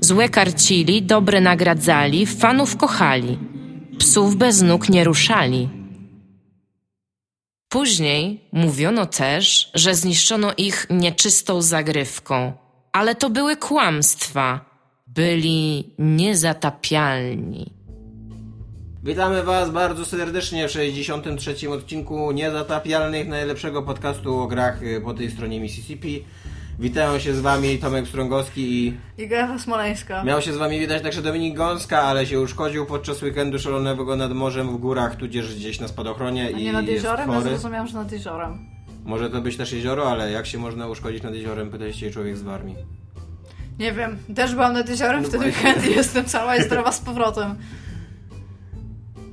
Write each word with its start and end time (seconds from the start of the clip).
Złe 0.00 0.28
karcili, 0.28 1.02
dobre 1.02 1.40
nagradzali, 1.40 2.26
fanów 2.26 2.76
kochali. 2.76 3.38
Psów 3.98 4.36
bez 4.36 4.62
nóg 4.62 4.88
nie 4.88 5.04
ruszali. 5.04 5.68
Później 7.68 8.40
mówiono 8.52 9.06
też, 9.06 9.70
że 9.74 9.94
zniszczono 9.94 10.52
ich 10.56 10.86
nieczystą 10.90 11.62
zagrywką, 11.62 12.52
ale 12.92 13.14
to 13.14 13.30
były 13.30 13.56
kłamstwa. 13.56 14.68
Byli 15.06 15.94
niezatapialni. 15.98 17.72
Witamy 19.04 19.42
Was 19.42 19.70
bardzo 19.70 20.04
serdecznie 20.04 20.68
w 20.68 20.70
63. 20.70 21.70
odcinku 21.70 22.32
Niezatapialnych, 22.32 23.28
najlepszego 23.28 23.82
podcastu 23.82 24.40
o 24.40 24.46
grach 24.46 24.82
y, 24.82 25.00
po 25.00 25.14
tej 25.14 25.30
stronie 25.30 25.60
Mississippi. 25.60 26.24
Witają 26.78 27.18
się 27.18 27.34
z 27.34 27.40
Wami 27.40 27.78
Tomek 27.78 28.08
Strągowski 28.08 28.86
i 28.86 28.96
Iga 29.22 29.58
Smoleńska. 29.58 30.24
miał 30.24 30.42
się 30.42 30.52
z 30.52 30.56
Wami 30.56 30.80
widać 30.80 31.02
także 31.02 31.22
Dominik 31.22 31.56
Gąska, 31.56 32.02
ale 32.02 32.26
się 32.26 32.40
uszkodził 32.40 32.86
podczas 32.86 33.22
weekendu 33.22 33.58
szalonego 33.58 34.16
nad 34.16 34.32
morzem 34.32 34.68
w 34.68 34.76
górach, 34.76 35.16
tudzież 35.16 35.54
gdzieś 35.56 35.80
na 35.80 35.88
spadochronie 35.88 36.46
A 36.46 36.50
i 36.58 36.64
nie 36.64 36.72
nad 36.72 36.86
jest 36.86 36.94
jeziorem? 37.04 37.32
Ja 37.32 37.40
zrozumiałam, 37.40 37.86
że 37.86 37.94
nad 37.98 38.12
jeziorem. 38.12 38.58
Może 39.04 39.30
to 39.30 39.40
być 39.40 39.56
też 39.56 39.72
jezioro, 39.72 40.10
ale 40.10 40.32
jak 40.32 40.46
się 40.46 40.58
można 40.58 40.86
uszkodzić 40.88 41.22
nad 41.22 41.34
jeziorem, 41.34 41.70
pyta 41.70 41.92
się 41.92 42.10
człowiek 42.10 42.36
z 42.36 42.42
Warmii. 42.42 42.76
Nie 43.78 43.92
wiem, 43.92 44.18
też 44.34 44.54
byłam 44.54 44.72
nad 44.72 44.88
jeziorem 44.88 45.22
No 45.22 45.28
w 45.28 45.30
ten 45.30 45.40
właśnie. 45.40 45.62
weekend 45.68 45.86
i 45.86 45.94
jestem 45.94 46.24
cała 46.24 46.56
i 46.56 46.62
zdrowa 46.62 46.92
z 46.92 47.00
powrotem. 47.00 47.54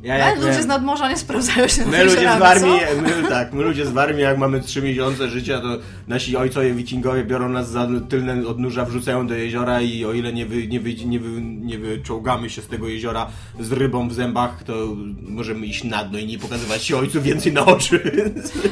Ja 0.06 0.26
Ale 0.26 0.36
ludzie 0.36 0.62
z 0.62 0.66
nadmorza 0.66 1.10
nie 1.10 1.18
sprawdzają 1.18 1.68
się 1.68 1.86
My 1.86 2.04
ludzie 2.04 2.18
z 2.18 2.64
my, 3.02 3.30
tak, 3.30 3.54
my 3.54 3.64
ludzie 3.64 3.86
z 3.86 3.90
Warmii, 3.92 4.22
jak 4.22 4.38
mamy 4.38 4.62
3 4.62 4.82
miesiące 4.82 5.30
życia, 5.30 5.60
to 5.60 5.68
nasi 6.08 6.38
ojcowie 6.38 6.74
wikingowie 6.74 7.24
biorą 7.24 7.50
nas 7.50 7.70
za 7.70 7.88
tylne 8.10 8.48
odnóża, 8.48 8.86
wrzucają 8.86 9.28
do 9.28 9.34
jeziora 9.36 9.82
i 9.82 10.06
o 10.06 10.14
ile 10.14 10.34
nie, 10.34 10.46
wy, 10.46 10.68
nie, 10.68 10.80
wy, 10.80 10.94
nie, 10.94 11.20
wy, 11.20 11.42
nie 11.42 11.78
wyczołgamy 11.78 12.50
się 12.50 12.62
z 12.62 12.68
tego 12.68 12.88
jeziora 12.88 13.28
z 13.60 13.72
rybą 13.72 14.10
w 14.10 14.14
zębach, 14.14 14.64
to 14.64 14.74
możemy 15.22 15.66
iść 15.66 15.84
na 15.84 16.04
dno 16.04 16.20
i 16.20 16.26
nie 16.28 16.40
pokazywać 16.40 16.84
się 16.84 16.98
ojcu 16.98 17.22
więcej 17.22 17.54
na 17.54 17.66
oczy. 17.66 18.12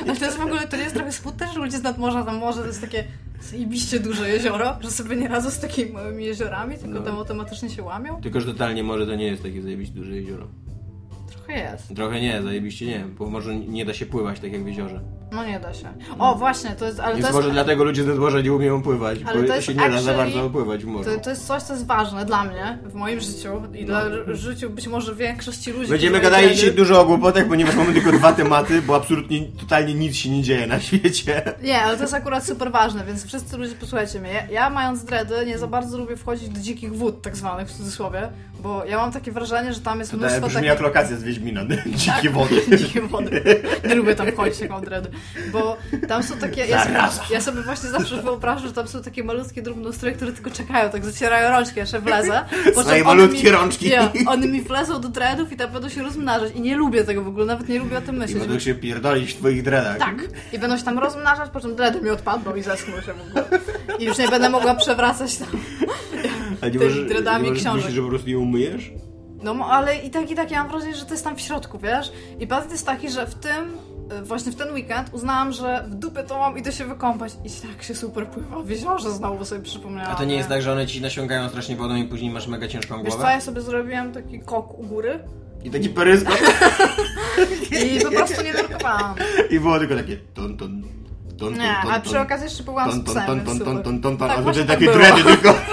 Ale 0.07 0.15
to 0.15 0.25
jest 0.25 0.37
w 0.37 0.41
ogóle, 0.41 0.67
to 0.67 0.77
nie 0.77 0.83
jest 0.83 0.95
trochę 0.95 1.11
smutne, 1.11 1.47
że 1.53 1.59
ludzie 1.59 1.77
z 1.77 1.83
nadmorza, 1.83 2.23
tam 2.23 2.37
morze 2.37 2.61
to 2.61 2.67
jest 2.67 2.81
takie 2.81 3.03
zajebiście 3.41 3.99
duże 3.99 4.29
jezioro, 4.29 4.77
że 4.81 4.91
sobie 4.91 5.15
nie 5.15 5.27
radzą 5.27 5.51
z 5.51 5.59
takimi 5.59 5.91
małymi 5.91 6.25
jeziorami, 6.25 6.77
tylko 6.77 6.99
No. 6.99 7.05
tam 7.05 7.15
automatycznie 7.15 7.69
się 7.69 7.83
łamią? 7.83 8.21
Tylko, 8.21 8.41
że 8.41 8.45
totalnie 8.45 8.83
może 8.83 9.05
to 9.05 9.15
nie 9.15 9.25
jest 9.25 9.43
takie 9.43 9.61
zajebiście 9.61 9.95
duże 9.95 10.15
jezioro. 10.15 10.47
Trochę 11.53 11.71
jest. 11.71 11.95
Trochę 11.95 12.21
nie, 12.21 12.41
zajebiście 12.41 12.85
nie, 12.85 13.05
bo 13.19 13.29
może 13.29 13.55
nie 13.55 13.85
da 13.85 13.93
się 13.93 14.05
pływać 14.05 14.39
tak 14.39 14.53
jak 14.53 14.63
w 14.63 14.67
jeziorze. 14.67 15.01
No 15.33 15.45
nie 15.45 15.59
da 15.59 15.73
się. 15.73 15.93
O, 16.19 16.35
właśnie, 16.35 16.69
to 16.71 16.85
jest, 16.85 16.99
ale 16.99 17.11
to 17.11 17.17
jest... 17.17 17.33
może 17.33 17.51
dlatego 17.51 17.83
ludzie 17.83 18.03
z 18.03 18.07
nadmorza 18.07 18.41
nie 18.41 18.53
umieją 18.53 18.81
pływać, 18.81 19.19
Ale 19.25 19.41
bo 19.41 19.47
to 19.47 19.55
jest 19.55 19.67
się 19.67 19.73
nie 19.73 19.89
da 19.89 20.01
za 20.01 20.13
bardzo 20.13 20.49
pływać 20.49 20.83
w 20.83 20.87
morzu. 20.87 21.09
To, 21.09 21.17
to 21.19 21.29
jest 21.29 21.47
coś, 21.47 21.63
co 21.63 21.73
jest 21.73 21.85
ważne 21.85 22.25
dla 22.25 22.43
mnie, 22.43 22.77
w 22.85 22.93
moim 22.93 23.19
życiu 23.19 23.49
i 23.73 23.85
dla 23.85 24.01
r- 24.01 24.23
życiu 24.35 24.69
być 24.69 24.87
może 24.87 25.15
większości 25.15 25.71
ludzi. 25.71 25.83
No. 25.85 25.89
Będziemy 25.89 26.19
gadali 26.19 26.55
dzisiaj 26.55 26.71
dużo 26.71 27.01
o 27.01 27.05
głupotach, 27.05 27.47
ponieważ 27.47 27.75
mamy 27.75 27.93
tylko 27.93 28.11
dwa 28.11 28.33
tematy, 28.33 28.81
bo 28.81 28.95
absolutnie, 28.95 29.45
totalnie 29.59 29.93
nic 29.93 30.15
się 30.15 30.29
nie 30.29 30.43
dzieje 30.43 30.67
na 30.67 30.79
świecie. 30.79 31.41
Nie, 31.63 31.81
ale 31.81 31.95
to 31.97 32.01
jest 32.01 32.13
akurat 32.13 32.45
super 32.45 32.71
ważne, 32.71 33.05
więc 33.05 33.25
wszyscy 33.25 33.57
ludzie 33.57 33.75
posłuchajcie 33.75 34.19
mnie. 34.19 34.33
Ja, 34.33 34.47
ja 34.51 34.69
mając 34.69 35.03
dready 35.03 35.45
nie 35.45 35.57
za 35.57 35.67
bardzo 35.67 35.97
lubię 35.97 36.17
wchodzić 36.17 36.49
do 36.49 36.59
dzikich 36.59 36.93
wód, 36.95 37.21
tak 37.21 37.35
zwanych 37.37 37.67
w 37.67 37.71
cudzysłowie, 37.71 38.29
bo 38.59 38.85
ja 38.85 38.97
mam 38.97 39.11
takie 39.11 39.31
wrażenie, 39.31 39.73
że 39.73 39.79
tam 39.81 39.99
jest 39.99 40.11
To 40.11 40.17
mnóstwo 40.17 40.47
brzmi 40.47 40.65
jak 40.67 40.77
takich... 40.77 40.81
lokacja 40.95 41.17
z 41.17 41.23
Wiedźmina, 41.23 41.61
dzikie 41.95 42.11
Tak, 42.23 42.31
wody. 42.31 42.61
Dzikie 42.77 43.01
wody. 43.01 43.61
Nie 43.87 43.95
lubię 43.95 44.15
tam 44.15 44.27
wchodzić, 44.31 44.59
jak 44.59 44.69
mam 44.69 44.85
dready. 44.85 45.09
Bo 45.51 45.77
tam 46.07 46.23
są 46.23 46.37
takie... 46.37 46.65
Ja 46.65 46.83
sobie, 46.83 46.99
ja 47.29 47.41
sobie 47.41 47.61
właśnie 47.61 47.89
zawsze 47.89 48.21
wyobrażam, 48.21 48.67
że 48.67 48.73
tam 48.73 48.87
są 48.87 49.01
takie 49.01 49.23
malutkie 49.23 49.61
drobnoustroje, 49.61 50.15
które 50.15 50.31
tylko 50.31 50.51
czekają, 50.51 50.89
tak 50.89 51.05
zacierają 51.05 51.49
rączki, 51.49 51.79
jeszcze 51.79 51.99
wlezę. 52.01 52.45
po 52.65 52.71
czym 52.73 52.83
Swoje 52.83 53.03
malutkie 53.03 53.43
mi- 53.43 53.49
rączki. 53.49 53.85
Nie, 53.89 54.09
one 54.27 54.47
mi 54.47 54.61
wlezą 54.61 55.01
do 55.01 55.09
dreadów 55.09 55.51
i 55.51 55.55
tam 55.55 55.71
będą 55.71 55.89
się 55.89 56.03
rozmnażać. 56.03 56.51
I 56.55 56.61
nie 56.61 56.75
lubię 56.75 57.03
tego 57.03 57.21
w 57.23 57.27
ogóle, 57.27 57.45
nawet 57.45 57.69
nie 57.69 57.79
lubię 57.79 57.97
o 57.97 58.01
tym 58.01 58.15
I 58.15 58.19
myśleć. 58.19 58.39
będą 58.39 58.59
się 58.59 58.75
pierdolić 58.75 59.31
w 59.33 59.37
twoich 59.37 59.63
dreadach. 59.63 59.97
Tak. 59.97 60.15
I 60.53 60.59
będą 60.59 60.77
się 60.77 60.83
tam 60.83 60.99
rozmnażać, 60.99 61.49
po 61.49 61.59
czym 61.59 61.75
dredy 61.75 62.01
mi 62.01 62.09
odpadną 62.09 62.55
i 62.55 62.61
zeschną 62.63 63.01
się 63.01 63.13
w 63.13 63.27
ogóle. 63.27 63.59
I 63.99 64.05
już 64.05 64.17
nie 64.17 64.27
będę 64.27 64.49
mogła 64.49 64.75
przewracać 64.75 65.37
tam. 65.37 65.47
A 66.61 66.65
nie 66.67 66.79
tymi 66.79 67.05
dreadami 67.07 67.51
nie 67.51 67.55
książek. 67.55 67.73
myśleć, 67.75 67.93
że 67.95 68.01
po 68.01 68.07
prostu 68.09 68.29
je 68.29 68.37
umyjesz? 68.37 68.91
No 69.43 69.67
ale 69.69 69.95
i 69.97 70.09
tak, 70.09 70.31
i 70.31 70.35
tak 70.35 70.51
ja 70.51 70.59
mam 70.63 70.71
wrażenie, 70.71 70.95
że 70.95 71.05
to 71.05 71.11
jest 71.11 71.23
tam 71.23 71.35
w 71.35 71.41
środku, 71.41 71.79
wiesz? 71.79 72.11
I 72.39 72.47
patent 72.47 72.71
jest 72.71 72.85
taki, 72.85 73.09
że 73.09 73.27
w 73.27 73.35
tym, 73.35 73.77
właśnie 74.23 74.51
w 74.51 74.55
ten 74.55 74.73
weekend 74.73 75.09
uznałam, 75.13 75.51
że 75.51 75.85
w 75.87 75.95
dupę 75.95 76.23
to 76.23 76.37
mam, 76.39 76.57
idę 76.57 76.71
się 76.71 76.85
wykąpać. 76.85 77.33
I 77.45 77.67
tak 77.67 77.83
się 77.83 77.95
super 77.95 78.27
pływa 78.27 78.61
w 78.63 78.69
jeziorze, 78.69 79.11
znowu 79.11 79.45
sobie 79.45 79.61
przypomniałam. 79.61 80.11
A 80.11 80.15
to 80.15 80.23
nie 80.25 80.35
jest 80.35 80.49
tak, 80.49 80.61
że 80.61 80.71
one 80.71 80.87
ci 80.87 81.01
nasiągają 81.01 81.49
strasznie 81.49 81.75
wodą 81.75 81.95
i 81.95 82.03
później 82.03 82.31
masz 82.31 82.47
mega 82.47 82.67
ciężką 82.67 83.03
Wiesz 83.03 83.13
co, 83.13 83.17
głowę? 83.17 83.31
ja 83.33 83.41
sobie 83.41 83.61
zrobiłam 83.61 84.11
taki 84.11 84.39
kok 84.39 84.79
u 84.79 84.83
góry 84.83 85.19
I 85.63 85.69
taki 85.71 85.89
peryskop 85.89 86.37
i 87.97 87.99
po 88.05 88.11
prostu 88.11 88.43
nie 88.43 88.53
nurkowałam. 88.53 89.15
i 89.49 89.59
było 89.59 89.79
tylko 89.79 89.95
takie 89.95 90.17
ton 90.17 90.57
ton 90.57 90.83
ton 91.39 91.53
Nie, 91.53 91.57
ton, 91.83 91.91
a 91.91 91.93
ton, 91.93 92.01
przy 92.01 92.19
okazji 92.19 92.43
jeszcze 92.45 92.63
byłam 92.63 92.89
ton 92.89 93.01
z 93.01 93.03
ton 93.03 93.13
psem, 93.15 93.25
ton 93.25 93.35
więc 93.35 93.47
ton 93.47 93.57
super. 93.57 93.73
ton 93.73 93.83
ton 93.83 94.01
ton 94.01 94.17
ton 94.17 94.29
Tak, 94.29 94.37
a 94.39 94.41
właśnie 94.41 94.61
tutaj 94.61 94.77
tak 94.77 94.87
takie 94.87 94.97
było. 94.99 95.05
dready 95.05 95.23
tylko 95.23 95.53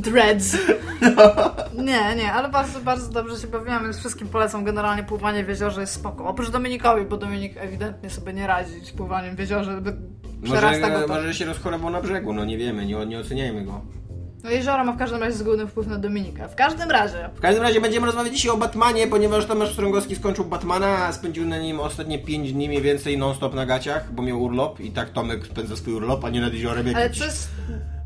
Dreads. 0.00 0.56
Nie, 1.74 2.16
nie, 2.16 2.32
ale 2.32 2.48
bardzo, 2.48 2.80
bardzo 2.80 3.12
dobrze 3.12 3.36
się 3.36 3.46
bawiłam, 3.46 3.82
więc 3.82 3.98
wszystkim 3.98 4.28
polecam. 4.28 4.64
Generalnie 4.64 5.02
pływanie 5.02 5.44
w 5.44 5.48
jeziorze 5.48 5.80
jest 5.80 5.92
spoko. 5.92 6.26
Oprócz 6.26 6.50
Dominikowi, 6.50 7.04
bo 7.04 7.16
Dominik 7.16 7.52
ewidentnie 7.56 8.10
sobie 8.10 8.32
nie 8.32 8.46
radzi 8.46 8.80
z 8.86 8.92
pływaniem 8.92 9.36
w 9.36 9.38
jeziorze. 9.38 9.82
Przerasta 10.42 10.88
może, 10.88 11.00
go 11.00 11.08
to. 11.08 11.14
może 11.14 11.34
się 11.34 11.44
rozchorował 11.44 11.90
na 11.90 12.00
brzegu, 12.00 12.32
no 12.32 12.44
nie 12.44 12.58
wiemy, 12.58 12.86
nie, 12.86 13.06
nie 13.06 13.18
oceniajmy 13.18 13.64
go. 13.64 13.80
No 14.44 14.50
jezioro 14.50 14.84
ma 14.84 14.92
w 14.92 14.98
każdym 14.98 15.20
razie 15.20 15.36
zgodny 15.36 15.66
wpływ 15.66 15.86
na 15.86 15.98
Dominika. 15.98 16.48
W 16.48 16.54
każdym 16.54 16.90
razie. 16.90 17.30
W 17.34 17.40
każdym 17.40 17.62
razie 17.62 17.80
będziemy 17.80 18.06
rozmawiać 18.06 18.32
dzisiaj 18.32 18.50
o 18.50 18.56
Batmanie, 18.56 19.06
ponieważ 19.06 19.46
Tomasz 19.46 19.72
Strągowski 19.72 20.16
skończył 20.16 20.44
Batmana, 20.44 21.06
a 21.06 21.12
spędził 21.12 21.46
na 21.46 21.58
nim 21.58 21.80
ostatnie 21.80 22.18
5 22.18 22.52
dni 22.52 22.68
mniej 22.68 22.82
więcej 22.82 23.18
non-stop 23.18 23.54
na 23.54 23.66
gaciach, 23.66 24.12
bo 24.12 24.22
miał 24.22 24.42
urlop 24.42 24.80
i 24.80 24.90
tak 24.90 25.10
Tomek 25.10 25.46
spędza 25.46 25.76
swój 25.76 25.94
urlop, 25.94 26.24
a 26.24 26.30
nie 26.30 26.40
nad 26.40 26.54
jeziorem 26.54 26.86
jak 26.86 26.96
Ale 26.96 27.04
jakiś 27.04 27.20
co 27.20 27.26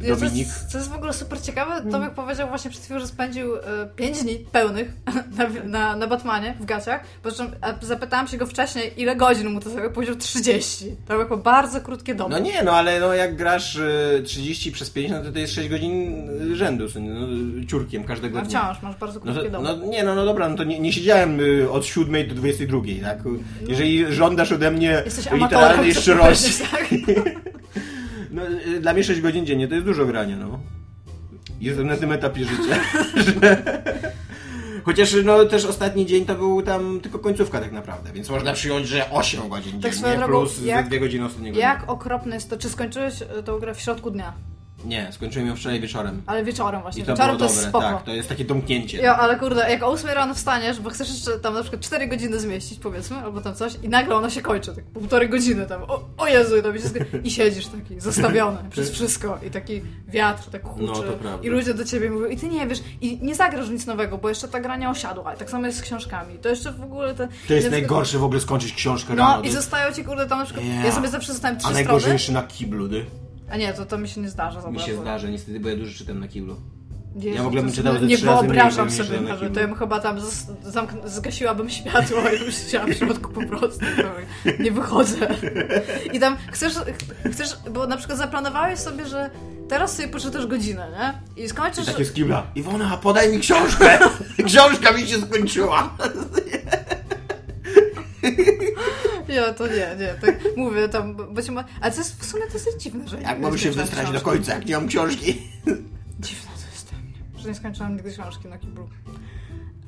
jest, 0.01 0.21
co 0.21 0.27
Dominik. 0.27 0.47
jest, 0.49 0.67
co 0.67 0.79
jest 0.79 0.91
w 0.91 0.95
ogóle 0.95 1.13
super 1.13 1.43
ciekawe, 1.43 1.91
Tomek 1.91 2.15
powiedział 2.15 2.49
właśnie 2.49 2.71
przed 2.71 2.83
chwilą, 2.85 3.01
że 3.01 3.07
spędził 3.07 3.51
5 3.97 4.23
dni 4.23 4.39
pełnych 4.53 4.93
na, 5.39 5.49
na, 5.65 5.97
na 5.97 6.07
Batmanie 6.07 6.55
w 6.61 6.65
gaciach, 6.65 7.01
po 7.23 7.33
czym 7.33 7.51
zapytałam 7.83 8.29
się 8.29 8.37
go 8.37 8.47
wcześniej, 8.47 8.93
ile 8.97 9.17
godzin 9.17 9.49
mu 9.51 9.61
to 9.61 9.71
zajęło, 9.71 9.91
powiedział 9.93 10.17
30. 10.17 10.97
To 11.09 11.25
było 11.25 11.37
bardzo 11.37 11.81
krótkie 11.81 12.15
doby. 12.15 12.31
No 12.31 12.39
nie, 12.39 12.63
no 12.63 12.73
ale 12.73 13.01
no 13.01 13.15
jak 13.15 13.37
grasz 13.37 13.77
y, 13.77 14.23
30 14.27 14.73
przez 14.73 14.91
5, 14.91 15.11
no 15.11 15.23
to 15.23 15.33
to 15.33 15.39
jest 15.39 15.55
6 15.55 15.69
godzin 15.69 16.29
y, 16.53 16.57
rzędu, 16.57 16.87
no, 17.01 17.27
ciurkiem 17.67 18.05
każdego 18.05 18.39
No 18.39 18.45
dnia. 18.45 18.61
wciąż, 18.73 18.83
masz 18.83 18.97
bardzo 18.97 19.21
No, 19.25 19.33
krótkie 19.33 19.51
to, 19.51 19.63
doby. 19.63 19.81
no 19.81 19.87
nie, 19.87 20.05
no, 20.05 20.15
no 20.15 20.25
dobra, 20.25 20.49
no 20.49 20.57
to 20.57 20.65
nie, 20.65 20.81
nie 20.81 20.93
siedziałem 20.93 21.39
od 21.71 21.87
7 21.87 22.29
do 22.29 22.35
22, 22.35 22.81
tak? 23.03 23.19
Jeżeli 23.69 24.13
żądasz 24.13 24.53
ode 24.53 24.71
mnie 24.71 25.03
Jesteś 25.05 25.33
literalnej 25.33 25.95
szczerości, 25.95 26.53
tak? 26.71 26.89
no, 28.35 28.43
y, 28.77 28.81
dla 28.81 28.93
mnie 28.93 29.05
6 29.05 29.21
godzin 29.21 29.47
dziennie 29.47 29.69
to 29.69 29.75
jest 29.75 29.87
dużo 29.87 30.07
grania, 30.07 30.37
no. 30.37 30.59
Jestem 31.61 31.87
na 31.87 31.97
tym 31.97 32.13
etapie 32.13 32.45
życia. 32.45 32.81
Chociaż 34.85 35.17
no 35.25 35.45
też 35.45 35.65
ostatni 35.65 36.07
dzień 36.07 36.27
to 36.27 36.35
był 36.35 36.63
tam 36.63 37.01
tylko 37.01 37.19
końcówka 37.19 37.61
tak 37.61 37.73
naprawdę, 37.73 38.13
więc 38.13 38.31
można 38.31 38.53
przyjąć, 38.53 38.89
że 38.89 39.11
8 39.11 39.49
godzin 39.49 39.81
Tak 39.81 39.95
dziennie 39.95 40.17
drogą, 40.17 40.27
plus 40.27 40.65
jak- 40.65 40.85
ze 40.85 40.91
2 40.91 40.99
godziny 41.01 41.25
ostatniego 41.25 41.59
Jak 41.59 41.91
okropne 41.91 42.35
jest 42.35 42.51
to, 42.51 42.57
czy 42.57 42.69
skończyłeś 42.69 43.23
e, 43.23 43.43
tą 43.43 43.59
grę 43.59 43.75
w 43.75 43.81
środku 43.81 44.11
dnia? 44.11 44.33
Nie, 44.85 45.09
skończyłem 45.13 45.49
ją 45.49 45.57
wczoraj 45.57 45.81
wieczorem. 45.81 46.23
Ale 46.27 46.45
wieczorem 46.45 46.83
właśnie. 46.83 47.03
I 47.03 47.07
to 47.07 47.13
wieczorem 47.13 47.37
było 47.37 47.49
to 47.49 47.55
jest 47.55 47.57
dobre, 47.73 47.81
spoko. 47.81 47.97
tak, 47.97 48.03
to 48.07 48.11
jest 48.15 48.29
takie 48.29 48.45
domknięcie. 48.45 48.99
Ja, 48.99 49.17
ale 49.19 49.39
kurde, 49.39 49.71
jak 49.71 49.83
o 49.83 49.87
8 49.87 50.11
rano 50.11 50.35
wstaniesz, 50.35 50.81
bo 50.81 50.91
chcesz 50.91 51.09
jeszcze 51.09 51.39
tam 51.39 51.55
na 51.55 51.61
przykład 51.63 51.83
4 51.83 52.07
godziny 52.09 52.41
zmieścić, 52.41 52.79
powiedzmy, 52.79 53.17
albo 53.17 53.41
tam 53.41 53.55
coś, 53.55 53.73
i 53.83 53.89
nagle 53.89 54.15
ona 54.17 54.31
się 54.31 54.43
kończy, 54.43 54.75
tak 54.75 54.85
półtorej 54.85 55.29
godziny 55.29 55.67
tam, 55.67 55.83
o, 55.83 56.05
o 56.19 56.27
Jezu, 56.27 56.57
i, 56.57 56.63
tam 56.63 56.79
się 56.79 56.83
i 57.25 57.31
siedzisz 57.31 57.67
taki, 57.67 58.01
zostawiony 58.01 58.59
przez 58.71 58.91
wszystko, 58.91 59.39
i 59.47 59.51
taki 59.51 59.83
wiatr 60.09 60.51
tak 60.51 60.65
huczy, 60.65 60.87
No, 60.87 60.93
to 60.93 61.03
prawda. 61.13 61.47
i 61.47 61.49
ludzie 61.49 61.75
do 61.75 61.85
ciebie 61.85 62.11
mówią, 62.11 62.27
i 62.27 62.37
ty 62.37 62.49
nie 62.49 62.67
wiesz, 62.67 62.83
i 63.01 63.19
nie 63.23 63.35
zagrasz 63.35 63.69
nic 63.69 63.87
nowego, 63.87 64.19
bo 64.19 64.29
jeszcze 64.29 64.49
ta 64.49 64.61
gra 64.61 64.77
nie 64.77 64.91
osiadła, 64.91 65.35
i 65.35 65.37
tak 65.37 65.51
samo 65.51 65.67
jest 65.67 65.79
z 65.79 65.83
książkami, 65.83 66.39
to 66.39 66.49
jeszcze 66.49 66.73
w 66.73 66.83
ogóle 66.83 67.15
te... 67.15 67.17
To 67.27 67.33
jest 67.33 67.47
przykład- 67.49 67.71
najgorsze 67.71 68.19
w 68.19 68.25
ogóle 68.25 68.41
skończyć 68.41 68.73
książkę 68.73 69.15
No 69.15 69.23
rano. 69.23 69.43
i 69.43 69.47
to- 69.49 69.55
zostają 69.55 69.93
ci, 69.93 70.05
kurde, 70.05 70.27
tam 70.27 70.39
na 70.39 70.45
przykład, 70.45 70.67
Yeah. 70.67 70.85
ja 70.85 70.93
sobie 70.93 71.09
zawsze 71.09 71.33
zostałem 71.33 71.57
A 71.57 71.61
trzy 71.61 71.73
najgorzej 71.73 72.01
strony, 72.01 72.15
jeszcze 72.15 72.33
na 72.33 72.43
kiblu, 72.43 72.89
ty? 72.89 73.05
A 73.55 73.57
nie, 73.57 73.73
to, 73.73 73.87
to 73.87 73.99
mi 73.99 74.09
się 74.09 74.21
nie 74.21 74.29
zdarza 74.29 74.61
za 74.61 74.71
Mi 74.71 74.81
się 74.81 74.97
zdarza, 74.97 75.29
niestety, 75.29 75.61
bo 75.61 75.69
ja 75.69 75.77
dużo 75.77 75.99
czytam 75.99 76.21
na 76.21 76.29
kiblu. 76.29 76.57
Jezu, 77.17 77.37
Ja 77.37 77.43
w 77.43 77.47
ogóle 77.47 77.63
bym 77.63 77.73
czytał 77.73 77.93
ze 77.93 77.99
Nie 78.01 78.07
mniej 78.07 78.19
wyobrażam 78.19 78.89
niż 78.89 78.97
sobie 78.97 79.21
na 79.21 79.29
nawet, 79.29 79.55
to 79.55 79.61
ja 79.61 79.67
bym 79.67 79.77
chyba 79.77 80.01
tam 80.01 80.19
zamk- 80.67 81.09
zgasiłabym 81.09 81.71
światło 81.71 82.19
i 82.37 82.39
bym 82.39 82.53
siedziała 82.53 82.87
w 82.87 82.93
środku 82.95 83.33
po 83.33 83.47
prostu. 83.47 83.85
Nie 84.61 84.73
wychodzę. 84.73 85.29
I 86.13 86.21
tam 86.21 86.37
chcesz, 86.53 86.75
ch- 86.75 87.31
chcesz, 87.33 87.49
bo 87.71 87.87
na 87.87 87.97
przykład 87.97 88.19
zaplanowałeś 88.19 88.79
sobie, 88.79 89.07
że 89.07 89.31
teraz 89.69 89.97
sobie 89.97 90.09
poczytasz 90.09 90.47
godzinę, 90.47 90.89
nie? 90.99 91.43
I 91.43 91.45
I 91.45 91.49
skończysz... 91.49 91.85
takie 91.87 92.05
z 92.05 92.13
kibla. 92.13 92.47
Iwona, 92.55 92.97
podaj 92.97 93.33
mi 93.33 93.39
książkę! 93.41 93.99
Książka 94.47 94.93
mi 94.93 95.07
się 95.07 95.21
skończyła! 95.21 95.97
Ja, 99.29 99.55
to 99.55 99.67
nie, 99.67 99.75
nie, 99.75 100.15
tak 100.21 100.39
mówię 100.57 100.89
tam, 100.89 101.35
być 101.35 101.51
może... 101.51 101.67
Ale 101.81 101.93
to 101.93 101.99
jest 101.99 102.21
w 102.21 102.25
sumie 102.25 102.43
dosyć 102.53 102.83
dziwne, 102.83 103.09
że... 103.09 103.21
Jak 103.21 103.39
nie 103.39 103.43
mam 103.43 103.59
się 103.59 103.71
wystrać 103.71 104.11
do 104.11 104.21
końca, 104.21 104.55
jak 104.55 104.67
nie 104.67 104.75
mam 104.75 104.89
książki? 104.89 105.43
Dziwne 106.21 106.51
to 106.61 106.71
jest 106.73 106.91
dla 106.91 106.99
mnie, 106.99 107.13
że 107.39 107.49
nie 107.49 107.55
skończyłam 107.55 107.97
nigdy 107.97 108.13
książki 108.13 108.49
na 108.49 108.59
kiblu. 108.59 108.89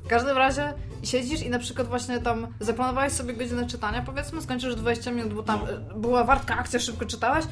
W 0.07 0.09
każdym 0.09 0.37
razie 0.37 0.73
siedzisz 1.03 1.41
i 1.41 1.49
na 1.49 1.59
przykład 1.59 1.87
właśnie 1.87 2.19
tam 2.19 2.47
zaplanowałeś 2.59 3.13
sobie 3.13 3.33
godzinę 3.33 3.67
czytania, 3.67 4.01
powiedzmy, 4.05 4.41
skończysz 4.41 4.75
20 4.75 5.11
minut, 5.11 5.33
bo 5.33 5.43
tam 5.43 5.59
y, 5.95 5.99
była 5.99 6.23
wartka 6.23 6.57
akcja, 6.57 6.79
szybko 6.79 7.05
czytałeś 7.05 7.45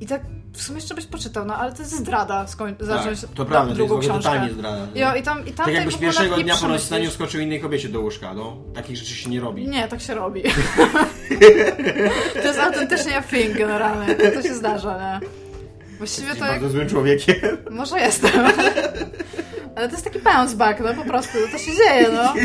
i 0.00 0.06
tak 0.06 0.22
w 0.52 0.62
sumie 0.62 0.78
jeszcze 0.78 0.94
byś 0.94 1.06
poczytał, 1.06 1.44
no 1.44 1.56
ale 1.56 1.72
to 1.72 1.78
jest 1.78 1.96
zdrada 1.98 2.44
skoń- 2.44 2.74
zacząć 2.80 3.20
Tak, 3.20 3.30
to 3.30 3.44
prawda, 3.44 3.60
to 3.60 3.66
jest 3.68 3.76
drugą 3.76 3.98
książkę. 4.00 4.48
zdrada. 4.52 4.86
Jo, 4.94 5.14
i 5.14 5.22
tam, 5.22 5.46
i 5.46 5.52
tam 5.52 5.66
Tak 5.66 5.74
jakbyś 5.74 5.96
pierwszego 5.96 6.36
dnia 6.36 6.56
po 6.56 6.66
rozstaniu 6.66 7.10
skoczył 7.10 7.40
innej 7.40 7.60
kobiecie 7.60 7.88
do 7.88 8.00
łóżka, 8.00 8.34
no. 8.34 8.56
Takich 8.74 8.96
rzeczy 8.96 9.14
się 9.14 9.30
nie 9.30 9.40
robi. 9.40 9.68
Nie, 9.68 9.88
tak 9.88 10.00
się 10.00 10.14
robi. 10.14 10.42
to 12.42 12.48
jest 12.48 12.58
autentycznie 12.60 13.16
a 13.16 13.22
thing 13.22 13.52
generalnie. 13.58 14.14
To 14.14 14.42
się 14.42 14.54
zdarza, 14.54 15.18
nie? 15.20 15.26
Właściwie 15.98 16.26
Jesteś 16.28 16.40
to 16.46 16.52
jak... 16.52 16.60
bardzo 16.60 16.72
złym 16.74 16.88
człowiekiem. 16.88 17.36
Może 17.70 18.00
jestem. 18.00 18.30
Ale 19.76 19.88
to 19.88 19.92
jest 19.92 20.04
taki 20.04 20.18
bounce 20.18 20.56
back, 20.56 20.80
no 20.80 20.94
po 20.94 21.04
prostu. 21.04 21.38
To 21.52 21.58
się 21.58 21.72
dzieje, 21.76 22.08
no. 22.12 22.34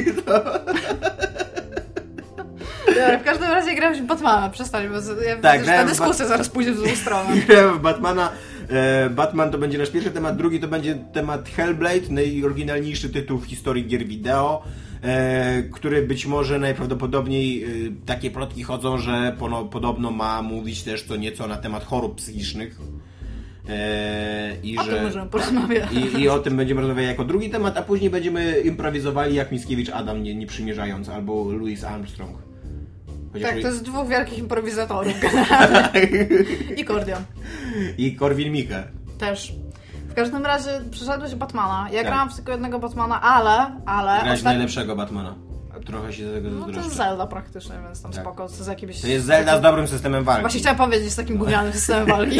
Dobra, 2.88 3.20
w 3.20 3.24
każdym 3.24 3.52
razie 3.52 3.76
grałem 3.76 4.04
w 4.04 4.08
Batmana, 4.08 4.50
przestań, 4.50 4.88
bo 4.90 5.24
ja 5.24 5.38
Tak, 5.38 5.60
widzę, 5.60 5.72
ta 5.72 5.86
dyskusja 5.86 6.26
zaraz 6.26 6.50
pójdzie 6.50 6.72
w 6.72 6.78
złą 6.78 6.96
stronę. 6.96 7.36
Grałem 7.48 7.78
w 7.78 7.82
Batmana. 7.82 8.30
E, 8.70 9.10
Batman 9.10 9.52
to 9.52 9.58
będzie 9.58 9.78
nasz 9.78 9.90
pierwszy 9.90 10.12
temat, 10.12 10.38
drugi 10.38 10.60
to 10.60 10.68
będzie 10.68 10.96
temat 11.14 11.50
Hellblade, 11.50 12.10
najoryginalniejszy 12.10 13.10
tytuł 13.10 13.40
w 13.40 13.46
historii 13.46 13.88
gier 13.88 14.06
wideo, 14.06 14.64
e, 15.04 15.64
który 15.64 16.02
być 16.02 16.26
może 16.26 16.60
najprawdopodobniej 16.60 17.64
e, 17.64 17.68
takie 18.06 18.32
plotki 18.32 18.64
chodzą, 18.64 18.98
że 18.98 19.36
podobno 19.72 20.12
ma 20.12 20.42
mówić 20.42 20.84
też 20.84 21.04
co 21.04 21.16
nieco 21.16 21.48
na 21.48 21.58
temat 21.58 21.86
chorób 21.86 22.16
psychicznych. 22.16 22.80
E, 23.70 24.56
i 24.64 24.78
O 24.78 24.84
że, 24.84 24.94
tym 24.94 25.04
możemy 25.04 25.30
porozmawiać. 25.30 25.92
I, 25.92 26.20
I 26.22 26.30
o 26.30 26.40
tym 26.40 26.58
będziemy 26.58 26.82
rozmawiać 26.82 27.06
jako 27.06 27.24
drugi 27.24 27.50
temat, 27.50 27.78
a 27.78 27.82
później 27.82 28.10
będziemy 28.10 28.60
improwizowali 28.60 29.36
jak 29.36 29.52
Mickiewicz 29.52 29.90
Adam, 29.90 30.24
nie, 30.24 30.36
nie 30.36 30.48
przymierzając, 30.48 31.10
albo 31.10 31.52
Louis 31.52 31.84
Armstrong. 31.84 32.38
Chociaż 33.34 33.50
Tak, 33.50 33.62
to 33.62 33.68
jest 33.68 33.84
dwóch 33.84 34.08
wielkich 34.08 34.38
improwizatorów 34.38 35.14
generalnie. 35.22 36.28
I 36.78 36.86
Kordion. 36.86 37.24
I 37.98 38.16
Korwin 38.16 38.52
Mikke. 38.54 38.84
Też. 39.18 39.54
W 40.10 40.14
każdym 40.14 40.46
razie 40.46 40.70
przeszedłeś 40.92 41.36
Batmana. 41.36 41.88
Ja 41.92 41.98
Tak. 42.02 42.08
grałam 42.08 42.30
w 42.30 42.36
tylko 42.36 42.52
jednego 42.52 42.80
Batmana, 42.80 43.22
ale, 43.22 43.82
ale... 43.86 44.24
Grać 44.24 44.40
ostat- 44.40 44.44
najlepszego 44.44 44.96
Batmana. 44.96 45.36
Trochę 45.88 46.14
się 46.14 46.26
do 46.26 46.34
tego 46.34 46.50
No 46.50 46.66
to 46.66 46.72
jest 46.72 46.96
Zelda 46.96 47.28
praktycznie, 47.28 47.76
więc 47.86 48.02
tam 48.02 48.12
Tak. 48.12 48.22
spoko. 48.22 48.48
Z 48.48 48.68
jakimś... 48.68 49.02
To 49.02 49.08
jest 49.08 49.26
Zelda 49.26 49.58
z 49.58 49.62
dobrym 49.62 49.88
systemem 49.88 50.24
walki. 50.24 50.42
Właśnie 50.42 50.60
chciałam 50.60 50.78
powiedzieć 50.78 51.12
z 51.12 51.16
takim 51.16 51.38
gównianym 51.38 51.74
systemem 51.74 52.06
walki. 52.08 52.40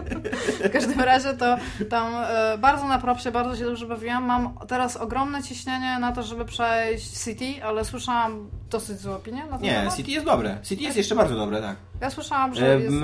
w 0.64 0.70
każdym 0.72 1.00
razie 1.00 1.34
to 1.34 1.56
tam 1.90 2.12
e, 2.26 2.58
bardzo 2.58 2.88
na 2.88 2.98
propsie, 2.98 3.30
bardzo 3.30 3.56
się 3.56 3.64
dobrze 3.64 3.86
bawiłam. 3.86 4.24
Mam 4.24 4.54
teraz 4.68 4.96
ogromne 4.96 5.42
ciśnienie 5.42 5.98
na 6.00 6.12
to, 6.12 6.22
żeby 6.22 6.44
przejść 6.44 7.10
City, 7.24 7.64
ale 7.64 7.84
słyszałam 7.84 8.50
dosyć 8.70 8.98
złe 8.98 9.16
opinie 9.16 9.42
na 9.50 9.58
ten 9.58 9.62
Nie, 9.66 9.72
temat. 9.74 9.96
City 9.96 10.10
jest 10.10 10.26
dobre. 10.26 10.58
City 10.62 10.82
jest 10.82 10.96
jeszcze 10.96 11.14
bardzo 11.14 11.34
dobre, 11.36 11.60
tak. 11.62 11.76
Ja 12.00 12.10
słyszałam, 12.10 12.54
że 12.54 12.74
E, 12.74 12.80
jest... 12.80 12.96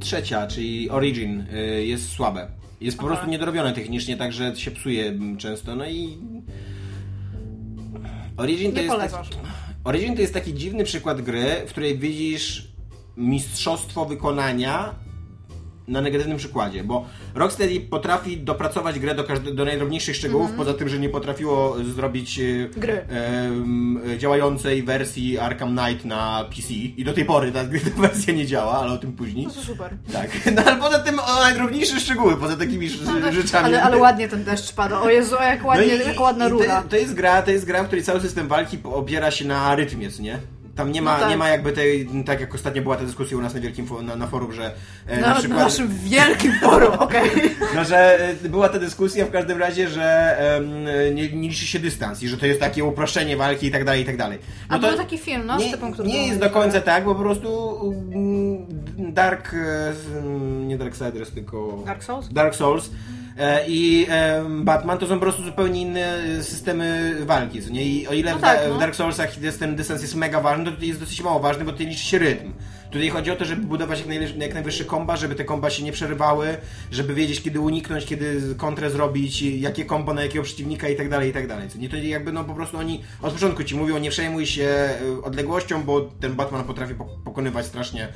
trzecia, 0.00 0.46
czyli 0.46 0.90
Origin, 0.90 1.46
e, 1.52 1.56
jest 1.84 2.08
słabe. 2.08 2.48
Jest 2.80 2.96
po 2.98 3.02
Aha. 3.04 3.14
prostu 3.14 3.30
niedorobione 3.30 3.72
technicznie, 3.72 4.16
także 4.16 4.56
się 4.56 4.70
psuje 4.70 5.08
m, 5.08 5.36
często. 5.36 5.76
No 5.76 5.86
i. 5.86 6.18
Origin 8.36 8.72
to 8.72 8.80
jest. 8.80 8.96
Taki, 9.14 9.28
Origin 9.84 10.14
to 10.14 10.20
jest 10.20 10.34
taki 10.34 10.54
dziwny 10.54 10.84
przykład 10.84 11.20
gry, 11.22 11.46
w 11.66 11.70
której 11.70 11.98
widzisz 11.98 12.68
mistrzostwo 13.16 14.04
wykonania 14.04 14.94
na 15.88 16.00
negatywnym 16.00 16.38
przykładzie, 16.38 16.84
bo 16.84 17.06
Rocksteady 17.34 17.80
potrafi 17.80 18.36
dopracować 18.36 18.98
grę 18.98 19.14
do, 19.14 19.24
każde, 19.24 19.54
do 19.54 19.64
najdrobniejszych 19.64 20.16
szczegółów, 20.16 20.50
poza 20.56 20.74
tym, 20.74 20.88
że 20.88 20.98
nie 20.98 21.08
potrafiło 21.08 21.76
zrobić 21.94 22.38
e. 22.38 22.68
Gry. 22.76 22.92
em, 23.08 24.00
działającej 24.18 24.82
wersji 24.82 25.38
Arkham 25.38 25.76
Knight 25.76 26.04
na 26.04 26.44
PC 26.56 26.72
i 26.74 27.04
do 27.04 27.12
tej 27.12 27.24
pory 27.24 27.52
ta, 27.52 27.64
ta 27.96 28.00
wersja 28.02 28.34
nie 28.34 28.46
działa, 28.46 28.72
ale 28.78 28.92
o 28.92 28.98
tym 28.98 29.12
później. 29.12 29.46
To 29.46 29.52
jest 29.52 29.64
super. 29.66 29.90
Tak, 30.12 30.30
no 30.56 30.62
ale 30.66 30.76
poza 30.76 30.98
tym 30.98 31.18
o 31.18 31.40
najdrobniejsze 31.40 32.00
szczegóły, 32.00 32.36
poza 32.36 32.56
takimi 32.56 32.88
ż- 32.88 33.32
rzeczami. 33.34 33.66
Ale, 33.66 33.82
ale 33.82 33.96
ładnie 33.98 34.28
ten 34.28 34.44
deszcz 34.44 34.72
pada. 34.72 35.00
O 35.00 35.10
Jezu, 35.10 35.34
jak 35.40 35.64
ładnie, 35.66 35.86
No 35.98 36.04
i- 36.04 36.08
jak 36.08 36.20
ładna 36.20 36.48
rura. 36.48 36.82
To, 36.82 36.88
to 36.88 36.96
jest 36.96 37.14
gra, 37.14 37.42
to 37.42 37.50
jest 37.50 37.64
gra, 37.64 37.82
w 37.82 37.86
której 37.86 38.04
cały 38.04 38.20
system 38.20 38.48
walki 38.48 38.78
opiera 38.84 39.30
się 39.30 39.44
na 39.44 39.74
rytmie, 39.76 40.08
nie? 40.20 40.38
Tam 40.76 40.92
nie 40.92 41.02
ma, 41.02 41.14
No 41.14 41.20
tak. 41.20 41.30
nie 41.30 41.36
ma 41.36 41.48
jakby 41.48 41.72
tej, 41.72 42.08
tak 42.26 42.40
jak 42.40 42.54
ostatnio 42.54 42.82
była 42.82 42.96
ta 42.96 43.04
dyskusja 43.04 43.36
u 43.36 43.40
nas 43.40 43.54
na 43.54 43.60
wielkim 43.60 43.86
na, 44.02 44.16
na 44.16 44.26
forum, 44.26 44.52
że 44.52 44.72
e, 45.06 45.16
Na, 45.16 45.26
na 45.28 45.34
na 45.34 45.40
przykład... 45.40 45.58
naszym 45.60 45.88
wielkim 45.88 46.52
forum, 46.62 46.92
okej. 47.06 47.30
No, 47.74 47.84
że 47.84 48.28
e, 48.44 48.48
była 48.48 48.68
ta 48.68 48.78
dyskusja 48.78 49.26
w 49.26 49.30
każdym 49.30 49.58
razie, 49.58 49.88
że 49.88 50.36
em, 50.56 50.84
nie, 51.14 51.28
nie 51.32 51.48
liczy 51.48 51.66
się 51.66 51.78
dystans 51.78 52.22
i 52.22 52.28
że 52.28 52.36
to 52.36 52.46
jest 52.46 52.60
takie 52.60 52.84
uproszczenie 52.84 53.36
walki 53.36 53.66
i 53.66 53.70
tak 53.70 53.84
dalej, 53.84 54.02
i 54.02 54.04
tak 54.04 54.16
dalej. 54.16 54.38
A 54.68 54.78
to 54.78 54.88
był 54.88 54.96
taki 54.96 55.18
film, 55.18 55.42
no, 55.46 55.60
z 55.60 55.62
nie, 55.62 55.70
typem, 55.72 55.92
który 55.92 56.08
nie 56.08 56.26
jest 56.26 56.40
na 56.40 56.46
do 56.46 56.52
końca 56.52 56.80
tak, 56.80 57.04
bo 57.04 57.14
po 57.14 57.20
prostu 57.20 57.80
mm, 58.14 58.66
Dark, 59.12 59.54
e, 59.54 59.92
nie 60.66 60.78
Darksiders, 60.78 61.30
tylko 61.30 61.82
Dark 61.86 62.04
Souls? 62.04 62.28
Dark 62.32 62.54
Souls 62.54 62.90
i 63.68 64.06
em, 64.10 64.64
Batman 64.64 64.98
to 64.98 65.06
są 65.06 65.14
po 65.14 65.20
prostu 65.20 65.44
zupełnie 65.44 65.80
inne 65.82 66.18
systemy 66.42 67.16
walki, 67.26 67.62
co 67.62 67.70
nie? 67.70 67.84
I 67.84 68.06
o 68.08 68.12
ile 68.12 68.30
No 68.32 68.38
w, 68.38 68.40
tak, 68.40 68.58
da- 68.62 68.68
no. 68.68 68.74
w 68.74 68.78
Dark 68.78 68.94
Soulsach 68.94 69.42
jest 69.42 69.58
ten 69.58 69.76
dystans 69.76 70.02
jest 70.02 70.14
mega 70.14 70.40
ważny, 70.40 70.64
to 70.64 70.70
tutaj 70.70 70.88
jest 70.88 71.00
dosyć 71.00 71.22
mało 71.22 71.40
ważny, 71.40 71.64
bo 71.64 71.72
tutaj 71.72 71.86
liczy 71.86 72.04
się 72.04 72.18
rytm. 72.18 72.52
Tutaj 72.90 73.08
chodzi 73.08 73.30
o 73.30 73.36
to, 73.36 73.44
żeby 73.44 73.62
budować 73.62 73.98
jak, 73.98 74.08
najlepszy, 74.08 74.36
jak 74.38 74.54
najwyższe 74.54 74.84
komba, 74.84 75.16
żeby 75.16 75.34
te 75.34 75.44
komba 75.44 75.70
się 75.70 75.82
nie 75.82 75.92
przerywały, 75.92 76.56
żeby 76.90 77.14
wiedzieć 77.14 77.42
kiedy 77.42 77.60
uniknąć, 77.60 78.04
kiedy 78.06 78.40
kontrę 78.56 78.90
zrobić, 78.90 79.42
jakie 79.42 79.84
kombo 79.84 80.14
na 80.14 80.22
jakiego 80.22 80.44
przeciwnika 80.44 80.88
i 80.88 80.96
tak 80.96 81.08
dalej, 81.08 81.30
i 81.30 81.32
tak 81.32 81.46
dalej. 81.48 81.68
Co 81.68 81.78
nie 81.78 81.88
to 81.88 81.96
jakby 81.96 82.32
no 82.32 82.44
po 82.44 82.54
prostu 82.54 82.78
oni 82.78 83.02
od 83.22 83.32
początku 83.32 83.64
ci 83.64 83.76
mówią, 83.76 83.98
nie 83.98 84.10
przejmuj 84.10 84.46
się 84.46 84.88
y, 85.18 85.22
odległością, 85.24 85.82
bo 85.82 86.00
ten 86.00 86.34
Batman 86.34 86.64
potrafi 86.64 86.94
po- 86.94 87.04
pokonywać 87.24 87.66
strasznie 87.66 88.08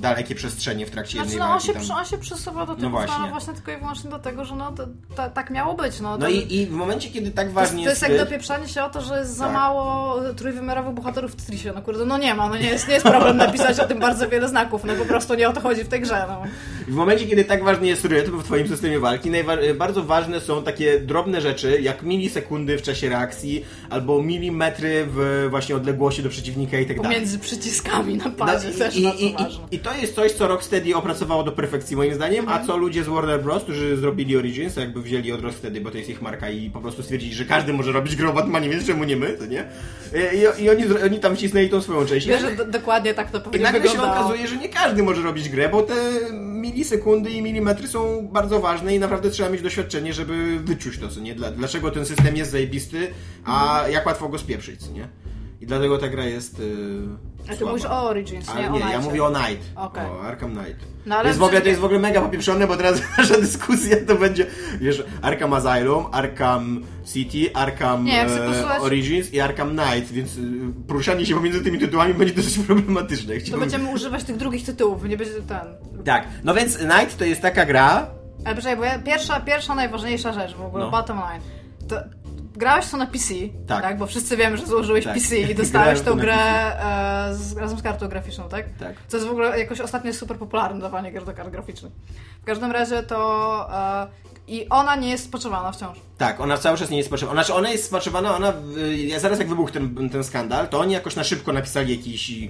dalekie 0.00 0.34
przestrzenie 0.34 0.86
w 0.86 0.90
trakcie 0.90 1.12
Znaczy, 1.12 1.30
jednej 1.30 1.48
no 1.48 1.54
on 1.54 1.60
się, 1.60 1.72
tam. 1.72 1.82
on 1.96 2.04
się 2.04 2.18
przesuwa 2.18 2.66
do 2.66 2.72
No 2.72 2.76
tego 2.76 2.90
właśnie. 2.90 3.14
właśnie. 3.14 3.30
właśnie 3.30 3.52
tylko 3.54 3.72
i 3.72 3.76
wyłącznie 3.76 4.10
dlatego, 4.10 4.44
że 4.44 4.56
no 4.56 4.72
to, 4.72 4.86
to, 5.16 5.30
tak 5.30 5.50
miało 5.50 5.74
być. 5.74 6.00
No, 6.00 6.18
No 6.18 6.28
i, 6.28 6.54
i 6.54 6.66
w 6.66 6.70
momencie, 6.70 7.10
kiedy 7.10 7.30
tak 7.30 7.34
to 7.36 7.42
jest, 7.42 7.54
ważnie 7.54 7.84
to 7.84 7.90
jest 7.90 8.02
jak 8.02 8.16
dopieprzanie 8.18 8.68
się 8.68 8.82
o 8.84 8.90
to, 8.90 9.00
że 9.00 9.18
jest 9.18 9.36
za 9.36 9.44
Tak. 9.44 9.54
mało 9.54 10.14
trójwymiarowych 10.36 10.94
bohaterów 10.94 11.32
w 11.32 11.36
Tetrisie. 11.36 11.72
No 11.74 11.82
kurde, 11.82 12.04
no 12.04 12.18
nie 12.18 12.34
ma, 12.34 12.48
no 12.48 12.56
nie 12.56 12.68
jest, 12.70 12.88
nie 12.88 12.94
jest 12.94 13.06
problem 13.06 13.36
napisać 13.36 13.80
o 13.80 13.88
tym 13.88 13.98
bardzo 13.98 14.28
wiele 14.28 14.48
znaków, 14.48 14.84
no 14.84 14.94
po 14.94 15.04
prostu 15.04 15.34
nie 15.34 15.48
o 15.48 15.52
to 15.52 15.60
chodzi 15.60 15.84
w 15.84 15.88
tej 15.88 16.00
grze, 16.00 16.24
no. 16.28 16.42
W 16.88 16.94
momencie, 16.94 17.26
kiedy 17.26 17.44
tak 17.44 17.64
ważny 17.64 17.86
jest 17.86 18.04
rytm 18.04 18.38
w 18.38 18.44
Twoim 18.44 18.68
systemie 18.68 19.00
walki, 19.00 19.30
bardzo 19.78 20.02
ważne 20.04 20.40
są 20.40 20.62
takie 20.62 21.00
drobne 21.00 21.40
rzeczy, 21.40 21.80
jak 21.80 22.02
milisekundy 22.02 22.78
w 22.78 22.82
czasie 22.82 23.08
reakcji, 23.08 23.64
albo 23.90 24.22
milimetry 24.22 25.06
w 25.10 25.46
właśnie 25.50 25.76
odległości 25.76 26.22
do 26.22 26.28
przeciwnika 26.28 26.78
i 26.78 26.86
tak 26.86 26.96
dalej. 26.96 27.12
Pomiędzy 27.12 27.38
przyciskami 27.38 28.14
na 28.16 28.24
No, 28.24 28.30
padzie 28.30 28.70
też 28.70 28.96
i, 28.96 29.02
i, 29.04 29.24
i, 29.42 29.59
ważne. 29.60 29.76
I 29.76 29.80
to 29.80 29.94
jest 29.94 30.14
coś, 30.14 30.32
co 30.32 30.48
Rocksteady 30.48 30.96
opracowało 30.96 31.42
do 31.44 31.52
perfekcji 31.52 31.96
moim 31.96 32.14
zdaniem, 32.14 32.40
Mhm. 32.44 32.62
a 32.62 32.66
co 32.66 32.76
ludzie 32.76 33.04
z 33.04 33.08
Warner 33.08 33.42
Bros., 33.42 33.62
którzy 33.62 33.96
zrobili 33.96 34.36
Origins, 34.36 34.76
jakby 34.76 35.02
wzięli 35.02 35.32
od 35.32 35.40
Rocksteady, 35.40 35.80
bo 35.80 35.90
to 35.90 35.98
jest 35.98 36.10
ich 36.10 36.22
marka 36.22 36.50
i 36.50 36.70
po 36.70 36.80
prostu 36.80 37.02
stwierdzili, 37.02 37.34
że 37.34 37.44
każdy 37.44 37.72
może 37.72 37.92
robić 37.92 38.16
grę 38.16 38.28
o 38.28 38.32
Batmanie, 38.32 38.68
więc 38.68 38.86
czemu 38.86 39.04
nie 39.04 39.16
my, 39.16 39.32
to 39.32 39.46
nie? 39.46 39.64
I, 40.58 40.62
i 40.62 40.70
oni, 40.70 40.84
oni 41.04 41.18
tam 41.20 41.36
wcisnęli 41.36 41.68
tą 41.68 41.80
swoją 41.82 42.06
część. 42.06 42.26
Wiesz, 42.28 42.40
że 42.40 42.56
do, 42.56 42.64
dokładnie 42.64 43.14
tak 43.14 43.30
to 43.30 43.38
I 43.38 43.40
powinno 43.40 43.64
nagle 43.64 43.82
się 43.82 43.88
wyglądało. 43.88 44.26
okazuje, 44.26 44.48
że 44.48 44.56
nie 44.56 44.68
każdy 44.68 45.02
może 45.02 45.22
robić 45.22 45.48
grę, 45.48 45.68
bo 45.68 45.82
te 45.82 45.94
milisekundy 46.32 47.30
i 47.30 47.42
milimetry 47.42 47.88
są 47.88 48.28
bardzo 48.32 48.60
ważne 48.60 48.94
i 48.94 48.98
naprawdę 48.98 49.30
trzeba 49.30 49.48
mieć 49.50 49.62
doświadczenie, 49.62 50.12
żeby 50.14 50.58
wyczuć 50.58 50.98
to, 50.98 51.08
co 51.08 51.20
nie? 51.20 51.34
Dla, 51.34 51.50
dlaczego 51.50 51.90
ten 51.90 52.06
system 52.06 52.36
jest 52.36 52.50
zajebisty, 52.50 53.08
a 53.44 53.84
jak 53.90 54.06
łatwo 54.06 54.28
go 54.28 54.38
spieprzyć, 54.38 54.80
co 54.80 54.92
nie? 54.92 55.08
I 55.60 55.66
dlatego 55.66 55.98
ta 55.98 56.08
gra 56.08 56.24
jest 56.24 56.58
yy, 56.58 56.64
A 57.46 57.50
ty 57.50 57.56
słaba. 57.56 57.72
mówisz 57.72 57.86
o 57.86 58.02
Origins, 58.08 58.48
Ale 58.48 58.70
nie, 58.70 58.78
nie, 58.78 58.84
o 58.84 58.88
ja 58.88 59.00
mówię 59.00 59.24
o 59.24 59.30
Night. 59.30 59.70
Okej. 59.76 60.06
O 60.06 60.22
Arkham 60.22 60.50
Knight. 60.50 60.86
No, 61.06 61.14
ale 61.14 61.22
to, 61.22 61.28
jest 61.28 61.40
w 61.40 61.42
ogóle, 61.42 61.60
to 61.60 61.68
jest 61.68 61.80
w 61.80 61.84
ogóle 61.84 62.00
mega 62.00 62.20
popieprzone, 62.20 62.66
bo 62.66 62.76
teraz 62.76 63.02
nasza 63.18 63.34
dyskusja 63.40 63.96
to 64.06 64.14
będzie, 64.14 64.46
wiesz, 64.80 65.04
Arkham 65.22 65.52
Asylum, 65.52 66.04
Arkham 66.12 66.82
City, 67.12 67.54
Arkham 67.54 68.04
Nie, 68.04 68.22
e, 68.26 68.80
Origins 68.80 69.32
i 69.34 69.40
Arkham 69.40 69.76
Knight, 69.76 70.12
więc 70.12 70.36
y, 70.36 70.42
poruszanie 70.88 71.26
się 71.26 71.34
pomiędzy 71.34 71.60
tymi 71.60 71.78
tytułami 71.78 72.14
będzie 72.14 72.34
dosyć 72.34 72.58
problematyczne. 72.66 73.34
To 73.34 73.40
Chciałbym- 73.40 73.60
będziemy 73.60 73.90
używać 73.90 74.24
tych 74.24 74.36
drugich 74.36 74.64
tytułów, 74.66 75.04
nie 75.04 75.16
będzie 75.16 75.32
ten... 75.34 76.04
Tak, 76.04 76.28
no 76.44 76.54
więc 76.54 76.80
Night 76.80 77.16
to 77.18 77.24
jest 77.24 77.40
taka 77.42 77.66
gra, 77.66 78.06
Ale 78.44 78.54
poczekaj, 78.54 78.76
bo 78.76 78.84
ja, 78.84 78.98
pierwsza, 78.98 79.40
pierwsza 79.40 79.74
najważniejsza 79.74 80.32
rzecz 80.32 80.54
w 80.54 80.60
ogóle, 80.62 80.84
No. 80.84 80.90
bottom 80.90 81.18
line. 81.18 81.42
To, 81.88 81.96
grałeś 82.60 82.90
to 82.90 82.96
na 82.96 83.06
PC, 83.06 83.34
Tak. 83.66 83.98
Bo 83.98 84.06
wszyscy 84.06 84.36
wiemy, 84.36 84.56
że 84.56 84.66
złożyłeś 84.66 85.04
Tak. 85.04 85.14
PC 85.14 85.38
i 85.38 85.54
dostałeś 85.64 86.00
tą 86.00 86.16
grę 86.16 86.34
e, 86.34 87.34
z, 87.34 87.56
razem 87.56 87.78
z 87.78 87.82
kartą 87.82 88.08
graficzną, 88.08 88.48
tak? 88.48 88.64
Tak. 88.78 88.94
Co 89.08 89.16
jest 89.16 89.28
w 89.28 89.30
ogóle 89.30 89.58
jakoś 89.58 89.80
ostatnio 89.80 90.12
super 90.12 90.38
popularne 90.38 90.80
dawanie 90.80 91.12
gier 91.12 91.24
do 91.24 91.34
kart 91.34 91.50
graficznych. 91.50 91.92
W 92.42 92.44
każdym 92.44 92.72
razie 92.72 93.02
to... 93.02 93.68
E, 93.72 94.06
I 94.48 94.66
ona 94.68 94.96
nie 94.96 95.08
jest 95.10 95.24
spoczowana 95.24 95.72
wciąż. 95.72 95.98
Tak, 96.18 96.40
ona 96.40 96.58
cały 96.58 96.78
czas 96.78 96.90
nie 96.90 96.96
jest 96.96 97.08
spaczowana. 97.08 97.42
Znaczy, 97.44 97.58
ona 97.58 97.70
jest 97.70 97.84
spaczowana, 97.84 98.36
ona, 98.36 98.52
y, 98.76 98.96
ja 98.96 99.20
zaraz 99.20 99.38
jak 99.38 99.48
wybuchł 99.48 99.72
ten, 99.72 100.08
ten 100.10 100.24
skandal, 100.24 100.68
to 100.68 100.80
oni 100.80 100.92
jakoś 100.92 101.16
na 101.16 101.24
szybko 101.24 101.52
napisali 101.52 101.96
jakiś, 101.96 102.30
y, 102.30 102.48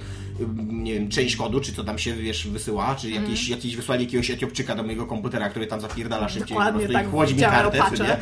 nie 0.57 0.95
wiem, 0.95 1.09
część 1.09 1.37
kodu, 1.37 1.61
czy 1.61 1.73
co 1.73 1.85
tam 1.85 1.99
się, 1.99 2.13
wiesz, 2.15 2.47
wysyła, 2.49 2.95
czy 2.95 3.07
Mhm. 3.07 3.25
jakieś, 3.25 3.49
jakieś 3.49 3.77
wysłali 3.77 4.05
jakiegoś 4.05 4.31
Etiopczyka 4.31 4.75
do 4.75 4.83
mojego 4.83 5.07
komputera, 5.07 5.49
który 5.49 5.67
tam 5.67 5.81
zapierdala 5.81 6.29
szybciej 6.29 6.49
Dokładnie 6.57 6.89
tak 6.89 7.07
i 7.07 7.11
chłodzi 7.11 7.35
mi 7.35 7.41
kartę, 7.43 7.79
nie? 7.79 8.17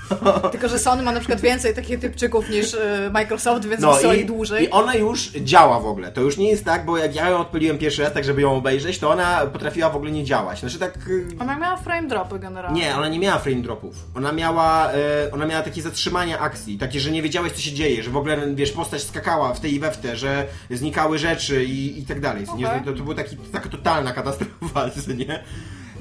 Tylko, 0.52 0.68
że 0.68 0.78
Sony 0.78 1.02
ma 1.02 1.12
na 1.12 1.20
przykład 1.20 1.40
więcej 1.40 1.74
takich 1.74 1.98
typczyków 2.00 2.50
niż 2.50 2.74
e, 2.74 3.10
Microsoft, 3.12 3.64
więc 3.68 3.80
No 3.82 3.92
wysyła 3.94 4.14
i, 4.14 4.18
ich 4.20 4.26
dłużej. 4.26 4.64
i 4.64 4.70
ona 4.70 4.94
już 4.94 5.30
działa 5.30 5.80
w 5.80 5.86
ogóle. 5.86 6.12
To 6.12 6.20
już 6.20 6.36
nie 6.36 6.48
jest 6.50 6.64
tak, 6.64 6.84
bo 6.86 6.98
jak 6.98 7.14
ja 7.14 7.28
ją 7.30 7.38
odpaliłem 7.38 7.78
pierwszy 7.78 8.02
raz, 8.02 8.12
tak 8.12 8.24
żeby 8.24 8.42
ją 8.42 8.56
obejrzeć, 8.56 8.98
to 8.98 9.10
ona 9.10 9.46
potrafiła 9.46 9.90
w 9.90 9.96
ogóle 9.96 10.10
nie 10.10 10.24
działać. 10.24 10.60
Znaczy 10.60 10.78
tak... 10.78 10.94
y, 11.08 11.26
Ona 11.40 11.56
miała 11.58 11.76
frame 11.76 12.08
dropy 12.08 12.38
generalnie. 12.38 12.80
Nie, 12.80 12.96
ona 12.96 13.08
nie 13.12 13.18
miała 13.18 13.38
frame 13.38 13.62
dropów. 13.62 13.96
Ona 14.14 14.32
miała, 14.32 14.92
e, 14.92 15.30
ona 15.32 15.46
miała 15.46 15.62
takie 15.62 15.82
zatrzymania 15.82 16.38
akcji, 16.38 16.78
takie, 16.78 17.00
że 17.00 17.10
nie 17.10 17.22
wiedziałeś 17.22 17.52
co 17.52 17.60
się 17.60 17.72
dzieje, 17.72 18.02
że 18.02 18.10
w 18.10 18.16
ogóle, 18.16 18.54
wiesz, 18.54 18.72
postać 18.72 19.02
skakała 19.02 19.54
w 19.54 19.60
tej 19.60 19.74
i 19.74 19.80
we 19.80 19.90
w 19.90 19.96
te, 19.96 20.16
że 20.16 20.46
znikały 20.70 21.18
rzeczy 21.18 21.64
i, 21.64 22.00
i 22.00 22.06
tak 22.06 22.20
dalej. 22.20 22.46
co 22.46 22.56
Nie, 22.56 22.82
to, 22.84 22.92
to 22.92 23.02
była 23.02 23.16
taka 23.52 23.68
totalna 23.68 24.12
katastrofa, 24.12 24.90
nie? 25.26 25.44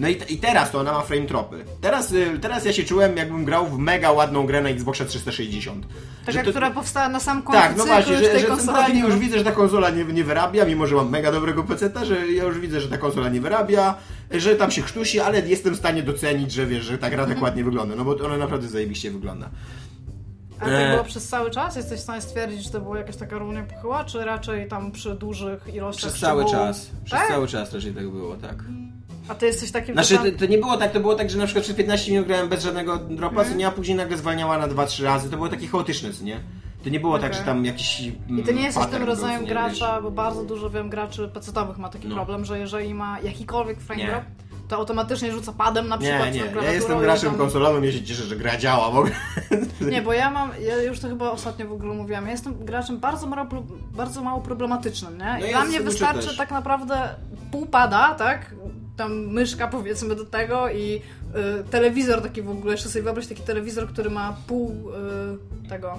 No 0.01 0.10
i, 0.10 0.17
i 0.29 0.38
teraz 0.38 0.72
to 0.72 0.79
ona 0.79 0.91
ma 0.91 1.01
frame 1.01 1.22
dropy. 1.25 1.65
Teraz, 1.81 2.12
y, 2.12 2.39
teraz 2.41 2.65
ja 2.65 2.74
się 2.74 2.84
czułem, 2.84 3.17
jakbym 3.17 3.46
grał 3.46 3.67
w 3.67 3.77
mega 3.77 4.12
ładną 4.12 4.46
grę 4.46 4.62
na 4.62 4.70
Xboxa 4.70 5.05
360. 5.05 5.86
Taka, 6.25 6.43
to- 6.43 6.50
która 6.50 6.72
powstała 6.72 7.10
na 7.10 7.20
sam 7.20 7.41
koniec 7.43 7.62
tak, 7.62 7.77
no 7.77 7.86
właśnie, 7.86 8.17
że, 8.17 8.39
że 8.39 8.48
centralnie 8.48 9.01
no. 9.01 9.08
już 9.08 9.17
widzę, 9.17 9.38
że 9.38 9.43
ta 9.43 9.51
konsola 9.51 9.89
nie, 9.89 10.05
nie 10.05 10.24
wyrabia, 10.24 10.65
mimo 10.65 10.88
że 10.88 10.96
mam 10.96 11.10
mega 11.10 11.31
dobrego 11.31 11.63
peceta, 11.63 12.05
że 12.05 12.31
ja 12.31 12.43
już 12.43 12.60
widzę, 12.60 12.81
że 12.81 12.89
ta 12.89 12.98
konsola 12.98 13.29
nie 13.29 13.41
wyrabia, 13.41 13.96
że 14.31 14.55
tam 14.55 14.72
się 14.72 14.81
chrztusi, 14.81 15.20
ale 15.20 15.39
jestem 15.39 15.74
w 15.74 15.77
stanie 15.77 16.03
docenić, 16.03 16.51
że 16.51 16.65
wiesz, 16.65 16.84
że 16.84 16.98
ta 16.98 17.10
gra 17.10 17.17
tak 17.24 17.31
Mhm. 17.31 17.43
ładnie 17.43 17.63
wygląda, 17.63 17.96
no 17.96 18.05
bo 18.05 18.15
ona 18.25 18.38
naprawdę 18.38 18.67
zajebiście 18.67 19.12
wygląda. 19.12 19.50
A 20.60 20.65
to 20.65 20.72
E. 20.72 20.91
było 20.91 21.03
przez 21.03 21.27
cały 21.27 21.51
czas? 21.51 21.75
Jesteś 21.75 22.00
w 22.00 22.03
stanie 22.03 22.22
stwierdzić, 22.22 22.63
że 22.63 22.70
to 22.70 22.81
była 22.81 22.98
jakaś 22.98 23.15
taka 23.15 23.38
równia 23.38 23.63
pochyła, 23.63 24.03
czy 24.03 24.25
raczej 24.25 24.67
tam 24.67 24.91
przy 24.91 25.15
dużych 25.15 25.67
ilościach 25.74 26.10
Przez 26.10 26.22
cały 26.22 26.46
czas, 26.46 26.89
przez 27.05 27.20
Tak? 27.20 27.27
cały 27.29 27.48
czas 27.48 27.74
raczej 27.74 27.93
tak 27.93 28.10
było, 28.10 28.36
tak. 28.36 28.63
A 29.28 29.36
ty 29.36 29.46
jesteś 29.46 29.72
takim... 29.72 29.96
Znaczy, 29.96 30.16
total- 30.18 30.32
to, 30.32 30.38
to 30.40 30.46
nie 30.46 30.58
było 30.58 30.78
tak, 30.78 30.92
to 30.92 31.00
było 31.00 31.16
tak, 31.16 31.30
że 31.30 31.38
na 31.38 31.46
przykład 31.46 31.63
przez 31.63 31.75
15 31.75 32.12
minut 32.12 32.28
grałem 32.28 32.50
bez 32.50 32.63
żadnego 32.63 32.98
dropa, 32.98 33.30
Mhm. 33.36 33.50
co 33.50 33.56
nie, 33.56 33.68
a 33.68 33.72
później 33.72 33.98
nagle 33.98 34.18
zwalniała 34.18 34.58
na 34.58 34.68
2-3 34.68 35.04
razy, 35.04 35.30
to 35.30 35.36
było 35.36 35.50
takie 35.50 35.68
chaotyczne, 35.68 36.13
co 36.13 36.24
nie? 36.24 36.40
To 36.84 36.90
nie 36.90 37.00
było 37.00 37.20
tak, 37.20 37.32
Okej. 37.32 37.40
że 37.40 37.46
tam 37.46 37.66
jakiś 37.66 38.01
mm, 38.30 38.40
I 38.40 38.44
ty 38.44 38.54
nie 38.54 38.62
jesteś 38.62 38.84
pattern 38.84 38.98
tym 39.04 39.10
rodzajem 39.10 39.46
gracza, 39.46 40.01
bo 40.01 40.12
bardzo 40.12 40.44
dużo 40.44 40.70
wiem 40.70 40.90
graczy 40.90 41.28
pecetowych 41.34 41.78
ma 41.78 41.90
taki 41.90 42.08
No. 42.08 42.16
problem, 42.16 42.46
że 42.46 42.60
jeżeli 42.60 42.94
ma 42.94 43.20
jakikolwiek 43.20 43.80
frame 43.80 44.06
drop, 44.06 44.24
to 44.68 44.75
automatycznie 44.75 45.32
rzuca 45.32 45.51
padem 45.54 45.88
na 45.88 45.98
przykład 45.98 46.25
Nie, 46.34 46.42
nie, 46.42 46.62
ja 46.63 46.72
jestem 46.72 47.00
graczem 47.00 47.30
tam- 47.30 47.40
konsolowym, 47.40 47.84
ja 47.84 47.92
się 47.92 48.04
cieszę, 48.04 48.24
że 48.24 48.36
gra 48.36 48.58
działa 48.58 48.92
w 48.92 48.98
ogóle. 48.98 49.12
Nie, 49.92 50.01
bo 50.01 50.13
ja 50.13 50.32
mam, 50.32 50.50
ja 50.68 50.82
już 50.84 51.00
to 51.00 51.08
chyba 51.08 51.32
ostatnio 51.32 51.68
w 51.68 51.72
ogóle 51.72 51.94
mówiłam, 51.94 52.25
ja 52.25 52.32
jestem 52.32 52.66
graczem 52.66 52.98
bardzo 53.00 53.28
mało, 53.28 53.48
bardzo 53.96 54.22
mało 54.24 54.42
problematycznym, 54.42 55.18
nie? 55.18 55.38
No 55.40 55.46
I 55.46 55.50
ja 55.51 55.58
dla 55.58 55.66
mnie 55.66 55.82
wystarczy 55.82 56.28
też. 56.28 56.38
tak 56.38 56.51
naprawdę 56.51 57.10
pół 57.51 57.66
pada, 57.66 58.16
tak? 58.16 58.56
Tam 58.98 59.13
myszka 59.13 59.67
powiedzmy 59.67 60.15
do 60.15 60.25
tego 60.25 60.69
i 60.69 61.01
y, 61.62 61.63
telewizor 61.71 62.21
taki 62.21 62.41
w 62.41 62.50
ogóle, 62.50 62.71
jeszcze 62.71 62.89
sobie 62.89 63.03
wyobraź 63.03 63.27
taki 63.27 63.43
telewizor, 63.43 63.88
który 63.88 64.10
ma 64.10 64.38
pół 64.48 64.91
y, 65.65 65.69
tego, 65.69 65.98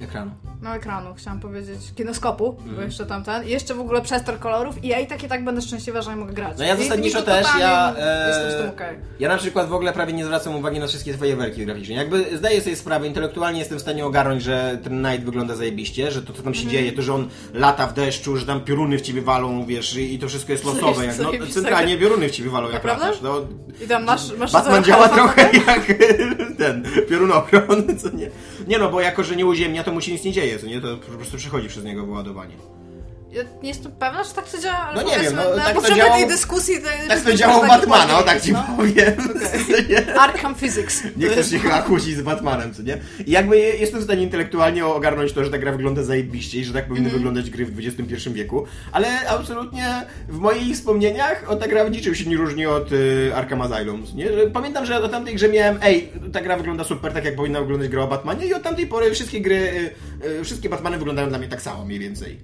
Ekranu. 0.00 0.30
no 0.62 0.74
ekranu, 0.74 1.14
chciałam 1.16 1.40
powiedzieć, 1.40 1.78
kinoskopu, 1.96 2.52
bo 2.52 2.62
Mhm. 2.68 2.86
jeszcze 2.86 3.06
tamten, 3.06 3.44
i 3.46 3.50
jeszcze 3.50 3.74
w 3.74 3.80
ogóle 3.80 4.02
przestor 4.02 4.38
kolorów 4.38 4.84
i 4.84 4.88
ja 4.88 4.98
i 5.00 5.06
tak 5.06 5.22
i 5.22 5.28
tak 5.28 5.44
będę 5.44 5.62
szczęśliwa, 5.62 6.02
że 6.02 6.10
nie 6.10 6.16
mogę 6.16 6.32
grać. 6.32 6.58
No 6.58 6.64
ja 6.64 6.76
zasadniczo 6.76 7.22
też, 7.22 7.46
ja, 7.58 7.94
e, 7.98 8.28
Jestem 8.28 8.50
z 8.50 8.56
tym 8.62 8.68
okej. 8.70 8.96
Ja 9.20 9.28
na 9.28 9.36
przykład 9.36 9.68
w 9.68 9.72
ogóle 9.74 9.92
prawie 9.92 10.12
nie 10.12 10.24
zwracam 10.24 10.56
uwagi 10.56 10.80
na 10.80 10.86
wszystkie 10.86 11.14
fajerwerki 11.14 11.66
graficzne. 11.66 11.94
Jakby 11.94 12.36
zdaję 12.38 12.60
sobie 12.60 12.76
sprawę, 12.76 13.06
intelektualnie 13.06 13.58
jestem 13.58 13.78
w 13.78 13.80
stanie 13.82 14.06
ogarnąć, 14.06 14.42
że 14.42 14.78
ten 14.84 15.02
Night 15.02 15.24
wygląda 15.24 15.54
zajebiście, 15.56 16.10
że 16.10 16.22
to 16.22 16.32
co 16.32 16.42
tam 16.42 16.54
się 16.54 16.62
Mhm. 16.62 16.70
dzieje, 16.70 16.92
to 16.92 17.02
że 17.02 17.14
on 17.14 17.28
lata 17.54 17.86
w 17.86 17.94
deszczu, 17.94 18.36
że 18.36 18.46
tam 18.46 18.60
pioruny 18.60 18.98
w 18.98 19.02
ciebie 19.02 19.22
walą, 19.22 19.66
wiesz, 19.66 19.96
i 19.96 20.14
i 20.14 20.18
to 20.18 20.28
wszystko 20.28 20.52
jest 20.52 20.64
losowe. 20.64 21.06
Jak, 21.06 21.18
no, 21.18 21.30
centralnie 21.50 21.98
pioruny 21.98 22.28
w 22.28 22.30
ciebie 22.30 22.50
walą, 22.50 22.64
jak 22.64 22.74
Naprawdę? 22.74 23.04
latasz. 23.06 23.22
No, 23.22 23.40
I 23.84 23.88
tam 23.88 24.04
masz, 24.04 24.36
masz 24.38 24.52
Batman 24.52 24.84
działa 24.84 25.08
trochę 25.08 25.42
jak 25.66 25.86
ten 26.58 26.84
piorunochron, 27.08 27.84
co 28.02 28.10
nie? 28.10 28.30
Nie 28.68 28.78
no, 28.78 28.90
bo 28.90 29.00
jako, 29.00 29.22
że 29.24 29.36
nie 29.36 29.46
uziemnia, 29.46 29.84
to 29.84 29.91
mu 29.92 30.00
się 30.00 30.12
nic 30.12 30.24
nie 30.24 30.32
dzieje, 30.32 30.58
co 30.58 30.66
nie? 30.66 30.80
To 30.80 30.96
po 30.96 31.12
prostu 31.12 31.36
przechodzi 31.36 31.68
przez 31.68 31.84
niego 31.84 32.06
wyładowanie. 32.06 32.54
Ja 33.32 33.42
nie 33.62 33.68
jestem 33.68 33.92
pewna, 33.92 34.24
że 34.24 34.30
tak 34.30 34.48
to 34.48 34.58
działa, 34.58 34.78
ale 34.78 35.02
No 35.02 35.10
nie 35.10 35.18
wiem, 35.22 35.36
no, 35.36 35.56
na 35.56 35.64
tak 35.64 35.74
potrzeby 35.74 35.96
działało- 36.00 36.16
tej 36.16 36.28
dyskusji... 36.28 36.74
To 36.80 36.88
Tak 37.08 37.20
to 37.20 37.34
działo 37.34 37.66
Batmana, 37.66 38.18
o 38.18 38.22
tak 38.22 38.40
ci 38.40 38.52
powiem. 38.76 39.12
Nie? 39.90 40.14
Arkham 40.20 40.54
Physics. 40.54 41.02
Nie 41.16 41.28
chcesz 41.28 41.50
się 41.50 41.58
chyba 41.58 41.82
kłócić 41.82 42.16
z 42.16 42.22
Batmanem, 42.22 42.74
co 42.74 42.82
nie? 42.82 42.98
I 43.26 43.30
jakby 43.30 43.58
je- 43.58 43.76
jestem 43.76 44.00
w 44.00 44.04
stanie 44.04 44.22
intelektualnie 44.22 44.86
ogarnąć 44.86 45.32
to, 45.32 45.44
że 45.44 45.50
ta 45.50 45.58
gra 45.58 45.72
wygląda 45.72 46.02
zajebiście 46.02 46.58
i 46.58 46.64
że 46.64 46.72
tak 46.72 46.88
powinny 46.88 47.10
wyglądać 47.10 47.50
gry 47.50 47.66
w 47.66 47.78
XXI 47.78 48.30
wieku, 48.30 48.66
ale 48.92 49.28
absolutnie 49.28 50.02
w 50.28 50.38
moich 50.38 50.74
wspomnieniach 50.76 51.44
o 51.50 51.56
ta 51.56 51.68
gra 51.68 51.84
w 51.84 51.90
niczym 51.90 52.14
się 52.14 52.30
nie 52.30 52.36
różni 52.36 52.66
od 52.66 52.92
y, 52.92 53.32
Arkham 53.34 53.62
Asylum, 53.62 54.04
nie? 54.14 54.26
Pamiętam, 54.52 54.86
że 54.86 55.02
o 55.02 55.08
tamtej 55.08 55.34
grze 55.34 55.48
miałem, 55.48 55.78
ej, 55.82 56.12
ta 56.32 56.40
gra 56.40 56.56
wygląda 56.56 56.84
super, 56.84 57.12
tak 57.12 57.24
jak 57.24 57.36
powinna 57.36 57.60
wyglądać 57.60 57.88
gra 57.88 58.02
o 58.02 58.08
Batmanie 58.08 58.46
i 58.46 58.54
od 58.54 58.62
tamtej 58.62 58.86
pory 58.86 59.10
wszystkie 59.14 59.40
gry, 59.40 59.54
y, 60.24 60.28
y, 60.40 60.44
wszystkie 60.44 60.68
Batmany 60.68 60.98
wyglądają 60.98 61.28
dla 61.28 61.38
mnie 61.38 61.48
tak 61.48 61.62
samo 61.62 61.84
mniej 61.84 61.98
więcej. 61.98 62.38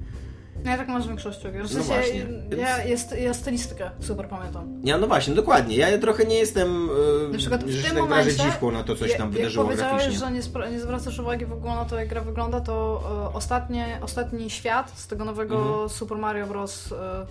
Ja 0.69 0.77
tak 0.77 0.89
mam 0.89 1.03
z 1.03 1.07
większością 1.07 1.53
gier. 1.53 1.67
W 1.69 1.75
No 1.77 1.83
właśnie, 1.83 2.27
ja, 2.59 2.85
jest, 2.85 3.19
ja 3.21 3.35
stylistykę 3.35 3.91
super 4.01 4.29
pamiętam. 4.29 4.81
Ja, 4.85 4.99
no 4.99 5.07
właśnie, 5.07 5.35
dokładnie. 5.35 5.77
Ja 5.77 5.99
trochę 5.99 6.25
nie 6.25 6.35
jestem, 6.39 6.89
y, 7.29 7.33
Na 7.33 7.39
przykład 7.39 7.65
w 7.65 7.71
że 7.71 7.83
tym 7.83 7.91
tak 7.97 8.03
momencie... 8.03 8.33
dziwką 8.37 8.71
na 8.71 8.83
to, 8.85 8.97
co 8.97 9.09
się 9.09 9.19
tam 9.19 9.31
wydarzyło 9.31 9.65
graficznie. 9.67 10.19
że 10.19 10.33
nie, 10.33 10.41
spra- 10.43 10.73
nie 10.73 10.81
zwracasz 10.81 11.19
uwagi 11.19 11.47
w 11.47 11.53
ogóle 11.53 11.75
na 11.75 11.85
to, 11.85 11.99
jak 11.99 12.09
gra 12.09 12.21
wygląda, 12.21 12.61
to 12.61 13.03
e, 13.31 13.35
ostatnie, 13.37 13.99
ostatni 14.03 14.51
świat 14.51 14.93
z 14.99 15.07
tego 15.07 15.25
nowego 15.25 15.57
Mhm. 15.59 15.89
Super 15.89 16.19
Mario 16.19 16.47
Bros. 16.47 16.93
E, 16.93 17.27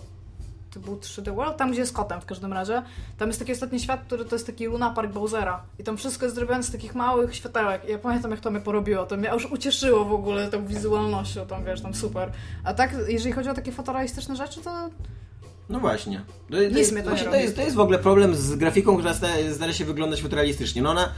to 0.80 0.86
był 0.86 0.96
3D 0.96 1.36
World, 1.36 1.58
tam 1.58 1.72
gdzie 1.72 1.80
jest 1.80 1.94
kotem 1.94 2.22
w 2.22 2.26
każdym 2.26 2.54
razie. 2.54 2.82
Tam 3.18 3.30
jest 3.30 3.40
taki 3.40 3.52
ostatni 3.52 3.80
świat, 3.80 4.02
który 4.08 4.26
to 4.26 4.36
jest 4.36 4.46
taki 4.46 4.66
Luna 4.66 4.90
Park 4.90 5.12
Bowsera. 5.12 5.64
I 5.80 5.84
tam 5.84 5.98
wszystko 5.98 6.26
jest 6.26 6.36
zrobione 6.36 6.64
z 6.64 6.72
takich 6.72 6.96
małych 6.96 7.36
światełek. 7.36 7.82
I 7.88 7.92
ja 7.92 8.00
pamiętam, 8.00 8.32
jak 8.32 8.40
to 8.40 8.52
mnie 8.52 8.60
porobiło. 8.60 9.06
To 9.06 9.18
mnie 9.18 9.30
już 9.34 9.46
ucieszyło 9.46 10.06
w 10.06 10.14
ogóle 10.14 10.48
tą 10.48 10.66
wizualnością, 10.66 11.48
tam 11.48 11.66
wiesz, 11.66 11.82
tam 11.82 11.94
super. 11.94 12.32
A 12.64 12.74
tak, 12.74 12.96
jeżeli 13.08 13.34
chodzi 13.34 13.50
o 13.50 13.54
takie 13.54 13.72
fotorealistyczne 13.72 14.36
rzeczy, 14.36 14.62
to 14.62 14.90
No 15.70 15.80
właśnie. 15.80 16.22
To, 16.50 16.58
to, 16.58 16.94
mnie 16.94 17.04
to 17.04 17.10
właśnie 17.10 17.26
nie 17.26 17.32
to, 17.32 17.40
jest, 17.40 17.56
to 17.56 17.62
jest 17.62 17.76
w 17.76 17.80
ogóle 17.80 18.00
problem 18.00 18.36
z 18.36 18.56
grafiką, 18.56 18.98
która 18.98 19.14
sta, 19.14 19.28
stara 19.56 19.74
się 19.74 19.86
wyglądać 19.86 20.22
fotorealistycznie. 20.22 20.82
No 20.82 20.90
ona, 20.90 21.14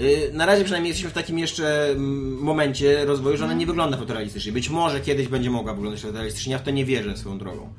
y, 0.00 0.30
na 0.32 0.46
razie 0.46 0.64
przynajmniej 0.64 0.88
jesteśmy 0.88 1.10
w 1.10 1.14
takim 1.14 1.38
jeszcze 1.38 1.88
mm, 1.88 2.38
momencie 2.38 3.04
rozwoju, 3.04 3.36
że 3.36 3.44
ona 3.44 3.54
nie 3.54 3.66
wygląda 3.66 3.96
fotorealistycznie. 3.96 4.52
Być 4.52 4.70
może 4.70 5.00
kiedyś 5.00 5.28
będzie 5.28 5.50
mogła 5.50 5.74
wyglądać 5.74 6.02
fotorealistycznie, 6.02 6.52
ja 6.52 6.58
w 6.58 6.62
to 6.62 6.70
nie 6.70 6.84
wierzę 6.84 7.16
swoją 7.16 7.38
drogą. 7.38 7.72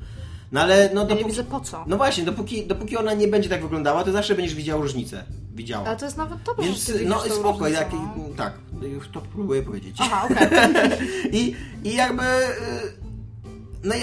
No 0.52 0.60
ale 0.60 0.90
no 0.94 1.00
ja 1.00 1.02
nie 1.02 1.08
dopóki, 1.08 1.24
widzę 1.30 1.44
po 1.44 1.60
co. 1.60 1.84
no 1.86 1.96
właśnie, 1.96 2.24
dopóki, 2.24 2.66
dopóki 2.66 2.96
ona 2.96 3.14
nie 3.14 3.28
będzie 3.28 3.48
tak 3.48 3.62
wyglądała, 3.62 4.04
to 4.04 4.12
zawsze 4.12 4.34
będziesz 4.34 4.54
widział 4.54 4.82
różnicę. 4.82 5.24
Widziała. 5.54 5.86
Ale 5.86 5.96
to 5.96 6.04
jest 6.04 6.16
nawet 6.16 6.42
dobrze, 6.42 6.62
Więc 6.62 6.92
no 7.04 7.20
spoko, 7.20 7.68
jak, 7.68 7.92
no. 7.92 8.24
tak, 8.36 8.52
to 9.12 9.20
próbuję 9.20 9.62
powiedzieć. 9.62 9.96
Aha, 10.00 10.28
okej. 10.30 10.48
I, 11.40 11.54
I 11.84 11.94
jakby. 11.94 12.22
y, 12.22 13.06
No 13.84 13.94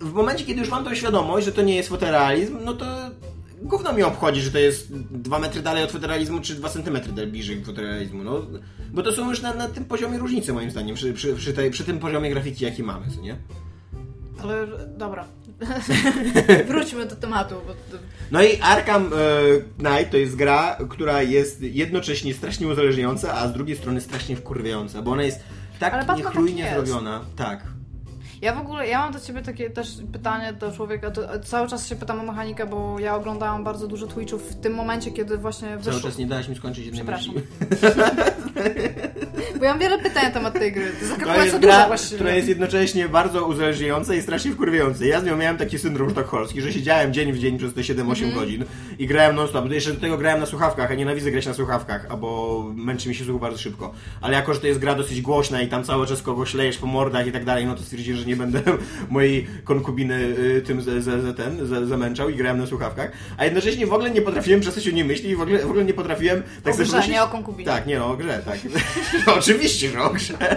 w 0.00 0.12
momencie, 0.12 0.44
kiedy 0.44 0.60
już 0.60 0.70
mam 0.70 0.84
tą 0.84 0.94
świadomość, 0.94 1.46
że 1.46 1.52
to 1.52 1.62
nie 1.62 1.74
jest 1.74 1.88
fotorealizm, 1.88 2.58
no 2.64 2.72
to 2.72 2.84
gówno 3.62 3.92
mi 3.92 4.02
obchodzi, 4.02 4.40
że 4.40 4.50
to 4.50 4.58
jest 4.58 4.92
2 4.96 5.38
metry 5.38 5.62
dalej 5.62 5.84
od 5.84 5.90
fotorealizmu, 5.92 6.40
czy 6.40 6.54
2 6.54 6.68
centymetry 6.68 7.12
dalej 7.12 7.30
bliżej 7.30 7.64
fotorealizmu. 7.64 8.24
No, 8.24 8.40
bo 8.92 9.02
to 9.02 9.12
są 9.12 9.30
już 9.30 9.42
na, 9.42 9.54
na 9.54 9.68
tym 9.68 9.84
poziomie 9.84 10.18
różnice, 10.18 10.52
moim 10.52 10.70
zdaniem, 10.70 10.96
przy, 10.96 11.12
przy, 11.12 11.34
przy, 11.34 11.52
tej, 11.52 11.70
przy 11.70 11.84
tym 11.84 11.98
poziomie 11.98 12.30
grafiki, 12.30 12.64
jaki 12.64 12.82
mamy, 12.82 13.06
co 13.10 13.20
nie? 13.20 13.36
Ale 14.42 14.66
dobra. 14.98 15.24
Wróćmy 16.68 17.06
do 17.06 17.16
tematu. 17.16 17.54
Bo 17.66 17.72
to... 17.72 18.02
No 18.30 18.42
i 18.42 18.60
Arkham 18.60 19.06
e, 19.06 19.08
Knight 19.78 20.10
to 20.10 20.16
jest 20.16 20.36
gra, 20.36 20.76
która 20.90 21.22
jest 21.22 21.62
jednocześnie 21.62 22.34
strasznie 22.34 22.68
uzależniająca, 22.68 23.34
a 23.34 23.48
z 23.48 23.52
drugiej 23.52 23.76
strony 23.76 24.00
strasznie 24.00 24.36
wkurwiająca, 24.36 25.02
bo 25.02 25.10
ona 25.10 25.22
jest 25.22 25.40
Ale 25.80 26.04
tak 26.04 26.16
niechlujnie 26.16 26.62
jest. 26.62 26.74
zrobiona. 26.74 27.20
Tak. 27.36 27.73
Ja 28.42 28.54
w 28.54 28.58
ogóle, 28.60 28.88
ja 28.88 28.98
mam 28.98 29.12
do 29.12 29.20
ciebie 29.20 29.42
takie 29.42 29.70
też 29.70 29.88
pytanie 30.12 30.52
do 30.52 30.72
człowieka, 30.72 31.10
to, 31.10 31.22
cały 31.40 31.68
czas 31.68 31.88
się 31.88 31.96
pytam 31.96 32.20
o 32.20 32.22
mechanikę, 32.22 32.66
bo 32.66 32.98
ja 32.98 33.16
oglądałam 33.16 33.64
bardzo 33.64 33.86
dużo 33.88 34.06
Twitchów 34.06 34.50
w 34.50 34.60
tym 34.60 34.74
momencie, 34.74 35.10
kiedy 35.10 35.38
właśnie 35.38 35.68
Cały 35.68 35.78
wyszło... 35.82 36.00
czas 36.00 36.18
nie 36.18 36.26
dałeś 36.26 36.48
mi 36.48 36.56
skończyć 36.56 36.84
jednej 36.86 37.02
Przepraszam. 37.04 37.34
myśli. 37.34 37.48
Bo 39.58 39.64
ja 39.64 39.70
mam 39.70 39.78
wiele 39.80 39.98
pytań 39.98 40.24
na 40.24 40.30
temat 40.30 40.52
tej 40.52 40.72
gry. 40.72 40.92
To 41.18 41.24
To 41.26 41.44
jest 41.44 41.58
gra, 41.58 41.86
właściwie. 41.86 42.14
która 42.16 42.30
jest 42.34 42.48
jednocześnie 42.48 43.08
bardzo 43.08 43.46
uzależniająca 43.46 44.14
i 44.14 44.22
strasznie 44.22 44.52
wkurwiająca. 44.52 45.04
Ja 45.04 45.20
z 45.20 45.24
nią 45.24 45.36
miałem 45.36 45.56
taki 45.56 45.78
syndrom 45.78 46.10
sztokholmski, 46.10 46.60
że 46.60 46.72
siedziałem 46.72 47.12
dzień 47.12 47.32
w 47.32 47.38
dzień 47.38 47.58
przez 47.58 47.74
te 47.74 47.80
7-8 47.80 47.98
Mhm. 48.24 48.34
godzin 48.34 48.64
i 48.98 49.06
grałem 49.06 49.36
non-stop. 49.36 49.70
Jeszcze 49.70 49.92
do 49.92 50.00
tego 50.00 50.18
grałem 50.18 50.40
na 50.40 50.46
słuchawkach, 50.46 50.90
a 50.90 50.94
nienawidzę 50.94 51.30
grać 51.30 51.46
na 51.46 51.54
słuchawkach, 51.54 52.06
albo 52.10 52.62
męczy 52.74 53.08
mi 53.08 53.14
się 53.14 53.24
słuch 53.24 53.40
bardzo 53.40 53.58
szybko. 53.58 53.92
Ale 54.20 54.34
jako, 54.34 54.54
że 54.54 54.60
to 54.60 54.66
jest 54.66 54.78
gra 54.80 54.94
dosyć 54.94 55.20
głośna 55.22 55.62
i 55.62 55.68
tam 55.68 55.84
cały 55.84 56.06
czas 56.06 56.22
kogoś 56.22 56.54
lejesz 56.54 56.78
po 56.78 56.86
mordach 56.86 57.26
i 57.26 57.32
tak 57.32 57.44
dalej, 57.44 57.66
no 57.66 57.74
to 57.74 57.82
stwierdziłem, 57.82 58.20
że 58.20 58.23
nie 58.26 58.36
będę 58.36 58.62
mojej 59.10 59.46
konkubiny 59.64 60.14
y, 60.56 60.62
tym 60.66 60.82
za, 60.82 61.20
za 61.20 61.32
ten, 61.32 61.66
za, 61.66 61.86
zamęczał 61.86 62.30
i 62.30 62.34
grałem 62.34 62.58
na 62.58 62.66
słuchawkach. 62.66 63.12
A 63.36 63.44
jednocześnie 63.44 63.86
w 63.86 63.92
ogóle 63.92 64.10
nie 64.10 64.22
potrafiłem 64.22 64.60
przestać 64.60 64.88
o 64.88 64.90
niej 64.90 65.04
myśli 65.04 65.30
i 65.30 65.36
w 65.36 65.40
ogóle, 65.40 65.58
w 65.58 65.70
ogóle 65.70 65.84
nie 65.84 65.94
potrafiłem 65.94 66.42
tak 66.64 66.74
sobie 66.74 67.08
nie 67.08 67.22
o 67.22 67.28
konkubinie. 67.28 67.70
Tak, 67.70 67.86
nie 67.86 68.04
o 68.04 68.16
grze, 68.16 68.42
tak. 68.44 68.58
no, 69.26 69.34
oczywiście, 69.34 69.90
że 69.90 70.02
o 70.02 70.10
grze. 70.10 70.34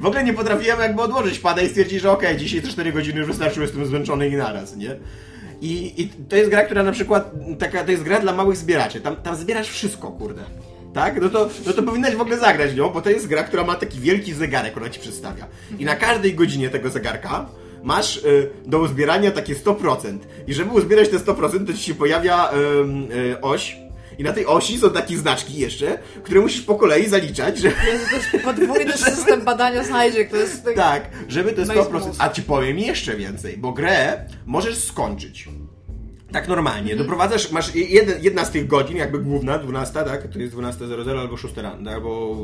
W 0.00 0.06
ogóle 0.06 0.24
nie 0.24 0.32
potrafiłem 0.34 0.80
jakby 0.80 1.02
odłożyć 1.02 1.38
pada 1.38 1.62
i 1.62 1.68
stwierdzić, 1.68 2.00
że 2.00 2.10
okej, 2.10 2.36
dzisiaj 2.36 2.62
te 2.62 2.68
4 2.68 2.92
godziny 2.92 3.18
już 3.18 3.28
wystarczyły, 3.28 3.66
jestem 3.66 3.86
zmęczony 3.86 4.28
i 4.28 4.36
naraz, 4.36 4.76
nie? 4.76 4.96
I, 5.60 6.02
I 6.02 6.08
to 6.08 6.36
jest 6.36 6.50
gra, 6.50 6.64
która 6.64 6.82
na 6.82 6.92
przykład, 6.92 7.30
taka, 7.58 7.84
to 7.84 7.90
jest 7.90 8.02
gra 8.02 8.20
dla 8.20 8.32
małych 8.32 8.56
zbieraczy. 8.56 9.00
Tam, 9.00 9.16
tam 9.16 9.36
zbierasz 9.36 9.68
wszystko, 9.68 10.10
kurde. 10.10 10.42
Tak? 10.94 11.20
No 11.20 11.28
to, 11.28 11.48
no 11.66 11.72
to 11.72 11.82
powinnaś 11.82 12.14
w 12.14 12.20
ogóle 12.20 12.38
zagrać 12.38 12.74
nią, 12.74 12.90
bo 12.90 13.02
to 13.02 13.10
jest 13.10 13.26
gra, 13.26 13.42
która 13.42 13.64
ma 13.64 13.74
taki 13.74 14.00
wielki 14.00 14.34
zegarek, 14.34 14.70
która 14.70 14.90
ci 14.90 15.00
przedstawia. 15.00 15.46
I 15.78 15.84
na 15.84 15.96
każdej 15.96 16.34
godzinie 16.34 16.70
tego 16.70 16.90
zegarka 16.90 17.46
masz 17.82 18.16
y, 18.16 18.50
do 18.66 18.78
uzbierania 18.78 19.30
takie 19.30 19.54
100%. 19.54 20.18
I 20.46 20.54
żeby 20.54 20.70
uzbierać 20.70 21.08
te 21.08 21.16
100%, 21.18 21.66
to 21.66 21.72
ci 21.72 21.82
się 21.82 21.94
pojawia 21.94 22.50
ym, 22.80 23.12
y, 23.12 23.40
oś. 23.40 23.76
I 24.18 24.22
na 24.22 24.32
tej 24.32 24.46
osi 24.46 24.78
są 24.78 24.90
takie 24.90 25.16
znaczki 25.16 25.54
jeszcze, 25.54 25.98
które 26.22 26.40
musisz 26.40 26.62
po 26.62 26.74
kolei 26.74 27.08
zaliczać, 27.08 27.58
że, 27.58 27.68
Jezu, 27.68 28.04
to 28.10 28.16
jest 28.16 28.44
podwójny 28.44 28.92
system 29.14 29.40
badania 29.40 29.84
znajdziek, 29.84 30.30
to 30.30 30.36
jest... 30.36 30.64
tak, 30.76 31.10
żeby 31.28 31.52
te 31.52 31.64
No 31.64 31.74
i 31.74 31.76
100%. 31.76 32.00
spust. 32.00 32.20
A 32.20 32.28
ci 32.28 32.42
powiem 32.42 32.78
jeszcze 32.78 33.16
więcej, 33.16 33.56
bo 33.56 33.72
grę 33.72 34.24
możesz 34.46 34.78
skończyć. 34.78 35.48
Tak 36.32 36.48
normalnie. 36.48 36.92
Mhm. 36.92 36.98
Doprowadzasz, 36.98 37.52
masz 37.52 37.74
jeden, 37.74 38.22
jedna 38.22 38.44
z 38.44 38.50
tych 38.50 38.66
godzin, 38.66 38.96
jakby 38.96 39.18
główna, 39.18 39.58
12, 39.58 40.04
tak? 40.04 40.28
To 40.28 40.38
jest 40.38 40.54
12.00 40.54 41.18
albo 41.18 41.36
6 41.36 41.56
rano, 41.56 41.90
albo 41.90 42.36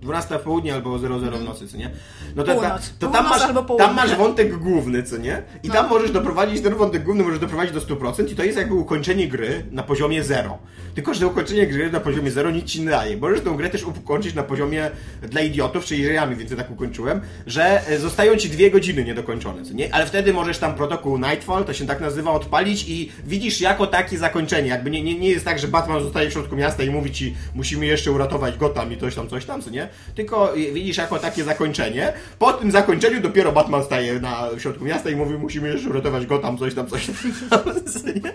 12 0.00 0.38
w 0.38 0.42
południe 0.42 0.74
albo 0.74 0.98
00 0.98 1.18
w 1.38 1.44
nocy, 1.44 1.68
co 1.68 1.76
nie? 1.76 1.90
No 2.36 2.44
to, 2.44 2.54
ta, 2.60 2.78
to 2.98 3.06
tam, 3.06 3.28
masz, 3.28 3.42
tam 3.78 3.94
masz 3.94 4.14
wątek 4.16 4.56
główny, 4.58 5.02
co 5.02 5.16
nie? 5.16 5.42
I 5.62 5.68
No. 5.68 5.74
tam 5.74 5.88
możesz 5.88 6.10
doprowadzić, 6.10 6.62
ten 6.62 6.74
wątek 6.74 7.02
główny 7.04 7.24
możesz 7.24 7.38
doprowadzić 7.38 7.74
do 7.74 7.80
100% 7.80 8.32
i 8.32 8.34
to 8.34 8.44
jest 8.44 8.58
jakby 8.58 8.74
ukończenie 8.74 9.28
gry 9.28 9.64
na 9.70 9.82
poziomie 9.82 10.22
0. 10.24 10.58
Tylko, 10.94 11.14
że 11.14 11.26
ukończenie 11.26 11.66
gry 11.66 11.90
na 11.92 12.00
poziomie 12.00 12.30
0 12.30 12.50
nic 12.50 12.64
ci 12.64 12.80
nie 12.80 12.90
daje. 12.90 13.16
Możesz 13.16 13.40
tę 13.40 13.50
grę 13.56 13.70
też 13.70 13.84
ukończyć 13.84 14.34
na 14.34 14.42
poziomie 14.42 14.90
dla 15.22 15.40
idiotów, 15.40 15.84
czyli 15.84 16.04
że 16.04 16.12
ja 16.12 16.26
mniej 16.26 16.38
więcej 16.38 16.56
tak 16.56 16.70
ukończyłem, 16.70 17.20
że 17.46 17.86
e, 17.88 17.98
zostają 17.98 18.36
ci 18.36 18.50
dwie 18.50 18.70
godziny 18.70 19.04
niedokończone, 19.04 19.64
co 19.64 19.72
nie? 19.74 19.94
Ale 19.94 20.06
wtedy 20.06 20.32
możesz 20.32 20.58
tam 20.58 20.74
protokół 20.74 21.18
Nightfall, 21.18 21.64
to 21.64 21.72
się 21.72 21.86
tak 21.86 22.00
nazywa, 22.00 22.30
odpalić 22.30 22.88
i 22.88 23.12
widzisz 23.26 23.60
jako 23.60 23.86
takie 23.86 24.18
zakończenie. 24.18 24.68
Jakby 24.68 24.90
nie, 24.90 25.02
nie, 25.02 25.18
nie 25.18 25.28
jest 25.30 25.44
tak, 25.44 25.58
że 25.58 25.68
Batman 25.68 26.02
zostaje 26.02 26.30
w 26.30 26.32
środku 26.32 26.56
miasta 26.56 26.82
i 26.82 26.90
mówi 26.90 27.12
ci, 27.12 27.34
musimy 27.54 27.86
jeszcze 27.86 28.12
uratować 28.12 28.56
Gotham 28.56 28.92
i 28.92 28.96
coś 28.96 29.14
tam, 29.14 29.28
coś 29.28 29.44
tam, 29.44 29.62
co 29.62 29.70
nie? 29.70 29.87
Tylko 30.14 30.52
widzisz 30.72 30.96
jako 30.96 31.18
takie 31.18 31.44
zakończenie. 31.44 32.12
Po 32.38 32.52
tym 32.52 32.70
zakończeniu 32.70 33.20
dopiero 33.20 33.52
Batman 33.52 33.84
staje 33.84 34.20
na 34.20 34.48
środku 34.58 34.84
miasta 34.84 35.10
i 35.10 35.16
mówi, 35.16 35.34
musimy 35.34 35.68
jeszcze 35.68 35.90
uratować 35.90 36.24
coś 36.58 36.74
tam, 36.74 36.86
coś 36.86 37.06
tam, 37.06 37.62
co 37.92 38.08
nie? 38.24 38.32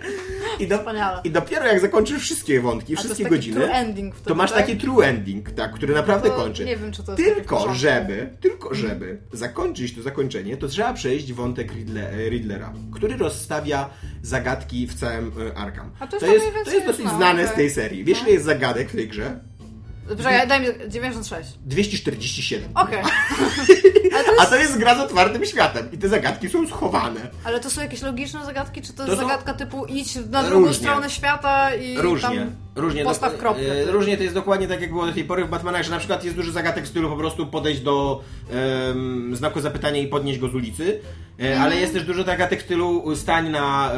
I, 0.60 0.68
do. 0.68 0.80
I 1.24 1.32
dopiero 1.32 1.66
jak 1.66 1.80
zakończysz 1.80 2.22
wszystkie 2.22 2.62
wątki, 2.62 2.96
wszystkie 2.96 3.26
godziny, 3.26 3.70
to 4.26 4.36
masz 4.36 4.52
tak? 4.52 4.60
taki 4.60 4.78
true 4.78 5.02
ending, 5.06 5.52
tak, 5.52 5.74
który 5.74 5.94
naprawdę 5.94 6.30
To 6.30 6.36
kończy. 6.36 6.66
nie 6.66 6.78
wiem, 6.78 6.92
czy 6.92 7.04
to 7.04 7.12
jest 7.12 7.24
Tylko, 7.36 7.74
żeby, 7.74 8.30
tylko 8.42 8.76
żeby 8.76 9.18
zakończyć 9.34 9.96
to 9.96 10.02
zakończenie, 10.02 10.58
to 10.58 10.68
trzeba 10.68 10.94
przejść 10.94 11.34
wątek 11.34 11.72
Riddle, 11.74 12.30
Riddlera, 12.30 12.74
który 12.94 13.18
rozstawia 13.18 13.90
zagadki 14.22 14.88
w 14.88 14.94
całym 14.94 15.32
e, 15.52 15.58
Arkham. 15.58 15.92
A 16.00 16.08
to 16.08 16.16
jest 16.16 16.26
to 16.26 16.32
tak 16.32 16.56
jest, 16.56 16.66
to 16.66 16.72
jest 16.72 16.86
dosyć 16.88 17.06
no, 17.06 17.18
znane 17.18 17.48
z 17.48 17.54
tej 17.54 17.70
serii. 17.70 18.04
Wiesz, 18.04 18.18
No. 18.18 18.24
ile 18.24 18.34
jest 18.34 18.46
zagadek 18.46 18.90
w 18.90 18.96
tej 18.96 19.08
grze? 19.08 19.40
Poczekaj, 20.08 20.48
daj 20.48 20.62
mi 20.62 20.68
96. 20.90 21.50
247. 21.66 22.70
Okej. 22.76 23.00
Ale, 24.16 24.24
to 24.24 24.32
A 24.32 24.42
jest, 24.42 24.50
to 24.50 24.56
jest 24.56 24.78
gra 24.78 24.96
z 24.96 25.00
otwartym 25.00 25.46
światem 25.46 25.92
i 25.92 25.98
te 25.98 26.10
zagadki 26.10 26.50
są 26.50 26.68
schowane. 26.68 27.20
ale 27.44 27.60
to 27.60 27.70
są 27.70 27.82
jakieś 27.82 28.02
logiczne 28.02 28.46
zagadki, 28.46 28.82
czy 28.82 28.94
to, 28.94 29.04
To 29.04 29.10
jest 29.10 29.22
są- 29.22 29.28
zagadka 29.28 29.54
typu 29.54 29.86
idź 29.86 30.16
na 30.16 30.44
drugą 30.44 30.60
Różnie. 30.68 30.74
stronę 30.74 31.10
świata 31.10 31.76
i 31.76 31.98
Różnie. 31.98 32.30
tam 32.30 32.56
Różnie. 32.76 33.04
postaw 33.04 33.38
kropkę. 33.38 33.72
e, 33.82 33.92
Różnie 33.92 34.18
to 34.18 34.24
jest 34.24 34.36
dokładnie 34.36 34.68
tak, 34.68 34.82
jak 34.82 34.90
było 34.92 35.06
do 35.06 35.14
tej 35.14 35.24
pory 35.24 35.46
w 35.46 35.50
Batmanach, 35.50 35.84
że 35.84 35.92
na 35.92 35.98
przykład 36.00 36.24
jest 36.24 36.36
dużo 36.36 36.52
zagadek 36.52 36.84
w 36.86 36.88
stylu 36.88 37.10
po 37.10 37.18
prostu 37.18 37.48
podejść 37.48 37.82
do 37.82 38.22
em, 38.52 39.36
znaku 39.36 39.60
zapytania 39.62 39.98
i 40.02 40.08
podnieść 40.08 40.40
go 40.40 40.48
z 40.50 40.56
ulicy, 40.56 41.00
Mhm. 41.38 41.62
ale 41.62 41.76
jest 41.76 41.94
też 41.94 42.04
dużo 42.04 42.24
zagadek 42.24 42.60
w 42.60 42.64
stylu 42.64 43.16
stań 43.16 43.50
na 43.50 43.92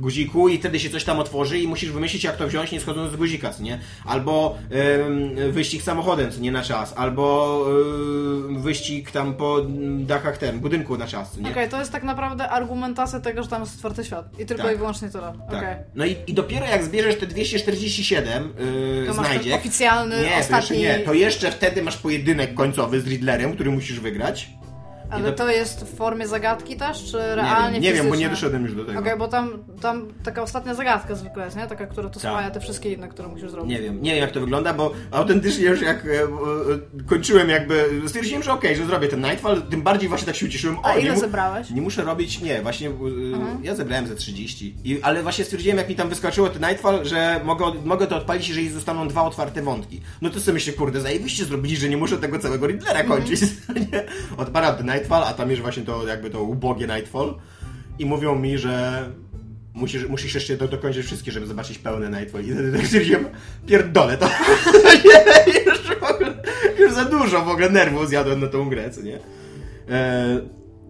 guziku 0.00 0.48
i 0.48 0.58
wtedy 0.58 0.80
się 0.80 0.90
coś 0.90 1.04
tam 1.04 1.18
otworzy 1.18 1.58
i 1.58 1.68
musisz 1.68 1.90
wymyślić, 1.92 2.24
jak 2.24 2.36
to 2.36 2.48
wziąć, 2.48 2.72
nie 2.72 2.80
schodząc 2.80 3.12
z 3.12 3.16
guzika, 3.16 3.50
co 3.50 3.62
nie? 3.62 3.78
Albo 4.04 4.58
em, 4.70 5.52
wyścig 5.52 5.82
samochodem, 5.82 6.30
co 6.32 6.40
nie 6.40 6.52
na 6.52 6.62
czas, 6.62 6.94
albo 6.96 7.64
em, 8.48 8.62
wyścig 8.62 9.10
tam 9.10 9.34
po 9.34 9.58
dachach 9.98 10.38
ten, 10.38 10.60
budynku 10.60 10.98
na 10.98 11.06
czas, 11.06 11.36
nie? 11.36 11.50
Okej, 11.50 11.68
to 11.68 11.78
jest 11.78 11.92
tak 11.92 12.02
naprawdę 12.02 12.48
argumentacja 12.50 13.20
tego, 13.20 13.42
że 13.42 13.48
tam 13.48 13.62
jest 13.62 13.78
czwarty 13.78 14.04
świat. 14.04 14.40
I 14.40 14.46
tylko 14.46 14.62
Tak. 14.62 14.74
i 14.74 14.78
wyłącznie 14.78 15.08
tyle. 15.10 15.32
Tak. 15.50 15.58
Okej. 15.58 15.76
No 15.94 16.04
i, 16.06 16.16
i 16.26 16.34
dopiero 16.34 16.66
jak 16.66 16.84
zbierzesz 16.84 17.16
te 17.18 17.26
247 17.26 18.52
yy, 19.00 19.06
To 19.06 19.14
znajdziek... 19.14 19.54
oficjalny, 19.54 20.16
nie, 20.16 20.22
to 20.22 20.36
jeszcze 20.36 20.56
ostatni- 20.56 20.78
nie. 20.78 20.98
To 20.98 21.14
jeszcze 21.14 21.50
wtedy 21.50 21.82
masz 21.82 21.96
pojedynek 21.96 22.54
końcowy 22.54 23.00
z 23.00 23.06
Riddlerem, 23.06 23.52
który 23.54 23.70
musisz 23.70 24.00
wygrać. 24.00 24.50
Ale 25.10 25.24
do- 25.24 25.32
to 25.32 25.50
jest 25.50 25.80
w 25.84 25.96
formie 25.96 26.28
zagadki 26.28 26.76
też, 26.76 27.04
czy 27.04 27.16
Nie 27.16 27.34
realnie 27.34 27.72
wiem, 27.72 27.82
nie 27.82 27.92
wiem, 27.92 28.08
bo 28.08 28.16
nie 28.16 28.28
doszedłem 28.28 28.62
już 28.64 28.74
do 28.74 28.84
tego. 28.84 28.98
Okej, 29.00 29.18
bo 29.18 29.28
tam, 29.28 29.50
tam 29.80 30.08
taka 30.24 30.42
ostatnia 30.42 30.74
zagadka 30.74 31.14
zwykle 31.14 31.44
jest, 31.44 31.56
nie? 31.56 31.66
Taka, 31.66 31.86
która 31.86 32.08
to 32.08 32.20
Tak. 32.20 32.32
spaja 32.32 32.50
te 32.50 32.60
wszystkie 32.60 32.92
inne, 32.92 33.08
które 33.08 33.28
musisz 33.28 33.50
zrobić. 33.50 33.70
Nie 33.70 33.82
wiem, 33.82 34.02
nie 34.02 34.10
wiem 34.10 34.20
jak 34.20 34.30
to 34.32 34.40
wygląda, 34.40 34.74
bo 34.74 34.92
autentycznie 35.10 35.64
już 35.64 35.82
jak 35.82 36.06
e, 36.06 36.22
e, 36.22 36.26
kończyłem 37.06 37.48
jakby, 37.48 37.90
stwierdziłem, 38.06 38.42
że 38.42 38.52
okej, 38.52 38.76
że 38.76 38.86
zrobię 38.86 39.08
ten 39.08 39.20
Nightfall, 39.20 39.62
tym 39.62 39.82
bardziej 39.82 40.08
właśnie 40.08 40.26
tak 40.26 40.36
się 40.36 40.46
ucieszyłem. 40.46 40.76
A 40.82 40.92
o, 40.92 40.96
nie 40.96 41.02
ile 41.04 41.14
mu- 41.14 41.20
zebrałeś? 41.20 41.70
Nie 41.70 41.80
muszę 41.82 42.02
robić, 42.04 42.40
nie, 42.40 42.62
właśnie 42.62 42.88
e, 42.88 42.92
ja 43.62 43.74
zebrałem 43.74 44.06
ze 44.06 44.14
30, 44.16 44.74
I, 44.84 45.02
ale 45.02 45.22
właśnie 45.22 45.44
stwierdziłem, 45.44 45.78
jak 45.78 45.88
mi 45.88 45.94
tam 45.96 46.08
wyskoczyło 46.08 46.48
ten 46.48 46.62
Nightfall, 46.68 47.04
że 47.04 47.40
mogę, 47.44 47.64
mogę 47.84 48.06
to 48.06 48.16
odpalić, 48.16 48.48
jeżeli 48.48 48.70
zostaną 48.70 49.08
dwa 49.08 49.22
otwarte 49.22 49.62
wątki. 49.62 50.00
No 50.22 50.30
to 50.30 50.40
sobie 50.40 50.54
myślę, 50.54 50.72
kurde, 50.72 51.00
zajebiście 51.00 51.44
zrobili, 51.44 51.76
że 51.76 51.88
nie 51.88 51.96
muszę 51.96 52.16
tego 52.18 52.38
całego 52.38 52.66
Riddlera 52.66 53.02
kończyć. 53.04 53.40
nie? 53.92 54.04
Odpalam 54.36 54.76
ten 54.76 54.86
Nightfall, 54.86 54.97
a 55.10 55.34
tam 55.34 55.50
jest 55.50 55.62
właśnie 55.62 55.82
to 55.82 56.06
jakby 56.06 56.30
to 56.30 56.42
ubogie 56.42 56.86
Nightfall 56.86 57.34
i 57.98 58.06
mówią 58.06 58.34
mi, 58.34 58.58
że 58.58 59.04
Musisz, 59.74 60.08
musisz 60.08 60.34
jeszcze 60.34 60.56
do, 60.56 60.68
dokończyć 60.68 61.06
wszystkie, 61.06 61.32
żeby 61.32 61.46
zobaczyć 61.46 61.78
pełne 61.78 62.10
Nightfall. 62.10 62.44
I 62.44 62.52
wtedy 62.52 62.72
tak 62.72 62.86
stwierdziłem, 62.86 63.24
pierdolę 63.66 64.16
to. 64.16 64.26
już, 65.66 65.80
już 66.78 66.92
za 66.92 67.04
dużo 67.04 67.44
w 67.44 67.48
ogóle 67.48 67.70
nerwów 67.70 68.08
zjadłem 68.08 68.40
na 68.40 68.46
tą 68.46 68.68
grę, 68.68 68.90
co 68.90 69.02
nie? 69.02 69.18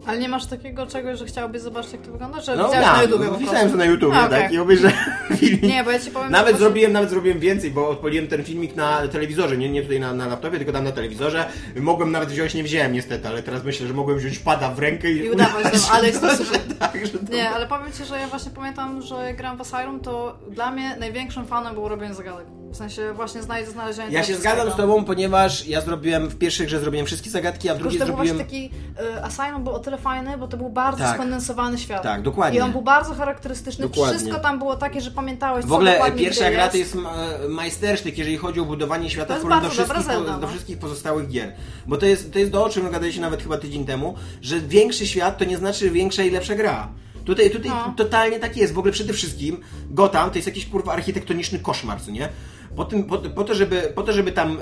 Ale 0.07 0.19
nie 0.19 0.29
masz 0.29 0.47
takiego 0.47 0.87
czegoś, 0.87 1.19
że 1.19 1.27
chciałbyś 1.27 1.63
zobaczyć, 1.63 1.93
jak 1.93 2.03
to 2.03 2.13
wygląda? 2.13 2.43
Czy 2.43 2.57
no 2.57 2.65
widziałeś 2.65 2.87
na 2.87 2.97
ja, 2.97 3.03
YouTubie 3.03 3.29
po 3.29 3.37
widziałem 3.37 3.71
to 3.71 3.77
na 3.77 3.85
YouTubie, 3.85 4.17
A, 4.17 4.27
okej. 4.27 4.43
tak, 4.43 4.53
i 4.53 4.59
obejrzałem 4.59 4.97
filmik. 5.39 5.63
Nie, 5.63 5.85
bo 5.85 5.91
ja 5.91 5.99
ci 5.99 6.11
powiem... 6.11 6.31
Nawet 6.31 6.53
że 6.53 6.59
zrobiłem, 6.59 6.93
nawet 6.93 7.11
zrobiłem 7.11 7.39
więcej, 7.39 7.71
bo 7.71 7.89
odpaliłem 7.89 8.27
ten 8.29 8.45
filmik 8.45 8.77
na 8.77 9.09
telewizorze, 9.09 9.57
nie, 9.57 9.69
nie 9.69 9.83
tutaj 9.83 10.01
na, 10.01 10.15
na 10.15 10.27
laptopie, 10.27 10.57
tylko 10.57 10.73
tam 10.73 10.85
na 10.85 10.93
telewizorze. 10.93 11.49
Mogłem 11.77 12.13
nawet 12.13 12.29
wziąć, 12.29 12.55
nie 12.55 12.63
wziąłem 12.63 12.93
niestety, 12.93 13.29
ale 13.29 13.43
teraz 13.43 13.65
myślę, 13.65 13.87
że 13.87 13.95
mogłem 13.95 14.19
wziąć 14.19 14.39
pada 14.39 14.71
w 14.71 14.79
rękę 14.79 15.11
i, 15.11 15.17
I 15.17 15.31
udawać 15.31 15.63
tam, 15.63 15.81
ale 15.93 16.07
jest 16.07 16.21
to 16.21 16.31
że 16.31 16.37
super. 16.37 16.61
tak, 16.79 17.07
że 17.07 17.19
to... 17.19 17.33
Nie, 17.33 17.51
ale 17.51 17.67
powiem 17.67 17.93
Ci, 17.93 18.05
że 18.05 18.21
ja 18.21 18.27
właśnie 18.27 18.51
pamiętam, 18.55 19.03
że 19.03 19.15
jak 19.15 19.37
grałem 19.37 19.59
w 19.59 19.61
Asylum, 19.61 20.01
to 20.01 20.39
dla 20.51 20.71
mnie 20.71 20.97
największym 21.01 21.47
fanem 21.47 21.75
było 21.75 21.89
robienie 21.89 22.15
zagadek. 22.15 22.58
W 22.73 22.77
sensie 22.77 23.13
właśnie 23.13 23.43
znajdzie 23.43 23.71
znalezienie 23.71 24.13
Ja 24.13 24.23
się 24.25 24.37
zgadzam 24.37 24.71
z 24.71 24.77
tobą, 24.77 25.05
ponieważ 25.05 25.67
ja 25.67 25.81
zrobiłem 25.81 26.29
w 26.29 26.39
pierwszej 26.39 26.67
grze 26.67 26.81
zrobiłem 26.81 27.07
wszystkie 27.07 27.31
zagadki, 27.31 27.69
a 27.69 27.75
w 27.75 27.79
drugiej 27.79 27.99
to 28.01 28.07
był 28.07 28.15
zrobiłem... 28.17 28.37
właśnie 28.37 28.69
taki 28.69 28.71
y, 29.17 29.23
Asylum 29.25 29.65
był 29.65 29.73
o 29.73 29.79
tyle 29.79 29.99
fajny, 29.99 30.39
bo 30.39 30.49
to 30.49 30.57
był 30.57 30.71
bardzo 30.71 31.05
Tak. 31.05 31.15
skondensowany 31.15 31.79
świat. 31.79 32.03
Tak, 32.03 32.23
dokładnie. 32.23 32.59
I 32.59 32.63
on 32.63 32.73
był 32.73 32.83
bardzo 32.83 33.15
charakterystyczny. 33.15 33.89
Dokładnie. 33.89 34.19
Wszystko 34.19 34.41
tam 34.41 34.59
było 34.59 34.77
takie, 34.77 35.01
że 35.01 35.11
pamiętałeś, 35.11 35.65
W 35.65 35.73
ogóle 35.73 36.13
pierwsza 36.17 36.51
gra 36.51 36.69
to 36.69 36.77
jest. 36.77 36.95
ma- 36.95 37.15
majstersztyk, 37.49 38.19
jeżeli 38.19 38.37
chodzi 38.37 38.61
o 38.61 38.65
budowanie 38.65 39.11
świata 39.11 39.39
w 39.39 39.63
do 39.63 39.71
wszystkich, 39.71 40.03
Zelda, 40.03 40.33
do 40.33 40.39
no. 40.39 40.49
wszystkich 40.49 40.79
pozostałych 40.79 41.29
gier. 41.29 41.53
Bo 41.87 41.97
to 41.97 42.07
jest, 42.07 42.33
to 42.33 42.39
jest 42.39 42.53
to, 42.53 42.65
o 42.65 42.69
czym 42.69 42.91
gadaliście 42.91 43.21
nawet 43.21 43.43
chyba 43.43 43.59
tydzień 43.59 43.85
temu, 43.85 44.15
że 44.43 44.61
większy 44.61 45.07
świat 45.07 45.39
to 45.39 45.45
nie 45.45 45.57
znaczy 45.57 45.91
większa 45.91 46.23
i 46.23 46.31
lepsza 46.31 46.55
gra. 46.55 46.89
Tutaj, 47.25 47.51
tutaj 47.51 47.71
No. 47.71 47.95
totalnie 47.97 48.39
tak 48.39 48.57
jest. 48.57 48.73
W 48.75 48.79
ogóle 48.79 48.93
przede 48.93 49.13
wszystkim 49.13 49.61
Gotham 49.91 50.31
to 50.31 50.37
jest 50.37 50.47
jakiś 50.49 50.67
kurwa 50.67 50.93
architektoniczny 50.93 51.59
koszmar, 51.59 52.01
co 52.01 52.11
nie? 52.11 52.29
Po, 52.77 52.85
tym, 52.85 53.05
po, 53.05 53.19
po, 53.19 53.45
to, 53.45 53.55
żeby, 53.55 53.93
po 53.95 54.03
to, 54.03 54.13
żeby 54.13 54.33
tam 54.33 54.59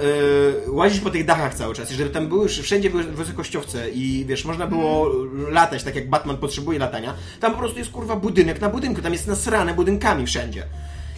e, 0.66 0.70
łazić 0.70 1.00
po 1.00 1.10
tych 1.10 1.24
dachach 1.24 1.54
cały 1.54 1.74
czas 1.74 1.92
i 1.92 1.94
żeby 1.94 2.10
tam 2.10 2.28
były, 2.28 2.48
wszędzie 2.48 2.90
wysokościowce 2.90 3.90
i 3.90 4.24
wiesz, 4.28 4.44
można 4.44 4.66
było 4.66 5.10
latać, 5.50 5.82
tak 5.82 5.94
jak 5.94 6.10
Batman 6.10 6.36
potrzebuje 6.36 6.78
latania, 6.78 7.14
tam 7.40 7.52
po 7.52 7.58
prostu 7.58 7.78
jest 7.78 7.90
kurwa 7.90 8.16
budynek 8.16 8.60
na 8.60 8.68
budynku, 8.68 9.02
tam 9.02 9.12
jest 9.12 9.26
nasrane 9.26 9.74
budynkami 9.74 10.26
wszędzie. 10.26 10.62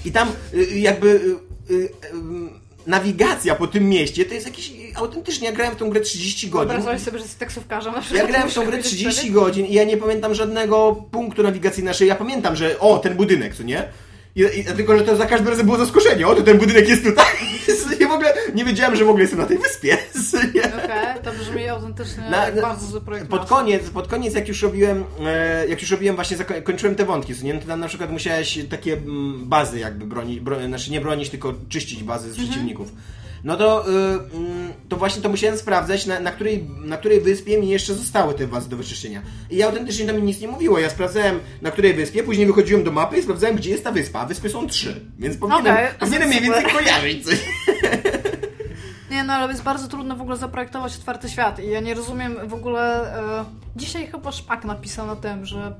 I 0.04 0.12
tam 0.12 0.28
y, 0.54 0.78
jakby 0.78 1.08
y, 1.08 1.74
y, 1.74 1.74
y, 1.74 1.88
nawigacja 2.86 3.54
po 3.54 3.66
tym 3.66 3.88
mieście 3.88 4.24
to 4.24 4.34
jest 4.34 4.46
jakiś 4.46 4.72
autentycznie, 4.94 5.48
ja 5.48 5.54
grałem 5.54 5.74
w 5.74 5.78
tą 5.78 5.90
grę 5.90 6.00
30 6.00 6.50
godzin. 6.50 6.68
Wyobrażałeś 6.68 7.02
sobie, 7.02 7.18
że 7.18 7.24
jesteś 7.24 7.38
taksówkarzem 7.38 7.94
na 7.94 8.02
Ja 8.16 8.26
grałem 8.28 8.50
w 8.50 8.54
tą 8.54 8.60
grę 8.60 8.70
powiedzieć 8.70 8.92
30 8.92 9.20
wtedy? 9.20 9.34
godzin 9.34 9.66
i 9.66 9.72
ja 9.72 9.84
nie 9.84 9.96
pamiętam 9.96 10.34
żadnego 10.34 11.04
punktu 11.10 11.42
nawigacyjnego. 11.42 12.04
Ja 12.04 12.14
pamiętam, 12.14 12.56
że 12.56 12.78
o, 12.78 12.98
ten 12.98 13.14
budynek, 13.14 13.54
co 13.54 13.62
nie? 13.62 13.88
I, 14.36 14.40
i, 14.60 14.64
tylko, 14.64 14.98
że 14.98 15.04
to 15.04 15.16
za 15.16 15.26
każdym 15.26 15.48
razem 15.48 15.66
było 15.66 15.78
zaskoczenie. 15.78 16.26
O, 16.26 16.34
to 16.34 16.42
ten 16.42 16.58
budynek 16.58 16.88
jest 16.88 17.04
tutaj. 17.04 17.24
I 18.00 18.06
w 18.06 18.10
ogóle 18.10 18.34
nie 18.54 18.64
wiedziałem, 18.64 18.96
że 18.96 19.04
w 19.04 19.08
ogóle 19.08 19.22
jestem 19.22 19.40
na 19.40 19.46
tej 19.46 19.58
wyspie. 19.58 19.98
Okej, 20.84 21.22
to 21.24 21.32
brzmi 21.32 21.68
autentycznie 21.68 22.22
Na- 22.30 22.50
na- 22.50 22.62
bardzo 22.62 23.00
projekt. 23.00 23.28
Pod 23.28 23.48
koniec, 23.48 23.90
pod 23.90 24.08
koniec 24.08 24.34
jak 24.34 24.48
już 24.48 24.62
robiłem, 24.62 25.04
e, 25.26 25.66
jak 25.68 25.80
już 25.82 25.90
robiłem 25.90 26.16
właśnie, 26.16 26.36
kończyłem 26.64 26.94
te 26.96 27.04
wątki, 27.04 27.34
nie? 27.42 27.54
No 27.54 27.60
to 27.60 27.66
tam 27.66 27.80
na 27.80 27.88
przykład 27.88 28.10
musiałeś 28.12 28.58
takie 28.70 28.92
mm, 28.92 29.48
bazy 29.48 29.78
jakby 29.78 30.06
bronić, 30.06 30.40
bro, 30.40 30.66
znaczy 30.66 30.90
nie 30.90 31.00
bronić, 31.00 31.30
tylko 31.30 31.54
czyścić 31.68 32.02
bazy 32.04 32.24
z 32.28 32.30
Mhm. 32.30 32.48
przeciwników. 32.48 32.92
No 33.44 33.56
to, 33.56 33.88
y, 33.88 33.92
mm, 34.36 34.72
to 34.88 34.96
właśnie 34.96 35.22
to 35.22 35.28
musiałem 35.28 35.58
sprawdzać, 35.58 36.06
na, 36.06 36.20
na, 36.20 36.30
której, 36.30 36.68
na 36.84 36.96
której 36.96 37.20
wyspie 37.20 37.60
mi 37.60 37.68
jeszcze 37.68 37.94
zostały 37.94 38.34
te 38.34 38.46
bazy 38.46 38.68
do 38.68 38.76
wyczyszczenia. 38.76 39.22
I 39.50 39.62
autentycznie 39.62 40.06
to 40.06 40.14
mi 40.14 40.22
nic 40.22 40.40
nie 40.40 40.48
mówiło. 40.48 40.78
Ja 40.78 40.90
sprawdzałem 40.90 41.40
na 41.62 41.70
której 41.70 41.94
wyspie, 41.94 42.22
później 42.22 42.46
wychodziłem 42.46 42.84
do 42.84 42.92
mapy 42.92 43.18
i 43.18 43.22
sprawdzałem, 43.22 43.56
gdzie 43.56 43.70
jest 43.70 43.84
ta 43.84 43.92
wyspa. 43.92 44.20
A 44.20 44.26
wyspy 44.26 44.50
są 44.50 44.66
trzy, 44.66 45.00
więc 45.18 45.36
powinienem, 45.36 45.74
Okej, 45.74 45.88
powinienem 45.98 46.28
mniej 46.28 46.40
więcej 46.40 46.64
kojarzyć 46.64 47.24
coś. 47.24 47.38
Nie, 49.10 49.24
no 49.24 49.32
ale 49.32 49.52
jest 49.52 49.62
bardzo 49.62 49.88
trudno 49.88 50.16
w 50.16 50.20
ogóle 50.20 50.36
zaprojektować 50.36 50.96
otwarty 50.96 51.28
świat 51.28 51.60
i 51.60 51.70
ja 51.70 51.80
nie 51.80 51.94
rozumiem 51.94 52.48
w 52.48 52.54
ogóle... 52.54 53.14
E, 53.40 53.44
dzisiaj 53.76 54.06
chyba 54.06 54.32
Szpak 54.32 54.64
napisał 54.64 55.06
na 55.06 55.16
tym, 55.16 55.46
że 55.46 55.74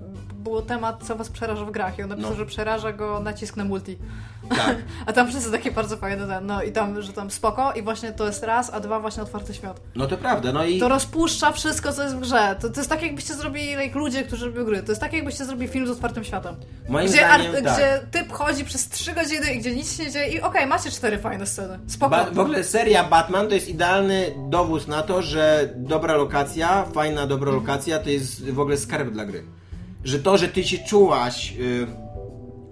było 0.49 0.63
temat, 0.63 1.05
co 1.07 1.17
was 1.17 1.29
przeraża 1.29 1.65
w 1.65 1.71
grach 1.71 1.99
i 1.99 2.03
on 2.03 2.09
napisał, 2.09 2.31
No. 2.31 2.37
że 2.37 2.47
przeraża 2.47 2.93
go 2.93 3.21
nacisk 3.21 3.57
na 3.57 3.65
multi. 3.65 3.99
Tak. 4.49 4.77
A 5.07 5.13
tam 5.13 5.29
wszyscy 5.29 5.51
takie 5.53 5.71
bardzo 5.71 5.97
fajne, 5.97 6.27
ten, 6.27 6.47
no 6.47 6.63
i 6.63 6.73
tam, 6.73 7.03
że 7.03 7.13
tam 7.13 7.31
spoko 7.31 7.73
i 7.73 7.83
właśnie 7.83 8.13
to 8.13 8.27
jest 8.27 8.43
raz, 8.43 8.71
a 8.75 8.81
dwa 8.81 9.01
właśnie 9.01 9.23
otwarty 9.23 9.55
świat. 9.55 9.81
No 9.95 10.07
to 10.07 10.17
prawda, 10.17 10.53
no 10.53 10.65
i... 10.65 10.81
To 10.81 10.89
rozpuszcza 10.89 11.53
wszystko, 11.53 11.93
co 11.93 12.03
jest 12.03 12.17
w 12.17 12.21
grze. 12.21 12.57
To, 12.61 12.69
to 12.71 12.81
jest 12.81 12.91
tak, 12.91 13.03
jakbyście 13.03 13.35
zrobili 13.35 13.77
like, 13.77 13.99
ludzie, 13.99 14.23
którzy 14.25 14.47
robią 14.47 14.65
gry. 14.65 14.83
To 14.83 14.93
jest 14.93 15.01
tak, 15.01 15.13
jakbyście 15.13 15.45
zrobili 15.45 15.69
film 15.69 15.87
z 15.87 15.91
otwartym 15.91 16.25
światem. 16.25 16.57
Moim 16.89 17.07
Gdzie, 17.09 17.17
zdaniem, 17.17 17.55
ar- 17.57 17.63
tak. 17.63 17.75
gdzie 17.75 18.01
typ 18.11 18.33
chodzi 18.33 18.65
przez 18.65 18.89
trzy 18.89 19.13
godziny 19.13 19.55
i 19.55 19.59
gdzie 19.59 19.77
nic 19.77 19.97
się 19.97 20.05
nie 20.05 20.11
dzieje 20.11 20.29
i 20.33 20.41
okej, 20.41 20.67
macie 20.67 20.91
cztery 20.91 21.19
fajne 21.19 21.47
sceny. 21.47 21.79
Spoko. 21.87 22.11
Ba- 22.11 22.31
w 22.31 22.39
ogóle 22.39 22.65
seria 22.65 23.05
Batman 23.05 23.49
to 23.49 23.55
jest 23.55 23.69
idealny 23.69 24.35
dowód 24.49 24.89
na 24.89 25.03
to, 25.03 25.23
że 25.23 25.69
dobra 25.77 26.15
lokacja, 26.15 26.85
fajna, 26.95 27.27
dobra 27.27 27.53
lokacja 27.53 27.99
to 27.99 28.11
jest 28.11 28.51
w 28.51 28.61
ogóle 28.61 28.77
skarb 28.77 29.11
dla 29.11 29.25
gry. 29.25 29.45
Że 30.05 30.19
to, 30.19 30.39
że 30.39 30.49
ty 30.49 30.65
się 30.65 30.79
czułaś 30.79 31.55
y, 31.59 31.87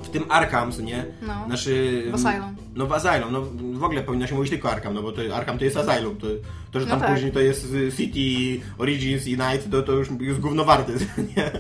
w 0.03 0.09
tym 0.09 0.25
Arkham, 0.29 0.73
nie? 0.83 1.05
No. 1.23 1.45
Znaczy, 1.47 2.05
W 2.11 2.15
Asylum. 2.15 2.57
No 2.75 2.87
w 2.87 2.93
Asylum, 2.93 3.33
no 3.33 3.43
w 3.79 3.85
ogóle 3.85 4.03
powinno 4.03 4.27
się 4.27 4.35
mówić 4.35 4.51
tylko 4.51 4.71
Arkham, 4.71 4.95
no 4.95 5.03
bo 5.03 5.13
to, 5.13 5.37
Arkham 5.37 5.59
to 5.59 5.65
jest 5.65 5.77
Asylum. 5.77 6.17
To, 6.17 6.27
to 6.71 6.81
że 6.81 6.87
No 6.87 6.91
tam 6.91 7.01
tak. 7.01 7.11
później 7.15 7.33
to 7.33 7.41
jest 7.41 7.75
y, 7.75 7.93
City, 7.97 8.65
Origins 8.79 9.27
i 9.27 9.31
Night, 9.31 9.71
to, 9.71 9.83
to 9.83 9.93
już 9.93 10.09
jest 10.21 10.41
gówno 10.41 10.65
warte, 10.65 10.93
nie? 11.37 11.51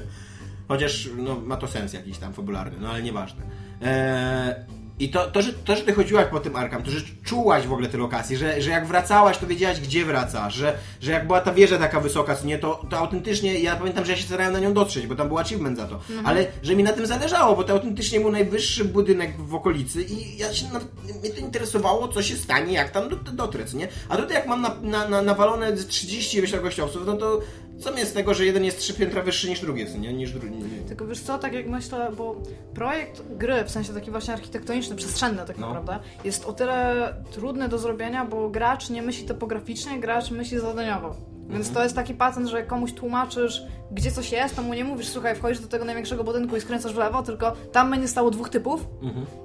Chociaż 0.69 1.09
no, 1.17 1.41
ma 1.41 1.57
to 1.57 1.67
sens 1.69 1.93
jakiś 1.93 2.19
tam 2.19 2.33
fabularny, 2.33 2.79
no 2.81 2.89
ale 2.89 3.03
nieważne. 3.03 3.43
Eee, 3.83 4.55
I 4.99 5.09
to, 5.09 5.31
to, 5.31 5.43
że, 5.43 5.53
to, 5.53 5.77
że 5.77 5.83
ty 5.83 5.93
chodziłaś 5.93 6.27
po 6.31 6.41
tym 6.41 6.57
Arkham, 6.57 6.83
to, 6.83 6.91
że 6.91 7.01
czułaś 7.25 7.67
w 7.67 7.73
ogóle 7.73 7.89
te 7.89 7.99
lokacje, 7.99 8.39
że, 8.39 8.63
że 8.63 8.71
jak 8.71 8.87
wracałaś, 8.87 9.39
to 9.39 9.47
wiedziałaś, 9.47 9.81
gdzie 9.81 10.05
wracasz, 10.05 10.55
że, 10.55 10.75
że 11.01 11.13
jak 11.13 11.27
była 11.27 11.41
ta 11.41 11.53
wieża 11.53 11.79
taka 11.79 12.01
wysoka, 12.01 12.35
co 12.37 12.47
nie, 12.47 12.59
to, 12.59 12.83
to 12.91 12.99
autentycznie, 12.99 13.59
ja 13.59 13.77
pamiętam, 13.77 14.05
że 14.05 14.13
ja 14.13 14.19
się 14.19 14.25
starałem 14.25 14.53
na 14.53 14.61
nią 14.61 14.75
dotrzeć, 14.75 15.07
bo 15.07 15.15
tam 15.15 15.29
był 15.29 15.39
achievement 15.39 15.77
za 15.79 15.87
to, 15.87 16.01
ale 16.25 16.47
że 16.63 16.77
mi 16.77 16.83
na 16.83 16.93
tym 16.93 17.07
zależało, 17.07 17.57
bo 17.57 17.65
to 17.65 17.73
autentycznie 17.73 18.21
był 18.21 18.31
najwyższy 18.33 18.85
budynek 18.85 19.37
w 19.41 19.55
okolicy 19.55 20.03
i 20.03 20.37
ja 20.39 20.55
się, 20.55 20.67
nawet- 20.73 20.89
mnie 21.21 21.31
to 21.31 21.41
interesowało, 21.41 22.09
co 22.09 22.23
się 22.23 22.37
stanie, 22.37 22.73
jak 22.73 22.91
tam 22.91 23.09
dot- 23.09 23.31
dotrę, 23.35 23.65
nie? 23.75 23.89
A 24.09 24.17
tutaj 24.17 24.35
jak 24.37 24.47
mam 24.47 24.63
na, 24.63 24.75
na, 24.83 25.09
na, 25.09 25.23
nawalone 25.23 25.77
z 25.77 25.87
30 25.87 26.41
wysokościowców, 26.41 27.03
no 27.07 27.17
to 27.17 27.41
co 27.79 27.93
mnie 27.93 28.07
z 28.07 28.13
tego, 28.13 28.35
że 28.35 28.47
jeden 28.47 28.65
jest 28.65 28.79
trzy 28.79 28.95
piętra 28.95 29.23
wyższy 29.23 29.49
niż 29.49 29.61
drugi, 29.61 29.87
co 29.87 29.99
nie? 29.99 30.13
Niż 30.13 30.33
drugi. 30.33 30.57
Tylko 30.89 31.07
wiesz 31.07 31.21
co, 31.21 31.39
tak 31.39 31.53
jak 31.53 31.67
myślę, 31.69 32.11
bo 32.17 32.37
projekt 32.75 33.23
gry, 33.37 33.65
w 33.65 33.71
sensie 33.71 33.93
taki 33.95 34.11
właśnie 34.11 34.35
architektoniczny, 34.35 34.97
przestrzenny 34.97 35.43
tak 35.47 35.59
No. 35.59 35.67
naprawdę, 35.67 35.99
jest 36.25 36.45
o 36.45 36.53
tyle 36.53 36.95
trudny 37.33 37.69
do 37.69 37.79
zrobienia, 37.79 38.25
bo 38.25 38.51
gracz 38.51 38.91
nie 38.91 39.03
myśli 39.03 39.25
topograficznie, 39.27 40.01
gracz 40.01 40.31
myśli 40.31 40.59
zadaniowo. 40.61 41.15
Więc 41.49 41.71
to 41.71 41.83
jest 41.83 41.95
taki 41.95 42.15
patent, 42.15 42.49
że 42.49 42.63
komuś 42.63 42.93
tłumaczysz, 42.93 43.63
gdzie 43.91 44.11
coś 44.11 44.33
jest, 44.33 44.57
to 44.57 44.63
mu 44.63 44.75
nie 44.75 44.85
mówisz, 44.85 45.09
słuchaj, 45.09 45.37
wchodzisz 45.37 45.61
do 45.61 45.69
tego 45.69 45.85
największego 45.85 46.25
budynku 46.25 46.57
i 46.57 46.61
skręcasz 46.61 46.93
w 46.95 46.99
lewo, 46.99 47.23
tylko 47.23 47.53
tam 47.73 47.91
będzie 47.91 48.09
stało 48.09 48.31
dwóch 48.31 48.49
typów 48.49 48.87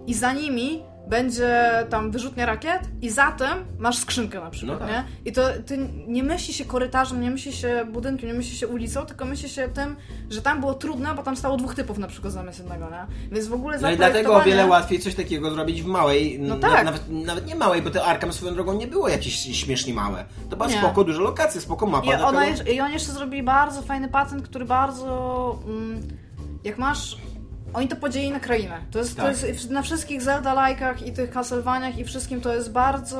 i 0.07 0.13
za 0.13 0.33
nimi 0.33 0.83
będzie 1.11 1.69
tam 1.89 2.11
wyrzutnia 2.11 2.45
rakiet 2.45 2.81
i 3.01 3.09
za 3.09 3.31
tym 3.31 3.47
masz 3.79 3.97
skrzynkę 3.97 4.39
na 4.39 4.49
przykład, 4.49 4.79
No 4.79 4.85
tak. 4.85 4.95
nie? 4.95 5.03
I 5.25 5.31
to 5.33 5.41
ty 5.65 5.89
nie 6.07 6.23
myśli 6.23 6.53
się 6.53 6.65
korytarzem, 6.65 7.21
nie 7.21 7.31
myśli 7.31 7.53
się 7.53 7.85
budynkiem, 7.91 8.27
nie 8.27 8.33
myśli 8.33 8.57
się 8.57 8.67
ulicą, 8.67 9.05
tylko 9.05 9.25
myśli 9.25 9.49
się 9.49 9.69
tym, 9.69 9.95
że 10.29 10.41
tam 10.41 10.59
było 10.59 10.73
trudne, 10.73 11.13
bo 11.15 11.23
tam 11.23 11.37
stało 11.37 11.57
dwóch 11.57 11.75
typów 11.75 11.97
na 11.97 12.07
przykład 12.07 12.33
zamiast 12.33 12.59
jednego, 12.59 12.85
nie? 12.89 13.29
Więc 13.31 13.47
w 13.47 13.53
ogóle 13.53 13.79
No 13.79 13.91
i 13.91 13.97
dlatego 13.97 14.35
o 14.35 14.41
wiele 14.41 14.65
łatwiej 14.67 14.99
coś 14.99 15.15
takiego 15.15 15.51
zrobić 15.51 15.81
w 15.81 15.85
małej. 15.85 16.39
No 16.39 16.55
tak. 16.55 16.85
Nawet, 16.85 17.03
nawet 17.09 17.47
nie 17.47 17.55
małej, 17.55 17.81
bo 17.81 17.89
te 17.89 18.03
Arkham 18.03 18.33
swoją 18.33 18.53
drogą 18.53 18.73
nie 18.73 18.87
było 18.87 19.09
jakieś 19.09 19.57
śmiesznie 19.63 19.93
małe. 19.93 20.25
To 20.49 20.57
była 20.57 20.69
Nie. 20.69 20.77
spoko, 20.77 21.03
duże 21.03 21.21
lokacje, 21.21 21.61
spoko 21.61 21.85
mapa. 21.85 22.11
I, 22.19 22.21
ona 22.23 22.45
I 22.47 22.79
oni 22.81 22.93
jeszcze 22.93 23.11
zrobili 23.11 23.43
bardzo 23.43 23.81
fajny 23.81 24.07
patent, 24.07 24.43
który 24.47 24.65
bardzo. 24.65 25.59
Mm, 25.67 26.01
jak 26.63 26.77
masz. 26.77 27.17
Oni 27.73 27.87
to 27.87 27.95
podzielili 27.95 28.31
na 28.31 28.39
krainę. 28.39 28.77
To 28.91 28.99
jest, 28.99 29.15
to 29.17 29.23
Tak. 29.23 29.43
jest 29.43 29.69
na 29.69 29.81
wszystkich 29.81 30.21
Zelda-lajkach 30.21 31.07
i 31.07 31.11
tych 31.11 31.31
Castlevaniach 31.31 31.97
i 31.97 32.05
wszystkim 32.05 32.41
to 32.41 32.53
jest 32.55 32.71
bardzo. 32.71 33.17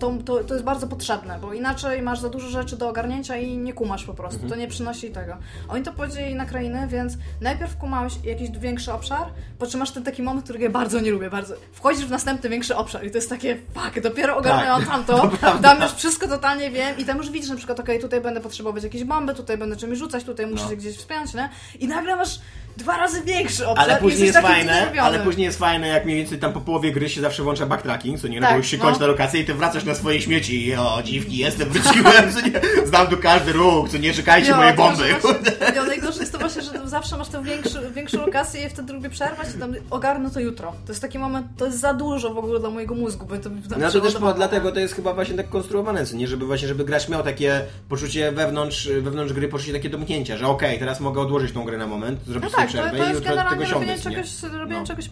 To, 0.00 0.12
to, 0.24 0.44
to 0.44 0.54
jest 0.54 0.64
bardzo 0.66 0.86
potrzebne, 0.86 1.38
bo 1.42 1.52
inaczej 1.52 2.02
masz 2.02 2.20
za 2.20 2.28
dużo 2.28 2.48
rzeczy 2.48 2.76
do 2.76 2.88
ogarnięcia 2.88 3.36
i 3.36 3.56
nie 3.58 3.72
kumasz 3.72 4.04
po 4.04 4.14
prostu. 4.14 4.48
To 4.48 4.56
nie 4.56 4.68
przynosi 4.68 5.10
tego. 5.10 5.36
Oni 5.68 5.82
to 5.84 5.92
podzielili 5.92 6.34
na 6.34 6.46
krainy, 6.46 6.86
więc 6.88 7.12
najpierw 7.40 7.76
kumałeś 7.76 8.12
jakiś 8.24 8.50
większy 8.50 8.92
obszar, 8.92 9.26
po 9.58 9.66
czym 9.66 9.80
masz 9.80 9.90
ten 9.90 10.02
taki 10.04 10.22
moment, 10.22 10.44
którego 10.44 10.64
ja 10.64 10.70
bardzo 10.70 11.00
nie 11.00 11.10
lubię. 11.10 11.30
Bardzo. 11.30 11.54
Wchodzisz 11.72 12.06
w 12.06 12.10
następny 12.10 12.50
większy 12.50 12.76
obszar 12.76 13.06
i 13.06 13.10
to 13.10 13.18
jest 13.18 13.30
takie 13.30 13.56
fuck, 13.74 14.00
dopiero 14.00 14.36
ogarnęłam 14.36 14.84
tamto, 14.84 15.30
tam 15.62 15.82
już 15.82 15.92
wszystko 15.92 16.28
totalnie 16.28 16.70
wiem 16.70 16.98
i 16.98 17.04
tam 17.04 17.18
już 17.18 17.30
widzisz 17.30 17.50
na 17.50 17.56
przykład, 17.56 17.80
okej, 17.80 18.00
tutaj 18.00 18.20
będę 18.20 18.40
potrzebować 18.40 18.84
jakieś 18.84 19.04
bomby, 19.04 19.34
tutaj 19.34 19.58
będę 19.58 19.76
czymś 19.76 19.98
rzucać, 19.98 20.24
tutaj 20.24 20.46
muszę 20.46 20.64
No. 20.64 20.70
się 20.70 20.76
gdzieś 20.76 20.96
wspiąć, 20.96 21.34
nie? 21.34 21.48
I 21.80 21.88
nagle 21.88 22.16
masz 22.16 22.40
dwa 22.76 22.96
razy 22.96 23.22
większy 23.22 23.68
obszar 23.68 23.90
Ale 23.90 24.00
później 24.00 24.26
jest 24.26 24.38
fajne, 24.38 24.92
ale 25.00 25.18
później 25.18 25.44
jest 25.44 25.58
fajne, 25.58 25.88
jak 25.88 26.04
mniej 26.04 26.16
więcej 26.16 26.38
tam 26.38 26.52
po 26.52 26.60
połowie 26.60 26.92
gry 26.92 27.08
się 27.08 27.20
zawsze 27.20 27.42
włącza 27.42 27.66
backtracking, 27.66 28.20
co 28.20 28.28
nie, 28.28 28.40
no 28.40 28.46
Tak, 28.46 28.54
bo 28.54 28.58
już 28.58 28.66
się 28.66 28.76
no. 28.76 28.84
kończy 28.84 29.00
ta 29.00 29.06
lokacja 29.06 29.40
i 29.40 29.44
ty 29.44 29.54
wracasz 29.54 29.84
na 29.84 29.94
swoje 29.94 30.20
śmieci 30.20 30.66
i 30.66 30.74
o, 30.74 31.02
dziwki, 31.04 31.36
jestem, 31.36 31.68
wróciłem, 31.68 32.32
co 32.32 32.40
nie, 32.40 32.86
znam 32.86 33.06
tu 33.06 33.16
każdy 33.16 33.52
róg, 33.52 33.88
co 33.88 33.98
nie, 33.98 34.14
czekajcie 34.14 34.50
Jo, 34.50 34.56
moje 34.56 34.72
bomby. 34.72 35.14
Właśnie, 35.20 35.76
jo, 35.76 35.84
najgorsze 35.84 36.20
jest 36.20 36.32
to 36.32 36.38
właśnie, 36.38 36.62
że 36.62 36.70
zawsze 36.88 37.16
masz 37.16 37.28
tę 37.28 37.42
większą, 37.42 37.78
większą 37.94 38.18
lokację 38.26 38.66
i 38.66 38.68
wtedy 38.68 38.92
lubię 38.92 39.10
przerwać 39.10 39.48
i 39.56 39.58
tam 39.58 39.74
ogarnę 39.90 40.30
to 40.30 40.40
jutro. 40.40 40.72
To 40.86 40.92
jest 40.92 41.02
taki 41.02 41.18
moment, 41.18 41.46
to 41.56 41.66
jest 41.66 41.80
za 41.80 41.94
dużo 41.94 42.34
w 42.34 42.38
ogóle 42.38 42.60
dla 42.60 42.70
mojego 42.70 42.94
mózgu, 42.94 43.26
bo 43.26 43.38
to 43.38 43.50
No 43.78 43.90
to 43.90 44.00
też 44.00 44.14
po, 44.14 44.34
dlatego 44.34 44.72
to 44.72 44.80
jest 44.80 44.94
chyba 44.94 45.14
właśnie 45.14 45.34
tak 45.34 45.48
konstruowane, 45.48 46.06
co 46.06 46.16
nie, 46.16 46.28
żeby 46.28 46.46
właśnie, 46.46 46.68
żeby 46.68 46.84
gracz 46.84 47.08
miał 47.08 47.22
takie 47.22 47.60
poczucie 47.88 48.32
wewnątrz, 48.32 48.88
wewnątrz 49.00 49.32
gry, 49.32 49.48
poczucie 49.48 49.72
takie 49.72 49.90
domknięcia, 49.90 50.36
że 50.36 50.46
okej, 50.46 50.78
teraz 50.78 51.00
mogę 51.00 51.20
odłożyć 51.20 51.52
tą 51.52 51.64
grę 51.64 51.78
na 51.78 51.86
moment, 51.86 52.20
No 52.26 52.32
zrobić 52.32 52.50
sobie 52.50 52.61
tak, 52.61 52.61
to, 52.62 52.68
przerwę 52.68 52.98
to 52.98 53.04
i 53.04 53.08
jest 53.08 53.20
generalnie 53.24 53.66
robienie 53.66 53.98
czegoś, 53.98 54.42
robienie 54.42 54.80
No. 54.80 54.86
czegoś. 54.86 55.08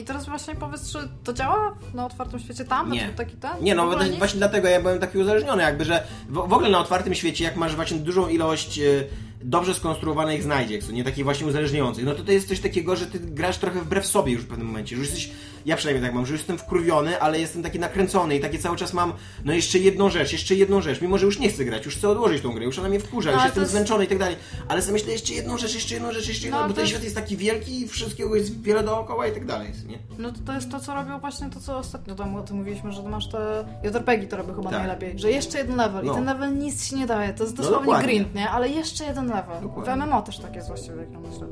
I 0.00 0.04
teraz 0.04 0.26
właśnie 0.26 0.54
powiedz, 0.54 0.92
czy 0.92 0.98
to 1.24 1.32
działa 1.32 1.74
na 1.94 2.06
otwartym 2.06 2.40
świecie 2.40 2.64
tam? 2.64 2.92
Nie. 2.92 3.00
Znaczy, 3.00 3.14
taki 3.14 3.36
ten? 3.36 3.50
Nie, 3.60 3.74
no 3.74 3.94
to 3.94 4.04
właśnie 4.18 4.38
dlatego 4.38 4.68
ja 4.68 4.80
byłem 4.80 4.98
taki 4.98 5.18
uzależniony, 5.18 5.62
jakby, 5.62 5.84
że 5.84 6.04
w, 6.28 6.34
w 6.34 6.52
ogóle 6.52 6.70
na 6.70 6.78
otwartym 6.78 7.14
świecie, 7.14 7.44
jak 7.44 7.56
masz 7.56 7.76
właśnie 7.76 7.98
dużą 7.98 8.28
ilość 8.28 8.78
e, 8.78 8.82
dobrze 9.42 9.74
skonstruowanych 9.74 10.42
znajdziek, 10.42 10.84
co 10.84 10.92
nie 10.92 11.04
takich 11.04 11.24
właśnie 11.24 11.46
uzależniających, 11.46 12.04
no 12.04 12.14
to 12.14 12.24
to 12.24 12.32
jest 12.32 12.48
coś 12.48 12.60
takiego, 12.60 12.96
że 12.96 13.06
ty 13.06 13.18
grasz 13.18 13.58
trochę 13.58 13.80
wbrew 13.80 14.06
sobie 14.06 14.32
już 14.32 14.42
w 14.42 14.48
pewnym 14.48 14.66
momencie, 14.66 14.96
że 14.96 15.02
już 15.02 15.10
jesteś, 15.10 15.30
ja 15.68 15.76
przynajmniej 15.76 16.04
tak 16.08 16.14
mam, 16.14 16.26
że 16.26 16.32
już 16.32 16.40
jestem 16.40 16.58
wkurwiony, 16.58 17.20
ale 17.20 17.40
jestem 17.40 17.62
taki 17.62 17.78
nakręcony 17.78 18.36
i 18.36 18.40
takie 18.40 18.58
cały 18.58 18.76
czas 18.76 18.92
mam, 18.92 19.12
no 19.44 19.52
jeszcze 19.52 19.78
jedną 19.78 20.10
rzecz, 20.10 20.32
jeszcze 20.32 20.54
jedną 20.54 20.80
rzecz, 20.80 21.00
mimo 21.00 21.18
że 21.18 21.26
już 21.26 21.38
nie 21.38 21.48
chcę 21.48 21.64
grać, 21.64 21.84
już 21.84 21.96
chcę 21.96 22.08
odłożyć 22.08 22.42
tą 22.42 22.52
grę, 22.52 22.64
już 22.64 22.78
ona 22.78 22.88
mnie 22.88 23.00
wkurza, 23.00 23.30
No, 23.30 23.36
już 23.36 23.44
jestem 23.44 23.60
jest- 23.62 23.72
zmęczony 23.72 24.04
i 24.04 24.08
tak 24.08 24.18
dalej, 24.18 24.36
ale 24.68 24.82
sobie 24.82 24.92
myślę 24.92 25.12
jeszcze 25.12 25.34
jedną 25.34 25.58
rzecz, 25.58 25.74
jeszcze 25.74 25.94
jedną 25.94 26.12
rzecz, 26.12 26.28
jeszcze 26.28 26.46
jedną, 26.46 26.60
No, 26.62 26.68
bo 26.68 26.74
ten 26.74 26.82
jest- 26.82 26.90
świat 26.92 27.04
jest 27.04 27.14
taki 27.16 27.36
wielki 27.36 27.80
i 27.82 27.88
wszystkiego 27.88 28.36
jest 28.36 28.62
wiele 28.62 28.82
dookoła 28.84 29.26
i 29.26 29.32
tak 29.32 29.46
dalej, 29.46 29.72
nie? 29.86 29.98
No 30.18 30.32
to, 30.32 30.38
to 30.46 30.52
jest 30.52 30.70
to, 30.70 30.80
co 30.80 30.94
robią 30.94 31.18
właśnie 31.20 31.50
to, 31.50 31.60
co 31.60 31.78
ostatnio 31.78 32.14
tam 32.14 32.36
o 32.36 32.42
tym 32.42 32.56
mówiliśmy, 32.56 32.92
że 32.92 33.02
masz 33.02 33.28
te 33.30 33.64
JRPG 33.84 34.26
to 34.26 34.36
robią 34.36 34.54
chyba 34.54 34.70
Tak. 34.70 34.78
najlepiej, 34.78 35.18
że 35.18 35.30
jeszcze 35.30 35.58
jeden 35.58 35.76
level 35.76 36.04
No. 36.04 36.12
i 36.12 36.14
ten 36.14 36.24
level 36.24 36.58
nic 36.58 36.88
ci 36.88 36.94
nie 36.96 37.06
daje, 37.06 37.34
to 37.34 37.44
jest 37.44 37.56
No 37.56 37.62
dosłownie 37.62 37.86
dokładnie. 37.86 38.08
grind, 38.08 38.34
nie? 38.34 38.50
Ale 38.50 38.68
jeszcze 38.68 39.04
jeden 39.04 39.26
level. 39.28 39.62
Dokładnie. 39.62 39.92
W 39.92 39.96
MMO 39.96 40.22
też 40.22 40.38
tak 40.38 40.54
jest 40.54 40.68
właściwie, 40.68 40.96
jak 40.96 41.12
ja 41.12 41.18
myślę. 41.20 41.46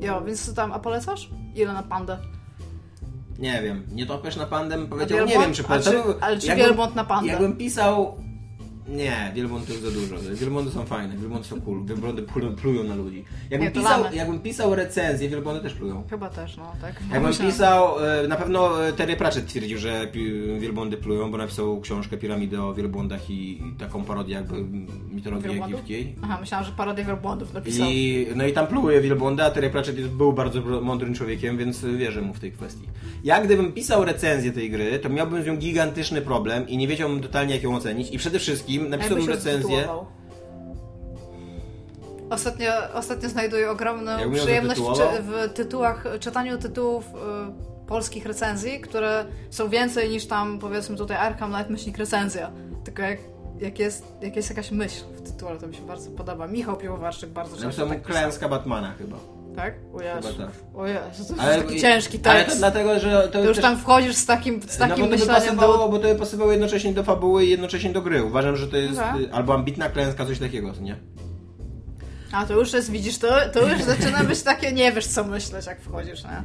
Jo, 0.00 0.22
więc 0.26 0.46
co 0.46 0.52
tam, 0.52 0.72
a 0.72 0.78
polecasz? 0.78 1.30
Ile 1.54 1.72
na 1.72 1.82
pandę? 1.82 2.18
Nie 3.40 3.62
wiem, 3.62 3.86
nie 3.92 4.06
topiesz 4.06 4.36
na 4.36 4.46
pandem? 4.46 4.86
Powiedział, 4.88 5.26
nie 5.26 5.38
wiem 5.38 5.52
czy 5.52 5.62
A 5.62 5.64
polecam. 5.68 5.92
czy- 5.92 6.14
ale 6.20 6.38
czy 6.38 6.54
wielbłąd 6.56 6.94
na 6.94 7.04
pandę? 7.04 7.26
Jakbym 7.30 7.56
pisał... 7.56 8.14
Nie, 8.88 9.32
wielbłąd 9.34 9.66
to 9.66 9.72
jest 9.72 9.84
za 9.84 9.90
dużo. 9.90 10.34
Wielbłądy 10.34 10.70
są 10.70 10.84
fajne, 10.84 11.16
wielbłądy 11.16 11.48
są 11.48 11.60
cool, 11.60 11.84
wielbłądy 11.84 12.22
plują, 12.62 12.84
na 12.84 12.94
ludzi. 12.94 13.24
Jakbym, 13.50 13.72
pisał, 13.72 14.02
lamy. 14.02 14.16
jakbym 14.16 14.40
pisał 14.40 14.74
recenzję, 14.74 15.28
wielbłądy 15.28 15.62
też 15.62 15.74
plują. 15.74 16.04
Chyba 16.10 16.30
też, 16.30 16.56
no, 16.56 16.72
tak. 16.80 16.94
Jakbym 17.00 17.22
Myślałem. 17.22 17.52
pisał, 17.52 18.06
e, 18.06 18.28
na 18.28 18.36
pewno 18.36 18.86
e, 18.86 18.92
Terry 18.92 19.16
Pratchett 19.16 19.46
twierdził, 19.46 19.78
że 19.78 20.06
wielbłądy 20.58 20.96
plują, 20.96 21.30
bo 21.30 21.38
napisał 21.38 21.80
książkę 21.80 22.16
Piramidy 22.16 22.62
o 22.62 22.74
wielbłądach 22.74 23.30
i, 23.30 23.62
taką 23.78 24.04
parodię 24.04 24.34
jakby 24.34 24.64
mitologii 25.14 25.62
egipskiej. 25.62 26.14
Aha, 26.22 26.38
myślałam, 26.40 26.66
że 26.66 26.72
parodię 26.72 27.04
wielbłądów 27.04 27.54
napisał. 27.54 27.86
I, 27.90 28.26
no 28.36 28.46
i 28.46 28.52
tam 28.52 28.66
pluje 28.66 29.00
wielbłądy, 29.00 29.44
a 29.44 29.50
Terry 29.50 29.70
Pratchett 29.70 30.08
był 30.08 30.32
bardzo 30.32 30.60
mądrym 30.80 31.14
człowiekiem, 31.14 31.58
więc 31.58 31.84
wierzę 31.84 32.22
mu 32.22 32.34
w 32.34 32.40
tej 32.40 32.52
kwestii. 32.52 32.88
Ja 33.24 33.44
gdybym 33.44 33.72
pisał 33.72 34.04
recenzję 34.04 34.52
tej 34.52 34.70
gry, 34.70 34.98
to 34.98 35.08
miałbym 35.08 35.42
z 35.42 35.46
nią 35.46 35.56
gigantyczny 35.56 36.22
problem 36.22 36.68
i 36.68 36.76
nie 36.76 36.88
wiedziałbym 36.88 37.20
totalnie 37.20 37.54
jak 37.54 37.62
ją 37.62 37.76
ocenić 37.76 38.10
i 38.10 38.18
przede 38.18 38.38
wszystkim 38.38 38.79
napisałbym 38.88 39.18
Jakbyś 39.18 39.36
recenzję... 39.36 39.88
Ostatnio, 42.30 42.72
ostatnio 42.94 43.28
znajduję 43.28 43.70
ogromną 43.70 44.32
przyjemność 44.34 44.80
w, 44.80 45.26
w 45.26 45.52
tytułach, 45.54 46.04
czytaniu 46.20 46.58
tytułów 46.58 47.04
y, 47.06 47.86
polskich 47.86 48.26
recenzji, 48.26 48.80
które 48.80 49.24
są 49.50 49.68
więcej 49.68 50.10
niż 50.10 50.26
tam 50.26 50.58
powiedzmy 50.58 50.96
tutaj 50.96 51.16
Arkham 51.16 51.52
Knight 51.52 51.70
myślnik 51.70 51.98
recenzja. 51.98 52.50
Tylko 52.84 53.02
jak, 53.02 53.18
jak, 53.60 53.78
jest, 53.78 54.04
jak 54.22 54.36
jest 54.36 54.50
jakaś 54.50 54.70
myśl 54.70 55.04
w 55.16 55.22
tytule, 55.22 55.58
to 55.58 55.66
mi 55.66 55.74
się 55.74 55.82
bardzo 55.82 56.10
podoba. 56.10 56.46
Michał 56.46 56.76
Piłowarczyk 56.76 57.30
bardzo 57.30 57.52
często 57.52 57.66
Napisałem 57.66 57.90
tak 57.90 58.02
klęska 58.02 58.48
Batmana 58.48 58.92
chyba. 58.92 59.16
Tak? 59.56 59.74
O 59.94 60.02
Jezu. 60.02 60.28
Chyba 60.28 60.46
tak. 60.46 60.54
O 60.74 60.86
Jezu, 60.86 61.00
to 61.12 61.18
jest 61.18 61.32
Ale, 61.38 61.62
taki 61.62 61.80
ciężki 61.80 62.20
ale 62.24 62.40
to 62.40 62.44
tekst. 62.44 62.58
dlatego, 62.58 62.98
że 63.00 63.22
to, 63.22 63.28
To 63.38 63.44
już 63.44 63.56
też- 63.56 63.62
tam 63.62 63.78
wchodzisz 63.78 64.16
z 64.16 64.26
takim, 64.26 64.62
z 64.62 64.76
takim 64.76 64.90
no 64.90 64.96
bo 64.96 65.02
to 65.02 65.08
by 65.10 65.16
myśleniem 65.32 65.56
pasowało, 65.56 65.78
do... 65.78 65.88
bo 65.88 65.98
to 65.98 66.08
by 66.08 66.14
pasowało 66.14 66.50
jednocześnie 66.52 66.92
do 66.92 67.04
fabuły 67.04 67.44
i 67.44 67.50
jednocześnie 67.50 67.90
do 67.90 68.02
gry. 68.02 68.22
Uważam, 68.24 68.56
że 68.56 68.68
to 68.68 68.76
jest 68.76 68.90
Dobra. 68.90 69.18
y, 69.18 69.32
albo 69.32 69.54
ambitna 69.54 69.88
klęska, 69.88 70.26
coś 70.26 70.38
takiego, 70.38 70.72
nie? 70.80 70.96
A 72.32 72.46
to 72.46 72.54
już 72.54 72.72
jest, 72.72 72.90
widzisz, 72.90 73.18
to, 73.18 73.28
to 73.52 73.68
już 73.68 73.82
zaczyna 73.82 74.24
być 74.24 74.42
takie, 74.42 74.72
nie 74.72 74.92
wiesz 74.92 75.06
co 75.06 75.24
myśleć, 75.24 75.66
jak 75.66 75.80
wchodzisz, 75.80 76.24
nie? 76.24 76.42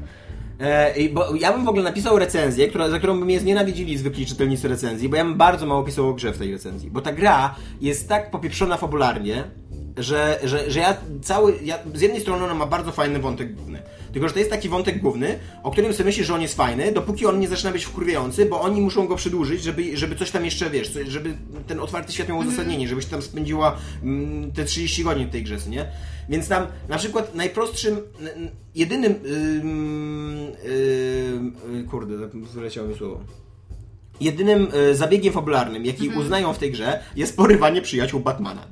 E, 0.59 0.97
i 0.97 1.09
bo 1.09 1.35
ja 1.35 1.53
bym 1.53 1.65
w 1.65 1.67
ogóle 1.67 1.83
napisał 1.83 2.19
recenzję, 2.19 2.67
która, 2.67 2.89
za 2.89 2.97
którą 2.97 3.19
by 3.19 3.25
mnie 3.25 3.39
znienawidzili 3.39 3.97
zwykli 3.97 4.25
czytelnicy 4.25 4.67
recenzji, 4.67 5.09
bo 5.09 5.15
ja 5.15 5.23
bym 5.23 5.35
bardzo 5.35 5.65
mało 5.65 5.83
pisał 5.83 6.09
o 6.09 6.13
grze 6.13 6.31
w 6.33 6.37
tej 6.37 6.51
recenzji. 6.51 6.91
Bo 6.91 7.01
ta 7.01 7.11
gra 7.13 7.55
jest 7.81 8.09
tak 8.09 8.31
popieprzona 8.31 8.77
fabularnie, 8.77 9.43
że, 9.97 10.39
że, 10.43 10.71
że 10.71 10.79
ja 10.79 10.97
cały. 11.21 11.59
Ja, 11.63 11.79
z 11.93 12.01
jednej 12.01 12.21
strony 12.21 12.43
ona 12.43 12.53
ma 12.53 12.65
bardzo 12.65 12.91
fajny 12.91 13.19
wątek 13.19 13.55
główny. 13.55 13.81
Tylko, 14.13 14.27
że 14.27 14.33
to 14.33 14.39
jest 14.39 14.51
taki 14.51 14.69
wątek 14.69 14.99
główny, 14.99 15.39
o 15.63 15.71
którym 15.71 15.93
sobie 15.93 16.05
myślisz, 16.05 16.27
że 16.27 16.33
on 16.33 16.41
jest 16.41 16.55
fajny, 16.55 16.91
dopóki 16.91 17.25
on 17.25 17.39
nie 17.39 17.47
zaczyna 17.47 17.71
być 17.71 17.85
wkurwiający, 17.85 18.45
bo 18.45 18.61
oni 18.61 18.81
muszą 18.81 19.07
go 19.07 19.15
przedłużyć, 19.15 19.63
żeby, 19.63 19.97
żeby 19.97 20.15
coś 20.15 20.31
tam 20.31 20.45
jeszcze, 20.45 20.69
wiesz, 20.69 20.97
żeby 21.07 21.35
ten 21.67 21.79
otwarty 21.79 22.13
świat 22.13 22.29
miał 22.29 22.37
uzasadnienie, 22.37 22.87
żebyś 22.87 23.05
tam 23.05 23.21
spędziła 23.21 23.77
mm, 24.03 24.51
te 24.51 24.65
30 24.65 25.03
godzin 25.03 25.27
w 25.27 25.31
tej 25.31 25.43
grze, 25.43 25.57
nie? 25.69 25.85
Więc 26.29 26.47
tam 26.47 26.67
na 26.89 26.97
przykład 26.97 27.35
najprostszym, 27.35 27.97
jedynym, 28.75 29.15
ym, 29.25 30.51
ym, 30.65 31.55
y, 31.75 31.83
kurde, 31.83 32.27
wyleciało 32.53 32.87
mi 32.87 32.95
słowo. 32.95 33.19
Jedynym 34.21 34.67
y, 34.91 34.95
zabiegiem 34.95 35.33
fabularnym, 35.33 35.85
jaki 35.85 36.09
uznają 36.09 36.53
w 36.53 36.57
tej 36.57 36.71
grze, 36.71 37.03
jest 37.15 37.37
porywanie 37.37 37.81
przyjaciół 37.81 38.19
Batmana. 38.19 38.67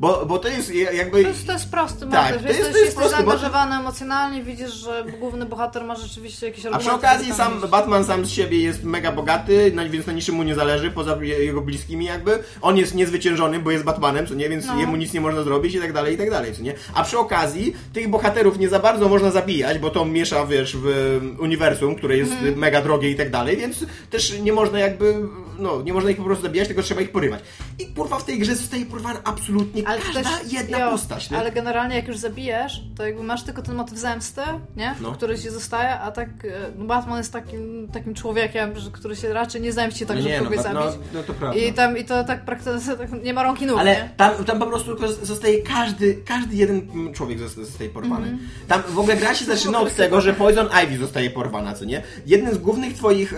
Bo, 0.00 0.26
bo 0.26 0.38
to 0.38 0.48
jest 0.48 0.74
jakby... 0.74 1.22
To 1.22 1.28
jest, 1.28 1.46
to 1.46 1.52
jest 1.52 1.70
prosty 1.70 2.06
Tak, 2.10 2.10
motyw. 2.34 2.42
to 2.42 2.48
jest- 2.48 2.58
jesteś, 2.58 2.60
to 2.60 2.66
jest 2.66 2.78
jesteś 2.78 2.94
prosty 2.94 3.24
motyw. 3.24 3.40
zaangażowany 3.40 3.76
emocjonalnie, 3.76 4.42
widzisz, 4.42 4.72
że 4.72 5.04
główny 5.20 5.46
bohater 5.46 5.84
ma 5.84 5.96
rzeczywiście 5.96 6.46
jakieś 6.46 6.66
A 6.66 6.68
argumenty. 6.68 6.88
przy 6.98 7.06
okazji 7.08 7.32
sam. 7.32 7.60
Batman 7.70 8.04
sam 8.04 8.26
z 8.26 8.30
siebie 8.30 8.58
jest 8.62 8.84
mega 8.84 9.12
bogaty, 9.12 9.72
na- 9.74 9.88
więc 9.88 10.06
na 10.06 10.12
niczym 10.12 10.34
mu 10.34 10.42
nie 10.42 10.54
zależy, 10.54 10.90
poza 10.90 11.16
je- 11.20 11.44
jego 11.44 11.60
bliskimi 11.60 12.04
jakby. 12.04 12.38
On 12.60 12.76
jest 12.76 12.94
niezwyciężony, 12.94 13.58
bo 13.58 13.70
jest 13.70 13.84
Batmanem, 13.84 14.26
co 14.26 14.34
nie, 14.34 14.48
więc 14.48 14.66
No. 14.66 14.80
jemu 14.80 14.96
nic 14.96 15.12
nie 15.12 15.20
można 15.20 15.42
zrobić 15.42 15.74
i 15.74 15.80
tak 15.80 15.92
dalej, 15.92 16.14
i 16.14 16.18
tak 16.18 16.30
dalej, 16.30 16.54
co 16.54 16.62
nie. 16.62 16.74
A 16.94 17.04
przy 17.04 17.18
okazji 17.18 17.76
tych 17.92 18.08
bohaterów 18.08 18.58
nie 18.58 18.68
za 18.68 18.78
bardzo 18.78 19.08
można 19.08 19.30
zabijać, 19.30 19.78
bo 19.78 19.90
to 19.90 20.04
miesza, 20.04 20.46
wiesz, 20.46 20.76
w 20.76 20.84
um, 21.20 21.36
uniwersum, 21.40 21.94
które 21.94 22.16
jest 22.16 22.32
Mhm. 22.32 22.58
mega 22.58 22.82
drogie 22.82 23.10
i 23.10 23.16
tak 23.16 23.30
dalej, 23.30 23.56
więc 23.56 23.84
też 24.10 24.38
nie 24.40 24.52
można 24.52 24.78
jakby, 24.78 25.14
no, 25.58 25.82
nie 25.82 25.92
można 25.92 26.10
ich 26.10 26.16
po 26.16 26.24
prostu 26.24 26.42
zabijać, 26.42 26.68
tylko 26.68 26.82
trzeba 26.82 27.00
ich 27.00 27.10
porywać. 27.12 27.40
I 27.78 27.86
kurwa 27.86 28.18
w 28.18 28.24
tej 28.24 28.38
grze 28.38 28.56
zostaje 28.56 28.86
porwana 28.86 29.20
absolutnie 29.24 29.87
Ale 29.88 29.98
każda 30.00 30.22
też- 30.22 30.52
jedna 30.52 30.78
jo, 30.78 30.90
postać, 30.90 31.30
nie? 31.30 31.38
Ale 31.38 31.52
generalnie 31.52 31.96
jak 31.96 32.08
już 32.08 32.16
zabijesz, 32.16 32.82
to 32.96 33.06
jakby 33.06 33.22
masz 33.22 33.42
tylko 33.42 33.62
ten 33.62 33.74
motyw 33.74 33.98
zemsty, 33.98 34.40
nie? 34.76 34.94
No. 35.00 35.12
Który 35.12 35.38
ci 35.38 35.50
zostaje, 35.50 35.90
a 36.00 36.10
tak 36.12 36.28
e, 36.28 36.50
no 36.76 36.84
Batman 36.84 37.18
jest 37.18 37.32
takim, 37.32 37.88
takim 37.92 38.14
człowiekiem, 38.14 38.70
który 38.92 39.16
się 39.16 39.32
raczej 39.32 39.60
nie 39.60 39.72
zemści 39.72 40.06
tak, 40.06 40.16
No 40.16 40.22
żeby 40.22 40.34
nie, 40.34 40.40
no, 40.40 40.44
kogoś 40.50 40.64
Bat- 40.64 40.74
no, 40.74 40.90
zabić. 40.92 41.08
no 41.14 41.22
to 41.22 41.34
prawda. 41.34 41.58
I 41.60 41.72
tam 41.72 41.96
i 41.98 42.04
to 42.04 42.24
tak 42.24 42.44
praktycznie 42.44 42.96
tak, 42.96 43.22
nie 43.22 43.34
ma 43.34 43.42
rąk 43.42 43.62
i 43.62 43.66
nóg, 43.66 43.78
Ale 43.80 43.90
nie? 43.94 44.10
tam, 44.16 44.44
tam 44.44 44.58
po 44.58 44.66
prostu 44.66 44.96
tylko 44.96 45.12
zostaje 45.12 45.62
każdy, 45.62 46.14
każdy 46.26 46.56
jeden 46.56 46.76
mm, 46.94 47.14
człowiek 47.14 47.38
zosta- 47.38 47.64
zostaje 47.64 47.90
porwany. 47.90 48.26
Mhm. 48.28 48.48
Tam 48.68 48.82
w 48.88 48.98
ogóle 48.98 49.16
gra 49.16 49.34
się 49.34 49.44
zaczyna 49.44 49.80
od 49.80 49.94
tego, 49.96 50.20
że 50.20 50.32
Poison 50.32 50.68
Ivy 50.84 50.98
zostaje 50.98 51.30
porwana, 51.30 51.72
co 51.74 51.84
nie? 51.84 52.02
Jednym 52.26 52.54
z 52.54 52.58
głównych 52.58 52.94
twoich 52.94 53.34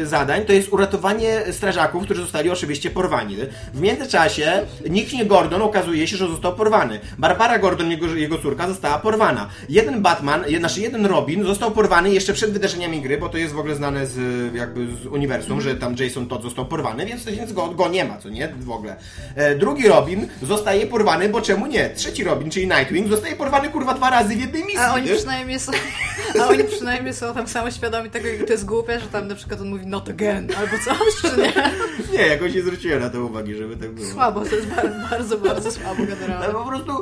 e, 0.00 0.06
zadań 0.06 0.44
to 0.44 0.52
jest 0.52 0.72
uratowanie 0.72 1.40
strażaków, 1.52 2.04
którzy 2.04 2.22
zostali 2.22 2.50
oczywiście 2.50 2.90
porwani. 2.90 3.36
W 3.74 3.80
międzyczasie 3.80 4.52
Nick 4.90 5.12
nie 5.12 5.26
Gordon 5.26 5.62
okazuje 5.62 5.93
się, 5.96 6.16
że 6.16 6.28
został 6.28 6.54
porwany. 6.54 7.00
Barbara 7.18 7.58
Gordon, 7.58 7.90
jego, 7.90 8.06
jego 8.06 8.38
córka, 8.38 8.68
została 8.68 8.98
porwana. 8.98 9.48
Jeden 9.68 10.02
Batman, 10.02 10.44
znaczy 10.58 10.80
jeden 10.80 11.06
Robin 11.06 11.44
został 11.44 11.70
porwany 11.70 12.10
jeszcze 12.10 12.32
przed 12.32 12.50
wydarzeniami 12.50 13.00
gry, 13.00 13.18
bo 13.18 13.28
to 13.28 13.38
jest 13.38 13.54
w 13.54 13.58
ogóle 13.58 13.74
znane 13.74 14.06
z 14.06 14.54
jakby 14.54 14.86
z 14.86 15.06
uniwersum, 15.06 15.60
że 15.60 15.76
tam 15.76 15.96
Jason 15.98 16.26
Todd 16.26 16.42
został 16.42 16.66
porwany, 16.66 17.06
więc, 17.06 17.24
więc 17.24 17.52
go, 17.52 17.68
go 17.68 17.88
nie 17.88 18.04
ma, 18.04 18.18
co 18.18 18.28
nie? 18.28 18.48
W 18.58 18.70
ogóle. 18.70 18.96
E, 19.34 19.54
drugi 19.54 19.88
Robin 19.88 20.28
zostaje 20.42 20.86
porwany, 20.86 21.28
bo 21.28 21.40
czemu 21.40 21.66
nie? 21.66 21.90
Trzeci 21.90 22.24
Robin, 22.24 22.50
czyli 22.50 22.66
Nightwing, 22.66 23.08
zostaje 23.08 23.36
porwany 23.36 23.68
kurwa 23.68 23.94
dwa 23.94 24.10
razy 24.10 24.36
w 24.36 24.40
jednej 24.40 24.62
misji. 24.62 24.78
A 24.78 24.94
oni 24.94 25.06
nie? 25.06 25.16
przynajmniej 25.16 25.60
są, 25.60 25.72
a 26.40 26.46
oni 26.46 26.64
przynajmniej 26.64 27.14
są 27.14 27.34
tam 27.34 27.48
samoświadomi 27.48 28.10
tego, 28.10 28.28
jak 28.28 28.46
to 28.46 28.52
jest 28.52 28.64
głupie, 28.64 29.00
że 29.00 29.06
tam 29.06 29.28
na 29.28 29.34
przykład 29.34 29.60
on 29.60 29.68
mówi 29.68 29.86
not 29.86 30.08
again, 30.08 30.48
albo 30.58 30.84
coś, 30.84 31.14
czy 31.20 31.40
nie? 31.40 31.52
Nie, 32.18 32.26
jakoś 32.26 32.54
nie 32.54 32.62
zwróciłem 32.62 33.00
na 33.00 33.10
to 33.10 33.24
uwagi, 33.24 33.54
żeby 33.54 33.76
tak 33.76 33.92
było. 33.92 34.12
Słabo, 34.12 34.44
to 34.44 34.56
jest 34.56 34.66
bardzo, 34.68 35.08
bardzo, 35.10 35.38
bardzo 35.38 35.70
Ale 35.86 36.06
generalnie. 36.06 36.54
po 36.54 36.64
prostu, 36.64 36.92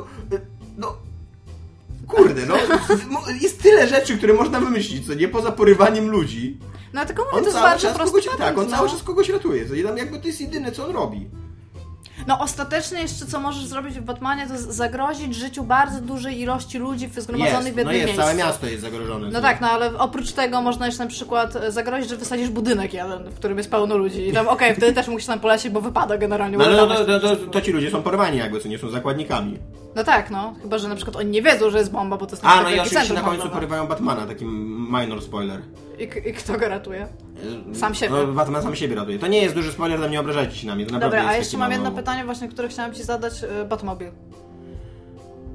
no... 0.77 0.95
Kurde, 2.07 2.45
no, 2.45 2.55
jest 3.41 3.63
tyle 3.63 3.87
rzeczy, 3.87 4.17
które 4.17 4.33
można 4.33 4.59
wymyślić, 4.59 5.07
co 5.07 5.13
nie 5.13 5.27
poza 5.27 5.51
porywaniem 5.51 6.09
ludzi. 6.09 6.57
No 6.93 7.05
tylko 7.05 7.23
mówię, 7.23 7.37
On 7.37 7.43
to 7.43 7.49
jest 7.49 7.61
bardzo 7.61 7.93
prosty 7.93 8.17
patent, 8.17 8.37
tak, 8.37 8.57
on 8.57 8.65
no. 8.65 8.77
cały 8.77 8.89
czas 8.89 9.03
kogoś 9.03 9.29
ratuje, 9.29 9.67
co 9.67 9.75
nie 9.75 9.83
tam 9.83 9.97
jakby 9.97 10.19
to 10.19 10.27
jest 10.27 10.41
jedyne, 10.41 10.71
co 10.71 10.87
on 10.87 10.93
robi. 10.93 11.29
No 12.27 12.39
ostatecznie 12.39 13.01
jeszcze 13.01 13.25
co 13.25 13.39
możesz 13.39 13.65
zrobić 13.65 13.99
w 13.99 14.01
Batmanie, 14.01 14.47
to 14.47 14.53
zagrozić 14.57 15.35
życiu 15.35 15.63
bardzo 15.63 16.01
dużej 16.01 16.39
ilości 16.41 16.77
ludzi 16.77 17.09
zgromadzonych 17.17 17.65
Jest, 17.65 17.75
w 17.75 17.77
jednym 17.77 17.85
no 17.85 17.91
jest, 17.91 18.05
miejscu. 18.05 18.21
całe 18.21 18.35
miasto 18.35 18.67
jest 18.67 18.81
zagrożone. 18.81 19.29
No 19.31 19.41
tak, 19.41 19.61
no 19.61 19.69
ale 19.69 19.97
oprócz 19.97 20.31
tego 20.31 20.61
można 20.61 20.85
jeszcze 20.85 21.03
na 21.03 21.09
przykład 21.09 21.55
e, 21.55 21.71
zagrozić, 21.71 22.09
że 22.09 22.17
wysadzisz 22.17 22.49
budynek 22.49 22.93
jeden, 22.93 23.29
w 23.29 23.35
którym 23.35 23.57
jest 23.57 23.71
pełno 23.71 23.97
ludzi. 23.97 24.27
I 24.27 24.33
tam 24.33 24.47
okej, 24.47 24.75
wtedy 24.75 24.93
też 24.93 25.07
musisz 25.07 25.27
tam 25.27 25.39
polecieć, 25.39 25.71
bo 25.71 25.81
wypada 25.81 26.17
generalnie. 26.17 26.57
No 26.57 26.65
ale 26.65 26.77
no, 26.77 26.83
uratować 26.83 27.39
to, 27.51 27.61
ci 27.61 27.71
ludzie 27.71 27.91
są 27.91 28.03
porwani 28.03 28.37
jakby, 28.37 28.59
co 28.59 28.67
nie 28.67 28.77
są 28.77 28.89
zakładnikami. 28.89 29.59
No 29.95 30.03
tak, 30.03 30.31
no. 30.31 30.53
Chyba, 30.61 30.77
że 30.77 30.87
na 30.87 30.95
przykład 30.95 31.15
oni 31.15 31.31
nie 31.31 31.41
wiedzą, 31.41 31.69
że 31.69 31.77
jest 31.77 31.91
bomba, 31.91 32.17
bo 32.17 32.25
to 32.25 32.31
jest 32.31 32.45
A, 32.45 32.61
no 32.63 32.69
i 32.69 32.79
oczywiście 32.79 33.13
na 33.13 33.21
końcu 33.21 33.29
handlowe. 33.29 33.49
porywają 33.49 33.87
Batmana, 33.87 34.25
taki 34.25 34.45
minor 34.45 35.21
spoiler. 35.21 35.61
I, 35.99 36.03
I 36.29 36.33
kto 36.33 36.57
go 36.57 36.67
ratuje? 36.69 37.07
Sam 37.73 37.95
siebie. 37.95 38.15
No, 38.15 38.27
Batman 38.33 38.63
sam 38.63 38.75
siebie 38.75 38.95
ratuje. 38.95 39.19
To 39.19 39.27
nie 39.27 39.41
jest 39.41 39.55
duży 39.55 39.71
spoiler, 39.71 39.99
tam 40.01 40.11
nie 40.11 40.19
obrażajcie 40.19 40.55
się 40.55 40.67
na 40.67 40.75
mnie, 40.75 40.85
to 40.85 40.91
naprawdę 40.93 41.17
Dobra, 41.17 41.31
a 41.31 41.37
jeszcze 41.37 41.57
mam 41.57 41.69
mało- 41.71 41.83
jedno 41.83 41.91
pytanie 41.97 42.25
właśnie, 42.25 42.47
które 42.47 42.67
chciałam 42.67 42.93
Ci 42.93 43.03
zadać. 43.03 43.43
e, 43.61 43.65
Batmobil. 43.65 44.11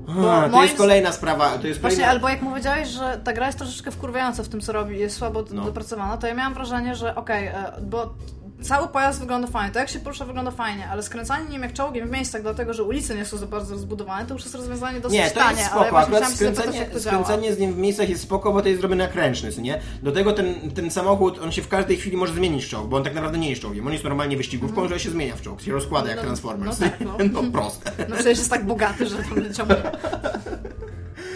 A, 0.08 0.12
to 0.42 0.48
moim 0.48 0.62
jest 0.62 0.76
kolejna 0.78 1.12
sprawa, 1.12 1.58
to 1.58 1.66
jest 1.66 1.80
Właśnie, 1.80 1.96
kolejna... 1.96 2.12
albo 2.12 2.28
jak 2.28 2.42
mu 2.42 2.50
powiedziałeś, 2.50 2.88
że 2.88 3.20
ta 3.24 3.32
gra 3.32 3.46
jest 3.46 3.58
troszeczkę 3.58 3.90
wkurwiająca 3.90 4.42
w 4.42 4.48
tym, 4.48 4.60
co 4.60 4.72
robi, 4.72 4.98
jest 4.98 5.16
słabo 5.16 5.44
No. 5.50 5.64
dopracowana, 5.64 6.16
to 6.16 6.26
ja 6.26 6.34
miałam 6.34 6.54
wrażenie, 6.54 6.94
że 6.94 7.14
okej, 7.14 7.46
e, 7.46 7.54
bo 7.82 8.14
cały 8.62 8.88
pojazd 8.88 9.20
wygląda 9.20 9.48
fajnie, 9.48 9.72
to 9.72 9.78
jak 9.78 9.88
się 9.88 9.98
porusza 10.00 10.24
wygląda 10.24 10.50
fajnie, 10.50 10.88
ale 10.88 11.02
skręcanie 11.02 11.48
nim 11.50 11.62
jak 11.62 11.72
czołgiem 11.72 12.08
w 12.08 12.10
miejscach, 12.10 12.42
dlatego 12.42 12.74
że 12.74 12.82
ulice 12.82 13.14
nie 13.14 13.24
są 13.24 13.36
za 13.36 13.46
bardzo 13.46 13.74
rozbudowane, 13.74 14.26
to 14.26 14.34
już 14.34 14.42
jest 14.42 14.54
rozwiązanie 14.54 15.00
dosyć 15.00 15.18
Nie, 15.18 15.30
to 15.30 15.40
tanie, 15.40 15.58
jest 15.58 15.72
ale 15.72 15.90
spoko, 15.90 16.28
zapytać, 16.30 16.76
jak 16.76 16.90
to 16.90 17.00
działa. 17.00 17.24
skręcenie 17.24 17.54
z 17.54 17.58
nim 17.58 17.72
w 17.72 17.78
miejscach 17.78 18.08
jest 18.08 18.22
spoko, 18.22 18.52
bo 18.52 18.62
to 18.62 18.68
jest 18.68 18.80
zrobione 18.80 19.04
jak 19.04 19.14
ręczny, 19.14 19.50
nie? 19.58 19.80
Do 20.02 20.12
tego 20.12 20.32
ten, 20.32 20.70
ten 20.70 20.90
samochód, 20.90 21.38
on 21.38 21.52
się 21.52 21.62
w 21.62 21.68
każdej 21.68 21.96
chwili 21.96 22.16
może 22.16 22.34
zmienić 22.34 22.64
w 22.64 22.68
czołg, 22.68 22.88
bo 22.88 22.96
on 22.96 23.04
tak 23.04 23.14
naprawdę 23.14 23.38
nie 23.38 23.50
jest 23.50 23.62
czołgiem, 23.62 23.86
on 23.86 23.92
jest 23.92 24.04
normalnie 24.04 24.36
wyścigówką, 24.36 24.88
że 24.88 25.00
się 25.00 25.10
zmienia 25.10 25.36
w 25.36 25.42
czołg, 25.42 25.60
się 25.60 25.72
rozkłada 25.72 26.08
jak 26.08 26.16
No, 26.16 26.22
Transformers. 26.22 26.80
no 26.80 26.86
tak, 26.88 27.00
no. 27.00 27.16
no 27.42 27.50
proste. 27.52 27.92
No 28.08 28.14
przecież 28.14 28.38
jest 28.38 28.50
tak 28.50 28.66
bogaty, 28.66 29.06
że 29.06 29.16
to 29.16 29.34
będzie 29.34 29.54
ciągle... 29.54 29.82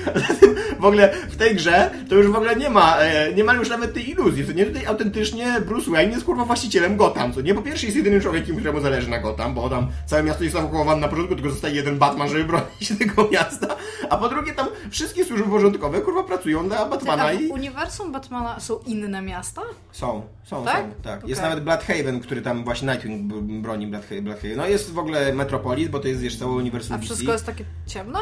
W 0.81 0.85
ogóle 0.85 1.13
w 1.31 1.37
tej 1.37 1.57
grze 1.57 1.91
to 2.09 2.15
już 2.15 2.27
w 2.27 2.35
ogóle 2.35 2.57
nie 2.57 2.71
ma, 2.71 2.97
e, 2.97 3.33
nie 3.33 3.45
ma 3.45 3.55
już 3.55 3.69
nawet 3.69 3.95
tej 3.95 4.11
iluzji, 4.11 4.47
co 4.47 4.53
nie? 4.53 4.67
Tutaj 4.67 4.87
autentycznie 4.87 5.61
Bruce 5.67 5.91
Wayne 5.91 6.13
jest 6.13 6.25
kurwa 6.25 6.45
właścicielem 6.45 6.97
Gotham, 6.97 7.33
co 7.33 7.41
nie? 7.41 7.55
Po 7.55 7.63
pierwsze 7.63 7.87
jest 7.87 7.97
jedynym 7.97 8.21
człowiekiem, 8.21 8.57
któremu 8.57 8.81
zależy 8.81 9.11
na 9.11 9.19
Gotham, 9.19 9.55
bo 9.55 9.69
tam 9.71 9.89
całe 10.07 10.23
miasto 10.23 10.45
jest 10.45 10.57
ewakuowane 10.57 11.01
na 11.01 11.09
początku, 11.09 11.35
tylko 11.35 11.51
zostaje 11.51 11.75
jeden 11.75 11.99
Batman, 11.99 12.29
żeby 12.29 12.45
bronić 12.45 12.93
tego 12.99 13.29
miasta. 13.33 13.77
A 14.11 14.17
po 14.17 14.29
drugie 14.29 14.53
tam 14.53 14.67
wszystkie 14.91 15.25
służby 15.25 15.49
porządkowe 15.49 16.01
kurwa 16.01 16.23
pracują 16.23 16.69
dla 16.69 16.87
Batmana 16.87 17.25
A 17.25 17.33
i... 17.33 17.49
w 17.49 17.51
uniwersum 17.51 18.13
Batmana 18.13 18.61
są 18.61 18.79
inne 18.87 19.23
miasta? 19.23 19.63
Są, 19.93 20.23
są, 20.45 20.65
Tak? 20.65 20.77
są. 20.77 21.03
Tak. 21.03 21.29
Jest 21.29 21.41
Okej. 21.41 21.51
nawet 21.51 21.65
Bloodhaven, 21.65 22.21
który 22.21 22.43
tam 22.43 22.65
właśnie 22.65 22.89
Nightwing 22.89 23.33
broni 23.63 23.87
Bloodhaven. 23.87 24.57
No 24.57 24.67
jest 24.67 24.93
w 24.93 24.99
ogóle 24.99 25.33
Metropolis, 25.33 25.89
bo 25.89 26.01
to 26.01 26.09
jest 26.09 26.21
wiesz, 26.21 26.37
całe 26.37 26.53
uniwersum 26.53 26.97
A 26.97 26.99
wszystko 26.99 27.33
jest 27.33 27.47
takie 27.47 27.65
ciemno? 27.87 28.19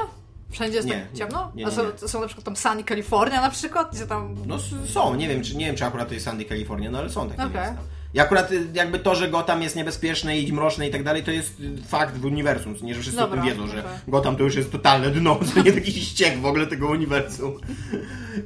Wszędzie 0.50 0.76
jest 0.76 0.88
Nie, 0.88 0.94
tak 0.94 1.12
nie, 1.12 1.18
ciemno? 1.18 1.52
nie, 1.54 1.66
A 1.66 1.68
nie, 1.68 1.74
są, 1.76 1.82
nie. 2.02 2.08
są 2.08 2.20
na 2.20 2.26
przykład 2.26 2.44
tam 2.44 2.56
Sunny 2.56 2.84
California 2.84 3.40
na 3.40 3.50
przykład, 3.50 3.94
gdzie 3.96 4.06
tam... 4.06 4.34
No 4.46 4.58
są, 4.86 5.14
nie 5.14 5.28
wiem, 5.28 5.42
czy, 5.42 5.56
nie 5.56 5.66
wiem, 5.66 5.76
czy 5.76 5.84
akurat 5.84 6.08
to 6.08 6.14
jest 6.14 6.26
Sandy 6.26 6.44
California, 6.44 6.90
no 6.90 6.98
ale 6.98 7.10
są 7.10 7.28
takie 7.28 7.42
Okej. 7.42 7.54
miasta. 7.54 7.80
I 8.14 8.20
akurat 8.20 8.52
y, 8.52 8.66
jakby 8.74 8.98
to, 8.98 9.14
że 9.14 9.28
Gotham 9.28 9.62
jest 9.62 9.76
niebezpieczne 9.76 10.38
i 10.38 10.52
mroczne 10.52 10.88
i 10.88 10.90
tak 10.90 11.04
dalej, 11.04 11.22
to 11.22 11.30
jest 11.30 11.60
y, 11.60 11.82
fakt 11.88 12.16
w 12.16 12.24
uniwersum, 12.24 12.74
nie, 12.82 12.94
że 12.94 13.00
wszyscy 13.00 13.20
o 13.20 13.22
Dobra, 13.22 13.42
tym 13.42 13.50
wiedzą, 13.50 13.66
że. 13.66 13.82
Gotham 14.08 14.36
to 14.36 14.42
już 14.42 14.54
jest 14.56 14.72
totalne 14.72 15.10
dno, 15.10 15.40
to 15.54 15.62
nie 15.62 15.72
taki 15.72 15.92
ściek 15.92 16.38
w 16.38 16.46
ogóle 16.46 16.66
tego 16.66 16.88
uniwersum. 16.88 17.52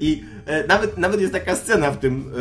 I 0.01 0.25
e, 0.47 0.67
nawet, 0.67 0.99
nawet 0.99 1.21
jest 1.21 1.33
taka 1.33 1.57
scena 1.57 1.91
w 1.91 1.99
tym, 1.99 2.33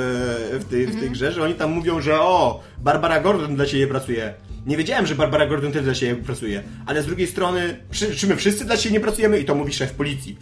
e, 0.54 0.60
w, 0.60 0.66
tej, 0.70 0.88
w 0.88 1.00
tej 1.00 1.10
grze, 1.10 1.32
że 1.32 1.44
oni 1.44 1.56
tam 1.56 1.72
mówią, 1.72 2.02
że 2.02 2.22
o, 2.22 2.60
Barbara 2.78 3.20
Gordon 3.20 3.56
dla 3.56 3.66
ciebie 3.66 3.88
pracuje. 3.88 4.34
Nie 4.66 4.78
wiedziałem, 4.78 5.06
że 5.06 5.16
Barbara 5.16 5.48
Gordon 5.48 5.72
też 5.72 5.84
dla 5.84 5.96
siebie 5.96 6.24
pracuje, 6.24 6.64
ale 6.86 7.04
z 7.04 7.06
drugiej 7.06 7.28
strony, 7.28 7.78
przy, 7.92 8.16
czy 8.16 8.28
my 8.28 8.36
wszyscy 8.36 8.66
dla 8.66 8.78
siebie 8.78 8.94
nie 8.94 9.00
pracujemy? 9.00 9.40
I 9.40 9.46
to 9.46 9.56
mówi 9.56 9.74
szef 9.74 9.92
policji. 9.92 10.38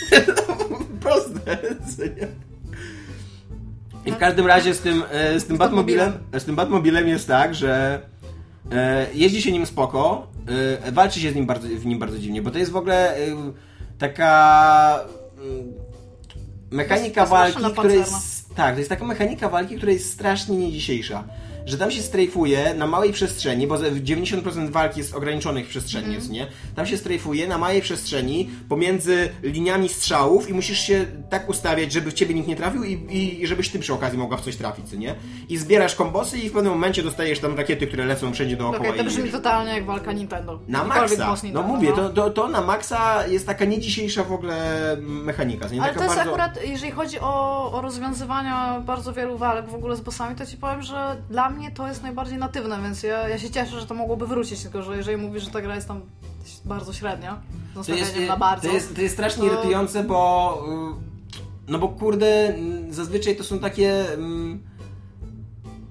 Proste. 1.00 1.58
co 1.96 2.02
nie? 2.02 2.28
I 4.06 4.12
w 4.12 4.16
każdym 4.16 4.46
razie 4.46 4.74
z 4.74 4.80
tym, 4.80 5.02
e, 5.10 5.40
z 5.40 5.44
tym 5.44 5.56
Batmobilem, 5.56 6.12
z 6.38 6.44
tym 6.44 6.56
Batmobilem 6.56 7.08
jest 7.08 7.26
tak, 7.28 7.54
że 7.54 8.00
e, 8.72 9.06
jeździ 9.14 9.42
się 9.42 9.52
nim 9.52 9.66
spoko, 9.66 10.26
e, 10.86 10.92
walczy 10.92 11.20
się 11.20 11.32
z 11.32 11.34
nim 11.34 11.46
bardzo, 11.46 11.68
w 11.68 11.86
nim 11.86 11.98
bardzo 11.98 12.18
dziwnie, 12.18 12.42
bo 12.42 12.50
to 12.50 12.58
jest 12.58 12.70
w 12.70 12.76
ogóle 12.76 13.16
e, 13.16 13.52
taka 13.98 15.00
mm, 15.38 15.72
mechanika 16.70 17.26
walki, 17.26 17.64
która 17.72 17.94
jest 17.94 18.54
tak, 18.56 18.74
to 18.74 18.78
jest 18.78 18.90
taka 18.90 19.04
mechanika 19.04 19.48
walki, 19.48 19.76
która 19.76 19.92
jest 19.92 20.12
strasznie 20.12 20.56
nie 20.56 20.72
dzisiejsza. 20.72 21.24
Że 21.66 21.78
tam 21.78 21.90
się 21.90 22.02
strajfuje 22.02 22.74
na 22.74 22.86
małej 22.86 23.12
przestrzeni, 23.12 23.66
bo 23.66 23.78
ze- 23.78 23.90
90% 23.90 24.70
walki 24.70 24.98
jest 25.00 25.14
ograniczonych 25.14 25.68
przestrzeni, 25.68 26.04
Mhm. 26.04 26.14
jest, 26.20 26.30
nie? 26.32 26.46
Tam 26.76 26.86
się 26.86 26.96
strajfuje 26.96 27.48
na 27.48 27.58
małej 27.58 27.82
przestrzeni 27.82 28.50
pomiędzy 28.68 29.28
liniami 29.42 29.88
strzałów 29.88 30.50
i 30.50 30.54
musisz 30.54 30.78
się 30.80 31.06
tak 31.30 31.48
ustawiać, 31.48 31.92
żeby 31.92 32.10
w 32.10 32.14
ciebie 32.14 32.34
nikt 32.34 32.48
nie 32.48 32.56
trafił 32.56 32.84
i, 32.84 32.92
i 33.42 33.46
żebyś 33.46 33.68
ty 33.68 33.78
przy 33.78 33.94
okazji 33.94 34.18
mogła 34.18 34.36
w 34.36 34.40
coś 34.40 34.56
trafić, 34.56 34.92
nie? 34.92 35.14
I 35.48 35.56
zbierasz 35.58 35.94
kombosy 35.94 36.38
i 36.38 36.48
w 36.48 36.52
pewnym 36.52 36.72
momencie 36.72 37.02
dostajesz 37.02 37.38
tam 37.38 37.56
rakiety, 37.56 37.86
które 37.86 38.04
lecą 38.06 38.32
wszędzie 38.32 38.56
dookoła. 38.56 38.78
Okej, 38.88 38.92
to 38.98 39.02
i- 39.02 39.06
brzmi 39.06 39.30
totalnie 39.30 39.72
jak 39.72 39.84
walka 39.86 40.12
Nintendo. 40.12 40.60
na 40.68 40.84
maksa. 40.84 41.34
No 41.52 41.62
mówię, 41.62 41.92
to, 41.92 42.08
to, 42.10 42.30
to 42.30 42.48
na 42.48 42.60
maksa 42.60 43.26
jest 43.26 43.46
taka 43.46 43.64
nie 43.64 43.80
dzisiejsza 43.80 44.24
w 44.24 44.32
ogóle 44.32 44.56
mechanika. 45.00 45.68
Nie 45.68 45.82
Ale 45.82 45.88
taka 45.94 45.98
to 45.98 46.04
jest 46.04 46.16
bardzo... 46.16 46.30
akurat, 46.30 46.58
jeżeli 46.68 46.92
chodzi 46.92 47.20
o, 47.20 47.72
o 47.72 47.80
rozwiązywania 47.80 48.80
bardzo 48.86 49.12
wielu 49.12 49.38
walk 49.38 49.68
w 49.68 49.74
ogóle 49.74 49.96
z 49.96 50.00
bossami, 50.00 50.36
to 50.36 50.46
ci 50.46 50.56
powiem, 50.56 50.82
że 50.82 51.16
dla 51.30 51.50
mnie 51.50 51.55
to 51.74 51.88
jest 51.88 52.02
najbardziej 52.02 52.38
natywne, 52.38 52.82
więc 52.82 53.02
ja, 53.02 53.28
ja 53.28 53.38
się 53.38 53.50
cieszę, 53.50 53.80
że 53.80 53.86
to 53.86 53.94
mogłoby 53.94 54.26
wrócić, 54.26 54.62
tylko 54.62 54.82
że 54.82 54.96
jeżeli 54.96 55.16
mówisz, 55.16 55.42
że 55.44 55.50
ta 55.50 55.60
gra 55.62 55.74
jest 55.74 55.88
tam 55.88 56.00
bardzo 56.64 56.92
średnia, 56.92 57.40
To 57.86 57.94
jest, 57.94 58.16
na 58.28 58.36
bardzo, 58.36 58.68
to 58.68 58.74
jest, 58.74 58.94
to 58.96 59.00
jest 59.02 59.14
strasznie 59.14 59.48
to- 59.48 59.54
irytujące, 59.54 60.04
bo 60.04 60.64
y, 61.68 61.72
no 61.72 61.78
bo 61.78 61.88
kurde, 61.88 62.54
mm, 62.54 62.92
zazwyczaj 62.92 63.36
to 63.36 63.44
są 63.44 63.58
takie 63.58 64.12
mm, 64.14 64.62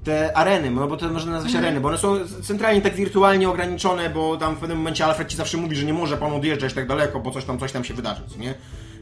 te 0.03 0.37
areny, 0.37 0.71
no 0.71 0.87
bo 0.87 0.97
to 0.97 1.09
można 1.09 1.31
nazwać 1.31 1.51
Mhm. 1.51 1.65
areny, 1.65 1.81
bo 1.81 1.87
one 1.87 1.97
są 1.97 2.15
centralnie 2.43 2.81
tak 2.81 2.95
wirtualnie 2.95 3.49
ograniczone, 3.49 4.09
bo 4.09 4.37
tam 4.37 4.55
w 4.55 4.59
pewnym 4.59 4.77
momencie 4.77 5.05
Alfred 5.05 5.27
ci 5.27 5.37
zawsze 5.37 5.57
mówi, 5.57 5.75
że 5.75 5.85
nie 5.85 5.93
może 5.93 6.17
pan 6.17 6.33
odjeżdżać 6.33 6.73
tak 6.73 6.87
daleko, 6.87 7.19
bo 7.19 7.31
coś 7.31 7.45
tam, 7.45 7.59
coś 7.59 7.71
tam 7.71 7.83
się 7.83 7.93
wydarzy, 7.93 8.21
co 8.27 8.37
nie? 8.39 8.53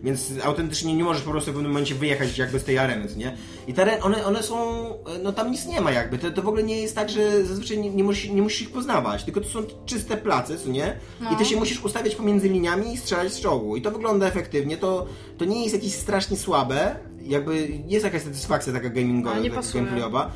Więc 0.04 0.32
autentycznie 0.44 0.94
nie 0.96 1.04
możesz 1.04 1.24
po 1.24 1.32
prostu 1.32 1.52
w 1.52 1.54
pewnym 1.54 1.72
momencie 1.72 1.96
wyjechać 1.96 2.38
jakby 2.38 2.60
z 2.60 2.64
tej 2.64 2.78
areny, 2.78 3.08
nie? 3.18 3.38
I 3.68 3.74
te 3.74 3.82
areny, 3.82 4.04
one, 4.04 4.26
one 4.26 4.44
są, 4.44 4.84
no 5.24 5.34
tam 5.34 5.52
nic 5.52 5.66
nie 5.66 5.82
ma 5.82 5.92
jakby, 5.92 6.18
to, 6.18 6.32
to 6.32 6.42
w 6.42 6.48
ogóle 6.48 6.64
nie 6.64 6.82
jest 6.82 6.96
tak, 6.96 7.10
że 7.10 7.46
zazwyczaj 7.46 7.78
nie, 7.78 7.90
nie, 7.90 8.04
musisz, 8.04 8.32
nie 8.32 8.42
musisz 8.42 8.62
ich 8.62 8.72
poznawać, 8.72 9.24
tylko 9.24 9.42
to 9.42 9.50
są 9.50 9.60
czyste 9.86 10.18
place, 10.18 10.58
co 10.58 10.70
nie? 10.70 10.98
I 11.34 11.36
ty 11.36 11.46
się 11.46 11.56
musisz 11.56 11.84
ustawiać 11.84 12.16
pomiędzy 12.16 12.50
liniami 12.50 12.94
i 12.94 12.98
strzelać 12.98 13.34
z 13.34 13.40
czołgu. 13.40 13.76
I 13.76 13.82
to 13.82 13.92
wygląda 13.92 14.28
efektywnie, 14.28 14.78
to, 14.78 15.06
to 15.38 15.46
nie 15.46 15.64
jest 15.64 15.76
jakieś 15.76 15.94
strasznie 15.94 16.38
słabe, 16.38 16.96
jakby 17.22 17.68
jest 17.88 18.06
jakaś 18.06 18.22
satysfakcja 18.22 18.74
taka 18.74 18.90
gamingowa, 18.90 19.40
nie 19.40 19.50
taka 19.50 19.68
gameplayowa, 19.74 20.32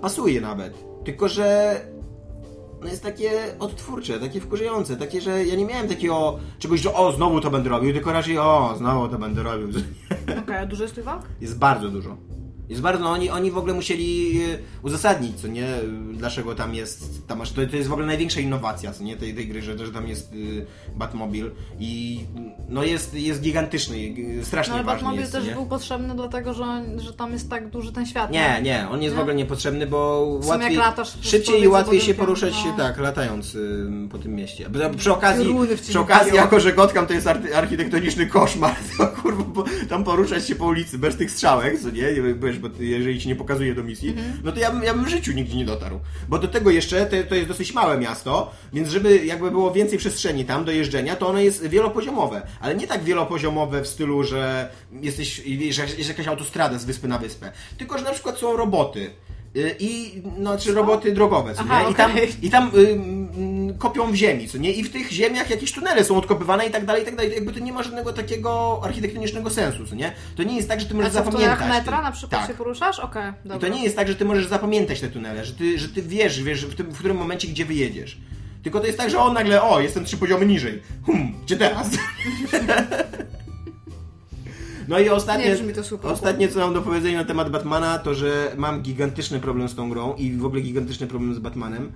pasuje 0.00 0.40
nawet. 0.40 0.74
Tylko, 1.04 1.28
że 1.28 1.80
no 2.80 2.88
jest 2.88 3.02
takie 3.02 3.30
odtwórcze, 3.58 4.20
takie 4.20 4.40
wkurzające, 4.40 4.96
takie, 4.96 5.20
że 5.20 5.44
ja 5.44 5.54
nie 5.54 5.64
miałem 5.64 5.88
takiego 5.88 6.38
czegoś, 6.58 6.80
że 6.80 6.94
o, 6.94 7.12
znowu 7.12 7.40
to 7.40 7.50
będę 7.50 7.68
robił, 7.68 7.92
tylko 7.92 8.12
raczej 8.12 8.38
o, 8.38 8.74
znowu 8.78 9.08
to 9.08 9.18
będę 9.18 9.42
robił. 9.42 9.68
Okej, 10.42 10.56
a 10.56 10.66
dużo 10.66 10.82
jest 10.82 10.94
tych 10.94 11.04
walk? 11.04 11.22
Jest 11.40 11.58
bardzo 11.58 11.88
dużo. 11.88 12.16
Jest 12.68 12.82
bardzo, 12.82 13.04
no 13.04 13.10
oni, 13.10 13.30
oni 13.30 13.50
w 13.50 13.58
ogóle 13.58 13.74
musieli 13.74 14.40
e, 14.42 14.58
uzasadnić, 14.82 15.40
co 15.40 15.48
nie, 15.48 15.66
dlaczego 16.12 16.54
tam 16.54 16.74
jest, 16.74 17.26
tam 17.26 17.40
aż, 17.40 17.52
to, 17.52 17.66
to 17.66 17.76
jest 17.76 17.88
w 17.88 17.92
ogóle 17.92 18.06
największa 18.06 18.40
innowacja, 18.40 18.92
co 18.92 19.04
nie, 19.04 19.16
tej, 19.16 19.34
tej 19.34 19.48
gry, 19.48 19.62
że, 19.62 19.78
że 19.86 19.92
tam 19.92 20.08
jest 20.08 20.32
y, 20.32 20.66
Batmobil 20.96 21.50
i 21.80 22.20
no 22.68 22.84
jest, 22.84 23.14
jest 23.14 23.40
gigantyczny, 23.40 23.96
strasznie 24.42 24.70
No 24.70 24.76
ale 24.76 24.84
ważny 24.84 25.00
Batmobile 25.00 25.20
jest, 25.20 25.32
też 25.32 25.44
nie? 25.46 25.52
był 25.52 25.66
potrzebny 25.66 26.14
dlatego, 26.14 26.54
że, 26.54 26.64
że 26.96 27.12
tam 27.12 27.32
jest 27.32 27.50
tak 27.50 27.70
duży 27.70 27.92
ten 27.92 28.06
świat. 28.06 28.30
Nie, 28.30 28.60
nie, 28.62 28.88
on 28.90 29.02
jest 29.02 29.14
w 29.14 29.16
Nie? 29.16 29.22
ogóle 29.22 29.36
niepotrzebny, 29.36 29.86
bo 29.86 30.26
łatwiej, 30.44 30.78
szybciej 31.20 31.62
i 31.62 31.68
łatwiej 31.68 32.00
się 32.00 32.14
poruszać, 32.14 32.54
no. 32.66 32.76
tak, 32.76 32.98
latając 32.98 33.54
y, 33.54 34.08
po 34.10 34.18
tym 34.18 34.34
mieście. 34.34 34.70
Przy 34.96 35.12
okazji, 35.12 35.54
w 35.76 35.80
przy 35.80 36.00
okazji 36.00 36.34
jako 36.34 36.60
że 36.60 36.72
Gotham 36.72 37.06
to 37.06 37.14
jest 37.14 37.26
architektoniczny 37.54 38.26
koszmar, 38.26 38.76
to 38.98 39.06
kurwa, 39.06 39.44
bo 39.44 39.64
tam 39.88 40.04
poruszać 40.04 40.46
się 40.46 40.54
po 40.54 40.64
ulicy 40.64 40.98
bez 40.98 41.16
tych 41.16 41.30
strzałek, 41.30 41.80
co 41.80 41.90
nie, 41.90 42.12
bo 42.58 42.68
jeżeli 42.80 43.20
ci 43.20 43.28
nie 43.28 43.36
pokazuje 43.36 43.74
do 43.74 43.84
misji, 43.84 44.08
Mhm. 44.08 44.40
no 44.44 44.52
to 44.52 44.60
ja 44.60 44.70
bym, 44.70 44.82
ja 44.82 44.94
bym 44.94 45.04
w 45.04 45.08
życiu 45.08 45.32
nigdzie 45.32 45.56
nie 45.56 45.64
dotarł. 45.64 46.00
Bo 46.28 46.38
do 46.38 46.48
tego 46.48 46.70
jeszcze, 46.70 47.06
to, 47.06 47.16
to 47.28 47.34
jest 47.34 47.48
dosyć 47.48 47.74
małe 47.74 47.98
miasto, 47.98 48.50
więc 48.72 48.88
żeby 48.88 49.26
jakby 49.26 49.50
było 49.50 49.72
więcej 49.72 49.98
przestrzeni 49.98 50.44
tam 50.44 50.64
do 50.64 50.72
jeżdżenia, 50.72 51.16
to 51.16 51.28
ono 51.28 51.40
jest 51.40 51.66
wielopoziomowe. 51.66 52.42
Ale 52.60 52.74
nie 52.74 52.86
tak 52.86 53.04
wielopoziomowe 53.04 53.82
w 53.82 53.86
stylu, 53.88 54.24
że 54.24 54.70
jesteś, 54.92 55.42
że 55.70 55.82
jest 55.82 56.08
jakaś 56.08 56.26
autostrada 56.28 56.78
z 56.78 56.84
wyspy 56.84 57.08
na 57.08 57.18
wyspę. 57.18 57.52
Tylko, 57.78 57.98
że 57.98 58.04
na 58.04 58.10
przykład 58.12 58.38
są 58.38 58.56
roboty. 58.56 59.10
Y, 59.56 59.76
I 59.78 60.22
znaczy 60.38 60.74
roboty 60.74 61.12
drogowe, 61.12 61.54
co 61.54 61.60
Aha, 61.60 61.82
nie? 61.82 61.90
I 61.90 61.94
tam, 61.94 62.12
i 62.42 62.50
tam 62.50 62.70
y, 62.74 63.78
kopią 63.78 64.12
w 64.12 64.14
ziemi, 64.14 64.48
co 64.48 64.58
nie? 64.58 64.72
I 64.72 64.84
w 64.84 64.92
tych 64.92 65.10
ziemiach 65.12 65.50
jakieś 65.50 65.72
tunele 65.72 66.04
są 66.04 66.16
odkopywane 66.16 66.66
i 66.66 66.70
tak 66.70 66.84
dalej, 66.84 67.02
i 67.02 67.04
tak 67.04 67.16
dalej. 67.16 67.32
Jakby 67.34 67.52
to 67.52 67.58
nie 67.58 67.72
ma 67.72 67.82
żadnego 67.82 68.12
takiego 68.12 68.80
architektonicznego 68.84 69.50
sensu, 69.50 69.86
co 69.86 69.94
nie? 69.94 70.12
To 70.36 70.42
nie 70.42 70.56
jest 70.56 70.68
tak, 70.68 70.80
że 70.80 70.86
ty 70.86 70.94
A 70.94 70.96
możesz 70.96 71.12
co, 71.12 71.18
to 71.18 71.24
zapamiętać. 71.24 71.60
jak 71.60 71.68
metra 71.68 71.96
tym. 71.96 72.04
na 72.04 72.12
przykład 72.12 72.40
tak. 72.40 72.50
się 72.50 72.56
poruszasz? 72.56 72.98
Okej, 72.98 73.32
I 73.44 73.48
dobra. 73.48 73.68
to 73.68 73.74
nie 73.74 73.84
jest 73.84 73.96
tak, 73.96 74.08
że 74.08 74.14
ty 74.14 74.24
możesz 74.24 74.46
zapamiętać 74.46 75.00
te 75.00 75.08
tunele, 75.08 75.44
że 75.44 75.54
ty, 75.54 75.78
że 75.78 75.88
ty 75.88 76.02
wiesz, 76.02 76.42
wiesz 76.42 76.66
w, 76.66 76.74
tym, 76.74 76.86
w 76.86 76.98
którym 76.98 77.16
momencie, 77.16 77.48
gdzie 77.48 77.64
wyjedziesz. 77.64 78.18
Tylko 78.62 78.80
to 78.80 78.86
jest 78.86 78.98
tak, 78.98 79.10
że 79.10 79.18
on 79.18 79.34
nagle, 79.34 79.62
o, 79.62 79.80
jestem 79.80 80.04
trzy 80.04 80.16
poziomy 80.16 80.46
niżej. 80.46 80.82
Hmm, 81.06 81.34
gdzie 81.44 81.56
teraz? 81.56 81.90
No 84.88 84.98
i 84.98 85.08
ostatnie, 85.08 85.56
ostatnie, 86.02 86.48
co 86.48 86.58
mam 86.58 86.74
do 86.74 86.82
powiedzenia 86.82 87.18
na 87.18 87.24
temat 87.24 87.50
Batmana, 87.50 87.98
to 87.98 88.14
że 88.14 88.52
mam 88.56 88.82
gigantyczny 88.82 89.40
problem 89.40 89.68
z 89.68 89.74
tą 89.74 89.90
grą 89.90 90.14
i 90.14 90.32
w 90.32 90.44
ogóle 90.44 90.62
gigantyczny 90.62 91.06
problem 91.06 91.34
z 91.34 91.38
Batmanem 91.38 91.92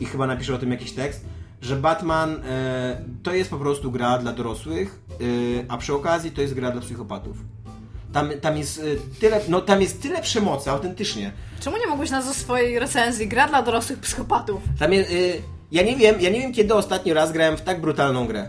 i 0.00 0.06
chyba 0.06 0.26
napiszę 0.26 0.54
o 0.54 0.58
tym 0.58 0.70
jakiś 0.70 0.92
tekst, 0.92 1.24
że 1.60 1.76
Batman 1.76 2.42
e, 2.48 3.00
to 3.22 3.32
jest 3.32 3.50
po 3.50 3.56
prostu 3.56 3.90
gra 3.90 4.18
dla 4.18 4.32
dorosłych, 4.32 5.00
e, 5.10 5.14
a 5.68 5.78
przy 5.78 5.94
okazji 5.94 6.30
to 6.30 6.40
jest 6.40 6.54
gra 6.54 6.70
dla 6.70 6.80
psychopatów. 6.80 7.36
Tam, 8.12 8.30
tam 8.40 8.56
jest 8.56 8.78
e, 8.78 8.82
tyle, 9.20 9.40
no 9.48 9.60
tam 9.60 9.80
jest 9.82 10.02
tyle 10.02 10.22
przemocy, 10.22 10.70
autentycznie. 10.70 11.32
Czemu 11.60 11.76
nie 11.76 11.86
mogłeś 11.86 12.10
nazwać 12.10 12.36
swojej 12.36 12.78
recenzji 12.78 13.28
gra 13.28 13.48
dla 13.48 13.62
dorosłych 13.62 13.98
psychopatów? 13.98 14.62
Tam 14.78 14.92
jest, 14.92 15.10
y, 15.10 15.42
ja 15.72 15.82
nie 15.82 15.96
wiem, 15.96 16.20
ja 16.20 16.30
nie 16.30 16.40
wiem 16.40 16.52
kiedy 16.52 16.74
ostatni 16.74 17.12
raz 17.12 17.32
grałem 17.32 17.56
w 17.56 17.62
tak 17.62 17.80
brutalną 17.80 18.26
grę. 18.26 18.48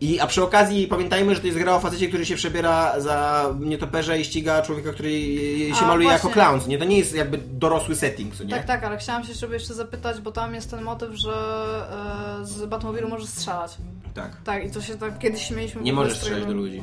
I, 0.00 0.20
a 0.20 0.26
przy 0.26 0.42
okazji 0.42 0.86
pamiętajmy, 0.86 1.34
że 1.34 1.40
to 1.40 1.46
jest 1.46 1.58
gra 1.58 1.74
o 1.74 1.80
facecie, 1.80 2.08
który 2.08 2.26
się 2.26 2.36
przebiera 2.36 3.00
za 3.00 3.46
nietoperza 3.60 4.16
i 4.16 4.24
ściga 4.24 4.62
człowieka, 4.62 4.92
który 4.92 5.10
się 5.74 5.84
A, 5.84 5.86
maluje 5.86 6.08
właśnie. 6.08 6.28
jako 6.30 6.40
clown. 6.40 6.60
Nie? 6.68 6.78
To 6.78 6.84
nie 6.84 6.98
jest 6.98 7.14
jakby 7.14 7.38
dorosły 7.38 7.96
setting, 7.96 8.34
co 8.36 8.44
nie? 8.44 8.50
Tak, 8.50 8.64
tak, 8.66 8.84
ale 8.84 8.96
chciałam 8.98 9.24
się 9.24 9.34
żeby 9.34 9.54
jeszcze 9.54 9.74
zapytać, 9.74 10.20
bo 10.20 10.32
tam 10.32 10.54
jest 10.54 10.70
ten 10.70 10.82
motyw, 10.82 11.10
że 11.14 11.32
e, 12.42 12.46
z 12.46 12.66
Batmobilu 12.66 13.08
możesz 13.08 13.28
strzelać. 13.28 13.76
tak. 14.14 14.36
Tak, 14.44 14.64
i 14.64 14.70
to 14.70 14.80
się 14.80 14.94
tak 14.98 15.18
kiedyś 15.18 15.42
śmieliśmy. 15.46 15.82
Nie 15.82 15.92
możesz 15.92 16.16
strzelać 16.18 16.46
do 16.46 16.52
ludzi. 16.52 16.82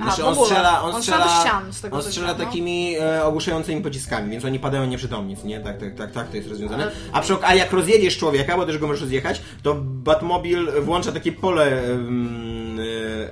Aha, 0.00 0.04
Znaczy 0.14 0.24
on 0.24 0.44
strzela, 0.44 0.82
on 0.82 0.94
On 0.94 1.02
strzela, 1.02 1.40
ścian, 1.40 1.72
z 1.72 1.80
tego 1.80 1.96
on 1.96 2.02
strzela 2.02 2.34
no. 2.38 2.44
takimi 2.44 2.96
e, 3.00 3.24
ogłuszającymi 3.24 3.82
pociskami, 3.82 4.30
więc 4.30 4.44
oni 4.44 4.58
padają 4.58 4.86
nieprzytomni, 4.86 5.36
nie? 5.44 5.60
Tak, 5.60 5.78
tak, 5.78 5.94
tak, 5.94 6.12
tak 6.12 6.28
to 6.28 6.36
jest 6.36 6.48
rozwiązane. 6.48 6.82
Ale- 6.82 6.92
A, 7.12 7.20
przy, 7.20 7.36
a 7.42 7.54
jak 7.54 7.72
rozjedziesz 7.72 8.18
człowieka, 8.18 8.56
bo 8.56 8.66
też 8.66 8.78
go 8.78 8.86
możesz 8.86 9.00
rozjechać, 9.00 9.42
to 9.62 9.74
Batmobil 9.84 10.68
włącza 10.82 11.12
takie 11.12 11.32
pole 11.32 11.82
y, 11.82 11.98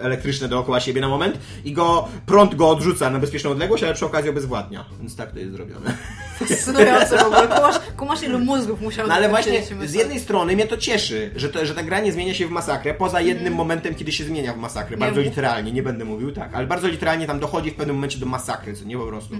elektryczne 0.01 0.49
dookoła 0.49 0.81
siebie 0.81 1.01
na 1.01 1.09
moment 1.09 1.39
i 1.65 1.73
go 1.73 2.09
prąd 2.27 2.55
go 2.55 2.69
odrzuca 2.69 3.11
na 3.11 3.19
bezpieczną 3.19 3.51
odległość, 3.51 3.83
ale 3.83 3.95
przy 3.95 4.07
okazji 4.07 4.31
obezwładnia. 4.31 4.85
Więc 5.01 5.17
tak 5.17 5.33
to 5.33 5.39
jest 5.39 5.53
zrobione. 5.53 5.97
Fascynujące 6.39 7.19
w 7.19 7.23
ogóle. 7.23 7.49
Kumasz, 7.49 7.77
kumasz 7.97 8.23
ilu 8.23 8.39
mózgów 8.39 8.81
musiał 8.81 9.09
No 9.09 9.15
ale 9.15 9.29
właśnie 9.29 9.63
z 9.85 9.95
jednej 9.95 10.21
strony 10.21 10.55
mnie 10.55 10.67
to 10.67 10.77
cieszy, 10.77 11.31
że, 11.37 11.49
to, 11.49 11.67
że 11.67 11.75
ta 11.75 11.83
gra 11.83 12.01
nie 12.01 12.13
zmienia 12.13 12.35
się 12.35 12.47
w 12.47 12.51
masakrę, 12.51 12.95
poza 12.95 13.21
jednym 13.21 13.55
momentem, 13.55 13.95
kiedy 13.95 14.13
się 14.13 14.25
zmienia 14.25 14.53
w 14.53 14.59
masakrę. 14.59 14.97
Bardzo 14.97 15.21
mów. 15.21 15.25
literalnie, 15.25 15.73
nie 15.73 15.83
będę 15.83 16.05
mówił 16.05 16.33
tak, 16.33 16.55
ale 16.55 16.67
bardzo 16.67 16.89
literalnie 16.89 17.27
tam 17.27 17.41
dochodzi 17.41 17.71
w 17.71 17.75
pewnym 17.75 17.97
momencie 17.97 18.19
do 18.19 18.27
masakry, 18.27 18.75
co 18.75 18.85
nie 18.85 18.97
po 18.97 19.07
prostu. 19.07 19.35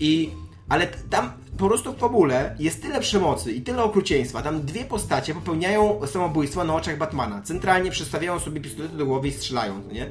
I 0.00 0.30
ale 0.68 0.86
tam 0.86 1.32
po 1.58 1.66
prostu 1.66 1.92
w 1.92 1.98
fabule 1.98 2.56
jest 2.58 2.82
tyle 2.82 3.00
przemocy 3.00 3.52
i 3.52 3.60
tyle 3.60 3.82
okrucieństwa. 3.82 4.42
Tam 4.42 4.62
dwie 4.62 4.84
postacie 4.84 5.34
popełniają 5.34 6.00
samobójstwo 6.06 6.64
na 6.64 6.74
oczach 6.74 6.98
Batmana. 6.98 7.42
Centralnie 7.42 7.90
przestawiają 7.90 8.38
sobie 8.38 8.60
pistolety 8.60 8.96
do 8.96 9.06
głowy 9.06 9.28
i 9.28 9.32
strzelają, 9.32 9.80
nie? 9.92 10.10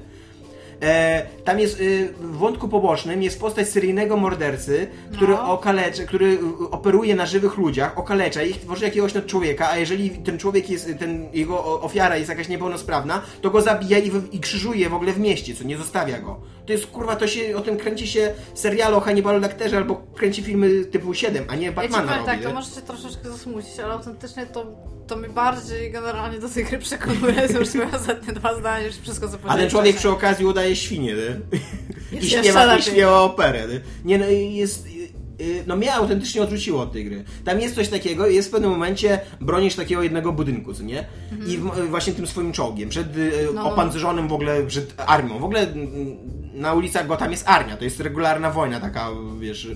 E, 0.82 1.26
tam 1.44 1.60
jest 1.60 1.80
y, 1.82 2.14
w 2.20 2.38
wątku 2.38 2.68
pobocznym 2.68 3.24
jest 3.24 3.40
postać 3.40 3.70
seryjnego 3.70 4.18
mordercy, 4.18 4.88
który 5.14 5.34
No. 5.34 5.52
okalecza, 5.54 6.04
który 6.04 6.26
y, 6.26 6.40
operuje 6.72 7.16
na 7.16 7.26
żywych 7.26 7.58
ludziach, 7.58 7.98
okalecza 7.98 8.44
ich, 8.44 8.62
tworzy 8.62 8.86
jakiegoś 8.86 9.14
człowieka, 9.26 9.70
a 9.70 9.78
jeżeli 9.78 10.10
ten 10.10 10.38
człowiek 10.38 10.70
jest, 10.70 10.90
ten 11.00 11.28
jego 11.34 11.82
ofiara 11.82 12.18
jest 12.18 12.30
jakaś 12.30 12.48
niepełnosprawna, 12.48 13.22
to 13.42 13.50
go 13.50 13.62
zabija 13.62 13.98
i, 13.98 14.12
i 14.32 14.40
krzyżuje 14.40 14.90
w 14.90 14.94
ogóle 14.94 15.14
w 15.14 15.20
mieście, 15.20 15.56
co 15.56 15.64
nie 15.64 15.78
zostawia 15.78 16.20
go. 16.20 16.40
To 16.68 16.74
jest 16.74 16.88
kurwa, 16.88 17.16
to 17.16 17.28
się, 17.28 17.58
o 17.58 17.62
tym 17.62 17.78
kręci 17.78 18.08
się 18.08 18.34
serial 18.54 18.96
o 18.96 19.00
Hannibalu 19.00 19.40
Lecterze 19.40 19.78
albo 19.78 19.96
kręci 19.96 20.44
filmy 20.44 20.86
typu 20.86 21.14
7, 21.14 21.46
a 21.48 21.56
nie 21.56 21.66
Ja 21.66 21.72
Batmana 21.72 22.04
powiem 22.04 22.16
robi. 22.16 22.26
tak, 22.26 22.42
to 22.42 22.48
nie? 22.48 22.54
może 22.54 22.76
się 22.76 22.82
troszeczkę 22.82 23.30
zasmucić, 23.30 23.80
ale 23.80 23.94
autentycznie 23.94 24.46
to, 24.46 24.66
to 25.08 25.16
mi 25.16 25.30
bardziej 25.30 25.92
generalnie 25.92 26.40
do 26.40 26.50
tej 26.50 26.66
gry 26.66 26.78
przekonuje. 26.80 27.50
To 27.50 27.60
już 27.60 27.74
moje 27.74 27.92
ostatnie 27.96 28.34
dwa 28.34 28.56
zdania, 28.56 28.88
już 28.88 28.96
wszystko 28.96 29.28
co 29.28 29.34
A 29.34 29.38
ten 29.38 29.42
powiedziałem 29.42 29.70
człowiek 29.70 29.96
przy 29.96 30.10
okazji 30.10 30.46
udaje 30.46 30.76
świnie, 30.76 31.14
nie? 31.14 32.20
I 32.20 32.30
śpiewa, 32.30 32.78
i 32.78 32.82
śpiewa 32.82 33.22
operę. 33.22 33.68
Nie, 33.68 33.80
nie 34.06 34.18
no 34.18 34.26
jest... 34.30 34.97
y, 35.42 35.44
y, 35.44 35.64
No 35.68 35.76
mnie 35.76 35.94
autentycznie 35.94 36.42
odrzuciło 36.42 36.82
od 36.82 36.92
tej 36.92 37.06
gry. 37.06 37.24
Tam 37.46 37.60
jest 37.62 37.76
coś 37.76 37.88
takiego, 37.90 38.28
jest 38.28 38.48
w 38.48 38.52
pewnym 38.52 38.72
momencie 38.72 39.20
bronisz 39.42 39.76
takiego 39.76 40.04
jednego 40.04 40.34
budynku, 40.34 40.74
co 40.74 40.84
nie? 40.84 41.06
I 41.48 41.58
w, 41.58 41.90
właśnie 41.90 42.14
tym 42.14 42.28
swoim 42.28 42.52
czołgiem, 42.52 42.90
przed 42.90 43.18
y, 43.18 43.32
Mhm. 43.38 43.56
No, 43.56 43.72
opancerzonym 43.74 44.28
w 44.28 44.34
ogóle, 44.34 44.64
przed 44.68 44.94
armią. 45.08 45.40
W 45.40 45.44
ogóle 45.44 45.60
mm, 45.72 46.18
na 46.54 46.74
ulicach 46.74 47.08
Gotham 47.08 47.32
jest 47.32 47.50
armia, 47.50 47.78
to 47.78 47.84
jest 47.84 48.00
regularna 48.00 48.52
wojna 48.52 48.80
taka, 48.80 49.10
wiesz. 49.40 49.68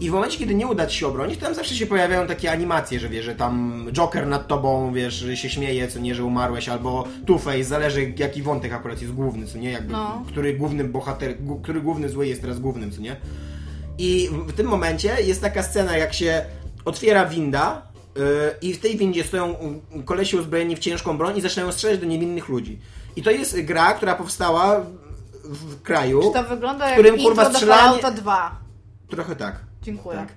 I 0.00 0.10
w 0.10 0.12
momencie, 0.12 0.38
kiedy 0.38 0.54
nie 0.54 0.66
uda 0.66 0.86
ci 0.86 0.98
się 0.98 1.06
obronić, 1.06 1.38
tam 1.40 1.54
zawsze 1.54 1.74
się 1.74 1.86
pojawiają 1.86 2.26
takie 2.26 2.52
animacje, 2.52 3.00
że 3.00 3.08
wiesz, 3.08 3.24
że 3.24 3.34
tam 3.34 3.84
Joker 3.92 4.26
nad 4.26 4.48
tobą, 4.48 4.92
wiesz, 4.92 5.26
się 5.34 5.50
śmieje, 5.50 5.88
co 5.88 5.98
nie, 5.98 6.14
że 6.14 6.24
umarłeś, 6.24 6.68
albo 6.68 7.04
Two-Face, 7.26 7.62
zależy 7.64 8.12
jaki 8.18 8.42
wątek 8.42 8.72
akurat 8.72 9.02
jest 9.02 9.14
główny, 9.14 9.46
co 9.46 9.58
nie, 9.58 9.70
jakby, 9.72 9.92
No. 9.92 10.24
który 10.28 10.54
główny 10.54 10.84
bohater, 10.84 11.34
który 11.62 11.80
główny 11.80 12.08
zły 12.08 12.26
jest 12.26 12.40
teraz 12.40 12.58
głównym, 12.60 12.90
co 12.90 13.00
nie. 13.00 13.16
I 13.98 14.28
w, 14.46 14.52
tym 14.52 14.66
momencie 14.66 15.16
jest 15.22 15.40
taka 15.40 15.62
scena, 15.62 15.96
jak 15.96 16.14
się 16.14 16.44
otwiera 16.84 17.26
winda 17.26 17.82
yy, 18.16 18.22
i 18.62 18.74
w 18.74 18.80
tej 18.80 18.96
windzie 18.96 19.24
stoją 19.24 19.54
kolesi 20.04 20.36
uzbrojeni 20.36 20.76
w 20.76 20.78
ciężką 20.78 21.18
broń 21.18 21.36
i 21.36 21.40
zaczynają 21.40 21.72
strzelać 21.72 21.98
do 21.98 22.06
niewinnych 22.06 22.48
ludzi. 22.48 22.78
I 23.16 23.22
to 23.22 23.30
jest 23.30 23.60
gra, 23.60 23.92
która 23.94 24.14
powstała 24.14 24.80
w, 25.44 25.82
kraju, 25.82 26.22
Czy 26.22 26.32
to 26.42 26.48
wygląda 26.48 26.84
w 26.86 26.88
jak 26.88 26.98
którym, 26.98 27.14
intro 27.14 27.28
kurwa, 27.28 27.44
do 27.50 27.58
strzelanie- 27.58 27.82
Fallouta 27.82 28.10
2? 28.10 28.60
trochę 29.10 29.36
tak. 29.36 29.60
Dziękuję. 29.82 30.16
Tak. 30.18 30.28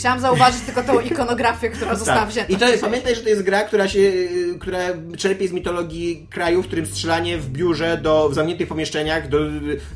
Chciałam 0.00 0.20
zauważyć 0.20 0.60
tylko 0.60 0.82
tą 0.82 1.00
ikonografię, 1.00 1.70
która 1.70 1.94
została 1.94 2.20
Tak. 2.20 2.28
wzięta. 2.28 2.52
I 2.52 2.56
to 2.56 2.68
jest, 2.68 2.82
pamiętaj, 2.82 3.14
że 3.14 3.22
to 3.22 3.28
jest 3.28 3.42
gra, 3.42 3.62
która 3.62 3.88
się, 3.88 4.12
która 4.60 4.78
czerpie 5.18 5.48
z 5.48 5.52
mitologii 5.52 6.26
kraju, 6.30 6.62
w 6.62 6.66
którym 6.66 6.86
strzelanie 6.86 7.38
w 7.38 7.50
biurze 7.50 7.98
do, 8.02 8.28
w 8.28 8.34
zamkniętych 8.34 8.68
pomieszczeniach 8.68 9.28
do 9.28 9.38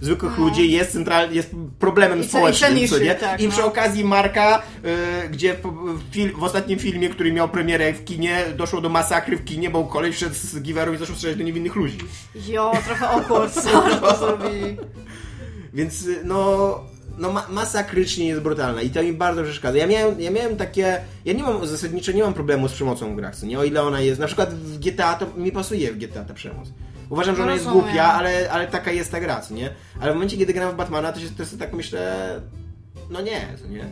zwykłych 0.01 0.39
ludzi 0.39 0.73
jest 0.73 0.93
central, 0.93 1.33
jest 1.33 1.51
problemem 1.79 2.19
I 2.19 2.25
i 2.25 2.29
społecznym, 2.29 2.89
co 2.89 2.99
nie? 2.99 3.15
tak, 3.15 3.41
I 3.41 3.45
no. 3.45 3.51
przy 3.51 3.65
okazji 3.65 4.05
Marka, 4.05 4.63
yy, 4.85 5.29
gdzie 5.29 5.55
w, 5.55 6.13
fil, 6.13 6.33
w 6.33 6.43
ostatnim 6.43 6.79
filmie, 6.79 7.09
który 7.09 7.33
miał 7.33 7.49
premierę 7.49 7.93
w 7.93 8.05
kinie, 8.05 8.45
doszło 8.57 8.81
do 8.81 8.89
masakry 8.89 9.37
w 9.37 9.45
kinie, 9.45 9.71
bo 9.71 9.85
koleś 9.85 10.17
wszedł 10.17 10.35
z 10.35 10.63
giwerą 10.63 10.93
i 10.93 10.97
zaczął 10.97 11.15
strzelać 11.15 11.39
do 11.39 11.45
niewinnych 11.45 11.77
ludzi. 11.77 11.99
Jo, 12.49 12.73
trochę 12.87 13.09
awkward, 13.09 13.55
co 13.55 13.71
to. 14.01 14.39
Więc 15.75 16.07
y, 16.07 16.21
no, 16.25 16.94
no 17.19 17.33
ma, 17.33 17.47
masakrycznie 17.51 18.27
jest 18.27 18.41
brutalna 18.41 18.83
i 18.83 18.91
to 18.91 19.03
mi 19.03 19.13
bardzo 19.13 19.43
przeszkadza. 19.43 19.79
Ja 19.79 19.87
miałem, 19.87 20.21
ja 20.21 20.31
miałem 20.31 20.57
takie, 20.57 21.01
ja 21.25 21.33
nie 21.33 21.43
mam 21.43 21.67
zasadniczo 21.67 22.13
nie 22.13 22.23
mam 22.23 22.35
problemu 22.35 22.69
z 22.69 22.73
przemocą 22.73 23.13
w 23.13 23.17
grach, 23.17 23.43
nie? 23.43 23.59
O 23.59 23.65
ile 23.65 23.83
ona 23.83 24.01
jest, 24.01 24.21
na 24.21 24.27
przykład 24.27 24.55
w 24.55 24.79
GTA 24.79 25.15
to 25.15 25.27
mi 25.37 25.53
pasuje 25.53 25.93
w 25.93 25.99
GTA 25.99 26.25
ta 26.25 26.35
przemoc. 26.35 26.69
Uważam, 27.11 27.37
że 27.37 27.43
ona 27.43 27.53
jest 27.53 27.69
głupia, 27.69 28.05
ale, 28.05 28.51
ale 28.51 28.67
taka 28.67 28.93
jest 28.93 29.11
ta 29.11 29.21
gra, 29.21 29.43
nie? 29.51 29.71
Ale 30.01 30.13
w 30.13 30.15
momencie, 30.15 30.37
kiedy 30.37 30.53
gram 30.53 30.73
w 30.73 30.77
Batmana, 30.77 31.13
to 31.13 31.21
się 31.21 31.29
to 31.29 31.47
sobie 31.47 31.65
tak 31.65 31.73
myślę, 31.73 32.41
no 33.11 33.21
nie, 33.21 33.49
co 33.63 33.69
nie? 33.69 33.85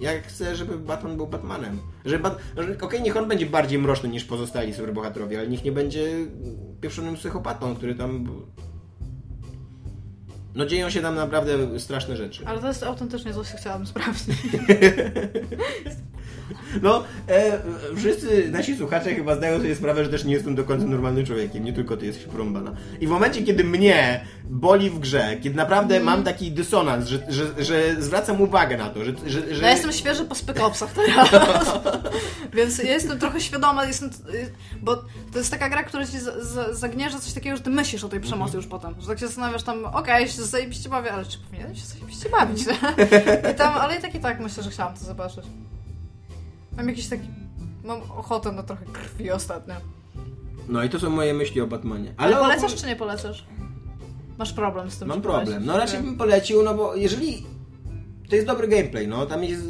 Ja 0.00 0.10
chcę, 0.22 0.56
żeby 0.56 0.78
Batman 0.78 1.16
był 1.16 1.26
Batmanem. 1.26 1.78
Że 2.04 2.18
Bat... 2.18 2.38
że, 2.56 2.76
Okej, 2.80 3.02
niech 3.02 3.16
on 3.16 3.28
będzie 3.28 3.46
bardziej 3.46 3.78
mroczny 3.78 4.08
niż 4.08 4.24
pozostali 4.24 4.74
superbohaterowie, 4.74 5.38
ale 5.38 5.48
niech 5.48 5.64
nie 5.64 5.72
będzie 5.72 6.10
pieprzonym 6.80 7.14
psychopatą, 7.14 7.74
który 7.74 7.94
tam... 7.94 8.26
No 10.58 10.66
dzieją 10.66 10.90
się 10.90 11.02
tam 11.02 11.14
naprawdę 11.14 11.80
straszne 11.80 12.16
rzeczy. 12.16 12.42
Ale 12.46 12.60
to 12.60 12.68
jest 12.68 12.82
autentycznie 12.82 13.34
coś, 13.34 13.48
co 13.48 13.56
chciałabym 13.56 13.86
sprawdzić. 13.86 14.36
No, 16.82 17.04
e, 17.28 17.58
wszyscy 17.96 18.48
nasi 18.50 18.76
słuchacze 18.76 19.14
chyba 19.14 19.36
zdają 19.36 19.56
sobie 19.58 19.74
sprawę, 19.76 20.04
że 20.04 20.10
też 20.10 20.24
nie 20.24 20.34
jestem 20.34 20.54
do 20.54 20.64
końca 20.64 20.86
normalnym 20.86 21.26
człowiekiem, 21.26 21.64
nie 21.64 21.72
tylko 21.72 21.96
ty 21.96 22.06
jesteś 22.06 22.24
porąbana. 22.24 22.72
I 23.00 23.06
w 23.06 23.10
momencie, 23.10 23.42
kiedy 23.42 23.64
mnie 23.64 24.24
boli 24.44 24.90
w 24.90 24.98
grze, 24.98 25.36
kiedy 25.42 25.56
naprawdę 25.56 25.96
Mhm. 25.96 26.04
mam 26.16 26.24
taki 26.24 26.52
dysonans, 26.52 27.06
że, 27.08 27.18
że, 27.28 27.64
że 27.64 28.02
zwracam 28.02 28.40
uwagę 28.40 28.76
na 28.76 28.90
to, 28.90 29.04
że... 29.04 29.12
że, 29.26 29.54
że... 29.54 29.62
Ja 29.64 29.70
jestem 29.70 29.92
świeży 29.92 30.24
po 30.24 30.34
spykopsach 30.34 30.92
teraz. 30.92 31.28
Więc 32.54 32.78
ja 32.78 32.92
jestem 32.92 33.18
trochę 33.18 33.40
świadoma, 33.40 33.84
jestem, 33.84 34.10
bo 34.82 34.96
to 35.32 35.38
jest 35.38 35.50
taka 35.50 35.68
gra, 35.68 35.82
która 35.82 36.06
ci 36.06 36.18
za- 36.20 36.72
zagnieżdża 36.74 37.20
coś 37.20 37.32
takiego, 37.32 37.56
że 37.56 37.62
ty 37.62 37.70
myślisz 37.70 38.04
o 38.04 38.08
tej 38.08 38.20
przemocy 38.20 38.56
już 38.56 38.66
potem. 38.66 38.94
Że 39.00 39.06
tak 39.06 39.18
się 39.18 39.26
zastanawiasz 39.26 39.62
tam, 39.62 39.84
okej, 39.84 40.28
się 40.28 40.42
zajebiście 40.42 40.88
bawię, 40.88 41.12
ale 41.12 41.24
czy 41.26 41.38
powinienem 41.38 41.74
się 41.76 41.86
zajebiście 41.86 42.28
bawić? 42.28 42.62
I 43.52 43.54
tam, 43.54 43.74
ale 43.74 43.96
i 43.96 44.00
tak 44.02 44.14
i 44.14 44.20
tak 44.20 44.40
myślę, 44.40 44.62
że 44.62 44.70
chciałam 44.70 44.94
to 44.94 45.04
zobaczyć. 45.04 45.44
Mam 46.78 46.88
jakiś 46.88 47.08
taki... 47.08 47.28
Mam 47.84 48.00
ochotę 48.02 48.52
na 48.52 48.62
trochę 48.62 48.84
krwi 48.84 49.30
ostatnio. 49.30 49.74
No 50.68 50.84
i 50.84 50.88
to 50.90 51.00
są 51.00 51.10
moje 51.10 51.34
myśli 51.34 51.60
o 51.60 51.66
Batmanie. 51.66 52.14
Ale 52.16 52.40
o- 52.40 52.42
polecasz 52.42 52.74
czy 52.74 52.86
nie 52.86 52.96
polecasz? 52.96 53.46
Masz 54.38 54.52
problem 54.52 54.90
z 54.90 54.98
tym, 54.98 55.08
Mam 55.08 55.22
problem. 55.22 55.64
No 55.66 55.78
raczej 55.78 56.00
bym 56.02 56.16
polecił, 56.16 56.62
no 56.62 56.74
bo 56.74 56.94
jeżeli... 56.96 57.46
To 58.30 58.34
jest 58.36 58.46
dobry 58.48 58.68
gameplay, 58.68 59.08
no. 59.08 59.26
Tam 59.26 59.44
jest... 59.44 59.62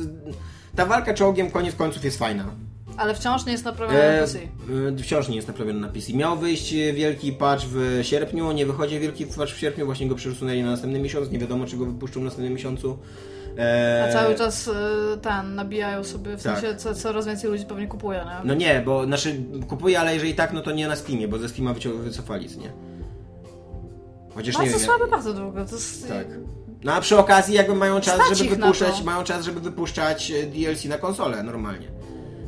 Ta 0.77 0.87
walka 0.87 1.15
czołgiem 1.15 1.51
koniec 1.51 1.75
końców 1.75 2.05
jest 2.05 2.19
fajna. 2.19 2.45
Ale 2.97 3.15
wciąż 3.15 3.47
nie 3.47 3.53
jest 3.53 3.65
naprawiony 3.65 4.01
E, 4.03 4.21
na 4.21 4.27
PC. 4.27 4.39
e, 4.99 5.03
wciąż 5.03 5.29
nie 5.29 5.37
jest 5.37 5.49
naprawiony 5.49 5.81
na 5.81 5.89
PC. 5.89 6.13
Miał 6.13 6.39
wyjść 6.39 6.73
wielki 6.75 7.33
patch 7.33 7.65
w 7.67 7.99
sierpniu, 8.03 8.53
nie 8.53 8.67
wychodzi 8.67 8.99
wielki 8.99 9.27
patch 9.27 9.53
w 9.53 9.59
sierpniu, 9.59 9.87
właśnie 9.87 10.09
go 10.09 10.15
przesunęli 10.15 10.63
na 10.63 10.71
następny 10.71 11.01
miesiąc, 11.01 11.31
nie 11.31 11.39
wiadomo 11.39 11.67
czy 11.67 11.77
go 11.77 11.87
wypuszczą 11.87 12.21
w 12.21 12.25
następnym 12.25 12.53
miesiącu. 12.53 12.99
E, 13.59 14.05
A 14.09 14.13
cały 14.13 14.35
czas 14.35 14.69
y, 14.69 14.73
ten, 15.23 15.55
nabijają 15.55 16.05
sobie, 16.05 16.37
w 16.37 16.43
tak. 16.43 16.59
sensie 16.59 16.77
co, 16.77 16.95
coraz 16.95 17.27
więcej 17.27 17.51
ludzi 17.51 17.65
pewnie 17.67 17.87
kupuje, 17.87 18.19
nie? 18.19 18.49
No 18.49 18.55
nie, 18.55 18.83
bo 18.85 19.05
znaczy 19.05 19.37
kupuję, 19.69 20.01
ale 20.01 20.15
jeżeli 20.15 20.35
tak, 20.35 20.53
no 20.53 20.61
to 20.61 20.71
nie 20.71 20.89
na 20.89 20.97
Steamie, 20.97 21.29
bo 21.29 21.39
ze 21.39 21.49
Steama 21.49 21.75
wycofali, 22.03 22.49
co 22.49 22.61
nie? 22.61 22.73
Chociaż 24.35 24.55
nie 24.55 24.61
Bardzo 24.61 24.79
wiem. 24.79 24.87
słabe, 24.87 25.01
jak- 25.01 25.11
bardzo 25.11 25.35
długo. 25.35 25.65
To 25.65 25.75
jest... 25.75 26.09
Tak. 26.09 26.27
No 26.85 26.93
a 26.93 27.01
przy 27.01 27.19
okazji 27.19 27.55
jakby 27.55 27.75
mają 27.75 28.01
czas, 28.01 28.15
Stać 28.15 28.39
żeby 28.39 28.57
wypuszczać, 28.57 29.03
mają 29.03 29.25
czas, 29.25 29.45
żeby 29.45 29.61
wypuszczać 29.61 30.31
e, 30.31 30.47
DLC 30.47 30.85
na 30.85 30.99
konsolę 30.99 31.43
normalnie. 31.43 31.87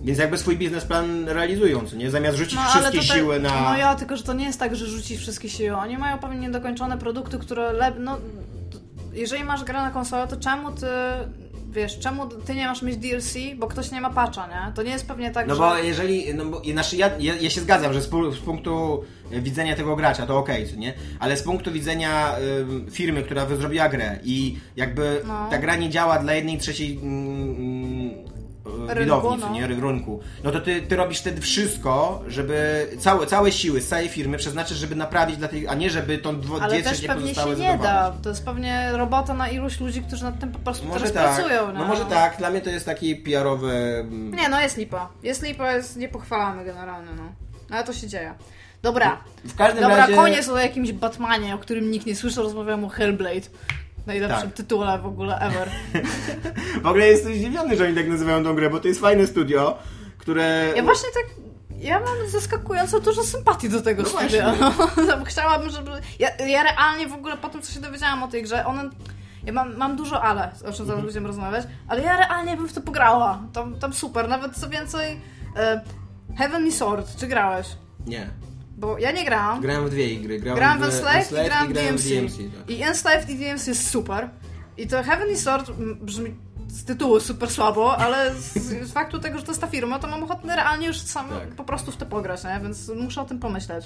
Więc 0.04 0.18
jakby 0.18 0.38
swój 0.38 0.56
biznesplan 0.56 1.28
realizują, 1.28 1.86
co 1.86 1.96
nie? 1.96 2.10
Zamiast 2.10 2.38
rzucić 2.38 2.54
No, 2.54 2.70
wszystkie 2.70 3.00
tutaj, 3.00 3.18
siły 3.18 3.40
na... 3.40 3.70
No 3.70 3.76
ja, 3.76 3.94
tylko 3.94 4.16
że 4.16 4.22
to 4.22 4.32
nie 4.32 4.44
jest 4.44 4.58
tak, 4.58 4.76
że 4.76 4.86
rzuci 4.86 5.18
wszystkie 5.18 5.48
siły. 5.48 5.76
Oni 5.76 5.98
mają 5.98 6.18
pewnie 6.18 6.38
niedokończone 6.38 6.98
produkty, 6.98 7.38
które... 7.38 7.72
Le... 7.72 7.92
No, 7.98 8.18
jeżeli 9.12 9.44
masz 9.44 9.64
grę 9.64 9.78
na 9.78 9.90
konsolę, 9.90 10.28
to 10.28 10.36
czemu 10.36 10.72
ty... 10.72 10.86
Wiesz, 11.72 11.98
czemu 11.98 12.26
ty 12.26 12.54
nie 12.54 12.66
masz 12.66 12.82
mieć 12.82 12.96
DLC, 12.96 13.34
bo 13.58 13.66
ktoś 13.66 13.90
nie 13.90 14.00
ma 14.00 14.10
patcha, 14.10 14.46
nie? 14.46 14.72
To 14.74 14.82
nie 14.82 14.90
jest 14.90 15.06
pewnie 15.08 15.30
tak, 15.30 15.46
No 15.46 15.54
że... 15.54 15.60
bo 15.60 15.76
jeżeli, 15.78 16.34
no 16.34 16.44
bo, 16.44 16.62
znaczy 16.72 16.96
ja, 16.96 17.10
ja, 17.18 17.34
ja 17.34 17.50
się 17.50 17.60
zgadzam, 17.60 17.92
że 17.92 18.02
z, 18.02 18.10
z 18.34 18.38
punktu 18.44 19.04
widzenia 19.32 19.76
tego 19.76 19.96
gracza 19.96 20.26
to 20.26 20.38
okej, 20.38 20.68
co 20.68 20.76
nie? 20.76 20.94
Ale 21.20 21.36
z 21.36 21.42
punktu 21.42 21.72
widzenia 21.72 22.34
ym, 22.60 22.86
firmy, 22.90 23.22
która 23.22 23.46
wy- 23.46 23.56
zrobiła 23.56 23.88
grę 23.88 24.18
i 24.24 24.58
jakby 24.76 25.20
No. 25.26 25.48
ta 25.50 25.58
gra 25.58 25.76
nie 25.76 25.90
działa 25.90 26.18
dla 26.18 26.34
jednej 26.34 26.58
trzeciej 26.58 26.98
mm, 27.02 27.56
widowni, 29.00 29.40
co 29.40 29.46
no. 29.46 29.52
nie? 29.54 29.66
Rynku. 29.66 30.20
No 30.44 30.50
to 30.50 30.60
ty, 30.60 30.82
ty 30.82 30.96
robisz 30.96 31.20
wtedy 31.20 31.40
wszystko, 31.40 32.22
żeby 32.26 32.86
całe, 32.98 33.26
całe 33.26 33.52
siły 33.52 33.80
z 33.80 33.88
całej 33.88 34.08
firmy 34.08 34.38
przeznaczysz, 34.38 34.78
żeby 34.78 34.94
naprawić 34.96 35.36
dla 35.36 35.48
tej, 35.48 35.68
a 35.68 35.74
nie 35.74 35.90
żeby 35.90 36.18
tą 36.18 36.40
dwo, 36.40 36.62
Ale 36.62 36.82
też 36.82 37.00
pewnie 37.00 37.34
się 37.34 37.54
nie 37.56 37.78
da. 37.78 38.12
To 38.22 38.28
jest 38.28 38.44
pewnie 38.44 38.90
robota 38.92 39.34
na 39.34 39.48
iluś 39.48 39.80
ludzi, 39.80 40.02
którzy 40.02 40.24
nad 40.24 40.38
tym 40.38 40.52
po 40.52 40.58
prostu 40.58 40.86
Może 40.86 41.10
teraz 41.10 41.36
tak, 41.36 41.46
pracują. 41.46 41.72
no 41.72 41.84
może 41.84 42.04
tak, 42.04 42.36
dla 42.38 42.50
mnie 42.50 42.60
to 42.60 42.70
jest 42.70 42.86
taki 42.86 43.16
PR-owy... 43.16 43.72
mm, 44.00 44.34
Nie, 44.34 44.48
no 44.48 44.60
jest 44.60 44.76
lipa. 44.76 45.08
Jest 45.22 45.42
lipa, 45.42 45.72
jest 45.72 45.96
niepochwalany 45.96 46.64
generalnie, 46.64 47.10
no. 47.16 47.22
No 47.70 47.76
ale 47.76 47.84
to 47.84 47.92
się 47.92 48.06
dzieje. 48.06 48.34
Dobra, 48.82 49.20
W 49.44 49.56
każdym 49.56 49.82
dobra, 49.82 49.96
razie... 49.96 50.14
koniec 50.14 50.48
o 50.48 50.58
jakimś 50.58 50.92
Batmanie, 50.92 51.54
o 51.54 51.58
którym 51.58 51.90
nikt 51.90 52.06
nie 52.06 52.16
słyszał, 52.16 52.44
rozmawiam 52.44 52.84
o 52.84 52.88
Hellblade. 52.88 53.48
Najlepszym 54.06 54.48
Tak. 54.48 54.52
tytule 54.56 54.98
w 54.98 55.06
ogóle 55.06 55.38
ever. 55.38 55.70
W 56.82 56.86
ogóle 56.86 57.06
jestem 57.06 57.34
zdziwiony, 57.34 57.76
że 57.76 57.84
oni 57.84 57.94
tak 57.94 58.08
nazywają 58.08 58.44
tą 58.44 58.54
grę, 58.54 58.70
bo 58.70 58.80
to 58.80 58.88
jest 58.88 59.00
fajne 59.00 59.26
studio, 59.26 59.78
które... 60.18 60.72
Ja 60.76 60.82
właśnie 60.82 61.08
tak. 61.14 61.24
Ja 61.78 62.00
mam 62.00 62.28
zaskakująco 62.28 63.00
dużo 63.00 63.22
sympatii 63.24 63.68
do 63.68 63.80
tego 63.82 64.02
No 64.02 64.08
studia. 64.08 64.54
No, 65.08 65.24
Chciałabym, 65.24 65.70
żeby. 65.70 65.90
Ja, 66.18 66.28
ja 66.36 66.62
realnie 66.62 67.08
w 67.08 67.12
ogóle 67.12 67.36
po 67.36 67.48
tym, 67.48 67.62
co 67.62 67.72
się 67.72 67.80
dowiedziałam 67.80 68.22
o 68.22 68.28
tej 68.28 68.42
grze, 68.42 68.66
one. 68.66 68.90
Ja 69.44 69.52
mam, 69.52 69.76
mam 69.76 69.96
dużo 69.96 70.22
ale, 70.22 70.50
o 70.60 70.64
czym 70.64 70.72
zaraz 70.72 70.80
Mhm. 70.88 71.02
będziemy 71.04 71.26
rozmawiać, 71.28 71.64
ale 71.88 72.02
ja 72.02 72.16
realnie 72.16 72.56
bym 72.56 72.68
w 72.68 72.72
to 72.72 72.80
pograła. 72.80 73.42
Tam, 73.52 73.74
tam 73.78 73.92
super. 73.92 74.28
Nawet 74.28 74.56
co 74.56 74.68
więcej. 74.68 75.20
E, 75.56 75.80
Heavenly 76.38 76.72
Sword, 76.72 77.16
czy 77.16 77.26
grałeś? 77.26 77.66
Nie. 78.06 78.30
Bo 78.80 78.98
ja 78.98 79.12
nie 79.12 79.24
grałam. 79.24 79.60
Grałem 79.60 79.86
w 79.86 79.90
dwie 79.90 80.16
gry. 80.16 80.38
Grałem, 80.40 80.58
Grałam 80.58 80.80
w 80.80 80.82
Enslaved 80.82 81.32
i 81.32 81.44
grałam 81.44 81.68
w 81.68 81.72
DMC. 81.72 82.04
tak. 82.58 82.70
I 82.70 82.82
Enslaved 82.82 83.30
i 83.30 83.36
DMC 83.36 83.66
jest 83.66 83.90
super. 83.90 84.30
I 84.76 84.86
to 84.86 85.02
Heavenly 85.02 85.36
Sword 85.36 85.70
m, 85.70 85.98
brzmi 86.02 86.34
z 86.68 86.84
tytułu 86.84 87.20
super 87.20 87.50
słabo, 87.50 87.96
ale 87.96 88.34
z, 88.34 88.54
z 88.88 88.92
faktu 88.92 89.18
tego, 89.18 89.38
że 89.38 89.44
to 89.44 89.50
jest 89.50 89.60
ta 89.60 89.66
firma, 89.66 89.98
to 89.98 90.08
mam 90.08 90.22
ochotę 90.24 90.56
realnie 90.56 90.86
już 90.86 90.98
sam 90.98 91.28
Tak. 91.28 91.48
po 91.54 91.64
prostu 91.64 91.92
w 91.92 91.96
to 91.96 92.06
pograć, 92.06 92.44
nie? 92.44 92.60
Więc 92.62 92.88
muszę 92.88 93.20
o 93.20 93.24
tym 93.24 93.38
pomyśleć. 93.38 93.84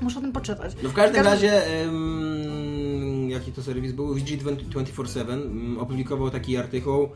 Muszę 0.00 0.18
o 0.18 0.22
tym 0.22 0.32
poczytać. 0.32 0.72
No 0.82 0.88
w 0.88 0.92
każdym 0.92 1.22
W 1.22 1.24
każdym- 1.26 1.50
razie, 1.52 1.66
em, 1.82 3.30
jaki 3.30 3.52
to 3.52 3.62
serwis 3.62 3.92
był? 3.92 4.14
VG247 4.14 5.32
mm, 5.32 5.78
opublikował 5.78 6.30
taki 6.30 6.56
artykuł 6.56 7.08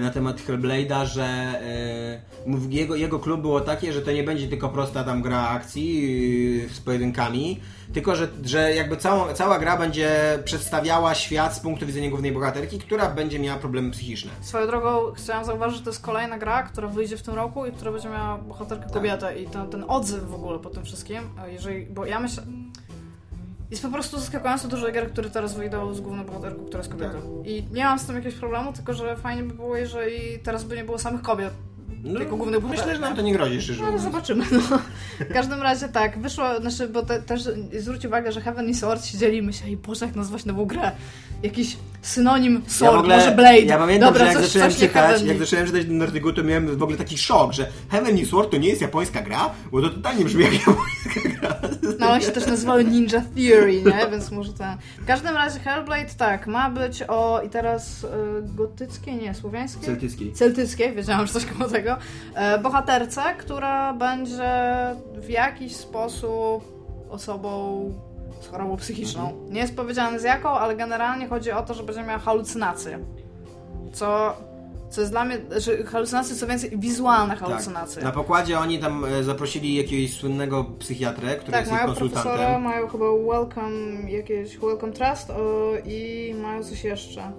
na 0.00 0.10
temat 0.10 0.40
Hellblade'a, 0.40 1.06
że 1.06 1.24
e, 1.24 2.22
jego, 2.70 2.94
jego 2.96 3.18
klub 3.18 3.40
było 3.40 3.60
takie, 3.60 3.92
że 3.92 4.02
to 4.02 4.12
nie 4.12 4.24
będzie 4.24 4.48
tylko 4.48 4.68
prosta 4.68 5.04
tam 5.04 5.22
gra 5.22 5.48
akcji 5.48 6.62
e, 6.70 6.74
z 6.74 6.80
pojedynkami, 6.80 7.60
tylko 7.92 8.16
że, 8.16 8.28
że 8.44 8.74
jakby 8.74 8.96
całą, 8.96 9.34
cała 9.34 9.58
gra 9.58 9.76
będzie 9.76 10.38
przedstawiała 10.44 11.14
świat 11.14 11.56
z 11.56 11.60
punktu 11.60 11.86
widzenia 11.86 12.08
głównej 12.10 12.32
bohaterki, 12.32 12.78
która 12.78 13.10
będzie 13.10 13.38
miała 13.38 13.58
problemy 13.58 13.90
psychiczne. 13.90 14.30
Swoją 14.40 14.66
drogą 14.66 15.12
chciałam 15.16 15.44
zauważyć, 15.44 15.78
że 15.78 15.84
to 15.84 15.90
jest 15.90 16.02
kolejna 16.02 16.38
gra, 16.38 16.62
która 16.62 16.88
wyjdzie 16.88 17.16
w 17.16 17.22
tym 17.22 17.34
roku 17.34 17.66
i 17.66 17.72
która 17.72 17.92
będzie 17.92 18.08
miała 18.08 18.38
bohaterkę 18.38 18.84
Tak. 18.84 18.92
kobietę 18.92 19.40
i 19.40 19.46
ten, 19.46 19.68
ten 19.70 19.84
odzew 19.88 20.24
w 20.24 20.34
ogóle 20.34 20.58
po 20.58 20.70
tym 20.70 20.84
wszystkim, 20.84 21.18
e, 21.44 21.52
jeżeli, 21.52 21.86
bo 21.86 22.06
ja 22.06 22.20
myślę... 22.20 22.42
Jest 23.72 23.82
po 23.82 23.90
prostu 23.90 24.18
zaskakująco 24.18 24.68
dużo 24.68 24.92
gier, 24.92 25.12
które 25.12 25.30
teraz 25.30 25.54
wyjdą 25.54 25.94
z 25.94 26.00
główną 26.00 26.24
bohaterką, 26.24 26.64
która 26.64 26.78
jest 26.78 26.90
kobietą. 26.90 27.12
Tak. 27.12 27.46
I 27.46 27.68
nie 27.72 27.84
mam 27.84 27.98
z 27.98 28.06
tym 28.06 28.16
jakiegoś 28.16 28.38
problemu, 28.38 28.72
tylko 28.72 28.94
że 28.94 29.16
fajnie 29.16 29.42
by 29.42 29.54
było, 29.54 29.76
jeżeli 29.76 30.38
teraz 30.38 30.64
by 30.64 30.76
nie 30.76 30.84
było 30.84 30.98
samych 30.98 31.22
kobiet 31.22 31.52
No, 32.04 32.20
jako 32.20 32.36
głównych 32.36 32.64
myślę, 32.64 32.94
że 32.94 33.00
nam 33.00 33.16
to 33.16 33.22
nie 33.22 33.32
grozi, 33.32 33.62
szczerze 33.62 33.82
No 33.82 33.88
ale 33.88 33.96
mówiąc. 33.96 34.12
zobaczymy. 34.12 34.44
No. 34.52 34.78
W 35.30 35.32
każdym 35.32 35.62
razie 35.62 35.88
tak, 35.88 36.18
wyszło, 36.18 36.60
znaczy, 36.60 36.88
bo 36.88 37.02
te, 37.02 37.22
też 37.22 37.42
zwróć 37.78 38.04
uwagę, 38.04 38.32
że 38.32 38.40
Heaven 38.40 38.68
i 38.68 38.74
Sword 38.74 39.04
siedzieli 39.04 39.38
i 39.38 39.42
myśleli, 39.42 39.76
Boże, 39.76 40.06
jak 40.06 40.14
nazwać 40.14 40.44
nową 40.44 40.64
grę. 40.64 40.92
Jakiś 41.42 41.76
synonim 42.02 42.62
Sword, 42.66 42.92
ja 42.92 42.98
ogóle, 42.98 43.16
może 43.16 43.30
Blade. 43.32 43.60
Ja 43.60 43.78
pamiętam, 43.78 44.12
Dobra, 44.12 44.26
że 44.26 44.32
jak 44.32 44.42
coś, 44.42 44.46
zacząłem 44.46 44.72
czytać, 44.72 45.22
jak 45.22 45.38
zacząłem 45.38 45.66
czytać 45.66 45.84
ten 45.86 46.02
artykuł, 46.02 46.32
to 46.32 46.42
miałem 46.42 46.76
w 46.76 46.82
ogóle 46.82 46.98
taki 46.98 47.18
szok, 47.18 47.52
że 47.52 47.66
Heavenly 47.90 48.26
Sword 48.26 48.50
to 48.50 48.56
nie 48.56 48.68
jest 48.68 48.82
japońska 48.82 49.22
gra, 49.22 49.50
bo 49.72 49.82
to 49.82 49.90
totalnie 49.90 50.24
brzmi 50.24 50.44
jak 50.44 50.52
japońska 50.52 51.20
gra. 51.40 51.60
No 51.98 52.10
one 52.10 52.20
się 52.22 52.30
też 52.30 52.46
nazywały 52.46 52.84
Ninja 52.84 53.22
Theory, 53.36 53.82
nie? 53.82 54.10
Więc 54.10 54.30
może 54.30 54.52
ten... 54.52 54.76
W 54.98 55.06
każdym 55.06 55.34
razie 55.34 55.60
Hellblade, 55.60 56.14
tak, 56.18 56.46
ma 56.46 56.70
być 56.70 57.02
o... 57.08 57.42
i 57.46 57.48
teraz 57.48 58.04
y, 58.04 58.08
gotyckie, 58.42 59.14
nie, 59.14 59.34
słowiańskie? 59.34 59.86
Celtycki. 59.86 60.32
celtyckie, 60.32 60.92
wiedziałam, 60.92 61.26
że 61.26 61.32
coś 61.32 61.46
koło 61.46 61.70
tego, 61.70 61.91
e, 62.34 62.58
bohaterce, 62.58 63.22
która 63.38 63.92
będzie 63.92 64.52
w 65.14 65.28
jakiś 65.28 65.76
sposób 65.76 66.64
osobą 67.10 67.82
z 68.40 68.46
chorobą 68.48 68.76
psychiczną. 68.76 69.32
Nie 69.50 69.60
jest 69.60 69.76
powiedziane 69.76 70.20
z 70.20 70.22
jaką, 70.22 70.48
ale 70.48 70.76
generalnie 70.76 71.28
chodzi 71.28 71.52
o 71.52 71.62
to, 71.62 71.74
że 71.74 71.82
będzie 71.82 72.02
miała 72.02 72.18
halucynacje. 72.18 72.98
Co, 73.92 74.36
co 74.90 75.00
jest 75.00 75.12
dla 75.12 75.24
mnie, 75.24 75.38
że 75.56 75.84
halucynacje 75.84 76.36
co 76.36 76.46
więcej 76.46 76.70
wizualne 76.78 77.36
halucynacje. 77.36 77.94
Tak. 77.94 78.04
Na 78.04 78.12
pokładzie 78.12 78.58
oni 78.58 78.78
tam 78.78 79.04
e, 79.04 79.24
zaprosili 79.24 79.74
jakiegoś 79.74 80.12
słynnego 80.16 80.64
psychiatrę, 80.64 81.36
który 81.36 81.52
Tak, 81.52 81.60
jest 81.60 81.72
ich 81.72 81.78
mają 81.78 81.94
profesora, 81.94 82.22
konsultantem. 82.22 82.62
mają 82.62 82.88
chyba 82.88 83.04
Welcome, 83.30 84.10
jakieś 84.10 84.58
Welcome 84.58 84.92
Trust 84.92 85.30
o, 85.30 85.72
i 85.86 86.34
mają 86.42 86.64
coś 86.64 86.84
jeszcze. 86.84 87.32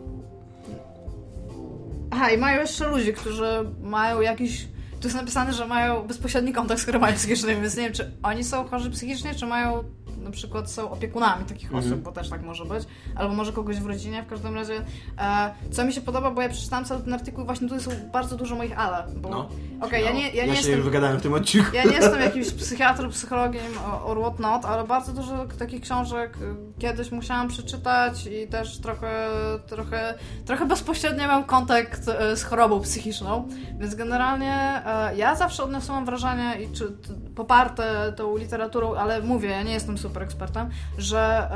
Aha, 2.15 2.31
i 2.31 2.37
mają 2.37 2.61
jeszcze 2.61 2.87
ludzi, 2.87 3.13
którzy 3.13 3.45
mają 3.81 4.21
jakiś... 4.21 4.67
Tu 4.99 5.07
jest 5.07 5.15
napisane, 5.15 5.53
że 5.53 5.67
mają 5.67 6.07
bezpośredni 6.07 6.53
kontakt 6.53 6.81
z 6.81 6.85
chorobami 6.85 7.13
psychicznymi, 7.13 7.61
więc 7.61 7.77
nie 7.77 7.83
wiem, 7.83 7.93
czy 7.93 8.11
oni 8.23 8.43
są 8.43 8.67
chorzy 8.67 8.89
psychicznie, 8.89 9.35
czy 9.35 9.45
mają 9.45 9.83
na 10.23 10.31
przykład 10.31 10.71
są 10.71 10.91
opiekunami 10.91 11.45
takich 11.45 11.65
Mhm. 11.73 11.85
osób, 11.85 12.01
bo 12.01 12.11
też 12.11 12.29
tak 12.29 12.41
może 12.43 12.65
być, 12.65 12.83
albo 13.15 13.33
może 13.35 13.51
kogoś 13.53 13.77
w 13.79 13.85
rodzinie, 13.85 14.23
w 14.23 14.27
każdym 14.27 14.55
razie 14.55 14.73
e, 15.19 15.53
co 15.71 15.85
mi 15.85 15.93
się 15.93 16.01
podoba, 16.01 16.31
bo 16.31 16.41
ja 16.41 16.49
przeczytałam 16.49 16.85
cały 16.85 17.01
ten 17.01 17.13
artykuł 17.13 17.43
i 17.43 17.45
właśnie 17.45 17.67
tu 17.69 17.75
jest 17.75 18.05
bardzo 18.13 18.35
dużo 18.35 18.55
moich 18.55 18.79
ale, 18.79 19.05
bo 19.15 19.29
No. 19.29 19.49
okej, 19.81 20.05
ja 20.05 20.11
nie, 20.11 20.29
ja 20.29 20.45
nie 20.45 20.51
się 20.55 20.57
jestem 20.57 20.81
wygadałem 20.83 21.17
w 21.17 21.21
tym 21.21 21.33
odcinku. 21.33 21.75
ja 21.75 21.83
nie 21.83 21.91
jestem 21.95 22.21
jakimś 22.21 22.51
psychiatrą, 22.63 23.09
psychologiem 23.09 23.63
or 24.05 24.19
what 24.21 24.39
not, 24.39 24.65
ale 24.65 24.83
bardzo 24.83 25.11
dużo 25.13 25.45
takich 25.59 25.81
książek 25.81 26.37
y, 26.41 26.79
kiedyś 26.81 27.11
musiałam 27.11 27.47
przeczytać 27.47 28.27
i 28.27 28.47
też 28.47 28.77
trochę, 28.79 29.27
trochę, 29.67 30.13
trochę 30.45 30.65
bezpośrednio 30.65 31.27
mam 31.27 31.43
kontakt 31.43 32.01
y, 32.33 32.37
z 32.37 32.43
chorobą 32.43 32.79
psychiczną, 32.81 33.47
więc 33.79 33.95
generalnie 33.95 34.81
y, 35.13 35.17
ja 35.17 35.35
zawsze 35.35 35.63
odniosłam 35.63 36.05
wrażenie 36.05 36.57
i 36.61 36.71
czy 36.75 36.91
poparte 37.35 38.13
tą 38.17 38.37
literaturą, 38.37 38.95
ale 38.95 39.21
mówię, 39.21 39.49
ja 39.49 39.63
nie 39.63 39.73
jestem 39.73 39.97
super 40.13 40.23
ekspertem, 40.23 40.69
że 40.97 41.49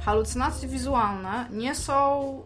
y, 0.00 0.04
halucynacje 0.04 0.68
wizualne 0.68 1.46
nie 1.50 1.74
są 1.74 2.42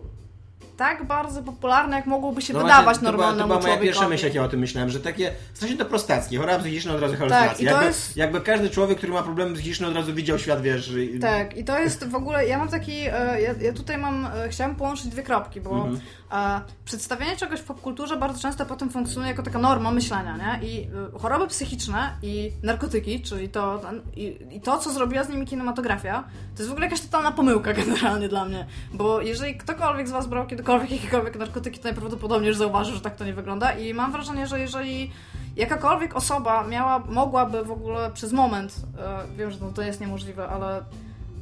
tak 0.77 1.07
bardzo 1.07 1.43
popularne, 1.43 1.97
jak 1.97 2.07
mogłoby 2.07 2.43
się 2.43 2.53
No 2.53 2.61
wydawać 2.61 2.85
właśnie, 2.85 3.07
to 3.07 3.13
była, 3.13 3.27
normalnemu 3.27 3.55
to 3.55 3.61
była 3.61 3.71
moja 3.77 3.83
pierwsza 3.83 4.09
myśl, 4.09 4.25
jak 4.25 4.35
ja 4.35 4.45
o 4.45 4.49
tym 4.49 4.61
myślałem, 4.61 4.91
że 4.91 5.01
takie, 5.01 5.33
strasznie 5.55 5.77
to 5.79 5.85
prostackie, 5.85 6.39
choroba 6.39 6.59
psychiczna 6.59 6.95
od 6.95 7.01
razu 7.01 7.13
Tak, 7.13 7.19
halucynacje. 7.19 7.65
i 7.65 7.69
to 7.69 7.73
jakby, 7.75 7.87
jest- 7.87 8.17
jakby 8.17 8.41
każdy 8.41 8.71
człowiek, 8.71 8.99
który 8.99 9.13
ma 9.13 9.23
problemy 9.23 9.55
psychiczne 9.55 9.89
od 9.89 9.95
razu 9.95 10.15
widział 10.15 10.39
świat, 10.39 10.63
wiesz... 10.63 10.93
i- 11.15 11.19
Tak, 11.21 11.57
i 11.57 11.65
to 11.65 11.79
jest 11.79 12.09
w 12.09 12.15
ogóle, 12.15 12.47
ja 12.47 12.59
mam 12.59 12.69
taki, 12.69 12.93
e, 12.93 13.41
ja, 13.41 13.55
ja 13.61 13.73
tutaj 13.73 13.99
mam, 13.99 14.27
e, 14.27 14.49
chciałam 14.49 14.77
połączyć 14.77 15.07
dwie 15.07 15.23
kropki, 15.23 15.61
bo 15.61 15.71
Mhm. 15.71 16.01
e, 16.33 16.61
przedstawianie 16.85 17.37
czegoś 17.37 17.61
w 17.61 17.65
popkulturze 17.65 18.17
bardzo 18.17 18.41
często 18.43 18.67
potem 18.67 18.91
funkcjonuje 18.91 19.31
jako 19.31 19.43
taka 19.43 19.59
norma 19.59 19.91
myślenia, 19.91 20.37
nie? 20.37 20.69
I 20.69 20.89
choroby 21.21 21.47
psychiczne 21.49 22.11
i 22.23 22.53
narkotyki, 22.63 23.23
czyli 23.23 23.49
to, 23.49 23.81
i, 24.17 24.39
i 24.51 24.61
to, 24.61 24.79
co 24.79 24.91
zrobiła 24.93 25.25
z 25.25 25.29
nimi 25.29 25.47
kinematografia, 25.47 26.25
to 26.57 26.59
jest 26.59 26.69
w 26.69 26.73
ogóle 26.73 26.87
jakaś 26.87 27.01
totalna 27.01 27.33
pomyłka 27.33 27.73
generalnie 27.83 28.29
dla 28.29 28.45
mnie, 28.45 28.67
bo 28.95 29.21
jeżeli 29.21 29.55
ktokolwiek 29.57 30.09
z 30.09 30.11
Was 30.11 30.27
brał 30.27 30.47
kiedykolwiek 30.63 30.91
jakiekolwiek 30.91 31.37
narkotyki, 31.37 31.79
to 31.79 31.85
najprawdopodobniej 31.85 32.49
już 32.49 32.57
zauważył, 32.57 32.95
że 32.95 33.01
tak 33.01 33.17
to 33.17 33.25
nie 33.25 33.35
wygląda 33.35 33.73
i 33.73 33.95
mam 33.95 34.13
wrażenie, 34.13 34.47
że 34.47 34.61
jeżeli 34.61 35.13
jakakolwiek 35.57 36.17
osoba 36.17 36.67
miała, 36.67 36.99
mogłaby 36.99 37.65
w 37.65 37.71
ogóle 37.71 38.11
przez 38.11 38.33
moment, 38.33 38.77
e, 38.99 39.37
wiem, 39.37 39.51
że 39.51 39.59
to, 39.59 39.73
to 39.73 39.83
jest 39.83 40.01
niemożliwe, 40.01 40.49
ale 40.49 40.85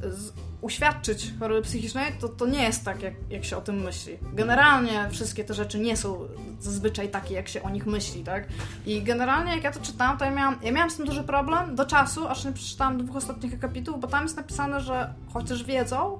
z, 0.03 0.33
uświadczyć 0.61 1.33
choroby 1.39 1.61
psychicznej, 1.61 2.13
to, 2.19 2.29
to 2.29 2.47
nie 2.47 2.63
jest 2.63 2.85
tak, 2.85 3.01
jak, 3.01 3.13
jak 3.29 3.45
się 3.45 3.57
o 3.57 3.61
tym 3.61 3.75
myśli. 3.81 4.17
Generalnie 4.33 5.07
wszystkie 5.11 5.43
te 5.43 5.53
rzeczy 5.53 5.79
nie 5.79 5.97
są 5.97 6.27
zazwyczaj 6.59 7.09
takie, 7.09 7.35
jak 7.35 7.47
się 7.47 7.63
o 7.63 7.69
nich 7.69 7.85
myśli, 7.85 8.23
tak? 8.23 8.47
I 8.85 9.03
generalnie, 9.03 9.51
jak 9.51 9.63
ja 9.63 9.71
to 9.71 9.79
czytałam, 9.79 10.17
to 10.17 10.25
ja 10.25 10.31
miałam, 10.31 10.55
ja 10.63 10.71
miałam 10.71 10.89
z 10.89 10.97
tym 10.97 11.05
duży 11.05 11.23
problem 11.23 11.75
do 11.75 11.85
czasu, 11.85 12.27
aż 12.27 12.45
nie 12.45 12.51
przeczytałam 12.51 12.97
dwóch 12.97 13.15
ostatnich 13.15 13.53
akapitów, 13.53 13.99
bo 13.99 14.07
tam 14.07 14.23
jest 14.23 14.37
napisane, 14.37 14.81
że 14.81 15.13
chociaż 15.33 15.63
wiedzą, 15.63 16.19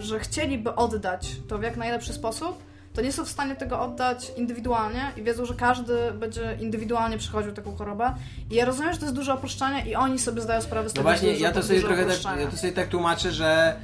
że 0.00 0.20
chcieliby 0.20 0.74
oddać 0.74 1.36
to 1.48 1.58
w 1.58 1.62
jak 1.62 1.76
najlepszy 1.76 2.12
sposób, 2.12 2.62
to 2.94 3.02
nie 3.02 3.12
są 3.12 3.24
w 3.24 3.28
stanie 3.28 3.56
tego 3.56 3.80
oddać 3.80 4.32
indywidualnie 4.36 5.12
i 5.16 5.22
wiedzą, 5.22 5.44
że 5.44 5.54
każdy 5.54 6.12
będzie 6.12 6.56
indywidualnie 6.60 7.18
przechodził 7.18 7.52
taką 7.52 7.76
chorobę. 7.76 8.14
I 8.50 8.54
ja 8.54 8.64
rozumiem, 8.64 8.92
że 8.92 8.98
to 8.98 9.04
jest 9.04 9.16
duże 9.16 9.34
opuszczanie 9.34 9.90
i 9.90 9.94
oni 9.94 10.18
sobie 10.18 10.42
zdają 10.42 10.62
sprawę 10.62 10.88
z 10.88 10.92
No 10.92 10.96
tego, 10.96 11.02
właśnie, 11.02 11.26
że 11.26 11.30
jest 11.30 11.42
ja 11.42 11.52
to 11.52 11.62
sobie 11.62 11.80
trochę 11.80 12.06
tak, 12.06 12.40
ja 12.40 12.46
to 12.50 12.56
sobie 12.56 12.72
tak 12.72 12.88
tłumaczę, 12.88 13.32
że 13.32 13.76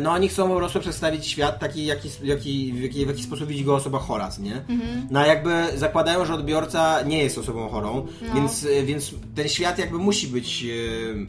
no 0.00 0.10
oni 0.12 0.28
chcą 0.28 0.48
po 0.48 0.56
prostu 0.56 0.80
przedstawić 0.80 1.26
świat 1.26 1.58
taki, 1.58 1.86
jaki, 1.86 2.08
jaki, 2.22 2.72
w, 2.72 2.82
jaki, 2.82 3.04
w 3.06 3.08
jaki 3.08 3.22
sposób 3.22 3.48
widzi 3.48 3.64
go 3.64 3.74
osoba 3.74 3.98
chora, 3.98 4.30
nie? 4.38 4.56
Mhm. 4.56 5.06
No 5.10 5.20
a 5.20 5.26
jakby 5.26 5.64
zakładają, 5.76 6.24
że 6.24 6.34
odbiorca 6.34 7.02
nie 7.02 7.22
jest 7.22 7.38
osobą 7.38 7.68
chorą, 7.68 8.06
No. 8.28 8.34
więc, 8.34 8.64
e, 8.64 8.82
więc 8.82 9.10
ten 9.34 9.48
świat 9.48 9.78
jakby 9.78 9.98
musi 9.98 10.28
być 10.28 10.64
e, 10.64 10.68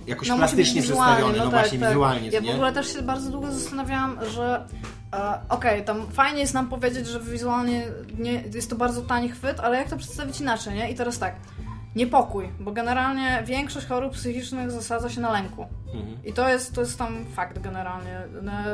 jakoś 0.10 0.28
No, 0.28 0.38
plastycznie 0.38 0.82
być 0.82 0.90
przedstawiony, 0.92 1.38
no, 1.38 1.44
tak, 1.44 1.52
właśnie 1.52 1.80
tak. 1.80 1.90
wizualnie, 1.90 2.28
Ja 2.28 2.32
co 2.40 2.42
w 2.42 2.44
nie? 2.44 2.54
ogóle 2.54 2.74
też 2.74 2.94
się 2.94 3.02
bardzo 3.02 3.32
długo 3.32 3.52
zastanawiałam, 3.52 4.18
że 4.36 4.66
e, 5.14 5.40
okej, 5.50 5.86
tam 5.86 6.08
fajnie 6.12 6.40
jest 6.40 6.54
nam 6.54 6.70
powiedzieć, 6.70 7.08
że 7.08 7.20
wizualnie 7.20 7.88
nie, 8.20 8.44
jest 8.54 8.70
to 8.70 8.76
bardzo 8.76 9.02
tani 9.02 9.30
chwyt, 9.30 9.60
ale 9.60 9.78
jak 9.78 9.90
to 9.90 9.98
przedstawić 9.98 10.42
inaczej, 10.42 10.74
nie? 10.76 10.92
I 10.92 10.96
teraz 10.96 11.20
tak, 11.20 11.36
niepokój, 11.96 12.50
bo 12.60 12.72
generalnie 12.72 13.44
większość 13.46 13.88
chorób 13.88 14.14
psychicznych 14.14 14.72
zasadza 14.72 15.10
się 15.10 15.22
na 15.22 15.32
lęku. 15.32 15.66
Mhm. 15.94 16.18
I 16.26 16.34
to 16.34 16.50
jest, 16.50 16.76
to 16.76 16.82
jest 16.82 16.98
tam 17.00 17.26
fakt 17.34 17.60
generalnie. 17.60 18.18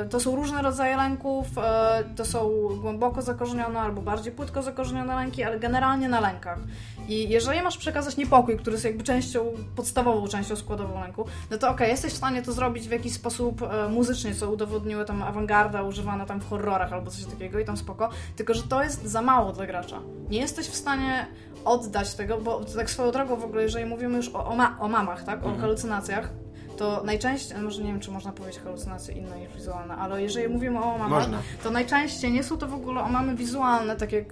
E, 0.01 0.05
To 0.09 0.19
są 0.19 0.35
różne 0.35 0.61
rodzaje 0.61 0.97
lęków, 0.97 1.45
e, 1.57 2.03
to 2.15 2.25
są 2.25 2.49
głęboko 2.81 3.21
zakorzenione 3.21 3.79
albo 3.79 4.01
bardziej 4.01 4.33
płytko 4.33 4.63
zakorzenione 4.63 5.15
lęki, 5.15 5.43
ale 5.43 5.59
generalnie 5.59 6.09
na 6.09 6.19
lękach. 6.19 6.59
I 7.07 7.29
jeżeli 7.29 7.61
masz 7.61 7.77
przekazać 7.77 8.17
niepokój, 8.17 8.57
który 8.57 8.73
jest 8.73 8.85
jakby 8.85 9.03
częścią, 9.03 9.45
podstawową 9.75 10.27
częścią 10.27 10.55
składową 10.55 11.01
lęku, 11.01 11.25
no 11.51 11.57
to 11.57 11.69
okej, 11.69 11.89
jesteś 11.89 12.13
w 12.13 12.17
stanie 12.17 12.41
to 12.41 12.51
zrobić 12.53 12.87
w 12.87 12.91
jakiś 12.91 13.13
sposób 13.13 13.61
e, 13.61 13.89
muzycznie, 13.89 14.35
co 14.35 14.51
udowodniły 14.51 15.05
tam 15.05 15.23
awangarda 15.23 15.83
używana 15.83 16.25
tam 16.25 16.39
w 16.39 16.49
horrorach 16.49 16.93
albo 16.93 17.11
coś 17.11 17.25
takiego 17.25 17.59
i 17.59 17.65
tam 17.65 17.77
spoko, 17.77 18.09
tylko 18.35 18.53
że 18.53 18.63
to 18.63 18.83
jest 18.83 19.03
za 19.05 19.21
mało 19.21 19.51
dla 19.51 19.67
gracza. 19.67 19.99
Nie 20.29 20.39
jesteś 20.39 20.67
w 20.67 20.75
stanie 20.75 21.27
oddać 21.65 22.13
tego, 22.13 22.37
bo 22.37 22.61
tak 22.65 22.89
swoją 22.89 23.11
drogą 23.11 23.35
w 23.35 23.43
ogóle, 23.45 23.61
jeżeli 23.63 23.85
mówimy 23.85 24.17
już 24.17 24.29
o, 24.29 24.45
o, 24.45 24.55
ma 24.55 24.77
o 24.79 24.87
mamach, 24.87 25.23
tak, 25.23 25.39
o 25.39 25.43
Mhm. 25.45 25.61
halucynacjach, 25.61 26.29
to 26.77 27.01
najczęściej, 27.05 27.57
no 27.57 27.63
może 27.63 27.81
nie 27.83 27.87
wiem, 27.91 27.99
czy 27.99 28.11
można 28.11 28.31
powiedzieć 28.31 28.59
halucynacje 28.63 29.13
inne 29.15 29.39
niż 29.39 29.53
wizualne, 29.55 29.95
ale 29.95 30.21
jeżeli 30.21 30.47
mówimy 30.49 30.79
o 30.83 30.91
mamach, 30.97 31.09
Można. 31.09 31.37
to 31.63 31.71
najczęściej 31.71 32.31
nie 32.31 32.43
są 32.43 32.57
to 32.57 32.67
w 32.67 32.73
ogóle 32.73 33.01
omamy 33.01 33.35
wizualne, 33.35 33.95
tak 33.95 34.11
jak 34.11 34.25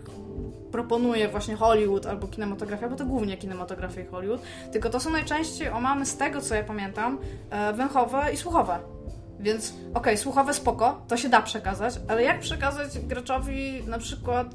proponuje 0.72 1.28
właśnie 1.30 1.56
Hollywood 1.56 2.06
albo 2.06 2.28
kinematografia, 2.28 2.90
bo 2.90 2.96
to 2.96 3.06
głównie 3.06 3.38
kinematografia 3.38 4.02
i 4.02 4.06
Hollywood, 4.06 4.42
tylko 4.72 4.90
to 4.90 5.00
są 5.00 5.10
najczęściej 5.10 5.70
omamy 5.70 6.06
z 6.06 6.18
tego, 6.18 6.42
co 6.42 6.56
ja 6.56 6.64
pamiętam, 6.64 7.18
e, 7.50 7.74
węchowe 7.74 8.34
i 8.34 8.38
słuchowe. 8.38 8.80
Więc 9.40 9.74
okej, 9.94 10.18
słuchowe 10.18 10.54
spoko, 10.54 11.02
to 11.08 11.18
się 11.18 11.30
da 11.30 11.42
przekazać, 11.42 11.94
ale 12.08 12.24
jak 12.24 12.40
przekazać 12.40 13.00
graczowi 13.00 13.84
na 13.88 13.98
przykład, 14.00 14.48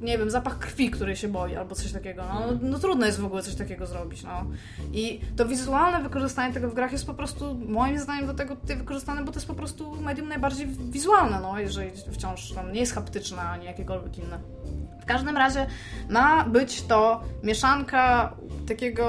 nie 0.00 0.18
wiem, 0.18 0.30
zapach 0.30 0.58
krwi, 0.58 0.90
której 0.90 1.16
się 1.16 1.28
boi, 1.28 1.56
albo 1.56 1.74
coś 1.74 1.92
takiego, 1.92 2.22
no, 2.22 2.40
no 2.62 2.78
trudno 2.78 3.06
jest 3.06 3.20
w 3.20 3.24
ogóle 3.24 3.42
coś 3.42 3.54
takiego 3.54 3.86
zrobić, 3.86 4.22
no. 4.22 4.44
I 4.92 5.20
to 5.36 5.46
wizualne 5.46 6.02
wykorzystanie 6.02 6.54
tego 6.54 6.68
w 6.70 6.74
grach 6.74 6.92
jest 6.92 7.06
po 7.06 7.14
prostu, 7.14 7.54
moim 7.68 7.98
zdaniem, 7.98 8.26
do 8.26 8.34
tego 8.34 8.56
tutaj 8.56 8.76
wykorzystane, 8.76 9.24
bo 9.24 9.32
to 9.32 9.38
jest 9.38 9.46
po 9.48 9.54
prostu 9.54 10.00
medium 10.00 10.28
najbardziej 10.28 10.66
wizualne, 10.66 11.40
no, 11.40 11.58
jeżeli 11.60 11.90
wciąż 12.12 12.52
tam 12.52 12.72
nie 12.72 12.80
jest 12.80 12.94
haptyczne, 12.94 13.42
ani 13.42 13.66
jakiekolwiek 13.66 14.18
inne. 14.18 14.38
W 15.02 15.04
każdym 15.04 15.36
razie 15.36 15.66
ma 16.10 16.44
być 16.44 16.82
to 16.82 17.20
mieszanka 17.42 18.32
takiego 18.68 19.08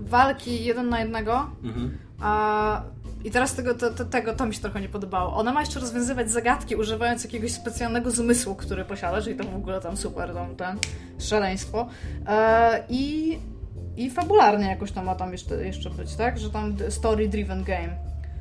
walki 0.00 0.64
jeden 0.64 0.88
na 0.88 1.00
jednego, 1.00 1.50
Mhm. 1.64 1.98
a 2.20 2.82
i 3.24 3.30
teraz 3.30 3.54
tego, 3.54 3.74
to, 3.74 3.90
to, 3.90 4.04
tego 4.04 4.34
to 4.34 4.46
mi 4.46 4.54
się 4.54 4.60
trochę 4.60 4.80
nie 4.80 4.88
podobało. 4.88 5.36
Ona 5.36 5.52
ma 5.52 5.60
jeszcze 5.60 5.80
rozwiązywać 5.80 6.30
zagadki, 6.30 6.76
używając 6.76 7.24
jakiegoś 7.24 7.52
specjalnego 7.52 8.10
zmysłu, 8.10 8.54
który 8.54 8.84
posiada, 8.84 9.22
czyli 9.22 9.36
to 9.36 9.44
w 9.44 9.56
ogóle 9.56 9.80
tam 9.80 9.96
super, 9.96 10.34
tam 10.34 10.56
ten 10.56 10.78
szaleństwo. 11.18 11.88
E, 12.26 12.84
I 12.88 13.38
i 13.96 14.10
fabularnie 14.10 14.66
jakoś 14.66 14.92
to 14.92 15.02
ma 15.02 15.14
tam 15.14 15.32
jeszcze, 15.32 15.66
jeszcze 15.66 15.90
być, 15.90 16.14
tak? 16.14 16.38
Że 16.38 16.50
tam 16.50 16.76
story-driven 16.76 17.64
game. 17.64 17.96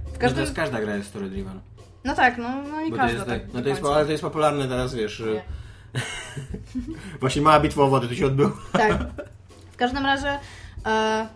W 0.05 0.07
No 0.07 0.13
to 0.13 0.19
każdym... 0.19 0.41
jest 0.41 0.55
każda 0.55 0.81
gra 0.81 0.95
jest 0.95 1.09
story 1.09 1.29
driven. 1.29 1.59
No 2.03 2.15
tak, 2.15 2.37
no, 2.37 2.63
no 2.63 2.81
i 2.81 2.91
Bo 2.91 2.97
każda 2.97 3.13
jest, 3.13 3.25
tak. 3.25 3.41
tak, 3.41 3.53
no 3.53 3.61
to 3.61 3.69
jest, 3.69 3.85
ale 3.85 4.05
to 4.05 4.11
jest 4.11 4.23
popularne 4.23 4.67
teraz, 4.67 4.95
wiesz. 4.95 5.23
Nie. 5.33 5.43
Właśnie 7.19 7.41
mała 7.41 7.59
bitwa 7.59 7.83
o 7.83 7.87
wodę 7.87 8.07
tu 8.07 8.15
się 8.15 8.25
odbyła. 8.25 8.51
Tak. 8.71 8.97
W 9.71 9.75
każdym 9.77 10.05
razie 10.05 10.39
e, 10.85 11.27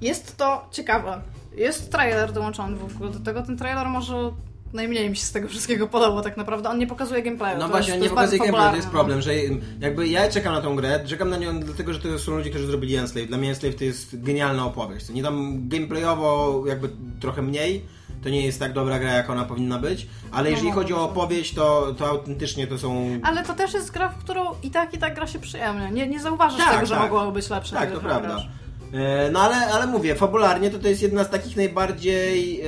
jest 0.00 0.36
to 0.36 0.68
ciekawe. 0.70 1.22
Jest 1.56 1.92
trailer 1.92 2.32
dołączony 2.32 2.76
w 2.76 2.96
ogóle 2.96 3.10
do 3.10 3.20
tego. 3.20 3.42
Ten 3.42 3.56
trailer 3.56 3.86
może 3.86 4.32
najmniej 4.72 5.10
mi 5.10 5.16
się 5.16 5.24
z 5.26 5.32
tego 5.32 5.48
wszystkiego 5.48 5.86
podobał 5.86 6.22
tak 6.22 6.36
naprawdę. 6.36 6.68
On 6.70 6.78
nie 6.78 6.86
pokazuje 6.86 7.22
gameplayu. 7.22 7.58
No 7.58 7.68
właśnie, 7.68 7.92
jest, 7.94 8.02
nie 8.02 8.08
pokazuje 8.10 8.38
bardzo 8.38 8.52
gameplay, 8.52 8.70
to 8.70 8.76
jest 8.76 8.88
fabularne, 8.88 9.22
problem, 9.22 9.22
że 9.22 9.56
jakby 9.80 10.08
ja 10.08 10.28
czekam 10.30 10.54
na 10.54 10.60
tą 10.60 10.76
grę, 10.76 11.00
czekam 11.06 11.30
na 11.30 11.36
nią 11.36 11.60
dlatego, 11.60 11.92
że 11.92 11.98
to 11.98 12.18
są 12.18 12.36
ludzie, 12.36 12.50
którzy 12.50 12.66
zrobili 12.66 12.96
Enslave. 12.96 13.26
Dla 13.26 13.38
mnie 13.38 13.48
Enslave 13.48 13.74
to 13.74 13.84
jest 13.84 14.22
genialna 14.22 14.66
opowieść. 14.66 15.08
Nie 15.08 15.22
tam 15.22 15.68
gameplayowo 15.68 16.62
jakby 16.66 16.90
trochę 17.20 17.42
mniej, 17.42 17.84
to 18.22 18.28
nie 18.28 18.46
jest 18.46 18.58
tak 18.58 18.72
dobra 18.72 18.98
gra, 18.98 19.12
jak 19.12 19.30
ona 19.30 19.44
powinna 19.44 19.78
być, 19.78 20.06
ale 20.32 20.50
jeżeli 20.50 20.68
No, 20.68 20.74
chodzi 20.74 20.92
o 20.92 20.96
no. 20.96 21.04
opowieść, 21.04 21.54
to, 21.54 21.94
to 21.98 22.06
autentycznie 22.08 22.66
to 22.66 22.78
są... 22.78 23.10
no. 23.10 23.28
Ale 23.28 23.44
to 23.44 23.54
też 23.54 23.74
jest 23.74 23.90
gra, 23.90 24.08
w 24.08 24.16
którą 24.18 24.44
i 24.62 24.70
tak, 24.70 24.94
i 24.94 24.98
tak 24.98 25.14
gra 25.14 25.26
się 25.26 25.38
przyjemnie. 25.38 25.90
Nie, 25.90 26.06
nie 26.08 26.20
zauważysz 26.20 26.58
Tak, 26.58 26.74
tego, 26.74 26.86
że 26.86 26.94
tak. 26.94 27.02
mogłoby 27.02 27.32
być 27.32 27.50
lepsze. 27.50 27.76
Tak, 27.76 27.92
to 27.92 28.00
prawda. 28.00 28.28
grasz. 28.28 28.48
E, 28.92 29.30
No 29.30 29.40
ale, 29.40 29.56
ale 29.56 29.86
mówię, 29.86 30.14
fabularnie 30.14 30.70
to 30.70 30.78
to 30.78 30.88
jest 30.88 31.02
jedna 31.02 31.24
z 31.24 31.30
takich 31.30 31.56
najbardziej 31.56 32.60
e, 32.60 32.66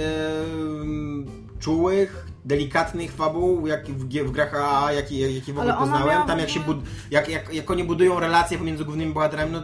czułych, 1.60 2.26
delikatnych 2.44 3.12
fabuł, 3.12 3.66
jak 3.66 3.86
w, 3.88 4.08
w 4.24 4.30
grach 4.30 4.54
AA, 4.54 4.92
jakie 4.92 5.18
jak, 5.20 5.30
jakie 5.34 5.52
w 5.52 5.58
ogóle 5.58 5.74
poznałem. 5.80 6.08
miała 6.08 6.26
Tam 6.26 6.38
jak 6.38 6.48
się 6.50 6.60
bud- 6.60 6.82
jak, 7.10 7.28
jak, 7.28 7.54
jak 7.54 7.70
oni 7.70 7.84
budują 7.84 8.20
relacje 8.20 8.58
pomiędzy 8.58 8.84
głównymi 8.84 9.12
bohaterami, 9.12 9.52
no, 9.52 9.62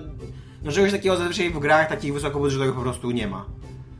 no 0.62 0.72
czegoś 0.72 0.92
takiego 0.92 1.16
zazwyczaj 1.16 1.50
w 1.50 1.58
grach 1.58 1.88
takich 1.88 2.14
wysokobudżetowych 2.14 2.74
po 2.74 2.80
prostu 2.82 3.10
nie 3.10 3.26
ma. 3.28 3.46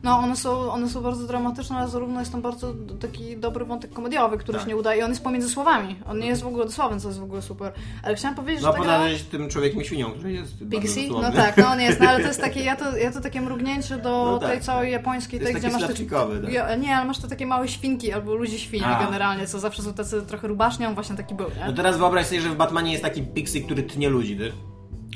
No, 0.02 0.18
one 0.18 0.36
są, 0.36 0.72
one 0.72 0.88
są 0.88 1.02
bardzo 1.02 1.26
dramatyczne, 1.26 1.76
ale 1.76 1.88
zarówno 1.88 2.20
jest 2.20 2.32
tam 2.32 2.42
bardzo 2.42 2.74
taki 3.00 3.36
dobry 3.36 3.64
wątek 3.64 3.92
komediowy, 3.92 4.38
który 4.38 4.58
Tak. 4.58 4.62
się 4.62 4.68
nie 4.68 4.76
udaje. 4.76 5.00
I 5.00 5.02
on 5.02 5.10
jest 5.10 5.24
pomiędzy 5.24 5.48
słowami. 5.48 5.96
On 6.06 6.18
nie 6.18 6.26
jest 6.26 6.42
w 6.42 6.46
ogóle 6.46 6.64
dosłowny, 6.64 7.00
co 7.00 7.08
jest 7.08 7.20
w 7.20 7.22
ogóle 7.22 7.42
super. 7.42 7.72
Ale 8.02 8.14
chciałam 8.14 8.34
powiedzieć, 8.36 8.62
No 8.64 8.72
że 8.72 8.78
ta 8.78 8.84
gra... 8.84 9.00
tym 9.30 9.48
człowiekiem 9.48 9.84
świnią, 9.84 10.10
który 10.10 10.32
jest 10.32 10.52
Pixie? 10.70 11.08
No 11.10 11.32
tak, 11.32 11.56
no 11.56 11.66
on 11.68 11.80
jest, 11.80 12.00
no 12.00 12.08
ale 12.08 12.20
to 12.20 12.26
jest 12.28 12.40
takie, 12.48 12.60
ja 12.64 12.76
to, 12.76 12.96
ja 12.96 13.12
to 13.12 13.20
takie 13.20 13.40
mrugnięcie 13.40 13.96
do 13.96 14.24
No 14.32 14.38
tak. 14.38 14.50
tej 14.50 14.60
całej 14.60 14.92
japońskiej, 14.92 15.40
To 15.40 15.44
tej, 15.46 15.54
jest 15.54 15.66
gdzie 15.66 15.72
masz 15.78 15.86
te, 15.86 16.04
tak. 16.42 16.80
Nie, 16.80 16.96
ale 16.96 17.06
masz 17.06 17.18
te 17.18 17.28
takie 17.28 17.46
małe 17.46 17.68
świnki 17.68 18.12
albo 18.12 18.34
ludzi 18.34 18.58
świni 18.58 18.84
A. 18.84 19.04
generalnie, 19.04 19.46
co 19.46 19.58
zawsze 19.60 19.82
są 19.82 19.94
tacy 19.94 20.22
trochę 20.22 20.48
rubacznią, 20.48 20.94
właśnie 20.94 21.16
taki 21.16 21.34
był, 21.34 21.46
nie? 21.48 21.66
No 21.66 21.72
teraz 21.72 21.98
wyobraź 21.98 22.26
sobie, 22.26 22.40
że 22.40 22.48
w 22.48 22.56
Batmanie 22.56 22.90
jest 22.92 23.04
taki 23.04 23.22
Pixie, 23.22 23.60
który 23.62 23.82
tnie 23.82 24.08
ludzi, 24.08 24.36
ty? 24.36 24.52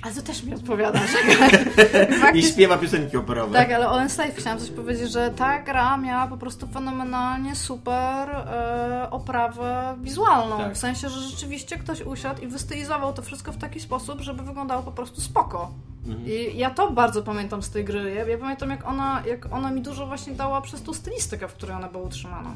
Ale 0.02 0.14
to 0.14 0.22
też 0.22 0.42
mi 0.42 0.54
odpowiada, 0.54 1.00
że 1.06 1.18
I 2.38 2.42
śpiewa 2.42 2.78
piosenki 2.78 3.16
operowe. 3.16 3.58
Tak, 3.58 3.72
ale 3.72 3.90
o 3.90 4.00
Enslave 4.00 4.34
chciałam 4.36 4.58
coś 4.58 4.70
powiedzieć, 4.70 5.12
że 5.12 5.30
ta 5.36 5.62
gra 5.62 5.96
miała 5.96 6.26
po 6.26 6.36
prostu 6.36 6.66
fenomenalnie 6.66 7.56
super 7.56 8.30
e, 8.30 9.08
oprawę 9.10 9.96
wizualną. 10.00 10.58
Tak. 10.58 10.74
W 10.74 10.78
sensie, 10.78 11.08
że 11.08 11.20
rzeczywiście 11.20 11.78
ktoś 11.78 12.00
usiadł 12.00 12.42
i 12.42 12.46
wystylizował 12.46 13.12
to 13.12 13.22
wszystko 13.22 13.52
w 13.52 13.56
taki 13.56 13.80
sposób, 13.80 14.20
żeby 14.20 14.42
wyglądało 14.42 14.82
po 14.82 14.92
prostu 14.92 15.20
spoko. 15.20 15.70
Mhm. 16.06 16.26
I 16.26 16.58
ja 16.58 16.70
to 16.70 16.90
bardzo 16.90 17.22
pamiętam 17.22 17.62
z 17.62 17.70
tej 17.70 17.84
gry. 17.84 18.14
Ja, 18.14 18.26
ja 18.26 18.38
pamiętam, 18.38 18.70
jak 18.70 18.88
ona, 18.88 19.22
jak 19.26 19.52
ona 19.52 19.70
mi 19.70 19.80
dużo 19.80 20.06
właśnie 20.06 20.32
dała 20.32 20.60
przez 20.60 20.82
tą 20.82 20.94
stylistykę, 20.94 21.48
w 21.48 21.54
której 21.54 21.76
ona 21.76 21.88
była 21.88 22.04
utrzymana. 22.04 22.54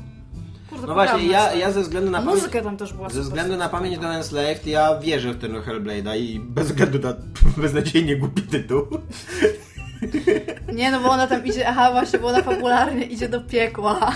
Kurde, 0.70 0.86
No 0.86 0.94
właśnie, 0.94 1.26
ja, 1.26 1.54
ja 1.54 1.72
ze 1.72 1.82
względu 1.82 2.10
na 2.10 2.18
pamięć... 2.18 2.36
muzyka 2.36 2.62
tam 2.62 2.76
też 2.76 2.92
była 2.92 3.08
Ze 3.08 3.20
względu 3.20 3.56
na 3.56 3.68
pamięć 3.68 3.98
do 3.98 4.14
Enslaved, 4.14 4.66
ja 4.66 4.98
wierzę 4.98 5.32
w 5.32 5.38
ten 5.38 5.52
Hellblade'a 5.52 6.18
i 6.18 6.40
bez 6.40 6.66
względu 6.66 6.98
na 6.98 7.14
beznadziejnie 7.62 8.16
głupi 8.16 8.42
tytuł. 8.42 8.82
Nie, 10.72 10.90
no 10.90 11.00
bo 11.00 11.10
ona 11.10 11.26
tam 11.26 11.46
idzie, 11.46 11.68
aha, 11.68 11.92
właśnie, 11.92 12.18
bo 12.18 12.28
ona 12.28 12.42
fabularnie 12.42 13.04
idzie 13.04 13.28
do 13.28 13.40
piekła. 13.40 14.12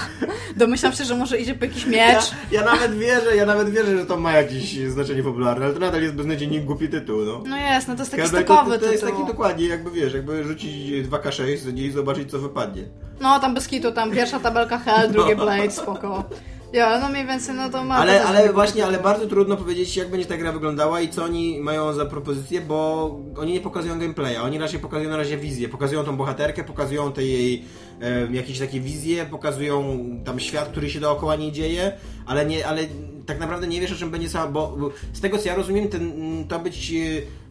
Domyślam 0.57 0.93
się, 0.93 1.05
że 1.05 1.16
może 1.16 1.39
idzie 1.39 1.55
po 1.55 1.64
jakiś 1.64 1.85
Ja, 1.87 1.91
miecz. 2.14 2.24
ja 2.53 2.64
nawet 2.64 2.95
wierzę, 2.99 3.37
ja 3.37 3.47
nawet 3.47 3.70
wierzę, 3.70 3.99
że 3.99 4.07
to 4.07 4.16
ma 4.16 4.33
jakieś 4.33 4.78
znaczenie 4.78 5.22
popularne, 5.22 5.64
ale 5.64 5.74
to 5.74 5.81
nadal 5.81 6.03
jest 6.03 6.14
beznadziejnie 6.14 6.61
głupi 6.61 6.89
tytuł, 6.89 7.20
no. 7.24 7.43
No 7.47 7.57
jest, 7.57 7.89
no 7.89 7.95
to 7.95 8.01
jest 8.01 8.11
taki 8.11 8.22
Hellblade 8.22 8.47
stokowy 8.47 8.78
to, 8.78 8.85
to 8.85 8.91
jest 8.93 9.05
tytuł. 9.05 9.18
taki 9.18 9.33
dokładnie, 9.33 9.66
jakby 9.66 9.91
wiesz, 9.91 10.14
jakby 10.14 10.45
rzucić 10.45 11.07
2K6 11.09 11.78
i 11.78 11.91
zobaczyć 11.91 12.31
co 12.31 12.39
wypadnie. 12.39 12.83
No, 13.20 13.41
tam 13.41 13.55
bez 13.55 13.68
kitu, 13.68 13.93
tam 13.93 14.11
pierwsza 14.11 14.41
tabelka 14.41 14.78
Hell, 14.78 15.11
drugie 15.12 15.35
No. 15.37 15.45
Blade, 15.45 15.70
spoko. 15.70 16.24
Ja, 16.73 17.01
no 17.01 17.09
mniej 17.09 17.27
więcej, 17.27 17.55
no 17.55 17.71
to 17.71 17.85
ma... 17.85 17.97
Ale, 17.97 18.25
ale 18.25 18.53
właśnie, 18.53 18.85
ale 18.85 18.99
bardzo 18.99 19.27
trudno 19.27 19.57
powiedzieć, 19.57 19.97
jak 19.97 20.11
będzie 20.11 20.27
ta 20.27 20.37
gra 20.37 20.53
wyglądała 20.53 21.01
i 21.01 21.09
co 21.09 21.25
oni 21.25 21.61
mają 21.61 21.93
za 21.93 22.07
propozycję, 22.07 22.61
bo 22.61 23.11
oni 23.37 23.53
nie 23.53 23.61
pokazują 23.61 23.99
gameplaya, 23.99 24.37
oni 24.37 24.59
raczej 24.59 24.81
pokazują 24.81 25.11
na 25.11 25.16
razie 25.16 25.37
wizję, 25.37 25.68
pokazują 25.68 26.05
tą 26.05 26.16
bohaterkę, 26.16 26.64
pokazują 26.64 27.12
te 27.12 27.25
jej 27.25 27.64
e, 28.01 28.33
jakieś 28.33 28.59
takie 28.59 28.81
wizje, 28.81 29.27
pokazują 29.27 29.99
tam 30.25 30.41
świat, 30.41 30.68
który 30.68 30.91
się 30.91 31.01
dookoła 31.01 31.37
niej 31.37 31.53
dzieje, 31.53 31.93
ale 32.27 32.47
nie, 32.47 32.66
ale 32.66 32.83
tak 33.27 33.41
naprawdę 33.41 33.66
nie 33.66 33.81
wiesz 33.81 33.93
o 33.93 33.97
czym 33.97 34.11
będzie 34.11 34.29
sama, 34.29 34.47
bo, 34.47 34.77
bo 34.79 34.91
z 35.12 35.21
tego 35.21 35.39
co 35.39 35.49
ja 35.49 35.55
rozumiem, 35.55 35.89
ten, 35.89 36.12
to 36.49 36.59
być 36.59 36.93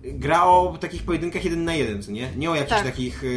gra 0.03 0.43
o 0.45 0.77
takich 0.79 1.03
pojedynkach 1.03 1.43
jeden 1.43 1.63
na 1.65 1.73
jeden, 1.73 2.03
co 2.03 2.11
nie? 2.11 2.31
Nie 2.35 2.51
o 2.51 2.55
jakichś 2.55 2.69
Tak. 2.75 2.83
takich 2.85 3.23
e, 3.23 3.27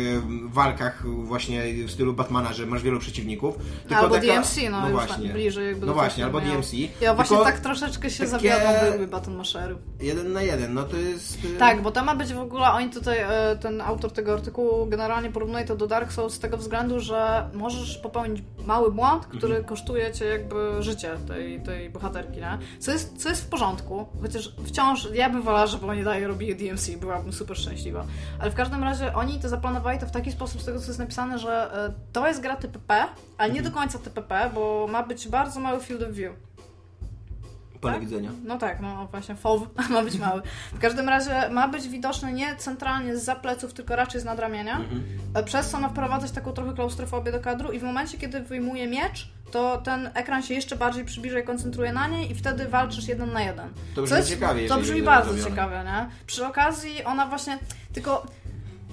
walkach 0.48 1.06
właśnie 1.06 1.62
w 1.86 1.90
stylu 1.90 2.12
Batmana, 2.12 2.52
że 2.52 2.66
masz 2.66 2.82
wielu 2.82 2.98
przeciwników, 3.00 3.54
tylko 3.88 3.96
Albo 4.02 4.14
taka, 4.14 4.26
DMC, 4.26 4.56
no, 4.70 4.80
no 4.80 4.88
właśnie, 4.90 5.28
bliżej 5.28 5.66
jakby 5.66 5.86
no 5.86 5.94
właśnie, 5.94 6.24
albo 6.24 6.38
ja. 6.38 6.44
DMC. 6.44 6.72
Ja 7.00 7.14
właśnie 7.14 7.36
tak 7.36 7.60
troszeczkę 7.60 8.10
się 8.10 8.18
takie- 8.18 8.28
zawiodłam 8.50 8.92
były 8.92 9.06
Battle 9.06 9.32
Mashery. 9.34 9.76
Jeden 10.00 10.32
na 10.32 10.42
jeden, 10.42 10.74
no 10.74 10.82
to 10.84 10.96
jest... 10.96 11.38
e, 11.56 11.58
Tak, 11.58 11.82
bo 11.82 11.90
to 11.90 12.04
ma 12.04 12.14
być 12.16 12.34
w 12.34 12.38
ogóle, 12.38 12.70
oni 12.70 12.90
tutaj, 12.90 13.18
e, 13.18 13.56
ten 13.60 13.80
autor 13.80 14.12
tego 14.12 14.32
artykułu 14.32 14.86
generalnie 14.86 15.30
porównuje 15.30 15.64
to 15.64 15.76
do 15.76 15.86
Dark 15.86 16.12
Souls 16.12 16.34
z 16.34 16.38
tego 16.38 16.56
względu, 16.56 17.00
że 17.00 17.50
możesz 17.54 17.98
popełnić 17.98 18.42
mały 18.66 18.92
błąd, 18.92 19.26
który 19.26 19.46
Mhm. 19.46 19.64
kosztuje 19.64 20.12
cię 20.12 20.24
jakby 20.24 20.82
życie 20.82 21.10
tej, 21.28 21.60
tej 21.60 21.90
bohaterki, 21.90 22.40
nie? 22.40 22.58
Co 22.78 22.92
jest, 22.92 23.22
co 23.22 23.28
jest 23.28 23.44
w 23.44 23.48
porządku, 23.48 24.06
chociaż 24.22 24.52
wciąż 24.66 25.08
ja 25.14 25.30
bym 25.30 25.42
wolała, 25.42 25.66
żeby 25.66 25.86
oni 25.86 26.04
dalej 26.04 26.26
robili 26.26 26.51
DMC, 26.54 26.96
byłabym 26.96 27.32
super 27.32 27.56
szczęśliwa. 27.56 28.06
Ale 28.38 28.50
w 28.50 28.54
każdym 28.54 28.84
razie 28.84 29.14
oni 29.14 29.40
to 29.40 29.48
zaplanowali 29.48 29.98
to 29.98 30.06
w 30.06 30.10
taki 30.10 30.32
sposób, 30.32 30.62
z 30.62 30.64
tego 30.64 30.80
co 30.80 30.86
jest 30.86 30.98
napisane, 30.98 31.38
że 31.38 31.74
e, 31.74 31.92
to 32.12 32.28
jest 32.28 32.40
gra 32.40 32.56
TPP, 32.56 33.04
ale 33.38 33.52
nie 33.52 33.62
do 33.62 33.70
końca 33.70 33.98
TPP, 33.98 34.50
bo 34.54 34.86
ma 34.90 35.02
być 35.02 35.28
bardzo 35.28 35.60
mały 35.60 35.80
field 35.80 36.02
of 36.02 36.10
view. 36.10 36.32
Pole 37.82 37.94
tak? 37.94 38.02
widzenia. 38.02 38.30
No 38.44 38.58
tak, 38.58 38.80
no 38.80 39.06
właśnie, 39.10 39.34
FOW 39.34 39.62
ma 39.90 40.02
być 40.02 40.18
mały. 40.18 40.42
W 40.72 40.78
każdym 40.78 41.08
razie 41.08 41.48
ma 41.50 41.68
być 41.68 41.88
widoczny 41.88 42.32
nie 42.32 42.56
centralnie 42.56 43.16
z 43.16 43.38
pleców, 43.40 43.74
tylko 43.74 43.96
raczej 43.96 44.20
z 44.20 44.24
nadramienia, 44.24 44.76
Mhm. 44.76 45.02
e, 45.34 45.42
przez 45.42 45.70
co 45.70 45.80
ma 45.80 45.88
wprowadzać 45.88 46.30
taką 46.30 46.52
trochę 46.52 46.72
klaustrofobię 46.74 47.32
do 47.32 47.40
kadru 47.40 47.72
i 47.72 47.78
w 47.78 47.82
momencie, 47.82 48.18
kiedy 48.18 48.40
wyjmuje 48.40 48.88
miecz, 48.88 49.28
to 49.50 49.78
ten 49.84 50.10
ekran 50.14 50.42
się 50.42 50.54
jeszcze 50.54 50.76
bardziej 50.76 51.04
przybliża 51.04 51.38
i 51.38 51.44
koncentruje 51.44 51.92
na 51.92 52.08
niej 52.08 52.30
i 52.30 52.34
wtedy 52.34 52.64
walczysz 52.68 53.08
jeden 53.08 53.32
na 53.32 53.42
jeden. 53.42 53.68
To 53.94 54.02
brzmi 54.02 54.16
jest- 54.16 54.28
ciekawie, 54.30 54.68
To 54.68 54.78
brzmi 54.80 55.02
bardzo 55.02 55.44
ciekawie, 55.44 55.76
nie? 55.84 56.08
Przy 56.26 56.46
okazji 56.46 57.04
ona 57.04 57.26
właśnie, 57.26 57.58
tylko... 57.92 58.26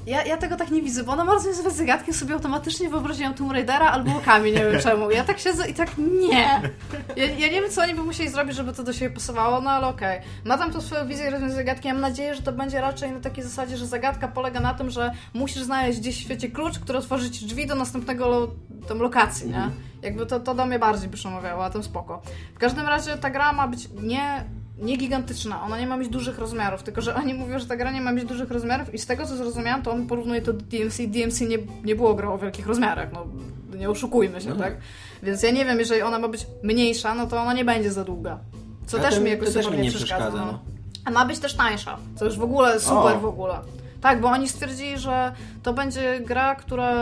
Ja, 0.06 0.26
ja 0.26 0.38
tego 0.38 0.56
tak 0.56 0.72
nie 0.72 0.82
widzę, 0.82 1.04
bo 1.04 1.12
ona 1.12 1.26
bardzo 1.26 1.50
jest 1.50 1.78
zagadki 1.78 2.14
sobie 2.14 2.34
automatycznie 2.34 2.90
wyobraziłam 2.90 3.34
Tomb 3.34 3.52
Raidera 3.52 3.92
albo 3.92 4.18
Okami, 4.18 4.52
nie 4.52 4.66
wiem 4.66 4.82
czemu. 4.90 5.12
Ja 5.12 5.24
tak 5.24 5.40
siedzę 5.40 5.70
i 5.70 5.74
tak 5.74 5.98
nie. 5.98 6.62
Ja, 7.16 7.26
ja 7.26 7.48
nie 7.48 7.62
wiem, 7.62 7.70
co 7.70 7.82
oni 7.82 7.96
by 7.96 8.04
musieli 8.04 8.30
zrobić, 8.30 8.56
żeby 8.56 8.74
to 8.74 8.84
do 8.84 8.94
siebie 8.94 9.16
pasowało, 9.16 9.62
no 9.62 9.70
ale 9.70 9.88
okej. 9.88 10.20
Ma 10.46 10.58
tam 10.58 10.72
tą 10.72 10.82
swoją 10.82 11.08
wizję 11.08 11.30
rozwiązania 11.30 11.56
zagadki. 11.56 11.88
Ja 11.88 11.94
mam 11.94 12.02
nadzieję, 12.02 12.36
że 12.36 12.42
to 12.42 12.52
będzie 12.52 12.82
raczej 12.82 13.12
na 13.12 13.20
takiej 13.20 13.44
zasadzie, 13.44 13.78
że 13.78 13.88
zagadka 13.88 14.28
polega 14.28 14.60
na 14.60 14.74
tym, 14.74 14.90
że 14.90 15.12
musisz 15.34 15.64
znaleźć 15.64 16.00
gdzieś 16.00 16.16
w 16.16 16.20
świecie 16.20 16.50
klucz, 16.50 16.80
który 16.80 17.00
otworzy 17.00 17.32
ci 17.32 17.46
drzwi 17.46 17.68
do 17.68 17.76
następnego 17.76 18.28
lo, 18.28 18.48
tam 18.88 19.00
lokacji, 19.00 19.50
nie? 19.50 19.70
Jakby 20.02 20.26
to, 20.26 20.40
to 20.40 20.56
do 20.56 20.66
mnie 20.66 20.80
bardziej 20.80 21.10
by 21.10 21.18
przemawiało, 21.18 21.66
a 21.66 21.70
tym 21.70 21.84
spoko. 21.84 22.22
W 22.56 22.60
każdym 22.60 22.88
razie 22.88 23.18
ta 23.18 23.30
gra 23.30 23.54
ma 23.54 23.68
być 23.68 23.90
nie 24.02 24.46
nie 24.82 24.98
gigantyczna, 24.98 25.64
ona 25.64 25.80
nie 25.80 25.88
ma 25.88 25.98
mieć 25.98 26.10
dużych 26.10 26.40
rozmiarów, 26.40 26.84
tylko 26.84 27.02
że 27.02 27.16
oni 27.16 27.34
mówią, 27.34 27.60
że 27.60 27.66
ta 27.66 27.76
gra 27.78 27.92
nie 27.92 28.02
ma 28.02 28.12
mieć 28.12 28.26
dużych 28.26 28.52
rozmiarów 28.52 28.94
i 28.94 28.98
z 28.98 29.06
tego 29.06 29.26
co 29.26 29.36
zrozumiałam, 29.38 29.82
to 29.82 29.92
on 29.92 30.08
porównuje 30.08 30.42
to 30.42 30.54
do 30.54 30.60
DMC. 30.62 30.98
DMC 31.08 31.42
nie, 31.42 31.58
nie 31.84 31.96
było 31.96 32.14
grą 32.14 32.34
o 32.34 32.38
wielkich 32.38 32.68
rozmiarach, 32.68 33.10
no 33.14 33.26
nie 33.78 33.90
oszukujmy 33.90 34.42
się, 34.42 34.50
No. 34.50 34.56
tak? 34.56 34.78
Więc 35.24 35.44
ja 35.44 35.52
nie 35.52 35.66
wiem, 35.66 35.80
jeżeli 35.80 36.02
ona 36.02 36.20
ma 36.20 36.28
być 36.28 36.48
mniejsza, 36.64 37.16
no 37.16 37.28
to 37.28 37.42
ona 37.42 37.54
nie 37.54 37.66
będzie 37.66 37.92
za 37.92 38.04
długa. 38.04 38.40
Co 38.86 38.98
A 38.98 39.02
też 39.02 39.20
mi 39.20 39.30
jakoś 39.30 39.48
super 39.50 39.64
nie 39.80 39.90
przeszkadza. 39.90 40.16
przeszkadza, 40.26 40.46
no. 40.46 40.52
no. 40.52 40.60
A 41.06 41.12
ma 41.12 41.26
być 41.26 41.40
też 41.40 41.54
tańsza, 41.54 41.98
co 42.16 42.26
już 42.26 42.38
w 42.38 42.44
ogóle 42.44 42.80
super 42.80 43.16
O. 43.18 43.20
w 43.20 43.26
ogóle. 43.26 43.60
Tak, 44.02 44.22
bo 44.22 44.28
oni 44.28 44.48
stwierdzili, 44.50 44.98
że 44.98 45.32
to 45.64 45.74
będzie 45.74 46.20
gra, 46.20 46.56
która, 46.56 46.94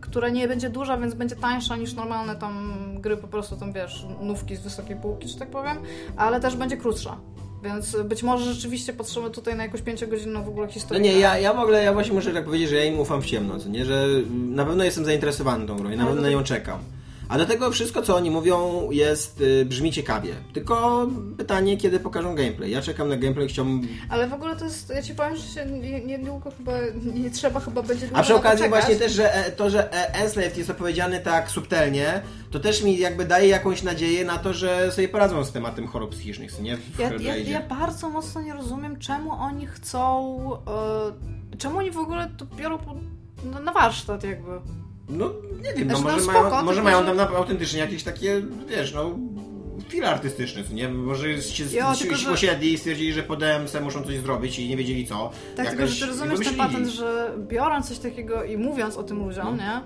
która 0.00 0.28
nie 0.28 0.48
będzie 0.48 0.70
duża, 0.70 0.96
więc 0.96 1.14
będzie 1.14 1.36
tańsza 1.36 1.76
niż 1.76 1.94
normalne 1.94 2.36
tam 2.36 2.74
gry, 3.00 3.16
po 3.16 3.28
prostu 3.28 3.56
tam 3.56 3.72
wiesz, 3.72 4.06
nówki 4.20 4.56
z 4.56 4.60
wysokiej 4.60 4.96
półki, 4.96 5.28
że 5.28 5.38
tak 5.38 5.50
powiem, 5.50 5.76
ale 6.16 6.40
też 6.40 6.56
będzie 6.56 6.76
krótsza. 6.76 7.16
Więc 7.64 7.96
być 8.04 8.22
może 8.22 8.54
rzeczywiście 8.54 8.92
patrzymy 8.92 9.30
tutaj 9.30 9.56
na 9.56 9.62
jakąś 9.62 9.82
pięciogodzinną 9.82 10.44
w 10.44 10.48
ogóle 10.48 10.66
No 10.66 10.72
historię. 10.72 11.02
nie, 11.02 11.18
ja, 11.18 11.38
ja 11.38 11.54
w 11.54 11.58
ogóle, 11.58 11.84
ja 11.84 11.92
właśnie 11.92 12.12
muszę 12.12 12.32
tak 12.32 12.44
powiedzieć, 12.44 12.68
że 12.68 12.76
ja 12.76 12.84
im 12.84 12.98
ufam 12.98 13.22
w 13.22 13.26
ciemno, 13.26 13.58
co 13.58 13.68
nie? 13.68 13.84
Że 13.84 14.06
na 14.30 14.64
pewno 14.64 14.84
jestem 14.84 15.04
zainteresowany 15.04 15.66
tą 15.66 15.76
grą 15.76 15.90
i 15.90 15.96
na 15.96 16.06
pewno 16.06 16.22
na 16.22 16.30
nią 16.30 16.42
czekam. 16.42 16.78
A 17.28 17.38
do 17.38 17.46
tego 17.46 17.70
wszystko, 17.70 18.02
co 18.02 18.16
oni 18.16 18.30
mówią, 18.30 18.88
jest, 18.90 19.40
y, 19.40 19.64
brzmi 19.64 19.92
ciekawie. 19.92 20.34
Tylko 20.52 21.06
pytanie, 21.38 21.76
kiedy 21.76 22.00
pokażą 22.00 22.34
gameplay. 22.34 22.70
Ja 22.70 22.82
czekam 22.82 23.08
na 23.08 23.16
gameplay, 23.16 23.48
chciałbym... 23.48 23.88
Ale 24.08 24.28
w 24.28 24.32
ogóle 24.32 24.56
to 24.56 24.64
jest, 24.64 24.90
ja 24.94 25.02
ci 25.02 25.14
powiem, 25.14 25.36
że 25.36 25.42
się 25.42 25.66
nie- 25.66 26.04
niedługo 26.04 26.50
chyba, 26.50 26.72
nie 27.14 27.30
trzeba 27.30 27.60
chyba 27.60 27.82
będzie 27.82 28.06
długo 28.06 28.20
A 28.20 28.22
przy 28.22 28.34
okazji 28.34 28.68
właśnie 28.68 28.96
też, 28.96 29.12
że 29.12 29.34
e, 29.34 29.52
to, 29.52 29.70
że 29.70 29.92
e, 29.92 30.14
Enslaved 30.14 30.58
jest 30.58 30.70
opowiedziany 30.70 31.20
tak 31.20 31.50
subtelnie, 31.50 32.22
to 32.50 32.60
też 32.60 32.82
mi 32.82 32.98
jakby 32.98 33.24
daje 33.24 33.48
jakąś 33.48 33.82
nadzieję 33.82 34.24
na 34.24 34.38
to, 34.38 34.52
że 34.52 34.92
sobie 34.92 35.08
poradzą 35.08 35.44
z 35.44 35.52
tematem 35.52 35.86
chorób 35.86 36.10
psychicznych, 36.10 36.60
nie? 36.60 36.76
W 36.76 36.98
Ja, 36.98 37.10
ja, 37.20 37.36
ja 37.36 37.60
bardzo 37.60 38.08
mocno 38.08 38.42
nie 38.42 38.54
rozumiem, 38.54 38.98
czemu 38.98 39.32
oni 39.32 39.66
chcą. 39.66 40.50
E, 41.52 41.56
czemu 41.58 41.78
oni 41.78 41.90
w 41.90 41.98
ogóle 41.98 42.30
to 42.36 42.46
biorą 42.56 42.78
no, 43.44 43.60
na 43.60 43.72
warsztat, 43.72 44.24
jakby. 44.24 44.83
No 45.08 45.32
nie 45.64 45.74
wiem, 45.74 45.88
no 45.88 45.98
Znaczy, 45.98 46.02
może, 46.02 46.26
no 46.26 46.32
mają, 46.32 46.40
spoko, 46.40 46.62
może 46.62 46.66
tylko 46.66 46.84
mają 46.84 46.98
że- 47.00 47.06
tam 47.06 47.16
na, 47.16 47.28
autentycznie 47.28 47.80
jakieś 47.80 48.02
takie, 48.02 48.42
wiesz, 48.68 48.94
no 48.94 49.18
chwile 49.88 50.08
artystyczne, 50.10 50.64
co 50.64 50.74
nie? 50.74 50.88
Może 50.88 51.42
się, 51.42 51.64
Jo, 51.72 51.92
tylko, 52.00 52.16
że- 52.16 52.30
posiedli 52.30 52.72
i 52.72 52.78
stwierdzili, 52.78 53.12
że 53.12 53.22
po 53.22 53.36
DMC 53.36 53.80
muszą 53.80 54.02
coś 54.02 54.18
zrobić 54.18 54.58
i 54.58 54.68
nie 54.68 54.76
wiedzieli 54.76 55.06
co. 55.06 55.30
Tak, 55.56 55.66
tylko 55.66 55.82
Jakoś 55.82 55.96
że 55.98 56.06
ty 56.06 56.12
rozumiesz 56.12 56.40
ten 56.46 56.54
patent, 56.56 56.86
że 56.88 57.32
biorąc 57.48 57.88
coś 57.88 57.98
takiego 57.98 58.44
i 58.44 58.56
mówiąc 58.56 58.96
o 58.96 59.02
tym 59.02 59.18
ludziom, 59.26 59.44
No. 59.44 59.56
nie? 59.56 59.80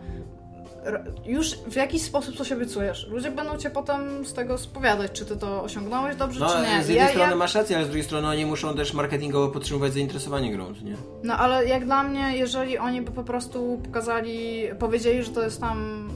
Już 1.26 1.50
w 1.54 1.76
jakiś 1.76 2.02
sposób 2.02 2.36
coś 2.36 2.52
obiecujesz. 2.52 3.06
Ludzie 3.10 3.30
będą 3.30 3.56
cię 3.56 3.70
potem 3.70 4.24
z 4.26 4.32
tego 4.34 4.58
spowiadać, 4.58 5.12
czy 5.12 5.24
ty 5.24 5.36
to 5.36 5.62
osiągnąłeś 5.62 6.16
dobrze, 6.16 6.40
No, 6.40 6.48
czy 6.52 6.60
nie. 6.60 6.66
z 6.84 6.88
jednej 6.88 6.96
Ja- 6.96 7.08
strony 7.08 7.30
ja- 7.30 7.36
masz 7.36 7.54
rację, 7.54 7.76
ale 7.76 7.84
z 7.84 7.88
drugiej 7.88 8.04
strony 8.04 8.28
oni 8.28 8.46
muszą 8.46 8.74
też 8.76 8.94
marketingowo 8.94 9.48
podtrzymywać 9.48 9.92
zainteresowanie 9.92 10.52
grą, 10.52 10.72
nie? 10.82 10.96
No 11.22 11.34
ale 11.36 11.66
jak 11.66 11.84
dla 11.84 12.02
mnie, 12.02 12.36
jeżeli 12.36 12.78
oni 12.78 13.02
by 13.02 13.10
po 13.10 13.24
prostu 13.24 13.80
pokazali, 13.84 14.62
powiedzieli, 14.78 15.22
że 15.22 15.30
to 15.30 15.42
jest 15.42 15.60
tam 15.60 16.08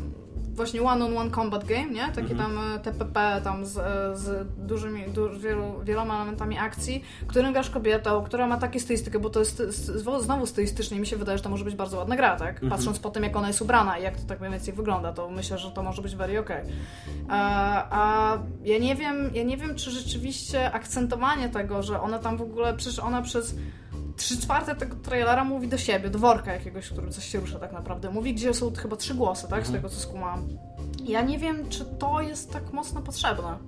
właśnie 0.53 0.82
one-on-one 0.82 1.30
combat 1.30 1.64
game, 1.64 1.86
nie? 1.90 2.09
Takie 2.14 2.34
tam 2.34 2.59
e, 2.59 2.78
TPP 2.78 3.40
tam 3.44 3.66
z, 3.66 3.78
e, 3.78 4.16
z 4.16 4.48
dużymi, 4.59 5.05
du, 5.11 5.38
wielu, 5.40 5.80
wieloma 5.84 6.16
elementami 6.16 6.59
akcji, 6.59 7.05
którym 7.26 7.53
grasz 7.53 7.70
kobietą, 7.70 8.24
która 8.24 8.46
ma 8.46 8.57
takie 8.57 8.80
stylistykę, 8.80 9.18
bo 9.18 9.30
to 9.30 9.40
jest 9.40 9.57
st- 9.70 10.20
znowu 10.22 10.46
stylistycznie 10.46 11.00
mi 11.00 11.07
się 11.07 11.16
wydaje, 11.16 11.38
że 11.38 11.44
to 11.44 11.50
może 11.50 11.64
być 11.64 11.74
bardzo 11.74 11.96
ładna 11.98 12.16
gra, 12.16 12.36
tak? 12.36 12.61
Patrząc 12.70 12.98
po 12.98 13.11
tym, 13.11 13.22
jak 13.22 13.36
ona 13.36 13.48
jest 13.48 13.62
ubrana 13.62 13.98
i 13.98 14.03
jak 14.03 14.16
to 14.16 14.26
tak 14.26 14.40
mniej 14.40 14.53
więcej 14.53 14.74
wygląda, 14.74 15.12
to 15.12 15.30
myślę, 15.30 15.59
że 15.59 15.70
to 15.70 15.82
może 15.82 16.03
być 16.03 16.16
very 16.16 16.38
okej. 16.40 16.64
A, 17.28 17.86
a 17.90 18.38
ja 18.64 18.78
nie 18.78 18.94
wiem, 18.94 19.30
ja 19.34 19.42
nie 19.42 19.57
wiem, 19.57 19.74
czy 19.74 19.90
rzeczywiście 19.90 20.72
akcentowanie 20.72 21.48
tego, 21.48 21.82
że 21.82 22.00
ona 22.00 22.18
tam 22.18 22.36
w 22.36 22.42
ogóle, 22.42 22.74
przecież 22.74 22.98
ona 22.98 23.22
przez 23.22 23.55
trzy 24.16 24.40
czwarte 24.40 24.74
tego 24.74 24.96
trailera 24.96 25.44
mówi 25.44 25.68
do 25.68 25.78
siebie, 25.78 26.10
do 26.10 26.18
worka 26.18 26.52
jakiegoś, 26.52 26.86
w 26.86 26.92
którym 26.92 27.12
coś 27.12 27.24
się 27.28 27.40
rusza 27.40 27.58
tak 27.58 27.72
naprawdę. 27.72 28.10
Mówi, 28.10 28.34
gdzie 28.34 28.54
są 28.54 28.72
chyba 28.74 28.96
trzy 28.96 29.14
głosy, 29.14 29.48
tak? 29.48 29.66
Z 29.66 29.72
tego, 29.72 29.88
co 29.88 30.00
skumałam. 30.00 30.48
Ja 31.04 31.22
nie 31.22 31.38
wiem, 31.38 31.68
czy 31.68 31.84
to 31.84 32.20
jest 32.20 32.52
tak 32.52 32.72
mocno 32.72 33.02
potrzebne. 33.02 33.58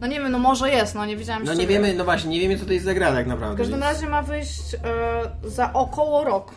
No 0.00 0.06
nie 0.06 0.20
wiem, 0.20 0.32
no 0.32 0.38
może 0.38 0.70
jest, 0.70 0.94
no 0.94 1.06
nie 1.06 1.16
wiedziałam 1.16 1.44
No 1.44 1.54
nie 1.54 1.66
wiemy, 1.66 1.94
no 1.94 2.04
właśnie, 2.04 2.30
nie 2.30 2.40
wiemy 2.40 2.58
co 2.58 2.66
to 2.66 2.72
jest 2.72 2.84
za 2.84 2.94
gra 2.94 3.12
tak 3.12 3.26
naprawdę. 3.26 3.54
W 3.54 3.58
każdym 3.58 3.80
więc- 3.80 3.92
razie 3.92 4.06
ma 4.06 4.22
wyjść 4.22 4.74
e, 4.74 4.78
za 5.50 5.72
około 5.72 6.24
rok. 6.24 6.52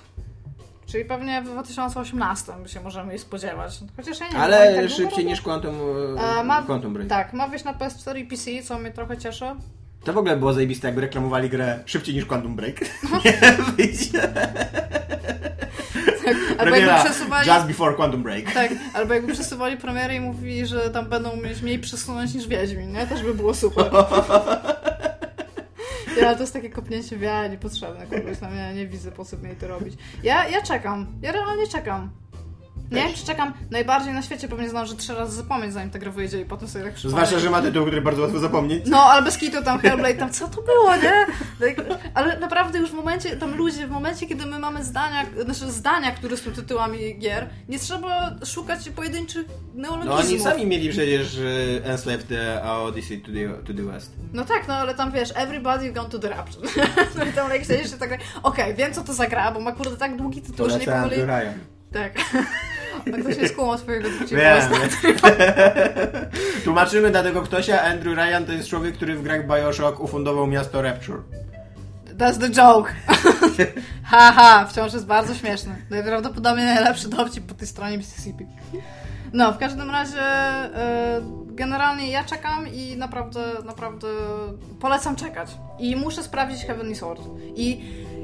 Czyli 0.86 1.06
pewnie 1.06 1.42
w 1.42 1.46
2018 1.46 2.54
by 2.64 2.70
się 2.70 2.82
możemy 2.82 3.12
jej 3.12 3.20
spodziewać. 3.20 3.80
Chociaż 3.98 4.20
ja 4.20 4.26
nie 4.26 4.32
wiem, 4.32 4.42
Ale 4.42 4.68
oni 4.68 4.88
tak 4.88 4.98
szybciej 4.98 5.26
niż 5.26 5.42
Quantum, 5.42 5.76
E, 6.18 6.40
e, 6.40 6.44
ma, 6.44 6.64
Quantum 6.64 6.94
Break. 6.94 7.10
Tak, 7.10 7.34
ma 7.34 7.48
wyjść 7.48 7.66
na 7.66 7.74
PS4 7.74 8.18
i 8.18 8.26
PC, 8.26 8.52
co 8.64 8.80
mnie 8.80 8.92
trochę 8.92 9.18
cieszy. 9.18 9.46
To 10.04 10.14
w 10.14 10.18
ogóle 10.18 10.38
było 10.38 10.54
zajebiste, 10.54 10.88
jakby 10.88 11.02
reklamowali 11.02 11.50
grę 11.50 11.80
szybciej 11.86 12.16
niż 12.16 12.26
Quantum 12.26 12.56
Break. 12.56 12.82
nie 13.26 13.40
wyjdzie. 13.78 14.30
Albo 16.58 16.76
jakby 16.76 17.10
przesuwali... 17.10 17.50
Just 17.50 17.66
before 17.66 17.94
Quantum 17.94 18.24
Break. 18.24 18.52
Tak, 18.54 18.72
albo 18.94 19.14
jakby 19.14 19.34
przesuwali 19.34 19.78
premierę 19.78 20.16
i 20.16 20.20
mówili, 20.20 20.66
że 20.66 20.90
tam 20.90 21.10
będą 21.10 21.36
mieć 21.36 21.62
mniej 21.62 21.80
przesunąć 21.80 22.34
niż 22.34 22.48
Wiedźmin, 22.48 22.92
nie? 22.92 23.08
Też 23.08 23.24
by 23.24 23.34
było 23.34 23.54
super. 23.54 23.92
Ja, 26.18 26.28
ale 26.28 26.36
to 26.36 26.44
jest 26.44 26.54
takie 26.54 26.70
kopnięcie 26.70 27.18
w 27.18 27.22
niepotrzebne 27.52 28.08
kogoś, 28.08 28.38
tam 28.38 28.56
ja 28.56 28.74
nie 28.74 28.88
widzę 28.88 29.12
po 29.12 29.26
co 29.26 29.38
mieli 29.38 29.56
to 29.56 29.68
robić. 29.68 29.94
Ja, 30.24 30.48
ja 30.48 30.62
czekam, 30.62 31.08
ja 31.22 31.32
realnie 31.32 31.68
czekam. 31.68 32.10
Nie 32.92 33.04
wiem, 33.04 33.14
czy 33.14 33.26
czekam 33.26 33.54
najbardziej 33.72 34.14
na 34.14 34.22
świecie, 34.22 34.48
pewnie 34.48 34.70
zdążę 34.70 34.96
trzy 34.96 35.14
razy 35.14 35.36
zapomnieć, 35.36 35.74
zanim 35.74 35.90
gra 35.90 36.12
wyjdzie 36.12 36.42
i 36.42 36.46
potem 36.46 36.68
sobie 36.68 36.86
tak 36.86 36.94
przypomnę. 36.94 37.26
Zwłaszcza, 37.26 37.40
że 37.40 37.50
ma 37.50 37.62
tytuł, 37.62 37.86
który 37.86 38.02
bardzo 38.02 38.22
łatwo 38.22 38.40
zapomnieć. 38.40 38.84
No, 38.88 39.04
ale 39.04 39.22
bez 39.22 39.38
kitu 39.38 39.64
tam 39.64 39.80
Hellblade, 39.80 40.14
tam 40.14 40.30
co 40.30 40.48
to 40.48 40.62
było, 40.62 40.96
nie? 40.96 41.26
Tak, 41.60 41.86
Ale 42.14 42.40
naprawdę 42.40 42.80
już 42.80 42.92
w 42.92 42.94
momencie, 42.94 43.38
tam 43.38 43.56
ludzie, 43.56 43.88
w 43.88 43.92
momencie, 43.92 44.28
kiedy 44.28 44.46
my 44.46 44.60
mamy 44.60 44.84
zdania, 44.84 45.26
znaczy 45.44 45.72
zdania, 45.72 46.12
które 46.12 46.38
są 46.38 46.52
tytułami 46.52 47.20
gier, 47.20 47.50
nie 47.70 47.80
trzeba 47.80 48.36
szukać 48.46 48.90
pojedynczych 48.90 49.48
No 49.74 49.82
neologizmów. 49.82 50.20
oni 50.20 50.40
sami 50.40 50.66
mieli 50.66 50.90
przecież 50.90 51.38
e, 51.38 51.86
Enslaved 51.86 52.28
the 52.28 52.64
Odyssey 52.64 53.22
to 53.22 53.32
the, 53.32 53.64
to 53.68 53.74
the 53.74 53.84
West. 53.84 54.12
No 54.34 54.46
tak, 54.46 54.68
no 54.68 54.74
ale 54.74 54.96
tam 54.96 55.12
wiesz, 55.12 55.30
everybody 55.36 55.92
gone 55.92 56.10
to 56.10 56.20
the 56.20 56.30
rapture. 56.30 56.70
no 57.18 57.26
i 57.26 57.34
tam 57.34 57.52
jak 57.52 57.66
siedzisz, 57.66 57.92
tak, 58.00 58.20
okej, 58.44 58.76
wiem 58.76 58.94
co 58.94 59.04
to 59.04 59.14
za 59.14 59.28
gra, 59.28 59.52
bo 59.52 59.60
ma 59.60 59.72
kurde 59.72 59.98
tak 59.98 60.18
długi 60.18 60.42
tytuł, 60.42 60.70
że 60.70 60.80
nie 60.80 60.86
pomyli... 60.86 61.16
Tak. 61.94 62.14
Ktoś 63.00 63.38
nie 63.38 63.48
skłamał 63.48 63.78
dowcipu. 63.78 64.36
Wiem. 64.36 64.62
Tłumaczymy 66.64 67.12
dla 67.12 67.24
tego 67.24 67.42
ktośa, 67.42 67.82
Andrew 67.82 68.18
Ryan 68.18 68.46
to 68.46 68.54
jest 68.54 68.70
człowiek, 68.70 68.96
który 68.96 69.16
w 69.16 69.24
grach 69.24 69.48
Bioshock 69.48 70.00
ufundował 70.00 70.48
miasto 70.48 70.82
Rapture. 70.82 71.22
That's 72.18 72.40
the 72.40 72.50
joke. 72.50 72.94
Haha, 74.12 74.66
wciąż 74.66 74.94
jest 74.94 75.06
bardzo 75.06 75.36
śmieszny. 75.36 75.76
Najprawdopodobniej 75.90 76.66
najlepszy 76.66 77.10
dowcip 77.10 77.46
po 77.46 77.54
tej 77.54 77.68
stronie 77.68 77.98
Mississippi. 77.98 78.46
No, 79.34 79.54
w 79.54 79.58
każdym 79.58 79.90
razie 79.90 80.22
e, 80.22 81.22
generalnie 81.46 82.12
ja 82.12 82.24
czekam 82.24 82.68
i 82.68 82.98
naprawdę, 82.98 83.42
naprawdę 83.66 84.08
polecam 84.80 85.16
czekać. 85.16 85.50
I 85.80 85.96
muszę 85.96 86.24
sprawdzić 86.24 86.66
Heavenly 86.66 86.96
Sword. 86.96 87.22
I 87.56 87.82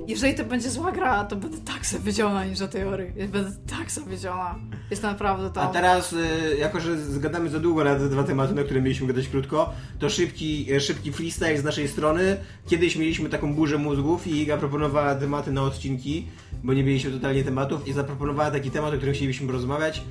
jeżeli 0.07 0.35
to 0.35 0.45
będzie 0.45 0.69
zła 0.69 0.91
gra, 0.91 1.23
to 1.23 1.35
będę 1.35 1.57
tak 1.57 1.85
zawiedziona 1.85 2.45
niż 2.45 2.59
do 2.59 2.67
tej 2.67 2.83
pory. 2.83 3.13
Ja 3.15 3.27
Będę 3.27 3.51
tak 3.77 3.91
zawiedziona. 3.91 4.55
Jest 4.91 5.03
naprawdę 5.03 5.49
to... 5.49 5.61
A 5.61 5.67
teraz, 5.67 6.13
y, 6.13 6.57
jako 6.59 6.79
że 6.79 6.97
zgadamy 6.97 7.49
za 7.49 7.59
długo 7.59 7.83
na 7.83 7.95
te 7.95 8.09
dwa 8.09 8.23
tematy, 8.23 8.53
na 8.53 8.63
które 8.63 8.81
mieliśmy 8.81 9.07
gadać 9.07 9.27
krótko, 9.27 9.73
to 9.99 10.09
szybki, 10.09 10.73
e, 10.73 10.79
szybki 10.79 11.11
freestyle 11.11 11.57
z 11.57 11.63
naszej 11.63 11.87
strony. 11.87 12.37
Kiedyś 12.67 12.95
mieliśmy 12.95 13.29
taką 13.29 13.53
burzę 13.53 13.77
mózgów 13.77 14.27
i 14.27 14.41
Iga 14.41 14.57
proponowała 14.57 15.15
tematy 15.15 15.51
na 15.51 15.61
odcinki, 15.61 16.27
bo 16.63 16.73
nie 16.73 16.83
mieliśmy 16.83 17.11
totalnie 17.11 17.43
tematów 17.43 17.87
i 17.87 17.93
zaproponowała 17.93 18.51
taki 18.51 18.71
temat, 18.71 18.93
o 18.93 18.97
którym 18.97 19.13
chcielibyśmy 19.13 19.47
porozmawiać. 19.47 20.01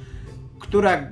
Która 0.59 1.03
y, 1.03 1.11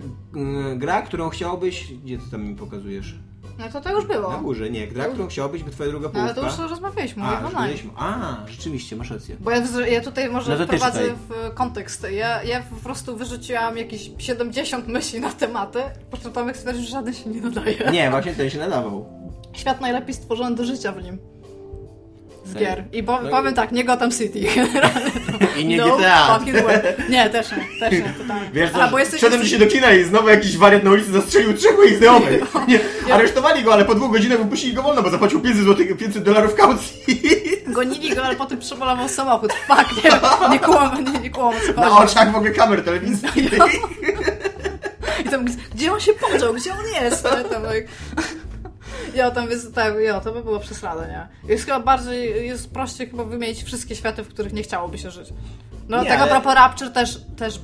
gra, 0.76 1.02
którą 1.02 1.28
chciałbyś... 1.28 1.92
Gdzie 2.04 2.18
ty 2.18 2.30
tam 2.30 2.44
mi 2.44 2.56
pokazujesz? 2.56 3.14
No 3.58 3.68
to 3.72 3.80
to 3.80 3.90
już 3.92 4.06
było. 4.06 4.30
Na 4.32 4.38
górze, 4.38 4.70
nie. 4.70 4.86
Gra, 4.88 5.04
którą 5.04 5.26
chciałbyś, 5.28 5.62
by 5.62 5.70
twoja 5.70 5.90
druga 5.90 6.10
No, 6.14 6.20
ale 6.20 6.34
połówka... 6.34 6.56
to 6.56 6.62
już 6.62 6.70
rozmawialiśmy, 6.70 7.22
A, 7.22 7.26
mówię 7.26 7.36
już 7.44 7.54
online. 7.54 7.68
byliśmy. 7.68 7.90
A, 7.96 8.36
rzeczywiście, 8.48 8.96
masz 8.96 9.10
rację. 9.10 9.36
Bo 9.40 9.50
ja, 9.50 9.62
ja 9.90 10.00
tutaj 10.00 10.28
może 10.30 10.58
No 10.58 10.64
wprowadzę 10.64 11.00
w 11.28 11.54
kontekst. 11.54 12.06
Ja, 12.10 12.42
ja 12.42 12.62
po 12.62 12.76
prostu 12.76 13.16
wyrzuciłam 13.16 13.78
jakieś 13.78 14.10
70 14.18 14.88
myśli 14.88 15.20
na 15.20 15.32
tematy, 15.32 15.78
po 16.10 16.16
czym 16.16 16.32
Tomek 16.32 16.56
stwierdził, 16.56 16.84
że 16.84 16.90
żaden 16.90 17.14
się 17.14 17.30
nie 17.30 17.40
nadaje. 17.40 17.90
Nie, 17.92 18.10
właśnie 18.10 18.34
ten 18.34 18.50
się 18.50 18.58
nadawał. 18.58 19.06
Świat 19.52 19.80
najlepiej 19.80 20.14
stworzony 20.14 20.56
do 20.56 20.64
życia 20.64 20.92
w 20.92 21.02
nim. 21.02 21.18
Z 22.44 22.54
No 22.54 22.60
gier. 22.60 22.84
I 22.92 23.02
po, 23.02 23.20
no 23.22 23.28
i- 23.28 23.30
powiem 23.30 23.54
tak, 23.54 23.72
nie 23.72 23.84
Gotham 23.84 24.10
City. 24.10 24.38
I 25.58 25.64
nie 25.64 25.76
no, 25.76 25.96
GTA. 25.96 26.40
Nie, 27.08 27.30
też 27.30 27.46
nie, 27.52 27.80
też 27.80 27.92
nie, 27.92 28.14
totalnie. 28.18 28.50
Wiesz 28.52 28.70
A, 28.74 28.84
co, 28.84 28.90
bo 28.90 28.98
jesteś... 28.98 29.20
szedłem 29.20 29.42
dzisiaj 29.42 29.58
do 29.58 29.66
kina 29.66 29.92
i 29.92 30.04
znowu 30.04 30.28
jakiś 30.28 30.56
wariat 30.58 30.84
na 30.84 30.90
ulicy 30.90 31.12
zastrzelił 31.12 31.54
trzech 31.54 31.76
moich 31.76 31.96
znajomych. 31.98 32.42
Nie, 32.68 33.14
aresztowali 33.14 33.62
go, 33.64 33.72
ale 33.72 33.84
po 33.84 33.94
dwóch 33.94 34.12
godzinach 34.12 34.38
wypuścili 34.38 34.74
go 34.74 34.82
wolno, 34.82 35.02
bo 35.02 35.10
zapłacił 35.10 35.40
500 35.40 35.64
złotych, 35.64 35.96
500 35.96 36.22
dolarów 36.22 36.54
kaucji. 36.54 37.22
Gonili 37.66 38.14
go, 38.14 38.24
ale 38.24 38.36
potem 38.36 38.58
przebolował 38.58 39.08
samochód. 39.08 39.52
Fuck, 39.52 40.04
nie, 40.04 40.10
nie 40.50 40.58
kłam, 40.58 41.04
nie, 41.12 41.20
nie 41.20 41.30
kłam, 41.30 41.54
co 41.66 41.80
Na 41.80 41.98
oczach 41.98 42.32
w 42.32 42.36
ogóle 42.36 42.50
kamer 42.50 42.84
telewizyjnych. 42.84 43.52
I 45.26 45.28
tam, 45.28 45.44
gdzie 45.74 45.92
on 45.92 46.00
się 46.00 46.12
podział, 46.12 46.54
gdzie 46.54 46.72
on 46.72 47.04
jest? 47.04 47.24
Nie, 47.24 47.44
tam. 47.44 47.62
Ja 49.14 49.30
tam 49.30 49.50
jest, 49.50 49.74
tak, 49.74 49.94
ja, 50.00 50.20
to 50.20 50.32
by 50.32 50.42
było 50.42 50.60
przesrane, 50.60 51.08
nie? 51.08 51.50
Jest 51.52 51.64
chyba 51.64 51.80
bardziej, 51.80 52.46
jest 52.46 52.72
prościej 52.72 53.10
chyba 53.10 53.24
wymienić 53.24 53.62
wszystkie 53.62 53.96
światy, 53.96 54.22
w 54.24 54.28
których 54.28 54.52
nie 54.52 54.62
chciałoby 54.62 54.98
się 54.98 55.10
żyć. 55.10 55.28
No 55.88 56.02
Nie, 56.02 56.08
tak 56.08 56.20
a 56.20 56.26
propos 56.26 56.54
Rapture 56.54 56.90
też, 56.92 57.20
też 57.36 57.60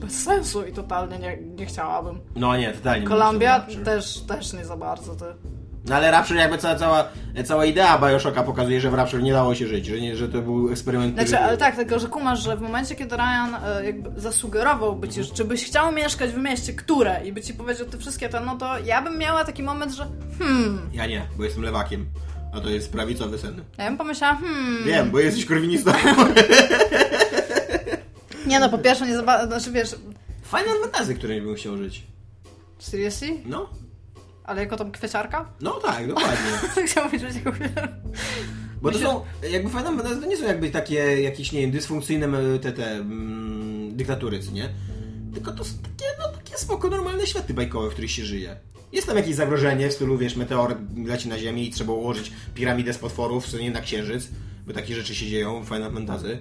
bez 0.00 0.24
sensu 0.24 0.64
i 0.66 0.72
totalnie 0.72 1.18
nie, 1.18 1.36
nie 1.36 1.66
chciałabym. 1.66 2.20
No 2.36 2.56
nie, 2.56 2.72
totalnie. 2.72 3.06
Muszę 3.66 3.84
też, 3.84 4.20
też 4.20 4.52
nie 4.52 4.64
za 4.64 4.76
bardzo, 4.76 5.14
ty. 5.14 5.24
No 5.84 5.94
ale 5.96 6.10
Rapture 6.10 6.36
jakby 6.36 6.58
cała, 6.58 6.74
cała, 6.76 7.08
cała 7.44 7.64
idea 7.64 7.98
Bioshocka 7.98 8.42
pokazuje, 8.42 8.80
że 8.80 8.90
w 8.90 8.94
Rapture 8.94 9.22
nie 9.22 9.32
dało 9.32 9.54
się 9.54 9.66
żyć, 9.66 9.86
że, 9.86 10.00
nie, 10.00 10.16
że 10.16 10.28
to 10.28 10.42
był 10.42 10.70
eksperyment. 10.72 11.14
Znaczy, 11.14 11.26
który- 11.28 11.42
ale 11.42 11.56
tak, 11.56 11.76
tylko 11.76 11.98
że 11.98 12.08
kumasz, 12.08 12.42
że 12.44 12.56
w 12.56 12.60
momencie, 12.60 12.94
kiedy 12.94 13.16
Ryan 13.16 13.54
e, 13.64 13.84
jakby 13.84 14.20
zasugerowałby 14.20 15.08
ci, 15.08 15.24
że 15.24 15.34
czy 15.34 15.44
byś 15.44 15.64
chciał 15.64 15.92
mieszkać 15.92 16.30
w 16.30 16.38
mieście, 16.38 16.72
które, 16.72 17.20
i 17.26 17.32
by 17.32 17.40
ci 17.42 17.54
powiedział 17.54 17.86
te 17.86 17.98
wszystkie 17.98 18.28
te, 18.28 18.40
no 18.40 18.56
to 18.56 18.78
ja 18.78 19.02
bym 19.02 19.18
miała 19.18 19.44
taki 19.44 19.62
moment, 19.62 19.92
że 19.92 20.06
hmm, 20.38 20.80
Ja 20.92 21.06
nie, 21.06 21.26
bo 21.38 21.44
jestem 21.44 21.62
lewakiem. 21.62 22.06
A 22.54 22.60
to 22.60 22.68
jest 22.70 22.92
prawicowy 22.92 23.38
sen. 23.38 23.64
ja 23.78 23.84
bym 23.84 23.98
pomyślała, 23.98 24.34
hmm, 24.34 24.84
Wiem, 24.84 25.10
bo 25.10 25.20
jesteś 25.20 25.44
korwinistą. 25.44 25.92
Nie 28.46 28.60
no, 28.60 28.68
po 28.68 28.78
pierwsze 28.78 29.06
nie 29.06 29.16
za 29.16 29.22
bardzo, 29.22 29.46
znaczy 29.46 29.70
wiesz, 29.72 29.96
Final 30.50 30.80
Fantasy, 30.82 31.14
które 31.14 31.40
bym 31.40 31.54
chciał 31.54 31.76
żyć. 31.76 32.06
seriously? 32.78 33.28
No, 33.46 33.68
Ale 34.44 34.60
jako 34.62 34.76
tam 34.76 34.92
kwieciarka? 34.92 35.52
no 35.60 35.72
tak, 35.72 36.08
dokładnie. 36.08 36.50
Chciałam 36.86 37.10
być 37.10 37.22
jako. 37.22 37.52
Bo 38.82 38.92
to 38.92 38.98
są, 38.98 39.24
jakby 39.50 39.70
Fantasy 39.70 40.20
to 40.20 40.26
nie 40.26 40.36
są 40.36 40.44
jakby 40.44 40.70
takie 40.70 41.22
jakieś, 41.22 41.52
nie 41.52 41.60
wiem, 41.60 41.70
dysfunkcyjne 41.70 42.26
e, 42.26 42.58
te, 42.58 42.72
te 42.72 42.92
mm, 42.92 43.96
dyktatury, 43.96 44.40
co 44.40 44.50
nie? 44.50 44.68
Tylko 45.34 45.52
to 45.52 45.64
są 45.64 45.74
takie, 45.78 46.10
no 46.18 46.28
takie 46.28 46.56
spoko, 46.56 46.88
normalne 46.88 47.26
światy 47.26 47.54
bajkowe, 47.54 47.88
w 47.88 47.92
których 47.92 48.10
się 48.10 48.24
żyje. 48.24 48.56
Jest 48.92 49.06
tam 49.06 49.16
jakieś 49.16 49.34
zagrożenie 49.34 49.88
w 49.88 49.92
stylu, 49.92 50.18
wiesz, 50.18 50.36
meteor 50.36 50.76
leci 51.06 51.28
na 51.28 51.38
ziemię 51.38 51.64
i 51.64 51.70
trzeba 51.70 51.92
ułożyć 51.92 52.32
piramidę 52.54 52.92
z 52.92 52.98
potworów, 52.98 53.46
co 53.46 53.58
nie 53.58 53.70
na 53.70 53.80
księżyc, 53.80 54.28
bo 54.66 54.72
takie 54.72 54.94
rzeczy 54.94 55.14
się 55.14 55.26
dzieją 55.26 55.62
w 55.62 55.68
Final 55.68 55.92
Fantasy. 55.92 56.38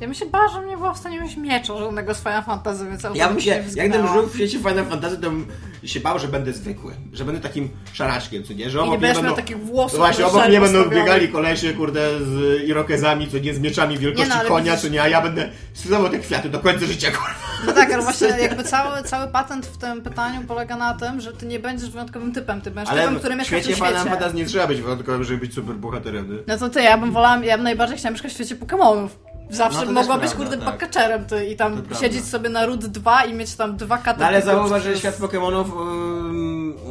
Ja 0.00 0.06
bym 0.06 0.14
się 0.14 0.26
bała, 0.26 0.48
że 0.48 0.66
nie 0.66 0.76
była 0.76 0.94
w 0.94 0.98
stanie 0.98 1.20
mieć 1.20 1.36
miecza 1.36 1.78
żadnego 1.78 2.14
z 2.14 2.18
Final 2.18 2.42
Fantasy, 2.42 2.86
więc 2.86 3.02
Ja 3.14 3.28
bym 3.28 3.40
się, 3.40 3.50
jak 3.50 3.88
gdybym 3.88 4.12
żył 4.12 4.26
w 4.26 4.34
świecie 4.34 4.58
Final 4.58 4.84
Fantasy, 4.86 5.16
to 5.16 5.22
bym 5.22 5.46
się 5.84 6.00
bał, 6.00 6.18
że 6.18 6.28
będę 6.28 6.52
zwykły. 6.52 6.92
Że 7.12 7.24
będę 7.24 7.40
takim 7.40 7.68
szaraczkiem, 7.92 8.44
co 8.44 8.52
nie? 8.52 8.70
Że 8.70 8.78
I 8.78 8.80
obok 8.80 8.92
nie 8.92 8.98
mnie 8.98 9.00
będziesz 9.00 9.16
będą... 9.16 9.28
miał 9.28 9.36
takich 9.36 9.58
włosów. 9.58 9.98
Właśnie, 9.98 10.24
na 10.24 10.30
obok 10.30 10.48
mnie 10.48 10.60
będą 10.60 10.84
biegali 10.88 11.28
kolesie, 11.28 11.72
kurde, 11.74 12.00
z 12.20 12.62
irokezami, 12.64 13.28
co 13.30 13.38
nie, 13.38 13.54
z 13.54 13.58
mieczami 13.60 13.98
wielkości 13.98 14.30
Nie 14.30 14.42
no, 14.42 14.48
konia, 14.48 14.72
widzisz- 14.72 14.82
co 14.82 14.88
nie, 14.88 15.02
a 15.02 15.08
ja 15.08 15.22
będę 15.22 15.48
stosował 15.74 16.08
te 16.10 16.18
kwiaty 16.18 16.48
do 16.48 16.58
końca 16.58 16.86
życia, 16.86 17.10
kurwa. 17.10 17.34
No 17.66 17.72
tak, 17.72 17.92
ale 17.92 18.02
właśnie 18.02 18.28
jakby 18.28 18.64
cały, 18.64 19.02
cały 19.02 19.28
patent 19.28 19.66
w 19.66 19.78
tym 19.78 20.02
pytaniu 20.02 20.40
polega 20.48 20.76
na 20.76 20.94
tym, 20.94 21.20
że 21.20 21.32
ty 21.32 21.46
nie 21.46 21.58
będziesz 21.58 21.90
wyjątkowym 21.90 22.32
typem, 22.32 22.60
ty 22.60 22.70
będziesz 22.70 22.92
Ale 22.92 23.02
typem, 23.02 23.18
który 23.18 23.34
w 23.34 23.38
mieszka 23.38 23.56
w 23.56 23.60
świecie 23.60 23.74
Final 23.76 23.94
świecie. 23.94 24.10
Fantasy 24.10 24.34
nie 24.36 24.46
trzeba 24.46 24.66
być 24.66 24.80
wyjątkowym, 24.80 25.24
żeby 25.24 25.40
być 25.40 25.54
super 25.54 25.74
bohaterem. 25.76 26.32
nie? 26.32 26.38
No 26.46 26.58
to 26.58 26.68
ty, 26.68 26.82
ja 26.82 26.98
bym 26.98 27.12
wolała, 27.12 27.44
ja 27.44 27.56
bym 27.56 27.64
najbardziej 27.64 27.98
chciała 27.98 28.12
mieszkać 28.12 28.30
w 28.30 28.34
świecie 28.34 28.56
Pokemonów. 28.56 29.18
Zawsze 29.50 29.78
No 29.80 29.86
to 29.86 29.92
mogła 29.92 30.18
być, 30.18 30.30
prawda, 30.30 30.36
kurde, 30.50 30.56
tak. 30.56 30.64
pakkaczerem 30.74 31.24
ty 31.24 31.46
i 31.46 31.56
To 31.56 31.58
tam 31.64 31.72
prawda. 31.72 31.94
siedzieć 32.06 32.24
sobie 32.24 32.48
na 32.48 32.66
Route 32.66 32.88
2 32.88 33.24
i 33.24 33.32
mieć 33.34 33.54
tam 33.54 33.76
dwa 33.76 33.98
katy. 33.98 34.20
No 34.20 34.26
ale 34.26 34.42
zauważ, 34.42 34.82
że 34.82 34.96
świat 34.96 35.18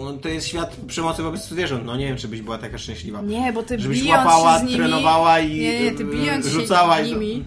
no, 0.04 0.14
to 0.22 0.30
jest 0.30 0.48
świat 0.48 0.76
przemocy 0.88 1.24
wobec 1.24 1.50
zwierząt. 1.50 1.86
No 1.86 1.98
nie 1.98 2.08
wiem, 2.08 2.18
czy 2.18 2.28
byś 2.28 2.42
była 2.42 2.58
taka 2.58 2.78
szczęśliwa. 2.78 3.22
Nie, 3.22 3.54
bo 3.54 3.64
ty 3.64 3.80
Żebyś 3.80 4.04
bijąc 4.04 4.26
łapała, 4.26 4.54
się 4.54 4.60
z 4.60 4.64
nimi... 4.64 4.76
trenowała 4.76 5.40
i 5.40 5.60
Nie, 5.60 5.84
nie, 5.84 5.92
ty 5.92 6.04
y, 6.04 6.06
bijąc 6.06 6.46
rzucała 6.46 6.98
się 6.98 7.04
i 7.04 7.10
to- 7.12 7.20
nimi, 7.20 7.46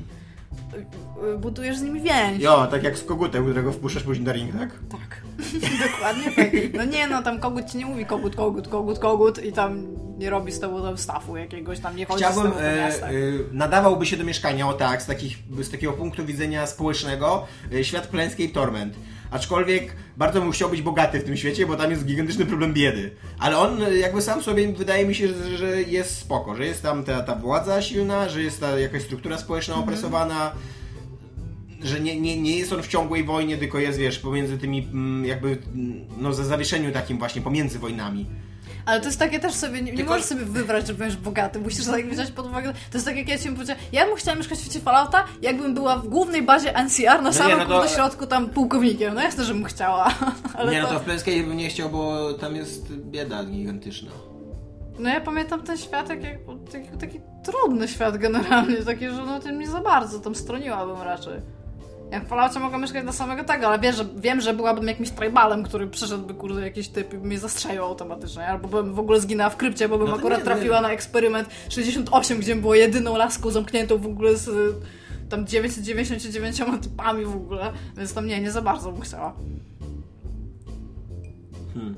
y, 1.35 1.39
budujesz 1.39 1.77
z 1.77 1.83
nimi 1.83 2.01
więź. 2.01 2.43
Jo, 2.43 2.67
tak 2.71 2.83
jak 2.83 2.99
z 2.99 3.05
kogutem, 3.05 3.45
którego 3.45 3.73
wpuszczasz 3.73 4.03
później 4.03 4.27
na 4.27 4.33
ring, 4.33 4.53
tak? 4.53 4.71
Tak. 4.91 5.23
Dokładnie 5.93 6.31
tak. 6.33 6.53
No 6.75 6.85
nie, 6.85 7.07
no 7.09 7.23
tam 7.23 7.41
kogut 7.41 7.71
ci 7.71 7.79
nie 7.79 7.87
mówi 7.87 8.07
kogut, 8.07 8.37
kogut, 8.37 8.69
kogut, 8.69 8.99
kogut 8.99 9.45
i 9.45 9.53
tam 9.53 9.87
nie 10.21 10.31
robi 10.31 10.53
z 10.53 10.61
tobą 10.61 10.83
tam 10.83 10.99
stafu 10.99 11.37
jakiegoś, 11.37 11.81
tam 11.81 11.97
nie 11.97 12.07
chodzi 12.07 12.25
z 12.25 12.27
Chciałbym, 12.27 12.53
tobą 12.53 12.63
po 12.63 12.67
e, 12.67 13.09
e, 13.09 13.13
nadawałby 13.53 14.07
się 14.07 14.17
do 14.17 14.25
mieszkania, 14.25 14.69
o 14.69 14.73
tak, 14.73 15.03
z, 15.03 15.07
takich, 15.07 15.39
z 15.63 15.71
takiego 15.71 15.93
punktu 15.93 16.27
widzenia 16.27 16.67
społecznego, 16.67 17.47
e, 17.73 17.85
świat 17.85 18.07
Planescape 18.07 18.49
Torment. 18.49 18.95
Aczkolwiek 19.31 19.97
bardzo 20.17 20.41
bym 20.41 20.53
chciał 20.53 20.71
być 20.71 20.83
bogaty 20.83 21.21
w 21.21 21.25
tym 21.25 21.37
świecie, 21.37 21.67
bo 21.67 21.77
tam 21.77 21.91
jest 21.91 22.05
gigantyczny 22.05 22.47
problem 22.47 22.73
biedy. 22.73 23.11
Ale 23.39 23.59
on 23.59 23.83
e, 23.83 23.97
jakby 23.97 24.23
sam 24.23 24.43
sobie 24.43 24.73
wydaje 24.73 25.07
mi 25.07 25.15
się, 25.15 25.29
że, 25.29 25.59
że 25.59 25.83
jest 25.83 26.19
spoko, 26.19 26.55
że 26.55 26.67
jest 26.67 26.83
tam 26.83 27.05
ta, 27.05 27.23
ta 27.23 27.35
władza 27.35 27.83
silna, 27.83 28.29
że 28.29 28.43
jest 28.43 28.61
ta 28.61 28.79
jakaś 28.79 29.03
struktura 29.03 29.39
społeczna 29.39 29.75
Mhm. 29.75 29.89
opresowana. 29.89 30.53
Że 31.83 32.01
nie, 32.01 32.21
nie, 32.21 32.43
nie 32.43 32.59
jest 32.59 32.73
on 32.73 32.83
w 32.83 32.89
ciągłej 32.89 33.25
wojnie, 33.25 33.59
tylko 33.59 33.79
jest, 33.79 33.99
wiesz, 33.99 34.19
pomiędzy 34.19 34.59
tymi, 34.59 34.79
mm, 34.79 35.25
jakby, 35.25 35.49
mm, 35.49 36.01
no, 36.19 36.33
za 36.33 36.45
zawieszeniu 36.45 36.93
takim 36.93 37.19
właśnie, 37.19 37.43
pomiędzy 37.43 37.79
wojnami. 37.79 38.27
Ale 38.91 39.01
to 39.01 39.07
jest 39.07 39.19
takie 39.19 39.41
też 39.41 39.55
sobie, 39.55 39.83
nie, 39.83 39.93
nie 39.93 40.05
możesz 40.05 40.25
sobie 40.25 40.45
wybrać, 40.45 40.87
że 40.87 40.95
będziesz 40.95 41.19
bogaty, 41.19 41.59
musisz 41.59 41.87
tak 41.87 42.11
wziąć 42.11 42.31
pod 42.31 42.47
uwagę. 42.47 42.73
To 42.73 42.97
jest 42.99 43.07
tak 43.07 43.17
jak 43.17 43.29
ja 43.29 43.39
ci 43.39 43.49
powiedziałam, 43.49 43.83
ja 43.93 44.07
bym 44.07 44.17
chciała 44.17 44.37
mieszkać 44.37 44.59
w 44.59 44.63
świecie 44.63 44.81
Fallouta, 44.81 45.25
jakbym 45.43 45.75
była 45.75 45.97
w 45.97 46.09
głównej 46.09 46.43
bazie 46.43 46.73
NCR 46.85 47.23
na 47.23 47.33
samym 47.33 47.59
no 47.59 47.65
no 47.69 47.89
środku 47.89 48.27
tam 48.27 48.51
pułkownikiem. 48.51 49.15
No 49.15 49.23
jasne, 49.23 49.45
że 49.45 49.55
bym 49.55 49.65
chciała. 49.65 50.15
Ale 50.55 50.73
nie, 50.73 50.83
to, 50.83 50.87
no 50.87 50.93
to 50.93 51.01
w 51.01 51.03
Planescape 51.03 51.43
bym 51.43 51.57
nie 51.57 51.69
chciał, 51.69 51.91
bo 51.91 52.33
tam 52.33 52.57
jest 52.57 52.93
bieda 52.93 53.45
gigantyczna. 53.45 54.11
No 54.99 55.09
ja 55.09 55.21
pamiętam 55.21 55.63
ten 55.63 55.79
świat 55.79 56.09
jak, 56.09 56.23
jak 56.23 56.39
taki, 56.73 56.99
taki 56.99 57.21
trudny 57.45 57.89
świat 57.89 58.17
generalnie, 58.17 58.77
taki, 58.77 59.09
że 59.09 59.27
no 59.27 59.41
tym 59.41 59.59
nie 59.59 59.69
za 59.69 59.81
bardzo, 59.81 60.21
tam 60.21 60.35
stroniłabym 60.35 61.03
raczej. 61.03 61.41
Jak 62.11 62.25
w 62.25 62.29
Falloutie 62.29 62.61
mogę 62.61 62.79
mieszkać 62.79 63.03
dla 63.03 63.13
samego 63.13 63.45
tego, 63.45 63.67
ale 63.67 63.79
wiesz, 63.79 63.97
że, 63.97 64.05
wiem, 64.17 64.41
że 64.41 64.55
byłabym 64.55 64.89
jakimś 64.89 65.11
tribalem, 65.11 65.63
który 65.63 65.87
przyszedłby, 65.87 66.35
kurde, 66.35 66.61
jakiś 66.61 66.89
typ 66.89 67.15
i 67.15 67.17
mnie 67.17 67.39
zastrzelił 67.39 67.85
automatycznie, 67.85 68.47
albo 68.47 68.69
bym 68.69 68.95
w 68.95 68.99
ogóle 68.99 69.21
zginęła 69.21 69.51
w 69.51 69.57
krypcie, 69.57 69.89
bo 69.89 69.99
bym 69.99 70.09
No 70.09 70.17
akurat 70.17 70.39
nie, 70.39 70.45
trafiła 70.45 70.77
nie. 70.77 70.83
na 70.83 70.91
eksperyment 70.91 71.49
68, 71.69 72.39
gdzie 72.39 72.57
było 72.57 72.75
jedyną 72.75 73.17
laską 73.17 73.51
zamkniętą 73.51 73.99
w 73.99 74.07
ogóle 74.07 74.37
z 74.37 74.51
tam 75.29 75.47
999 75.47 76.57
typami 76.83 77.25
w 77.25 77.37
ogóle, 77.37 77.73
więc 77.97 78.15
tam 78.15 78.27
nie, 78.27 78.41
nie 78.41 78.51
za 78.51 78.63
bardzo 78.63 78.93
bym 78.93 79.01
chciała. 79.01 79.33
Hmm. 81.75 81.95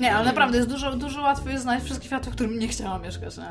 Nie, 0.00 0.14
ale 0.14 0.24
naprawdę 0.24 0.56
jest 0.56 0.68
dużo, 0.68 0.96
dużo 0.96 1.22
łatwiej 1.22 1.58
znaleźć 1.58 1.84
wszystkie 1.84 2.06
światy, 2.06 2.30
w 2.30 2.32
którym 2.32 2.58
nie 2.58 2.68
chciałam 2.68 3.02
mieszkać, 3.02 3.36
nie? 3.36 3.50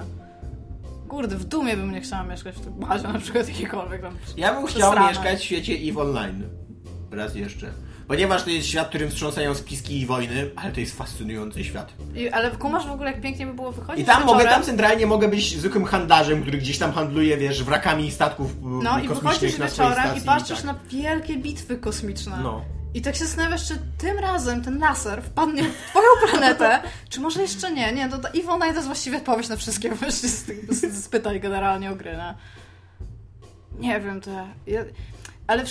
Kurde, 1.11 1.35
w 1.35 1.45
Dumie 1.45 1.77
bym 1.77 1.91
nie 1.91 2.01
chciała 2.01 2.23
mieszkać, 2.23 2.55
w 2.55 2.59
tym 2.59 2.73
bazie 2.73 3.07
na 3.07 3.19
przykład 3.19 3.47
jakiejkolwiek 3.47 4.01
tam. 4.01 4.17
Ja 4.37 4.53
bym 4.53 4.67
chciał 4.67 5.07
mieszkać 5.07 5.39
w 5.39 5.43
świecie 5.43 5.73
EVE 5.73 6.01
Online. 6.01 6.43
Raz 7.11 7.35
jeszcze. 7.35 7.71
Ponieważ 8.07 8.43
to 8.43 8.49
jest 8.49 8.67
świat, 8.67 8.85
w 8.85 8.89
którym 8.89 9.09
wstrząsają 9.09 9.55
spiski 9.55 10.01
i 10.01 10.05
wojny, 10.05 10.49
ale 10.55 10.71
to 10.71 10.79
jest 10.79 10.97
fascynujący 10.97 11.63
świat. 11.63 11.93
I, 12.15 12.29
ale 12.29 12.51
kumasz 12.51 12.87
w 12.87 12.91
ogóle, 12.91 13.11
jak 13.11 13.21
pięknie 13.21 13.45
by 13.45 13.53
było 13.53 13.71
wychodzić 13.71 14.03
I 14.03 14.05
tam 14.05 14.25
mogę, 14.25 14.45
tam 14.45 14.63
centralnie 14.63 15.05
mogę 15.05 15.27
być 15.27 15.57
zwykłym 15.57 15.85
handlarzem, 15.85 16.41
który 16.41 16.57
gdzieś 16.57 16.77
tam 16.77 16.91
handluje, 16.91 17.37
wiesz, 17.37 17.63
wrakami 17.63 18.11
statków 18.11 18.55
No 18.61 18.99
i 18.99 19.07
kosmicznych 19.07 19.23
wychodzisz 19.23 19.57
na 19.57 19.67
swojej 19.67 19.89
wieczorem 19.89 20.09
stacji. 20.09 20.23
i 20.23 20.25
patrzysz 20.25 20.61
tak. 20.61 20.65
na 20.65 20.75
wielkie 20.89 21.37
bitwy 21.37 21.77
kosmiczne. 21.77 22.39
No. 22.43 22.61
I 22.93 23.01
tak 23.01 23.15
się 23.15 23.25
zastanawiasz, 23.25 23.67
czy 23.67 23.77
tym 23.97 24.19
razem 24.19 24.63
ten 24.63 24.79
laser 24.79 25.23
wpadnie 25.23 25.63
w 25.63 25.75
twoją 25.89 26.07
planetę, 26.31 26.79
czy 27.09 27.19
może 27.19 27.41
jeszcze 27.41 27.71
nie. 27.71 27.93
Nie, 27.93 28.09
to, 28.09 28.17
Night 28.55 28.69
to 28.69 28.75
jest 28.75 28.85
właściwie 28.85 29.17
odpowiedź 29.17 29.49
na 29.49 29.55
wszystkie 29.55 29.89
właśnie 29.95 30.29
z, 30.29 30.43
tych- 30.43 30.73
z, 30.73 31.03
z 31.03 31.07
pytań 31.09 31.39
generalnie 31.39 31.91
o 31.91 31.95
gry, 31.95 32.11
nie? 32.17 32.35
Nie 33.79 33.99
wiem, 33.99 34.21
to 34.21 34.31
ja, 34.67 34.83
ale 35.47 35.63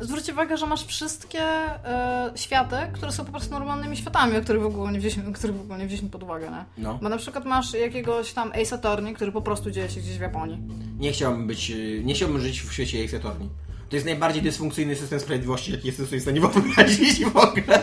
zwróć 0.00 0.28
uwagę, 0.28 0.56
że 0.56 0.66
masz 0.66 0.86
wszystkie 0.86 1.42
e, 1.42 2.32
światy, 2.36 2.76
które 2.92 3.12
są 3.12 3.24
po 3.24 3.30
prostu 3.30 3.50
normalnymi 3.50 3.96
światami, 3.96 4.36
o 4.36 4.40
których 4.40 4.62
w 4.62 4.66
ogóle 4.66 4.92
nie 4.92 4.98
wzięliśmy, 4.98 5.32
których 5.32 5.56
w 5.56 5.60
ogóle 5.60 5.78
nie 5.78 5.86
wzięliśmy 5.86 6.10
pod 6.10 6.22
uwagę, 6.22 6.50
nie? 6.50 6.82
No. 6.84 6.98
Bo 7.02 7.08
na 7.08 7.16
przykład 7.16 7.44
masz 7.44 7.74
jakiegoś 7.74 8.32
tam 8.32 8.52
Ace 8.62 8.74
Attorney, 8.74 9.14
który 9.14 9.32
po 9.32 9.42
prostu 9.42 9.70
dzieje 9.70 9.90
się 9.90 10.00
gdzieś 10.00 10.18
w 10.18 10.20
Japonii. 10.20 10.58
Nie 10.98 11.12
chciałbym 11.12 11.46
być, 11.46 11.70
y, 11.70 12.02
nie 12.04 12.14
chciałbym 12.14 12.40
żyć 12.40 12.60
w 12.62 12.72
świecie 12.72 13.04
Ace 13.04 13.16
Attorney. 13.16 13.48
To 13.94 13.96
jest 13.96 14.06
najbardziej 14.06 14.42
dysfunkcyjny 14.42 14.96
system 14.96 15.20
sprawiedliwości, 15.20 15.72
jaki 15.72 15.92
sobie 15.92 16.18
w 16.18 16.22
stanie 16.22 16.40
wyobrazić 16.40 17.24
w 17.24 17.36
ogóle. 17.36 17.82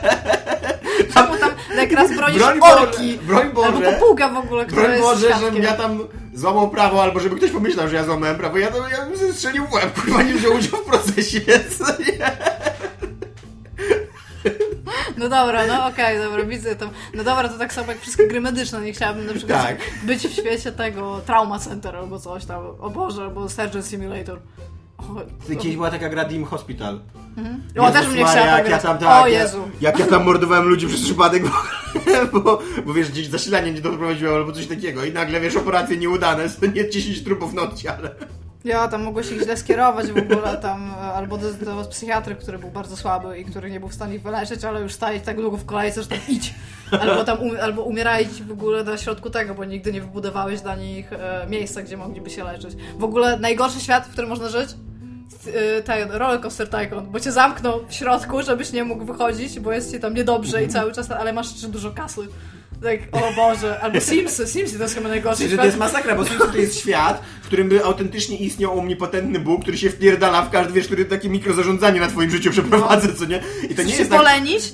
Czemu 1.13 1.37
tam 1.37 1.51
jak 1.77 1.91
raz 1.91 2.15
bronisz 2.15 2.37
Broń 2.37 2.59
orki? 2.61 3.13
Boże, 3.13 3.27
broń 3.27 3.49
Boże. 3.53 3.67
Albo 3.67 3.91
popułka 3.91 4.29
w 4.29 4.37
ogóle, 4.37 4.65
która 4.65 4.87
Broń 4.87 4.99
Boże, 4.99 5.27
żebym 5.39 5.63
ja 5.63 5.73
tam 5.73 5.99
złamał 6.33 6.69
prawo, 6.69 7.03
albo 7.03 7.19
żeby 7.19 7.35
ktoś 7.35 7.51
pomyślał, 7.51 7.89
że 7.89 7.95
ja 7.95 8.03
złamałem 8.03 8.35
prawo. 8.35 8.57
Ja, 8.57 8.71
to, 8.71 8.89
ja 8.89 9.05
bym 9.05 9.33
strzelił 9.33 9.67
w 9.67 9.73
łeb, 9.73 10.01
kurwa, 10.01 10.23
nie 10.23 10.33
wziął 10.33 10.55
udziału 10.55 10.83
w 10.83 10.85
procesie. 10.85 11.39
No 15.17 15.29
dobra, 15.29 15.67
no 15.67 15.87
okej, 15.87 16.17
dobra, 16.17 16.43
widzę 16.43 16.75
to. 16.75 16.89
No 17.13 17.23
dobra, 17.23 17.49
to 17.49 17.57
tak 17.57 17.73
samo 17.73 17.91
jak 17.91 18.01
wszystkie 18.01 18.27
gry 18.27 18.41
medyczne. 18.41 18.81
Nie 18.81 18.93
chciałabym 18.93 19.25
na 19.25 19.33
przykład 19.33 19.63
Tak. 19.63 19.77
być 20.03 20.27
w 20.27 20.33
świecie 20.33 20.71
tego 20.71 21.21
Trauma 21.25 21.59
Center 21.59 21.95
albo 21.95 22.19
coś 22.19 22.45
tam. 22.45 22.63
O 22.79 22.89
Boże, 22.89 23.21
albo 23.21 23.49
Surgeon 23.49 23.83
Simulator. 23.83 24.39
O, 25.09 25.49
Kiedyś 25.49 25.75
była 25.75 25.91
taka 25.91 26.09
gra 26.09 26.25
Dream 26.25 26.45
Hospital. 26.45 26.99
o 27.79 27.91
też 27.91 27.95
Jezus 27.95 28.13
mnie 28.13 28.23
Maria, 28.23 28.41
chciała 28.41 28.57
jak 28.57 28.69
ja 28.69 28.77
tam, 28.77 28.97
tak, 28.97 29.23
O 29.23 29.27
Jezu. 29.27 29.57
Jak 29.81 29.99
ja 29.99 30.05
tam 30.05 30.25
mordowałem 30.25 30.67
ludzi 30.67 30.87
przez 30.87 31.01
przypadek, 31.01 31.43
bo, 31.43 31.51
bo, 32.39 32.59
bo 32.85 32.93
wiesz, 32.93 33.11
gdzieś 33.11 33.27
zasilanie 33.27 33.71
nie 33.71 33.81
doprowadziłem 33.81 34.35
albo 34.35 34.51
coś 34.51 34.67
takiego 34.67 35.05
i 35.05 35.11
nagle, 35.11 35.41
wiesz, 35.41 35.55
operacje 35.55 35.97
nieudane, 35.97 36.43
nie 36.75 36.89
10 36.89 37.23
trupów 37.23 37.53
nocy, 37.53 37.89
ale... 37.89 38.15
Ja 38.63 38.87
tam 38.87 39.03
mogłeś 39.03 39.31
ich 39.31 39.41
źle 39.41 39.57
skierować 39.57 40.11
w 40.11 40.17
ogóle 40.17 40.57
tam, 40.57 40.91
e, 40.91 40.95
albo 40.97 41.37
do, 41.37 41.53
do 41.53 41.83
psychiatry, 41.83 42.35
który 42.35 42.59
był 42.59 42.69
bardzo 42.69 42.97
słaby 42.97 43.39
i 43.39 43.45
który 43.45 43.71
nie 43.71 43.79
był 43.79 43.89
w 43.89 43.93
stanie 43.93 44.15
ich 44.15 44.21
wyleczyć, 44.21 44.63
ale 44.63 44.81
już 44.81 44.93
stali 44.93 45.21
tak 45.21 45.41
długo 45.41 45.57
w 45.57 45.65
kolejce, 45.65 46.01
że 46.01 46.07
tam 46.07 46.19
idź. 46.27 46.53
Albo 46.91 47.23
tam 47.23 47.39
um, 47.41 47.57
albo 47.61 47.83
umierali 47.83 48.29
ci 48.29 48.43
w 48.43 48.51
ogóle 48.51 48.83
na 48.83 48.97
środku 48.97 49.29
tego, 49.29 49.55
bo 49.55 49.65
nigdy 49.65 49.93
nie 49.93 50.01
wybudowałeś 50.01 50.61
dla 50.61 50.75
nich 50.75 51.13
e, 51.13 51.45
miejsca, 51.49 51.81
gdzie 51.81 51.97
mogliby 51.97 52.29
się 52.29 52.43
leczyć. 52.43 52.75
W 52.97 53.03
ogóle 53.03 53.39
najgorszy 53.39 53.79
świat, 53.79 54.07
w 54.07 54.11
którym 54.11 54.29
można 54.29 54.49
żyć? 54.49 54.69
E, 55.47 55.81
Ten 55.81 56.11
rollercoaster 56.11 56.69
tycoon, 56.69 57.05
bo 57.11 57.19
cię 57.19 57.31
zamknął 57.31 57.85
w 57.87 57.93
środku, 57.93 58.43
żebyś 58.43 58.71
nie 58.71 58.83
mógł 58.83 59.05
wychodzić, 59.05 59.59
bo 59.59 59.71
jest 59.71 59.91
ci 59.91 59.99
tam 59.99 60.13
niedobrze 60.13 60.63
i 60.63 60.67
cały 60.67 60.91
czas, 60.91 61.11
ale 61.11 61.33
masz 61.33 61.51
jeszcze 61.51 61.67
dużo 61.67 61.91
kasy. 61.91 62.21
Tak, 62.83 62.99
o 63.11 63.33
Boże. 63.35 63.79
Albo 63.81 63.99
Simsy, 63.99 64.47
Simsy 64.47 64.77
to 64.77 64.83
jest 64.83 64.95
chyba 64.95 65.09
najgorszy 65.09 65.49
Że 65.49 65.57
to 65.57 65.65
jest 65.65 65.77
masakra, 65.77 66.15
bo 66.15 66.25
to 66.25 66.57
jest 66.57 66.79
świat, 66.79 67.21
w 67.43 67.45
którym 67.45 67.69
by 67.69 67.83
autentycznie 67.83 68.37
istniał 68.37 68.79
omnipotentny 68.79 69.39
Bóg, 69.39 69.61
który 69.61 69.77
się 69.77 69.89
wpierdala 69.89 70.41
w 70.41 70.49
każdy, 70.51 70.73
wiesz, 70.73 70.85
który 70.85 71.05
takie 71.05 71.29
mikrozarządzanie 71.29 71.99
na 71.99 72.07
twoim 72.07 72.31
życiu 72.31 72.51
przeprowadza, 72.51 73.07
co 73.13 73.25
nie? 73.25 73.41
I 73.63 73.67
to 73.67 73.67
nie 73.67 73.73
Chcesz 73.73 73.91
się 73.91 73.97
jest 73.99 74.11
tak... 74.11 74.19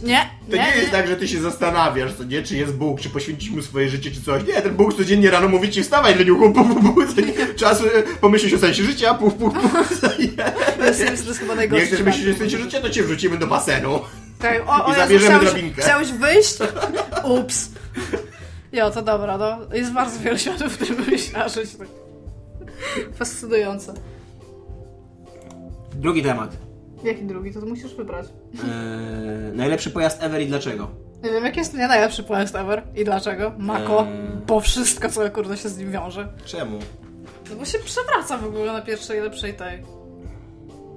Nie, 0.04 0.30
To 0.50 0.56
nie, 0.56 0.76
jest 0.78 0.92
tak, 0.92 1.08
że 1.08 1.16
ty 1.16 1.28
się 1.28 1.42
zastanawiasz, 1.42 2.14
co 2.14 2.24
nie, 2.24 2.44
czy 2.44 2.58
jest 2.58 2.74
Bóg, 2.74 3.02
czy 3.02 3.10
poświęcić 3.10 3.50
mu 3.50 3.62
swoje 3.62 3.90
życie, 3.90 4.12
czy 4.12 4.22
coś. 4.22 4.44
Nie, 4.48 4.62
ten 4.62 4.76
Bóg 4.76 4.94
codziennie 4.94 5.32
rano 5.32 5.48
mówi 5.48 5.70
ci 5.70 5.84
wstawaj, 5.84 6.16
leniuchu, 6.16 6.52
pu, 6.54 6.66
pu, 6.66 6.94
pu, 6.94 7.02
nie? 7.02 7.54
czas 7.56 7.82
y, 7.82 8.04
pomyśleć 8.22 8.54
o 8.54 8.60
sensie 8.60 8.84
życia, 8.84 9.14
puf, 9.14 9.34
puf, 9.34 9.54
puf, 9.54 10.00
co 10.02 10.08
nie? 10.08 10.28
To 10.78 10.86
jest, 10.86 11.24
to 11.24 11.28
jest 11.30 11.40
chyba 11.40 11.54
Nie 11.54 11.58
najgorszy 11.58 11.86
chcesz 11.86 12.00
świat. 12.00 12.16
myśleć 12.16 12.36
o 12.36 12.40
sensie 12.40 12.58
życia, 12.58 12.82
to 12.82 12.90
cię 12.90 13.04
wrzucimy 13.04 13.38
do 13.38 13.48
basenu. 13.48 14.00
Tak, 14.42 14.64
o, 14.68 14.86
o 14.86 14.88
I 14.88 14.90
Jezu, 14.90 15.02
zabierzemy 15.02 15.36
chciałeś, 15.40 15.54
drabinkę. 15.54 15.82
chciałeś 15.82 16.12
wyjść? 16.12 16.58
Ups. 17.24 17.70
Jo, 18.72 18.92
to 18.92 19.02
dobra, 19.02 19.38
no. 19.38 19.58
Jest 19.74 19.94
bardzo 19.94 20.20
wiele 20.20 20.40
światów, 20.40 20.78
w 20.78 21.18
chciała 21.18 21.48
żyć. 21.50 21.76
Tak. 21.76 21.88
Fascynujące. 23.16 23.94
Drugi 25.96 26.24
temat. 26.24 26.58
Jaki 27.04 27.26
drugi? 27.26 27.54
To 27.54 27.62
musisz 27.62 27.94
wybrać. 27.96 28.26
Eee, 28.28 28.62
najlepszy 29.58 29.92
pojazd 29.92 30.24
ever 30.24 30.42
i 30.42 30.48
dlaczego? 30.48 30.88
Nie 31.24 31.30
wiem, 31.32 31.46
jaki 31.46 31.60
jest 31.60 31.74
nie 31.74 31.88
najlepszy 31.88 32.24
pojazd 32.24 32.56
ever 32.56 32.84
i 32.96 33.06
dlaczego. 33.06 33.52
Mako, 33.58 34.02
Eee. 34.02 34.38
bo 34.48 34.60
wszystko, 34.60 35.10
co 35.10 35.30
kurde 35.32 35.58
się 35.58 35.70
z 35.70 35.78
nim 35.78 35.92
wiąże. 35.92 36.28
Czemu? 36.46 36.80
No 37.50 37.56
bo 37.56 37.66
się 37.66 37.80
przewraca 37.80 38.38
w 38.38 38.46
ogóle 38.46 38.74
na 38.74 38.82
pierwszej 38.82 39.22
lepszej 39.22 39.54
tej. 39.54 39.84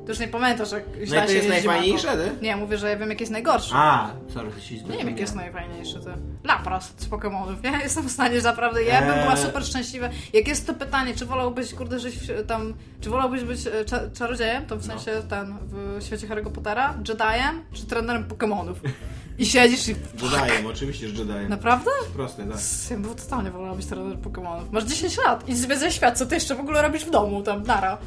Ty 0.04 0.12
już 0.12 0.18
nie 0.18 0.28
pamiętasz, 0.28 0.72
jak 0.72 0.84
źle 1.04 1.16
No 1.18 1.24
i 1.24 1.26
to 1.26 1.32
się 1.32 1.36
jest 1.38 1.48
jeździ 1.48 1.48
najfajniejsze, 1.48 2.06
Mako. 2.06 2.18
ty? 2.18 2.30
Nie, 2.42 2.56
mówię, 2.56 2.78
że 2.78 2.90
ja 2.90 2.96
wiem, 2.96 3.10
jaki 3.10 3.22
jest 3.22 3.32
najgorszy. 3.32 3.70
A, 3.74 4.10
sorry, 4.34 4.50
to 4.50 4.60
się 4.60 4.74
Nie 4.74 4.80
wiem, 4.80 4.90
jaki 4.90 5.20
jest 5.20 5.32
zrozumiałem. 5.32 5.52
najfajniejszy 5.54 6.00
to. 6.00 6.10
Lapras 6.44 6.94
z 6.96 7.06
Pokemonów. 7.06 7.64
Ja 7.64 7.80
jestem 7.82 8.08
w 8.08 8.10
stanie, 8.12 8.40
że 8.40 8.48
naprawdę. 8.48 8.82
Ja 8.82 9.00
bym 9.02 9.20
była 9.20 9.34
Eee. 9.34 9.42
super 9.42 9.64
szczęśliwa. 9.64 10.08
Jak 10.32 10.48
jest 10.48 10.66
to 10.66 10.74
pytanie, 10.74 11.14
czy 11.14 11.26
wolałbyś, 11.26 11.74
kurde, 11.74 11.98
żyć 11.98 12.16
w, 12.16 12.46
tam. 12.46 12.74
Czy 13.00 13.10
wolałbyś 13.10 13.42
być 13.44 13.66
e, 13.66 13.84
cza 13.84 14.00
czarodziejem, 14.18 14.66
to 14.66 14.76
w 14.76 14.86
No. 14.88 14.94
sensie 14.94 15.22
ten 15.28 15.56
w 15.62 15.98
świecie 16.06 16.26
Harry'ego 16.28 16.50
Pottera, 16.52 16.94
Jediem, 16.98 17.62
czy 17.72 17.86
trenerem 17.86 18.24
Pokemonów? 18.24 18.80
I 19.38 19.46
siedzisz 19.46 19.88
i. 19.88 19.94
Jedajem, 20.22 20.66
oczywiście, 20.66 21.08
że 21.08 21.22
Jedajem. 21.22 21.48
Naprawdę? 21.50 21.90
Proste, 22.14 22.44
tak. 22.46 22.56
Ja 22.90 22.96
bym 22.96 23.14
totalnie 23.14 23.50
wolała 23.50 23.74
być 23.74 23.86
trenerem 23.86 24.18
Pokemonów. 24.18 24.72
Masz 24.72 24.84
10 24.84 25.16
lat 25.26 25.48
i 25.48 25.56
zwiedzaj 25.56 25.92
świat, 25.92 26.18
co 26.18 26.26
ty 26.26 26.34
jeszcze 26.34 26.54
w 26.54 26.60
ogóle 26.60 26.82
robisz 26.82 27.04
w 27.04 27.10
domu, 27.10 27.42
tam, 27.42 27.62
nara. 27.62 27.98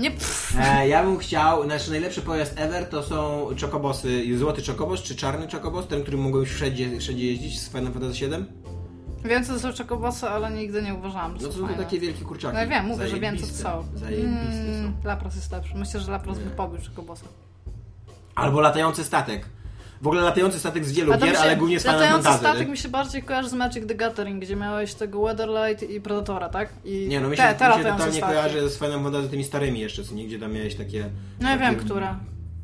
Nie, 0.00 0.10
pff. 0.10 0.56
E, 0.60 0.88
ja 0.88 1.04
bym 1.04 1.18
chciał, 1.18 1.66
nasz 1.66 1.88
najlepszy 1.88 2.22
pojazd 2.22 2.54
ever 2.56 2.88
to 2.88 3.02
są 3.02 3.48
czokobosy, 3.56 4.38
złoty 4.38 4.62
czokobos 4.62 5.02
czy 5.02 5.16
czarny 5.16 5.48
czokobos, 5.48 5.86
ten, 5.86 6.02
który 6.02 6.16
mogą 6.16 6.38
już 6.38 6.50
wszędzie, 6.50 6.98
wszędzie 7.00 7.26
jeździć 7.26 7.60
z 7.60 7.68
Final 7.68 7.92
Fantasy 7.92 8.12
VII. 8.28 8.44
Wiem, 9.24 9.44
co 9.44 9.52
to 9.52 9.60
są 9.60 9.72
czekobosy, 9.72 10.28
ale 10.28 10.50
nigdy 10.50 10.82
nie 10.82 10.94
uważałam, 10.94 11.36
że 11.38 11.42
No 11.46 11.52
to 11.52 11.58
są 11.58 11.66
fajne. 11.66 11.84
takie 11.84 12.00
wielkie 12.00 12.24
kurczaki. 12.24 12.54
No 12.54 12.60
ja 12.60 12.66
wiem, 12.66 12.86
mówię, 12.86 13.08
że 13.08 13.20
wiem, 13.20 13.38
co 13.38 13.46
to 13.46 13.52
Zajebiste. 13.52 13.62
są. 13.92 13.98
Zajebiste 13.98 14.40
Mm, 14.40 14.92
są. 15.02 15.08
Lapras 15.08 15.36
jest 15.36 15.52
lepszy. 15.52 15.74
Myślę, 15.74 16.00
że 16.00 16.12
Lapras 16.12 16.38
by 16.38 16.50
pobił 16.50 16.80
Czekobosa. 16.82 17.26
Albo 18.34 18.60
latający 18.60 19.04
statek. 19.04 19.46
W 20.00 20.06
ogóle 20.06 20.22
latający 20.22 20.58
statek 20.58 20.84
z 20.84 20.92
wielu 20.92 21.12
gier, 21.18 21.34
się- 21.36 21.38
ale 21.42 21.56
głównie 21.56 21.80
z 21.80 21.82
Final 21.82 21.96
Latający 21.96 22.24
Fantasy. 22.24 22.44
statek 22.44 22.66
nie? 22.66 22.70
mi 22.72 22.78
się 22.78 22.88
bardziej 22.88 23.22
kojarzy 23.22 23.48
z 23.48 23.54
Magic 23.54 23.86
the 23.86 23.94
Gathering, 23.94 24.42
gdzie 24.42 24.56
miałeś 24.56 24.94
tego 24.94 25.22
Weatherlight 25.22 25.90
i 25.90 26.00
Predatora, 26.00 26.48
tak? 26.48 26.68
I 26.84 27.06
Nie, 27.08 27.20
no 27.20 27.28
mi 27.28 27.36
te, 27.36 27.42
się, 27.48 27.54
te 27.54 27.68
mi 27.68 27.74
się 27.74 27.82
totalnie 27.82 28.12
statki. 28.12 28.20
kojarzy 28.20 28.68
z 28.70 28.78
Final 28.78 29.02
Fantasy 29.02 29.28
tymi 29.28 29.44
starymi 29.44 29.80
jeszcze, 29.80 30.04
co 30.04 30.14
nie? 30.14 30.26
Gdzie 30.26 30.38
tam 30.38 30.52
miałeś 30.52 30.74
takie... 30.74 31.10
No 31.40 31.48
ja 31.50 31.58
takie... 31.58 31.70
wiem, 31.70 31.84
które. 31.84 32.14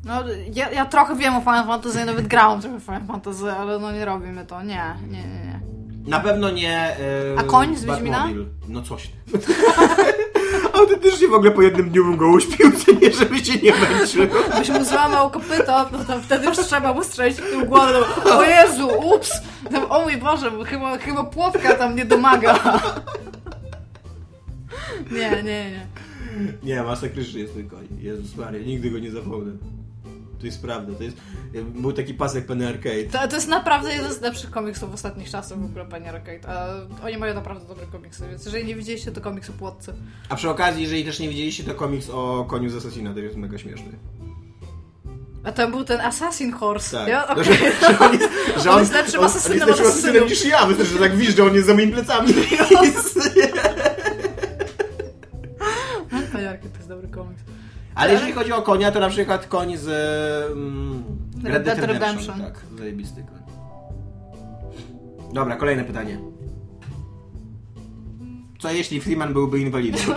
No, 0.05 0.13
ja, 0.53 0.71
ja 0.71 0.85
trochę 0.85 1.15
wiem 1.15 1.35
o 1.35 1.39
Final 1.39 1.65
Fantasy, 1.67 2.05
nawet 2.05 2.27
grałam 2.33 2.61
trochę 2.61 2.79
w 2.79 2.83
Final 2.83 3.05
Fantasy, 3.07 3.51
ale 3.51 3.79
no 3.79 3.91
nie 3.91 4.05
robimy 4.05 4.45
to. 4.45 4.63
Nie, 4.63 4.95
nie, 5.07 5.17
nie, 5.17 5.45
nie. 5.45 5.59
Na 6.07 6.19
pewno 6.19 6.49
nie... 6.51 6.77
E, 6.79 6.97
A 7.37 7.43
koń 7.43 7.75
z 7.75 7.85
Wiedźmina? 7.85 8.17
Batmobil. 8.17 8.45
No 8.67 8.81
coś. 8.81 9.09
Autentycznie 10.77 11.27
w 11.27 11.33
ogóle 11.33 11.51
po 11.51 11.61
jednym 11.61 11.89
dniu 11.89 12.05
bym 12.05 12.17
go 12.17 12.27
uśpił, 12.27 12.71
nie, 13.01 13.11
żeby 13.11 13.45
się 13.45 13.57
nie 13.59 13.71
męczył. 13.71 14.27
Byś 14.57 14.69
mu 14.69 14.85
złamał 14.85 15.29
kopyto, 15.31 15.89
no 15.91 16.03
to 16.05 16.21
wtedy 16.21 16.45
już 16.45 16.57
trzeba 16.57 16.93
mu 16.93 17.03
strzelić 17.03 17.37
w 17.37 17.49
tył 17.49 17.65
głowę. 17.65 17.99
No, 18.25 18.37
o 18.37 18.43
Jezu, 18.43 18.89
ups! 19.15 19.31
No, 19.71 19.89
o 19.89 20.03
mój 20.03 20.17
Boże, 20.17 20.51
bo 20.51 20.63
chyba, 20.63 20.97
chyba 20.97 21.23
płotka 21.23 21.75
tam 21.75 21.95
nie 21.95 22.05
domaga. 22.05 22.79
Nie, 25.11 25.29
nie, 25.29 25.43
nie. 25.43 25.87
Nie, 26.63 26.83
masakryczny 26.83 27.39
jest 27.39 27.53
ten 27.53 27.69
koń. 27.69 27.87
Jezus 27.99 28.35
Maria, 28.35 28.61
nigdy 28.61 28.89
go 28.89 28.99
nie 28.99 29.11
zapomnę. 29.11 29.51
To 30.39 30.45
jest 30.45 30.61
prawda, 30.61 30.93
to 30.93 31.03
jest... 31.03 31.17
Był 31.75 31.93
taki 31.93 32.13
pasek 32.13 32.45
Penny 32.45 32.67
Arcade. 32.67 33.03
To, 33.11 33.27
to 33.27 33.35
jest 33.35 33.47
naprawdę 33.47 33.93
jeden 33.93 34.13
z 34.13 34.21
lepszych 34.21 34.51
komiksów 34.51 34.93
ostatnich 34.93 35.29
czasów 35.29 35.61
w 35.61 35.65
ogóle, 35.65 35.85
Panie 35.85 36.09
Arcade. 36.09 36.49
A 36.49 36.67
oni 37.05 37.17
mają 37.17 37.33
naprawdę 37.33 37.67
dobre 37.67 37.85
komiksy, 37.85 38.27
więc 38.29 38.45
jeżeli 38.45 38.65
nie 38.65 38.75
widzieliście, 38.75 39.11
to 39.11 39.21
komiks 39.21 39.49
o 39.49 39.53
płotce. 39.53 39.93
A 40.29 40.35
przy 40.35 40.49
okazji, 40.49 40.83
jeżeli 40.83 41.05
też 41.05 41.19
nie 41.19 41.29
widzieliście, 41.29 41.63
to 41.63 41.75
komiks 41.75 42.09
o 42.09 42.45
koniu 42.49 42.69
z 42.69 42.75
Assassina, 42.75 43.13
to 43.13 43.19
jest 43.19 43.35
mega 43.35 43.57
śmieszny. 43.57 43.91
A 45.43 45.51
tam 45.51 45.71
był 45.71 45.83
ten 45.83 46.01
Assassin 46.01 46.51
Horse. 46.51 46.97
Tak. 46.97 47.07
Ja, 47.07 47.25
No, 47.29 47.33
okej. 47.41 47.45
że, 47.45 47.53
że 47.87 47.99
on 47.99 48.13
jest, 48.13 48.29
że 48.63 48.71
On 48.71 48.79
jest 48.79 48.93
lepszym 48.93 49.19
on, 49.19 49.25
asasynem 49.25 49.61
on 49.61 49.67
jest 49.67 49.79
lepszym 49.79 49.99
asasynem 49.99 50.23
niż 50.23 50.45
ja, 50.45 50.65
wystarczy, 50.65 50.93
że 50.93 50.99
tak 50.99 51.11
że 51.21 51.43
on 51.43 51.55
jest 51.55 51.67
za 51.67 51.73
moimi 51.73 51.91
plecami. 51.93 52.33
Panie 56.31 56.49
Arcade 56.51 56.69
to 56.69 56.77
jest 56.77 56.89
dobry 56.89 57.07
komiks. 57.07 57.43
Ale 57.97 58.13
jeżeli 58.13 58.31
chodzi 58.33 58.51
o 58.51 58.61
konia, 58.61 58.91
to 58.91 58.99
na 58.99 59.09
przykład 59.09 59.47
koń 59.47 59.77
z 59.77 59.87
mm, 60.51 61.03
Red 61.43 61.63
Dead 61.63 61.79
Redemption. 61.79 62.41
Tak, 62.41 62.61
zajebisty 62.77 63.23
koń. 63.23 63.37
Dobra, 65.33 65.55
kolejne 65.55 65.83
pytanie. 65.83 66.19
Co 68.59 68.71
jeśli 68.71 69.01
Freeman 69.01 69.33
byłby 69.33 69.59
inwalidą? 69.59 69.97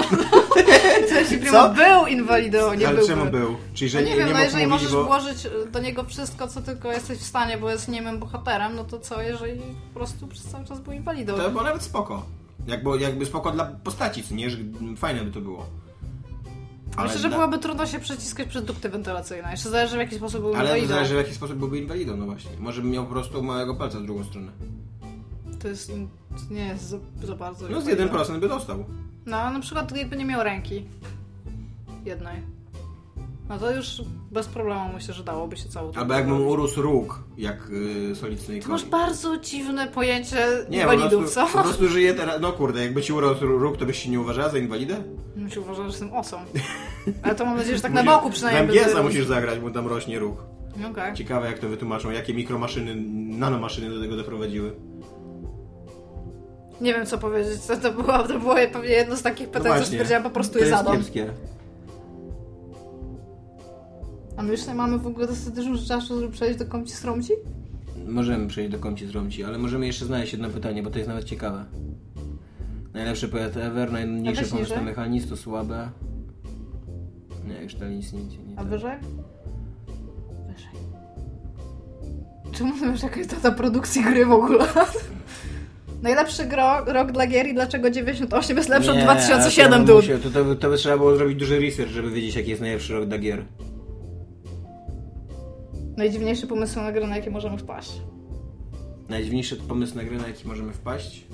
Jeśli 1.21 1.39
Co? 1.39 1.45
Primo 1.45 1.69
był 1.69 2.07
inwalidą, 2.07 2.75
nie 2.75 2.87
Ale 2.89 2.97
byłby. 2.97 3.13
czemu 3.13 3.31
był? 3.31 3.57
Czyli, 3.75 3.91
że 3.91 3.99
No 3.99 4.05
nie, 4.05 4.11
nie 4.11 4.17
wiem, 4.17 4.27
nie 4.29 4.35
no 4.35 4.41
jeżeli 4.41 4.67
mówić, 4.67 4.83
możesz 4.83 4.93
bo... 4.93 5.05
włożyć 5.05 5.49
do 5.73 5.79
niego 5.81 6.05
wszystko, 6.05 6.49
co 6.49 6.63
tylko 6.63 6.93
jesteś 6.93 7.19
w 7.19 7.23
stanie, 7.25 7.59
bo 7.59 7.71
jest 7.71 7.89
niemym 7.89 8.19
bohaterem, 8.19 8.77
no 8.77 8.85
to 8.85 9.01
co, 9.01 9.23
jeżeli 9.23 9.61
po 9.95 9.99
prostu 9.99 10.27
przez 10.27 10.45
cały 10.45 10.65
czas 10.65 10.81
był 10.81 10.93
inwalidą? 10.93 11.37
To 11.37 11.51
było 11.51 11.63
nawet 11.63 11.83
spoko. 11.83 12.27
Jakby, 12.67 12.99
jakby 12.99 13.27
spoko 13.27 13.51
dla 13.51 13.65
postaci, 13.65 14.23
co 14.23 14.35
nie? 14.35 14.49
Fajne 14.97 15.25
by 15.25 15.31
to 15.31 15.41
było. 15.41 15.67
Myślę, 16.99 17.19
że 17.19 17.29
byłoby 17.31 17.59
trudno 17.59 17.87
się 17.87 17.99
przyciskać 17.99 18.49
przez 18.49 18.65
dukty 18.65 18.89
wentylacyjne. 18.89 19.51
Jeszcze 19.51 19.71
zależy 19.71 19.97
w 19.97 20.01
jaki 20.01 20.15
sposób 20.17 20.41
był 20.41 20.55
Ale 20.55 20.63
inwalidą. 20.65 20.89
zależy 20.89 21.15
w 21.15 21.19
jaki 21.19 21.35
sposób 21.35 21.57
byłby 21.57 21.79
inwalidą, 21.79 22.17
no 22.17 22.27
właśnie. 22.27 22.51
Może 22.59 22.83
bym 22.83 22.91
miał 22.91 23.05
po 23.05 23.11
prostu 23.11 23.43
małego 23.43 23.75
palca 23.75 23.99
w 24.01 24.03
drugą 24.03 24.25
stronę. 24.25 24.53
To 25.63 25.69
jest 25.69 25.87
to 26.49 26.55
nie 26.55 26.67
jest 26.67 26.85
za, 26.89 26.99
za 27.25 27.37
bardzo. 27.37 27.69
No 27.69 27.81
z 27.81 27.89
inwalidą. 27.89 28.17
1% 28.19 28.41
by 28.41 28.49
dostał. 28.49 28.85
No, 29.27 29.51
na 29.51 29.61
przykład 29.61 29.97
jakby 29.97 30.17
nie 30.17 30.25
miał 30.25 30.43
ręki. 30.43 30.85
Jednej. 32.05 32.43
No 33.51 33.59
to 33.59 33.71
już 33.71 34.03
bez 34.31 34.47
problemu 34.49 34.81
myślę, 34.95 35.15
że 35.15 35.25
dałoby 35.25 35.57
się 35.57 35.69
całą 35.69 35.93
Albo 35.93 36.15
jakbym 36.15 36.47
urósł 36.47 36.83
róg, 36.83 37.23
jak 37.39 37.57
yy, 38.09 38.15
Snake. 38.17 38.63
Ty 38.63 38.69
masz 38.69 38.85
bardzo 38.85 39.37
dziwne 39.37 39.89
pojęcie 39.89 40.37
Nie, 40.69 40.85
po 40.87 40.93
inwalidów, 40.93 41.21
prostu, 41.21 41.35
co? 41.41 41.47
po 41.59 41.63
prostu 41.63 41.89
żyję 41.89 42.15
teraz, 42.15 42.41
no 42.41 42.53
kurde, 42.53 42.83
jakby 42.83 43.03
ci 43.03 43.13
urósł 43.13 43.47
róg, 43.47 43.77
to 43.77 43.87
byś 43.87 44.03
się 44.03 44.11
nie 44.11 44.21
uważała 44.21 44.49
za 44.49 44.59
inwalidę? 44.59 44.97
No 45.37 45.49
się 45.49 45.61
uważam, 45.61 45.85
że 45.85 45.91
jestem 45.91 46.13
osą. 46.13 46.37
Ale 47.23 47.35
to 47.35 47.45
mam 47.45 47.57
nadzieję, 47.57 47.77
że 47.77 47.83
tak 47.83 47.93
Musisz- 47.93 48.05
na 48.05 48.13
boku 48.17 48.31
przynajmniej. 48.31 48.65
MGS-a 48.79 48.87
będę- 48.87 49.03
musisz 49.03 49.27
zagrać, 49.27 49.59
bo 49.59 49.71
tam 49.71 49.87
rośnie 49.87 50.19
róg. 50.19 50.45
No 50.77 50.89
Okej. 50.89 51.15
Ciekawe 51.15 51.47
jak 51.47 51.59
to 51.59 51.69
wytłumaczą, 51.69 52.11
jakie 52.11 52.35
mikromaszyny, 52.35 52.95
nanomaszyny 53.39 53.91
do 53.91 54.01
tego 54.01 54.17
doprowadziły. 54.17 54.73
Nie 56.81 56.95
wiem 56.95 57.07
co 57.07 57.19
powiedzieć, 57.19 57.61
to, 57.67 57.77
to, 57.77 57.93
było, 57.93 58.19
to 58.19 58.39
było 58.39 58.55
pewnie 58.73 58.91
jedno 58.91 59.17
z 59.17 59.23
takich 59.23 59.47
pytań, 59.49 59.63
co 59.63 59.69
No 59.69 59.75
właśnie. 59.75 59.87
stwierdziłam, 59.87 60.23
po 60.23 60.31
prostu 60.31 60.59
je 60.59 60.71
zadam. 60.71 60.97
kiepskie. 60.97 61.31
A 64.41 64.43
my 64.43 64.53
już 64.53 64.67
nie 64.67 64.75
mamy 64.75 64.99
w 64.99 65.07
ogóle 65.07 65.27
dostatecznego 65.27 65.79
czasu, 65.89 66.21
żeby 66.21 66.33
przejść 66.33 66.59
do 66.59 66.67
komci 66.67 66.93
stromci? 66.93 67.33
Możemy 68.07 68.49
przejść 68.49 68.73
do 68.73 68.79
komci 68.79 69.07
zromci, 69.07 69.45
ale 69.45 69.59
możemy 69.59 69.87
jeszcze 69.87 70.05
znaleźć 70.05 70.33
jedno 70.33 70.49
pytanie, 70.49 70.83
bo 70.83 70.91
to 70.91 70.99
jest 70.99 71.09
nawet 71.09 71.25
ciekawe. 71.25 71.65
Najlepszy 72.95 73.29
poet 73.29 73.57
ever, 73.57 73.93
najmniejszy 73.93 74.45
pomysł 74.47 74.73
na 74.85 75.29
to 75.29 75.37
słabe. 75.37 75.91
Nie, 77.49 77.63
już 77.63 77.75
to 77.75 77.89
nic 77.89 78.13
nie, 78.13 78.21
nie 78.21 78.59
A 78.59 78.65
wyżej? 78.65 78.99
Wyżej. 80.47 80.71
Czemu 82.53 82.81
to 82.81 82.87
już 82.87 83.03
jakaś 83.03 83.27
data 83.27 83.51
produkcji 83.51 84.03
gry 84.03 84.27
w 84.27 84.33
ogóle? 84.33 84.67
Najlepszy 86.03 86.45
gro, 86.45 86.85
rok 86.85 87.13
dla 87.13 87.27
gier 87.27 87.47
i 87.47 87.55
dlaczego 87.55 87.91
98 87.91 88.57
jest 88.57 88.69
lepszy 88.69 88.91
od 88.91 88.97
Nie, 88.97 89.03
2007, 89.03 89.73
ale 89.73 89.87
to, 89.87 89.87
dude. 89.87 90.07
musiał- 90.15 90.19
to, 90.19 90.45
to, 90.45 90.55
to 90.55 90.71
by 90.71 90.77
trzeba 90.77 90.97
było 90.97 91.17
zrobić 91.17 91.39
duży 91.39 91.61
research, 91.61 91.91
żeby 91.91 92.11
wiedzieć 92.11 92.37
jaki 92.37 92.51
jest 92.51 92.61
najlepszy 92.61 92.95
rok 92.95 93.07
dla 93.07 93.19
gier. 93.19 93.45
Najdziwniejszy 96.01 96.47
pomysł 96.47 96.81
na 96.81 96.93
grę, 96.93 97.07
na 97.07 97.17
jakie 97.17 97.31
możemy 97.31 97.59
wpaść. 97.59 97.93
Najdziwniejszy 99.09 99.57
pomysł 99.57 99.97
na 99.97 100.05
grę, 100.05 100.17
na 100.17 100.29
jaki 100.29 100.49
możemy 100.49 100.73
wpaść? 100.73 101.25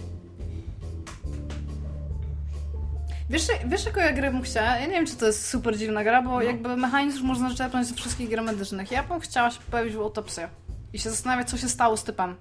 Wiesz, 3.30 3.46
wiesz 3.66 3.86
jaką 3.86 4.00
ja 4.00 4.12
grę 4.12 4.30
bym 4.30 4.42
chciała? 4.42 4.76
Ja 4.76 4.86
nie 4.86 4.92
wiem, 4.92 5.06
czy 5.06 5.16
to 5.16 5.26
jest 5.26 5.48
super 5.48 5.78
dziwna 5.78 6.04
gra, 6.04 6.22
bo 6.22 6.42
jakby 6.42 6.76
mechanizm 6.76 7.26
można 7.26 7.54
czerpać 7.54 7.86
ze 7.86 7.94
wszystkich 7.94 8.30
gier 8.30 8.42
medycznych. 8.42 8.90
Ja 8.90 9.02
bym 9.02 9.20
chciała 9.20 9.50
się 9.50 9.60
pojawić 9.70 9.94
w 9.94 10.00
autopsję 10.00 10.48
i 10.92 10.98
się 10.98 11.10
zastanawiać, 11.10 11.50
co 11.50 11.56
się 11.56 11.68
stało 11.68 11.96
z 11.96 12.04
typem. 12.04 12.36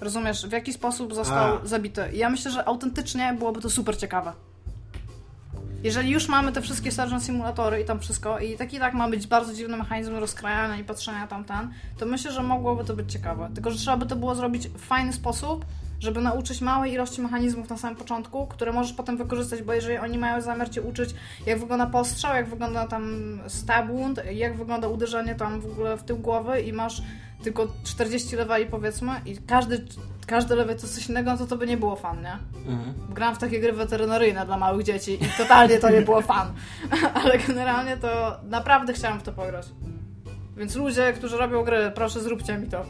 Rozumiesz, 0.00 0.46
w 0.46 0.52
jaki 0.52 0.72
sposób 0.72 1.14
został 1.14 1.56
A. 1.56 1.66
zabity. 1.66 2.02
I 2.12 2.18
ja 2.18 2.30
myślę, 2.30 2.50
że 2.50 2.68
autentycznie 2.68 3.34
byłoby 3.38 3.60
to 3.60 3.70
super 3.70 3.98
ciekawe. 3.98 4.32
Jeżeli 5.82 6.10
już 6.10 6.28
mamy 6.28 6.52
te 6.52 6.62
wszystkie 6.62 6.92
Surgeon 6.92 7.20
Simulatory 7.20 7.80
i 7.80 7.84
tam 7.84 8.00
wszystko, 8.00 8.38
i 8.38 8.56
tak 8.56 8.74
i 8.74 8.78
tak 8.78 8.94
ma 8.94 9.08
być 9.08 9.26
bardzo 9.26 9.54
dziwny 9.54 9.76
mechanizm 9.76 10.16
rozkrajania 10.16 10.76
i 10.76 10.84
patrzenia 10.84 11.26
tam 11.26 11.44
ten, 11.44 11.70
to 11.98 12.06
myślę, 12.06 12.32
że 12.32 12.42
mogłoby 12.42 12.84
to 12.84 12.96
być 12.96 13.12
ciekawe. 13.12 13.50
Tylko, 13.54 13.70
że 13.70 13.78
trzeba 13.78 13.96
by 13.96 14.06
to 14.06 14.16
było 14.16 14.34
zrobić 14.34 14.68
w 14.68 14.80
fajny 14.80 15.12
sposób, 15.12 15.64
żeby 16.00 16.20
nauczyć 16.20 16.60
małej 16.60 16.92
ilości 16.92 17.20
mechanizmów 17.20 17.70
na 17.70 17.76
samym 17.76 17.96
początku, 17.96 18.46
które 18.46 18.72
możesz 18.72 18.92
potem 18.92 19.16
wykorzystać, 19.16 19.62
bo 19.62 19.72
jeżeli 19.72 19.98
oni 19.98 20.18
mają 20.18 20.40
zamiar 20.40 20.70
cię 20.70 20.82
uczyć, 20.82 21.14
jak 21.46 21.58
wygląda 21.58 21.86
postrzał, 21.86 22.34
jak 22.34 22.48
wygląda 22.48 22.86
tam 22.86 23.38
stab 23.46 23.86
wound, 23.86 24.20
jak 24.32 24.56
wygląda 24.56 24.88
uderzenie 24.88 25.34
tam 25.34 25.60
w 25.60 25.66
ogóle 25.66 25.96
w 25.96 26.02
tył 26.02 26.18
głowy 26.18 26.60
i 26.60 26.72
masz 26.72 27.02
tylko 27.42 27.68
40 27.84 28.36
leveli 28.36 28.66
powiedzmy 28.66 29.10
i 29.26 29.36
każdy, 29.36 29.86
każdy 30.26 30.54
level 30.54 30.76
to 30.76 30.86
coś 30.86 31.08
innego, 31.08 31.30
no 31.30 31.38
to 31.38 31.46
to 31.46 31.56
by 31.56 31.66
nie 31.66 31.76
było 31.76 31.96
fan, 31.96 32.22
nie? 32.22 32.38
Mhm. 32.72 32.94
Gram 33.14 33.34
w 33.34 33.38
takie 33.38 33.60
gry 33.60 33.72
weterynaryjne 33.72 34.46
dla 34.46 34.58
małych 34.58 34.86
dzieci 34.86 35.12
i 35.24 35.26
totalnie 35.38 35.78
to 35.78 35.90
nie 35.90 36.02
było 36.02 36.20
fan. 36.20 36.52
Ale 37.22 37.38
generalnie 37.38 37.96
to 37.96 38.40
naprawdę 38.44 38.92
chciałam 38.92 39.20
w 39.20 39.22
to 39.22 39.32
pograć. 39.32 39.66
Więc 40.56 40.76
ludzie, 40.76 41.12
którzy 41.12 41.36
robią 41.36 41.64
gry, 41.64 41.92
proszę 41.94 42.20
zróbcie 42.20 42.58
mi 42.58 42.66
to. 42.68 42.86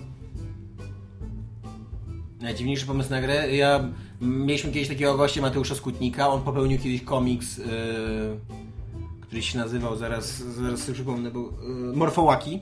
Najdziwniejszy 2.41 2.87
pomysł 2.87 3.11
na 3.11 3.21
grę. 3.21 3.57
Ja 3.57 3.85
mieliśmy 4.21 4.73
kiedyś 4.73 4.89
takiego 4.89 5.17
gościa 5.17 5.41
Mateusza 5.41 5.75
Skutnika. 5.75 6.29
On 6.29 6.43
popełnił 6.43 6.79
kiedyś 6.79 7.03
komiks, 7.03 7.59
yy, 7.59 7.65
który 9.21 9.43
się 9.43 9.59
nazywał, 9.59 9.97
zaraz, 9.97 10.39
zaraz 10.39 10.81
sobie 10.81 10.95
przypomnę, 10.95 11.31
był 11.31 11.45
yy, 11.45 11.97
Morfołaki. 11.97 12.61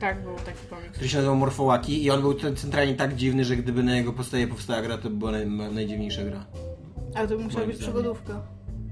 Tak, 0.00 0.22
był 0.22 0.34
taki 0.34 0.66
komiks. 0.70 0.92
Który 0.92 1.08
się 1.08 1.16
nazywał 1.16 1.36
Morfołaki 1.36 2.04
i 2.04 2.10
on 2.10 2.20
był 2.20 2.34
centralnie 2.34 2.94
tak 2.94 3.16
dziwny, 3.16 3.44
że 3.44 3.56
gdyby 3.56 3.82
na 3.82 3.96
jego 3.96 4.12
podstawie 4.12 4.46
powstała 4.46 4.82
gra, 4.82 4.98
to 4.98 5.10
by 5.10 5.16
była 5.16 5.32
naj, 5.32 5.46
najdziwniejsza 5.46 6.24
gra. 6.24 6.46
Ale 7.14 7.28
to 7.28 7.36
by 7.36 7.44
musiała 7.44 7.66
być 7.66 7.76
zdaniem. 7.76 7.92
przygodówka. 7.94 8.42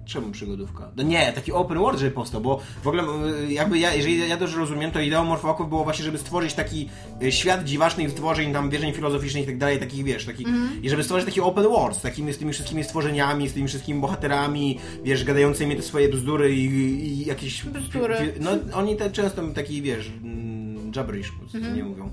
Czemu 0.04 0.30
przygodówka? 0.30 0.90
No 0.96 1.02
nie, 1.02 1.32
taki 1.32 1.52
open 1.52 1.78
world, 1.78 2.00
żeby 2.00 2.11
powstał, 2.11 2.40
bo 2.40 2.61
w 2.82 2.86
ogóle 2.88 3.04
jakby 3.48 3.78
ja, 3.78 3.94
jeżeli 3.94 4.28
ja 4.28 4.36
dobrze 4.36 4.59
rozumiem, 4.59 4.90
to 4.90 5.00
ideą 5.00 5.24
Morfołaków 5.24 5.68
było 5.68 5.84
właśnie, 5.84 6.04
żeby 6.04 6.18
stworzyć 6.18 6.54
taki 6.54 6.88
y, 7.22 7.32
świat 7.32 7.64
dziwacznych 7.64 8.11
stworzeń, 8.11 8.52
tam 8.52 8.70
wierzeń 8.70 8.92
filozoficznych 8.92 9.44
i 9.44 9.46
tak 9.46 9.59
dalej, 9.59 9.78
takich 9.78 10.04
wiesz, 10.04 10.26
taki, 10.26 10.46
i 10.82 10.90
żeby 10.90 11.02
stworzyć 11.02 11.26
taki 11.26 11.40
open 11.40 11.64
world 11.64 11.96
z 11.96 12.02
takimi, 12.02 12.32
z 12.32 12.38
tymi 12.38 12.52
wszystkimi 12.52 12.84
stworzeniami, 12.84 13.48
z 13.48 13.52
tymi 13.52 13.68
wszystkimi 13.68 14.00
bohaterami, 14.00 14.78
wiesz, 15.04 15.24
gadającymi 15.24 15.76
te 15.76 15.82
swoje 15.82 16.09
bzdury 16.09 16.54
i, 16.54 16.64
i 16.64 17.26
jakieś... 17.26 17.64
Bzdury. 17.64 18.34
No 18.40 18.50
oni 18.74 18.96
te 18.96 19.11
często 19.11 19.42
taki, 19.54 19.82
wiesz, 19.82 20.12
mm, 20.22 20.65
gibberish 20.91 21.30
po 21.30 21.39
prostu 21.39 21.59
nie 21.59 21.84
mówią. 21.84 22.11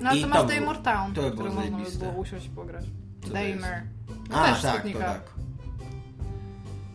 No 0.00 0.10
ale 0.10 0.18
I 0.18 0.22
to 0.22 0.28
masz 0.28 0.46
Daymore 0.46 0.78
Town, 0.78 1.14
to 1.14 1.30
było 1.30 1.50
można 1.50 1.78
by 1.78 1.90
było 1.98 2.12
usiąść 2.12 2.46
i 2.46 2.50
pograć. 2.50 2.84
Co 3.22 3.28
to 3.28 3.34
Daymare. 3.34 3.82
No 4.30 4.36
A, 4.36 4.52
też 4.52 4.62
tak, 4.62 4.82
to 4.92 4.98
tak. 4.98 5.22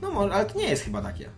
No 0.02 0.12
może, 0.12 0.34
ale 0.34 0.46
to 0.46 0.60
nie 0.60 0.70
jest 0.70 0.84
chyba 0.84 1.02
takie. 1.02 1.30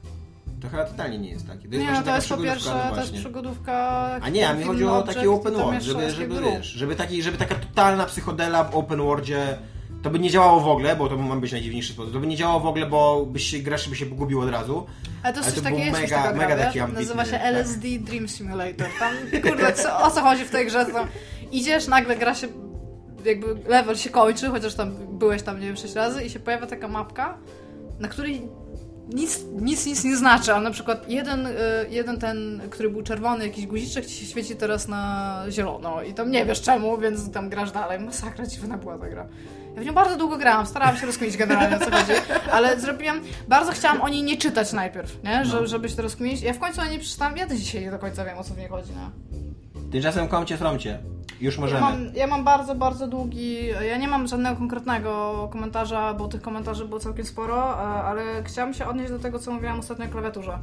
To 0.61 0.69
chyba 0.69 0.85
totalnie 0.85 1.17
nie 1.17 1.29
jest 1.29 1.47
takie. 1.47 1.69
To 1.69 1.75
jest 1.75 1.87
Nie, 1.87 1.91
no 1.91 2.03
to 2.03 2.15
jest 2.15 2.29
po 2.29 2.37
pierwsze, 2.37 2.83
no 2.89 2.95
właśnie. 2.95 3.19
przygodówka... 3.19 3.73
A 4.21 4.29
nie, 4.29 4.49
a 4.49 4.53
mi 4.53 4.59
film 4.59 4.71
chodzi 4.71 4.85
o 4.85 5.01
taki 5.01 5.27
open 5.27 5.53
world, 5.53 5.83
żeby, 5.83 6.11
żeby, 6.11 6.41
wiesz, 6.41 6.67
żeby, 6.67 6.95
taki, 6.95 7.23
żeby 7.23 7.37
taka 7.37 7.55
totalna 7.55 8.05
psychodela 8.05 8.63
w 8.63 8.75
open 8.75 8.99
worldzie 8.99 9.57
to 10.03 10.09
by 10.09 10.19
nie 10.19 10.29
działało 10.29 10.59
w 10.59 10.67
ogóle, 10.67 10.95
bo 10.95 11.09
to 11.09 11.17
ma 11.17 11.35
być 11.35 11.51
najdziwniejszy 11.51 11.93
sposób. 11.93 12.13
To 12.13 12.19
by 12.19 12.27
nie 12.27 12.35
działało 12.35 12.59
w 12.59 12.65
ogóle, 12.65 12.85
bo 12.85 13.25
byś 13.25 13.43
się, 13.43 13.59
gracz 13.59 13.89
by 13.89 13.95
się 13.95 14.05
pogubił 14.05 14.41
od 14.41 14.49
razu. 14.49 14.85
Ale 15.23 15.33
to 15.33 15.39
jest 15.39 15.51
Ale 15.57 15.63
to 15.63 15.69
był 15.69 15.79
jest 15.79 16.01
mega- 16.01 16.35
mega 16.35 16.55
wiesz? 16.55 16.65
taki 16.65 16.79
ambitny, 16.79 17.01
Nazywa 17.01 17.25
się 17.25 17.31
tak. 17.31 17.41
LSD 17.41 17.87
Dream 17.99 18.27
Simulator. 18.27 18.87
Tam, 18.99 19.13
kurde, 19.41 19.73
co, 19.73 19.99
o 20.03 20.11
co 20.11 20.21
chodzi 20.21 20.45
w 20.45 20.49
tej 20.51 20.65
grze? 20.67 20.85
Tam 20.85 21.07
idziesz, 21.51 21.87
nagle 21.87 22.15
gra 22.15 22.35
się, 22.35 22.47
jakby 23.25 23.55
level 23.69 23.95
się 23.97 24.09
kończy, 24.09 24.47
chociaż 24.47 24.75
tam 24.75 24.91
byłeś 25.17 25.41
tam, 25.43 25.59
nie 25.59 25.67
wiem, 25.67 25.75
6 25.75 25.93
razy 25.95 26.23
i 26.23 26.29
się 26.29 26.39
pojawia 26.39 26.67
taka 26.67 26.87
mapka, 26.87 27.37
na 27.99 28.07
której 28.07 28.41
nic, 29.13 29.39
nic, 29.61 29.85
nic 29.85 30.03
nie 30.03 30.17
znaczy, 30.17 30.53
ale 30.53 30.63
na 30.63 30.71
przykład 30.71 31.09
jeden, 31.09 31.45
y, 31.45 31.51
jeden 31.89 32.19
ten, 32.19 32.61
który 32.69 32.89
był 32.89 33.03
czerwony, 33.03 33.47
jakiś 33.47 33.67
guziczek 33.67 34.05
ci 34.05 34.15
się 34.15 34.25
świeci 34.25 34.55
teraz 34.55 34.87
na 34.87 35.43
zielono 35.49 36.01
i 36.01 36.13
tam 36.13 36.31
nie 36.31 36.45
wiesz 36.45 36.61
czemu, 36.61 36.97
więc 36.97 37.31
tam 37.31 37.49
grasz 37.49 37.71
dalej. 37.71 37.99
Masakra 37.99 38.45
dziwna 38.45 38.77
była 38.77 38.97
ta 38.97 39.09
gra. 39.09 39.27
Ja 39.75 39.81
w 39.81 39.85
nią 39.85 39.93
bardzo 39.93 40.15
długo 40.17 40.37
grałam, 40.37 40.65
starałam 40.65 40.97
się 40.97 41.05
rozkminić 41.05 41.37
generalnie 41.37 41.77
o 41.77 41.79
co 41.79 41.91
chodzi, 41.91 42.11
ale 42.51 42.79
zrobiłam, 42.79 43.21
bardzo 43.47 43.71
chciałam 43.71 44.01
o 44.01 44.09
niej 44.09 44.23
nie 44.23 44.37
czytać 44.37 44.73
najpierw, 44.73 45.23
nie? 45.23 45.45
Że, 45.45 45.67
żeby 45.67 45.89
się 45.89 45.95
to 45.95 46.01
rozkminić. 46.01 46.41
Ja 46.41 46.53
w 46.53 46.59
końcu 46.59 46.81
o 46.81 46.85
niej 46.85 46.99
przeczytałam, 46.99 47.37
ja 47.37 47.47
do 47.47 47.55
dzisiaj 47.55 47.81
nie 47.81 47.91
do 47.91 47.99
końca 47.99 48.25
wiem 48.25 48.37
o 48.37 48.43
co 48.43 48.53
w 48.53 48.57
niej 48.57 48.67
chodzi, 48.67 48.89
nie? 48.91 49.48
Tymczasem 49.91 50.27
komcie 50.27 50.57
sromcie. 50.57 50.99
Już 51.41 51.55
Ja 51.55 51.61
możemy. 51.61 51.81
mam, 51.81 52.15
ja 52.15 52.27
mam 52.27 52.43
bardzo, 52.43 52.75
bardzo 52.75 53.07
długi. 53.07 53.67
Ja 53.67 53.97
nie 53.97 54.07
mam 54.07 54.27
żadnego 54.27 54.55
konkretnego 54.55 55.49
komentarza, 55.51 56.13
bo 56.13 56.27
tych 56.27 56.41
komentarzy 56.41 56.85
było 56.85 56.99
całkiem 56.99 57.25
sporo, 57.25 57.73
e, 57.73 57.77
ale 57.81 58.43
chciałam 58.43 58.73
się 58.73 58.87
odnieść 58.87 59.11
do 59.11 59.19
tego, 59.19 59.39
co 59.39 59.51
mówiłam 59.51 59.79
ostatnio 59.79 60.05
o 60.05 60.09
klawiaturze. 60.09 60.59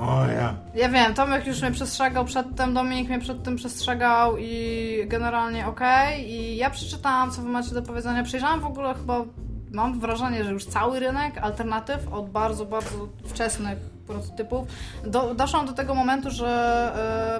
O 0.00 0.26
ja. 0.26 0.54
Ja 0.74 0.88
wiem, 0.88 1.14
Tomek 1.14 1.46
już 1.46 1.62
mnie 1.62 1.70
przestrzegał 1.70 2.24
przedtem, 2.24 2.74
Dominik 2.74 3.08
mnie 3.08 3.18
przed 3.20 3.42
tym 3.42 3.56
przestrzegał 3.56 4.36
i 4.38 5.04
generalnie 5.06 5.66
okej. 5.66 6.30
I 6.30 6.56
ja 6.56 6.70
przeczytałam, 6.70 7.30
co 7.30 7.42
wy 7.42 7.48
macie 7.48 7.74
do 7.74 7.82
powiedzenia. 7.82 8.22
Przejrzałam 8.22 8.60
w 8.60 8.64
ogóle 8.66 8.94
chyba, 8.94 9.24
mam 9.72 10.00
wrażenie, 10.00 10.44
że 10.44 10.52
już 10.52 10.64
cały 10.64 11.00
rynek 11.00 11.38
alternatyw 11.38 12.12
od 12.12 12.30
bardzo, 12.30 12.66
bardzo 12.66 13.08
wczesnych 13.24 13.78
prototypów. 14.06 14.68
Do, 15.06 15.34
doszłam 15.34 15.66
do 15.66 15.72
tego 15.72 15.94
momentu, 15.94 16.30
że 16.30 16.48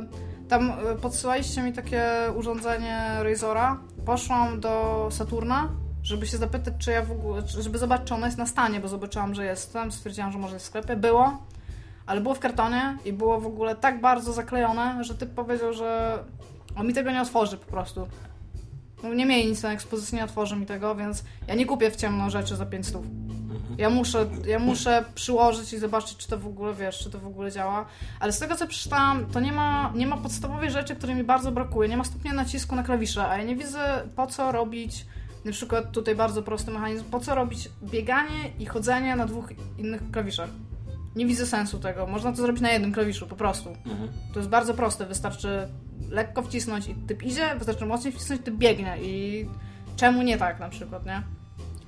e, 0.09 0.32
tam 0.53 0.71
e, 0.71 0.95
podsyłaliście 0.95 1.63
mi 1.63 1.73
takie 1.73 2.05
urządzenie 2.37 3.17
Razora. 3.23 3.81
Poszłam 4.07 4.61
do 4.61 5.09
Saturna, 5.11 5.69
żeby 6.03 6.27
się 6.27 6.37
zapytać, 6.37 6.75
czy 6.79 6.91
ja 6.91 7.03
w 7.03 7.13
ogóle, 7.13 7.43
żeby 7.47 7.79
zobaczyć, 7.79 8.09
czy 8.09 8.15
ona 8.15 8.27
jest 8.27 8.39
na 8.39 8.47
stanie, 8.47 8.81
bo 8.81 8.89
zobaczyłam, 8.89 9.35
że 9.35 9.45
jest 9.45 9.73
tam, 9.73 9.93
stwierdziłam, 9.93 10.33
że 10.33 10.39
może 10.39 10.55
jest 10.55 10.67
w 10.67 10.69
sklepie. 10.69 10.97
Było, 10.97 11.39
ale 12.07 12.21
było 12.21 12.35
w 12.35 12.39
kartonie 12.39 12.99
i 13.05 13.13
było 13.13 13.41
w 13.41 13.47
ogóle 13.47 13.77
tak 13.77 14.01
bardzo 14.01 14.33
zaklejone, 14.33 15.05
że 15.05 15.15
typ 15.15 15.31
powiedział, 15.31 15.73
że 15.73 16.19
on 16.77 16.87
mi 16.87 16.95
tego 16.95 17.11
nie 17.11 17.23
otworzy 17.23 17.57
po 17.57 17.67
prostu. 17.67 18.07
No, 19.03 19.15
nie 19.15 19.27
mieli 19.27 19.49
nic 19.49 19.63
na 19.63 19.73
ekspozycji, 19.73 20.17
nie 20.17 20.25
otworzy 20.25 20.57
mi 20.57 20.67
tego, 20.67 20.95
więc 20.95 21.25
ja 21.49 21.55
nie 21.55 21.67
kupię 21.67 21.91
w 21.91 21.97
ciemno 21.97 22.31
rzeczy 22.31 22.57
za 22.57 22.67
500. 22.67 23.03
Ja 23.83 23.91
muszę, 23.91 24.27
ja 24.47 24.59
muszę 24.59 25.05
przyłożyć 25.15 25.73
i 25.73 25.79
zobaczyć, 25.79 26.17
czy 26.17 26.29
to 26.29 26.39
w 26.39 26.47
ogóle, 26.47 26.75
wiesz, 26.75 26.99
czy 26.99 27.11
to 27.11 27.19
w 27.19 27.27
ogóle 27.27 27.53
działa. 27.53 27.87
Ale 28.21 28.33
z 28.33 28.39
tego, 28.39 28.57
co 28.57 28.67
przeczytałam, 28.67 29.27
to 29.27 29.41
nie 29.41 29.53
ma, 29.53 29.93
nie 29.95 30.07
ma 30.07 30.17
podstawowej 30.17 30.71
rzeczy, 30.71 30.97
której 30.97 31.17
mi 31.17 31.25
bardzo 31.25 31.53
brakuje. 31.53 31.89
Nie 31.89 31.97
ma 31.97 32.05
stopnia 32.05 32.33
nacisku 32.33 32.77
na 32.77 32.83
klawisze, 32.83 33.29
a 33.29 33.39
ja 33.39 33.45
nie 33.45 33.57
widzę, 33.57 34.03
po 34.17 34.27
co 34.27 34.53
robić 34.53 35.07
na 35.45 35.53
przykład 35.53 35.93
tutaj 35.93 36.15
bardzo 36.15 36.43
prosty 36.43 36.71
mechanizm, 36.71 37.05
po 37.05 37.21
co 37.21 37.35
robić 37.35 37.69
bieganie 37.83 38.51
i 38.59 38.67
chodzenie 38.67 39.17
na 39.17 39.27
dwóch 39.27 39.49
innych 39.79 40.11
klawiszach. 40.11 40.49
Nie 41.17 41.27
widzę 41.27 41.47
sensu 41.47 41.79
tego. 41.79 42.07
Można 42.07 42.33
to 42.33 42.37
zrobić 42.37 42.63
na 42.63 42.71
jednym 42.71 42.93
klawiszu, 42.93 43.27
po 43.27 43.37
prostu. 43.37 43.69
Mhm. 43.69 44.09
To 44.33 44.39
jest 44.39 44.51
bardzo 44.51 44.75
proste. 44.75 45.07
Wystarczy 45.07 45.69
lekko 46.11 46.43
wcisnąć 46.43 46.89
i 46.89 46.95
typ 46.95 47.23
idzie, 47.23 47.55
wystarczy 47.57 47.87
mocniej 47.87 48.13
wcisnąć 48.13 48.41
i 48.41 48.45
typ 48.45 48.55
biegnie. 48.55 48.97
I 49.03 49.47
czemu 49.97 50.23
nie 50.23 50.39
tak 50.39 50.61
na 50.61 50.69
przykład, 50.69 51.07
nie? 51.07 51.42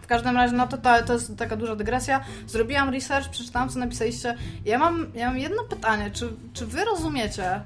W 0.05 0.07
każdym 0.07 0.37
razie, 0.37 0.57
no 0.57 0.67
to, 0.67 0.79
to, 0.79 1.03
to 1.07 1.13
jest 1.13 1.37
taka 1.37 1.57
duża 1.57 1.77
dygresja. 1.77 2.25
Zrobiłam 2.47 2.91
research, 2.91 3.29
przeczytałam, 3.29 3.69
co 3.69 3.79
napisaliście. 3.79 4.35
Ja 4.65 4.79
mam, 4.79 5.07
ja 5.15 5.27
mam 5.27 5.39
jedno 5.39 5.63
pytanie. 5.63 6.11
Czy, 6.11 6.29
czy 6.53 6.67
wy 6.67 6.85
rozumiecie, 6.85 7.61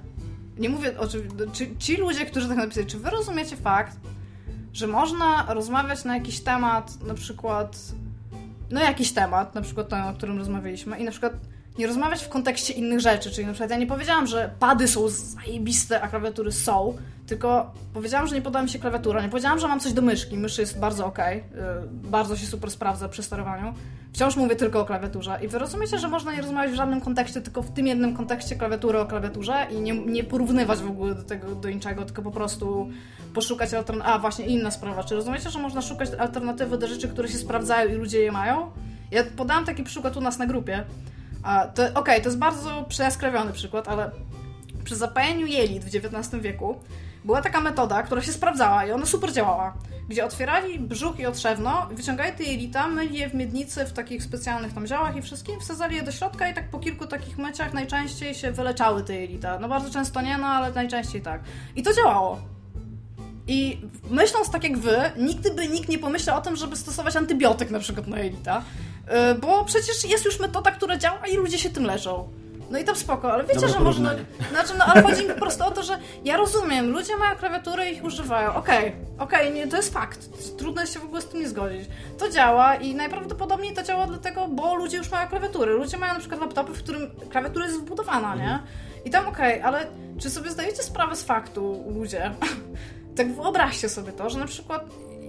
nie 0.58 0.68
mówię 0.68 0.98
o 0.98 1.08
czym, 1.08 1.22
czy 1.52 1.76
ci 1.76 1.96
ludzie, 1.96 2.26
którzy 2.26 2.48
tak 2.48 2.56
napisali, 2.56 2.86
czy 2.86 2.98
wy 2.98 3.10
rozumiecie 3.10 3.56
fakt, 3.56 3.96
że 4.72 4.86
można 4.86 5.46
rozmawiać 5.48 6.04
na 6.04 6.16
jakiś 6.16 6.40
temat, 6.40 7.02
na 7.02 7.14
przykład, 7.14 7.78
no 8.70 8.80
jakiś 8.80 9.12
temat, 9.12 9.54
na 9.54 9.62
przykład 9.62 9.88
ten, 9.88 10.02
o 10.02 10.14
którym 10.14 10.38
rozmawialiśmy, 10.38 10.98
i 10.98 11.04
na 11.04 11.10
przykład 11.10 11.32
nie 11.78 11.86
rozmawiać 11.86 12.24
w 12.24 12.28
kontekście 12.28 12.72
innych 12.72 13.00
rzeczy, 13.00 13.30
czyli 13.30 13.46
na 13.46 13.52
przykład 13.52 13.70
ja 13.70 13.76
nie 13.76 13.86
powiedziałam, 13.86 14.26
że 14.26 14.50
pady 14.58 14.88
są 14.88 15.08
zajebiste, 15.08 16.00
a 16.00 16.08
klawiatury 16.08 16.52
są, 16.52 16.96
tylko 17.26 17.72
powiedziałam, 17.94 18.26
że 18.26 18.34
nie 18.34 18.42
podoba 18.42 18.62
mi 18.62 18.68
się 18.68 18.78
klawiatura, 18.78 19.22
nie 19.22 19.28
powiedziałam, 19.28 19.58
że 19.58 19.68
mam 19.68 19.80
coś 19.80 19.92
do 19.92 20.02
myszki, 20.02 20.36
myszy 20.36 20.60
jest 20.60 20.78
bardzo 20.78 21.06
ok, 21.06 21.18
yy, 21.18 21.42
bardzo 21.90 22.36
się 22.36 22.46
super 22.46 22.70
sprawdza 22.70 23.08
przy 23.08 23.22
sterowaniu, 23.22 23.74
wciąż 24.12 24.36
mówię 24.36 24.56
tylko 24.56 24.80
o 24.80 24.84
klawiaturze. 24.84 25.38
I 25.42 25.48
wy 25.48 25.58
rozumiecie, 25.58 25.98
że 25.98 26.08
można 26.08 26.32
nie 26.32 26.42
rozmawiać 26.42 26.72
w 26.72 26.76
żadnym 26.76 27.00
kontekście, 27.00 27.40
tylko 27.40 27.62
w 27.62 27.70
tym 27.70 27.86
jednym 27.86 28.16
kontekście 28.16 28.56
klawiatury 28.56 28.98
o 28.98 29.06
klawiaturze 29.06 29.66
i 29.70 29.80
nie, 29.80 29.94
nie 29.94 30.24
porównywać 30.24 30.78
w 30.78 30.90
ogóle 30.90 31.14
do 31.14 31.22
tego, 31.22 31.54
do 31.54 31.70
niczego, 31.70 32.04
tylko 32.04 32.22
po 32.22 32.30
prostu 32.30 32.88
poszukać 33.34 33.74
alternatywy, 33.74 34.14
a 34.14 34.18
właśnie 34.18 34.46
inna 34.46 34.70
sprawa, 34.70 35.04
czy 35.04 35.14
rozumiecie, 35.14 35.50
że 35.50 35.58
można 35.58 35.82
szukać 35.82 36.10
alternatywy 36.18 36.78
do 36.78 36.86
rzeczy, 36.86 37.08
które 37.08 37.28
się 37.28 37.38
sprawdzają 37.38 37.90
i 37.90 37.94
ludzie 37.94 38.18
je 38.18 38.32
mają? 38.32 38.70
Ja 39.10 39.24
podałam 39.36 39.64
taki 39.64 39.82
przykład 39.84 40.16
u 40.16 40.20
nas 40.20 40.38
na 40.38 40.46
grupie, 40.46 40.84
Okej, 41.42 41.94
okay, 41.94 42.20
to 42.20 42.28
jest 42.28 42.38
bardzo 42.38 42.84
przejaskrawiony 42.88 43.52
przykład, 43.52 43.88
ale 43.88 44.10
przy 44.84 44.96
zapajaniu 44.96 45.46
jelit 45.46 45.84
w 45.84 45.86
XIX 45.86 46.42
wieku 46.42 46.76
była 47.24 47.42
taka 47.42 47.60
metoda, 47.60 48.02
która 48.02 48.22
się 48.22 48.32
sprawdzała 48.32 48.86
i 48.86 48.92
ona 48.92 49.06
super 49.06 49.32
działała, 49.32 49.74
gdzie 50.08 50.24
otwierali 50.24 50.78
brzuch 50.78 51.18
i 51.18 51.26
otrzewno, 51.26 51.86
wyciągali 51.90 52.32
te 52.32 52.44
jelita, 52.44 52.88
myli 52.88 53.18
je 53.18 53.30
w 53.30 53.34
miednicy 53.34 53.84
w 53.84 53.92
takich 53.92 54.22
specjalnych 54.22 54.72
tam 54.72 54.86
ziołach 54.86 55.16
i 55.16 55.22
wszystkim, 55.22 55.60
wsadzali 55.60 55.96
je 55.96 56.02
do 56.02 56.12
środka 56.12 56.48
i 56.48 56.54
tak 56.54 56.70
po 56.70 56.78
kilku 56.78 57.06
takich 57.06 57.38
myciach 57.38 57.72
najczęściej 57.72 58.34
się 58.34 58.52
wyleczały 58.52 59.02
te 59.02 59.14
jelita. 59.14 59.58
No 59.58 59.68
bardzo 59.68 59.90
często 59.90 60.20
nie, 60.20 60.38
no 60.38 60.46
ale 60.46 60.72
najczęściej 60.72 61.22
tak. 61.22 61.40
I 61.76 61.82
to 61.82 61.94
działało. 61.94 62.40
I 63.46 63.80
myśląc 64.10 64.50
tak 64.50 64.64
jak 64.64 64.78
wy, 64.78 64.96
nigdy 65.16 65.54
by 65.54 65.68
nikt 65.68 65.88
nie 65.88 65.98
pomyślał 65.98 66.38
o 66.38 66.40
tym, 66.40 66.56
żeby 66.56 66.76
stosować 66.76 67.16
antybiotyk 67.16 67.70
na 67.70 67.78
przykład 67.78 68.06
na 68.06 68.18
jelita. 68.18 68.62
Y, 69.08 69.34
bo 69.34 69.64
przecież 69.64 70.04
jest 70.04 70.24
już 70.24 70.40
metoda, 70.40 70.70
która 70.70 70.96
działa 70.96 71.26
i 71.26 71.36
ludzie 71.36 71.58
się 71.58 71.70
tym 71.70 71.84
leżą. 71.84 72.28
No 72.70 72.78
i 72.78 72.84
to 72.84 72.94
spoko, 72.94 73.32
ale 73.32 73.44
wiecie, 73.44 73.68
że 73.68 73.80
można. 73.80 74.10
Znaczy, 74.52 74.72
no 74.78 74.84
ale 74.84 75.02
chodzi 75.02 75.22
mi 75.22 75.34
po 75.34 75.40
prostu 75.40 75.64
o 75.64 75.70
to, 75.70 75.82
że 75.82 75.98
ja 76.24 76.36
rozumiem, 76.36 76.90
ludzie 76.90 77.16
mają 77.16 77.36
klawiatury 77.36 77.90
i 77.90 77.94
ich 77.94 78.04
używają. 78.04 78.54
Okej, 78.54 78.78
okay, 78.78 78.92
okej, 79.18 79.52
okay, 79.52 79.68
to 79.68 79.76
jest 79.76 79.92
fakt. 79.92 80.28
Trudno 80.58 80.86
się 80.86 81.00
w 81.00 81.04
ogóle 81.04 81.22
z 81.22 81.26
tym 81.26 81.40
nie 81.40 81.48
zgodzić. 81.48 81.88
To 82.18 82.30
działa 82.30 82.74
i 82.74 82.94
najprawdopodobniej 82.94 83.74
to 83.74 83.82
działa 83.82 84.06
dlatego, 84.06 84.48
bo 84.48 84.74
ludzie 84.74 84.96
już 84.96 85.10
mają 85.10 85.28
klawiatury. 85.28 85.72
Ludzie 85.72 85.96
mają 85.96 86.14
na 86.14 86.20
przykład 86.20 86.40
laptopy, 86.40 86.72
w 86.72 86.82
którym 86.82 87.10
klawiatura 87.30 87.66
jest 87.66 87.80
wbudowana, 87.80 88.34
nie? 88.34 88.42
Mhm. 88.42 88.60
I 89.04 89.10
tam 89.10 89.28
okej, 89.28 89.58
okay, 89.58 89.64
ale 89.64 89.86
czy 90.20 90.30
sobie 90.30 90.50
zdajecie 90.50 90.82
sprawę 90.82 91.16
z 91.16 91.24
faktu, 91.24 91.84
ludzie? 91.94 92.30
tak 93.16 93.32
wyobraźcie 93.32 93.88
sobie 93.88 94.12
to, 94.12 94.30
że 94.30 94.38
na 94.38 94.46
przykład 94.46 94.84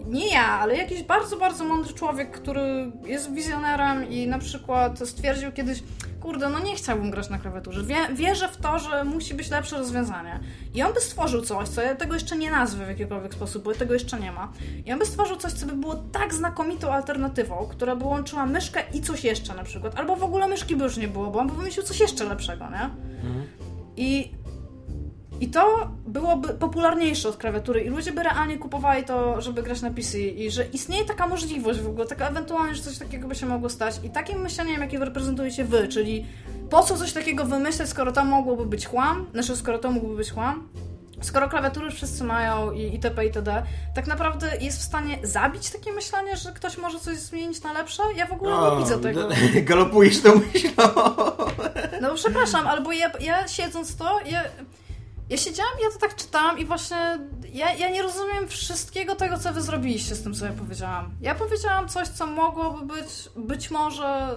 nie 0.10 0.34
ja, 0.34 0.46
ale 0.46 0.78
jakiś 0.78 1.04
bardzo, 1.04 1.38
bardzo 1.38 1.64
mądry 1.64 1.94
człowiek, 1.94 2.32
który 2.32 2.92
jest 3.06 3.34
wizjonerem 3.34 4.10
i 4.10 4.28
na 4.28 4.40
przykład 4.40 5.00
stwierdził 5.00 5.52
kiedyś, 5.52 5.84
kurde, 6.22 6.50
no 6.50 6.60
nie 6.60 6.76
chciałbym 6.76 7.12
grać 7.12 7.30
na 7.30 7.40
klawiaturze. 7.40 7.84
Wie, 7.84 7.96
wierzę 8.14 8.48
w 8.48 8.58
to, 8.58 8.80
że 8.80 9.04
musi 9.04 9.34
być 9.34 9.50
lepsze 9.50 9.78
rozwiązanie. 9.78 10.40
I 10.74 10.84
on 10.84 10.94
by 10.94 11.02
stworzył 11.02 11.42
coś, 11.42 11.68
co 11.68 11.82
ja 11.82 11.96
tego 11.96 12.14
jeszcze 12.14 12.38
nie 12.38 12.52
nazwę 12.52 12.86
w 12.86 12.88
jakikolwiek 12.88 13.34
sposób, 13.34 13.64
bo 13.64 13.74
tego 13.74 13.94
jeszcze 13.94 14.20
nie 14.20 14.32
ma. 14.32 14.52
I 14.86 14.94
on 14.94 15.00
by 15.00 15.06
stworzył 15.06 15.38
coś, 15.38 15.54
co 15.54 15.66
by 15.66 15.74
było 15.74 15.96
tak 15.96 16.34
znakomitą 16.34 16.94
alternatywą, 16.94 17.68
która 17.72 17.96
by 17.96 18.06
łączyła 18.06 18.46
myszkę 18.46 18.84
i 18.94 19.02
coś 19.02 19.24
jeszcze 19.24 19.56
na 19.56 19.64
przykład. 19.64 20.00
Albo 20.00 20.16
w 20.16 20.24
ogóle 20.24 20.48
myszki 20.48 20.76
by 20.76 20.84
już 20.84 20.98
nie 20.98 21.08
było, 21.08 21.32
bo 21.32 21.40
on 21.40 21.48
by 21.48 21.56
wymyślił 21.56 21.86
coś 21.86 22.00
jeszcze 22.00 22.26
lepszego, 22.26 22.66
nie? 22.70 22.90
Mhm. 23.28 23.48
I 23.98 24.32
i 25.40 25.48
to 25.48 25.92
byłoby 26.08 26.50
popularniejsze 26.54 27.30
od 27.30 27.38
klawiatury 27.38 27.82
i 27.82 27.90
ludzie 27.90 28.12
by 28.12 28.24
realnie 28.24 28.58
kupowali 28.58 29.04
to, 29.04 29.42
żeby 29.42 29.64
grać 29.64 29.82
na 29.82 29.92
PC 29.92 30.20
i 30.20 30.52
że 30.52 30.66
istnieje 30.66 31.06
taka 31.06 31.28
możliwość 31.28 31.80
w 31.80 31.88
ogóle, 31.88 32.06
taka 32.06 32.28
ewentualnie, 32.28 32.76
że 32.76 32.82
coś 32.82 32.98
takiego 32.98 33.28
by 33.28 33.36
się 33.36 33.46
mogło 33.46 33.70
stać 33.70 33.96
i 34.04 34.10
takim 34.10 34.42
myśleniem, 34.42 34.82
jakie 34.82 35.00
reprezentujecie 35.00 35.66
wy, 35.66 35.88
czyli 35.88 36.26
po 36.70 36.84
co 36.84 36.98
coś 36.98 37.14
takiego 37.14 37.46
wymyśleć, 37.46 37.90
skoro 37.90 38.12
to 38.12 38.26
mogłoby 38.26 38.66
być 38.66 38.86
chłam, 38.86 39.26
znaczy 39.34 39.56
skoro 39.56 39.80
to 39.80 39.92
mógłby 39.92 40.16
być 40.16 40.32
chłam, 40.32 40.68
skoro 41.22 41.50
klawiatury 41.50 41.92
wszyscy 41.92 42.24
mają 42.24 42.72
i 42.72 42.94
itp. 42.94 43.26
itd., 43.26 43.64
tak 43.96 44.08
naprawdę 44.08 44.58
jest 44.62 44.80
w 44.80 44.84
stanie 44.84 45.20
zabić 45.24 45.70
takie 45.70 45.94
myślenie, 45.94 46.38
że 46.38 46.52
ktoś 46.52 46.78
może 46.78 47.00
coś 47.00 47.18
zmienić 47.18 47.64
na 47.64 47.74
lepsze? 47.74 48.04
Ja 48.16 48.26
w 48.26 48.32
ogóle 48.32 48.56
o, 48.56 48.76
nie 48.76 48.84
widzę 48.84 49.00
tego. 49.00 49.28
Galopujesz 49.70 50.22
tą 50.22 50.32
myślą. 50.36 50.84
No 52.02 52.16
przepraszam, 52.16 52.68
albo 52.68 52.92
ja, 52.92 53.12
ja 53.20 53.48
siedząc 53.48 53.96
to, 53.96 54.20
ja 54.26 54.44
ja 55.30 55.38
siedziałam, 55.38 55.74
ja 55.84 55.90
to 55.90 56.00
tak 56.00 56.16
czytałam 56.16 56.60
i 56.60 56.66
właśnie 56.66 56.98
ja, 57.54 57.74
ja 57.74 57.90
nie 57.90 58.02
rozumiem 58.02 58.48
wszystkiego 58.48 59.16
tego, 59.16 59.38
co 59.38 59.54
wy 59.54 59.62
zrobiliście 59.62 60.16
z 60.16 60.24
tym, 60.24 60.34
co 60.34 60.46
ja 60.46 60.54
powiedziałam. 60.54 61.12
Ja 61.22 61.36
powiedziałam 61.36 61.88
coś, 61.88 62.08
co 62.08 62.28
mogłoby 62.28 62.86
być 62.86 63.30
być 63.36 63.72
może 63.72 64.36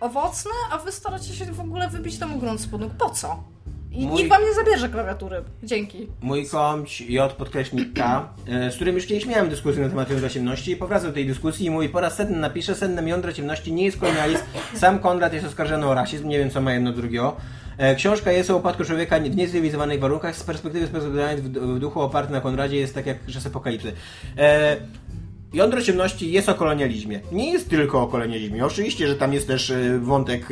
owocne, 0.00 0.50
a 0.70 0.78
wy 0.78 0.92
staracie 0.92 1.34
się 1.34 1.44
w 1.44 1.60
ogóle 1.60 1.88
wybić 1.88 2.18
temu 2.18 2.38
grunt 2.38 2.60
spod 2.60 2.80
nóg. 2.80 2.92
Po 2.98 3.10
co? 3.10 3.44
I 3.92 4.06
Mój... 4.06 4.16
nikt 4.16 4.30
wam 4.30 4.42
nie 4.42 4.54
zabierze 4.54 4.88
klawiatury. 4.88 5.42
Dzięki. 5.62 6.08
Mój 6.20 6.48
komć 6.48 7.00
J 7.00 7.32
podkreśnik 7.32 7.92
K, 7.92 8.28
e, 8.48 8.70
z 8.70 8.74
którym 8.74 8.94
już 8.94 9.06
kiedyś 9.06 9.26
miałem 9.26 9.48
dyskusję 9.48 9.82
na 9.82 9.88
temat 9.88 10.10
jądra 10.10 10.28
ciemności 10.28 10.70
i 10.70 10.76
powraca 10.76 11.06
do 11.06 11.12
tej 11.12 11.26
dyskusji 11.26 11.66
i 11.66 11.70
mówi 11.70 11.88
po 11.88 12.00
raz 12.00 12.16
setny 12.16 12.36
napisze, 12.36 12.74
sednem 12.74 13.08
jądra 13.08 13.32
ciemności 13.32 13.72
nie 13.72 13.84
jest 13.84 13.98
kolonializm. 13.98 14.42
Sam 14.74 14.98
Konrad 14.98 15.32
jest 15.32 15.46
oskarżony 15.46 15.86
o 15.86 15.94
rasizm, 15.94 16.28
nie 16.28 16.38
wiem 16.38 16.50
co 16.50 16.60
ma 16.60 16.72
jedno 16.72 16.92
drugiego. 16.92 17.36
E, 17.78 17.94
książka 17.94 18.32
jest 18.32 18.50
o 18.50 18.56
upadku 18.56 18.84
człowieka 18.84 19.20
w 19.20 19.36
niezrealizowanych 19.36 20.00
warunkach. 20.00 20.36
Z 20.36 20.42
perspektywy 20.42 20.86
sposobnych 20.86 21.42
w 21.42 21.78
duchu 21.78 22.00
oparty 22.00 22.32
na 22.32 22.40
Konradzie 22.40 22.76
jest 22.76 22.94
tak 22.94 23.06
jak 23.06 23.26
czas 23.26 23.46
apokalipsy. 23.46 23.92
E, 24.38 24.76
Jądro 25.52 25.82
ciemności 25.82 26.32
jest 26.32 26.48
o 26.48 26.54
kolonializmie. 26.54 27.20
Nie 27.32 27.52
jest 27.52 27.70
tylko 27.70 28.02
o 28.02 28.06
kolonializmie. 28.06 28.66
Oczywiście, 28.66 29.08
że 29.08 29.16
tam 29.16 29.32
jest 29.32 29.46
też 29.46 29.70
e, 29.70 29.98
wątek 29.98 30.48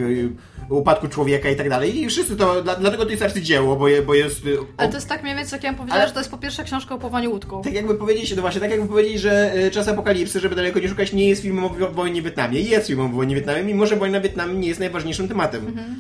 upadku 0.69 1.09
człowieka 1.09 1.49
i 1.49 1.57
tak 1.57 1.69
dalej. 1.69 2.03
I 2.03 2.09
wszyscy 2.09 2.37
to, 2.37 2.63
dlatego 2.63 3.05
to 3.05 3.11
jest 3.11 3.23
arcydzieło, 3.23 3.77
bo, 3.77 3.89
je, 3.89 4.03
bo 4.03 4.15
jest... 4.15 4.43
Ale 4.77 4.89
to 4.89 4.95
jest 4.95 5.09
tak 5.09 5.23
mniej 5.23 5.37
więcej, 5.37 5.57
jak 5.57 5.65
ja 5.65 5.73
powiedziałam, 5.73 6.01
Ale... 6.01 6.09
że 6.09 6.15
to 6.15 6.21
jest 6.21 6.31
po 6.31 6.39
pierwsze 6.39 6.65
książka 6.65 6.95
o 6.95 6.99
pływaniu 6.99 7.31
łódką. 7.31 7.63
Tak 7.63 7.75
jakby 7.75 7.95
powiedzieć, 7.95 8.37
no 8.37 8.43
właśnie, 8.43 8.61
tak 8.61 8.71
jakby 8.71 8.89
powiedzieć, 8.89 9.21
że 9.21 9.53
Czas 9.73 9.89
Apokalipsy, 9.89 10.41
żeby 10.41 10.55
daleko 10.55 10.81
nie 10.81 10.89
szukać, 10.89 11.13
nie 11.13 11.29
jest 11.29 11.43
filmem 11.43 11.65
o 11.65 11.71
wojnie 11.93 12.23
w 12.23 12.25
Wietnamie. 12.25 12.61
Jest 12.61 12.87
filmem 12.87 13.07
o 13.07 13.09
wojnie 13.09 13.35
w 13.35 13.39
Wietnamie, 13.39 13.63
mimo 13.63 13.87
że 13.87 13.97
wojna 13.97 14.21
w 14.21 14.23
Wietnamie 14.23 14.55
nie 14.55 14.69
jest 14.69 14.81
najważniejszym 14.81 15.29
tematem. 15.29 15.67
Mhm. 15.67 15.97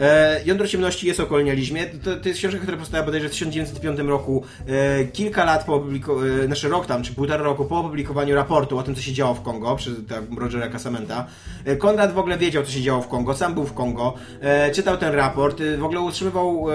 E, 0.00 0.40
Jądro 0.44 0.66
ciemności 0.66 1.06
jest 1.06 1.20
o 1.20 1.26
kolonializmie. 1.26 1.86
To, 1.86 2.16
to 2.16 2.28
jest 2.28 2.40
książka, 2.40 2.58
która 2.58 2.76
powstała 2.76 3.04
bodajże 3.04 3.28
w 3.28 3.32
1905 3.32 3.98
roku. 4.00 4.44
E, 4.66 5.04
kilka 5.04 5.44
lat 5.44 5.64
po 5.64 5.74
opublikowaniu, 5.74 6.42
e, 6.42 6.46
znaczy 6.46 6.68
rok 6.68 6.86
tam, 6.86 7.02
czy 7.02 7.14
półtora 7.14 7.44
roku 7.44 7.64
po 7.64 7.78
opublikowaniu 7.78 8.34
raportu 8.34 8.78
o 8.78 8.82
tym, 8.82 8.94
co 8.94 9.02
się 9.02 9.12
działo 9.12 9.34
w 9.34 9.42
Kongo 9.42 9.76
przez 9.76 9.94
tak, 10.08 10.22
Rogera 10.38 10.68
Casamenta. 10.68 11.26
E, 11.64 11.76
Konrad 11.76 12.14
w 12.14 12.18
ogóle 12.18 12.38
wiedział, 12.38 12.62
co 12.62 12.70
się 12.70 12.82
działo 12.82 13.02
w 13.02 13.08
Kongo, 13.08 13.34
sam 13.34 13.54
był 13.54 13.64
w 13.64 13.74
Kongo, 13.74 14.14
e, 14.40 14.70
czytał 14.70 14.96
ten 14.96 15.14
raport, 15.14 15.60
e, 15.60 15.76
w 15.76 15.84
ogóle 15.84 16.00
utrzymywał 16.00 16.66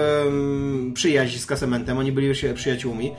przyjaźń 0.94 1.38
z 1.38 1.46
Casamentem, 1.46 1.98
oni 1.98 2.12
byli 2.12 2.26
już 2.26 2.44
przyjaciółmi. 2.54 3.12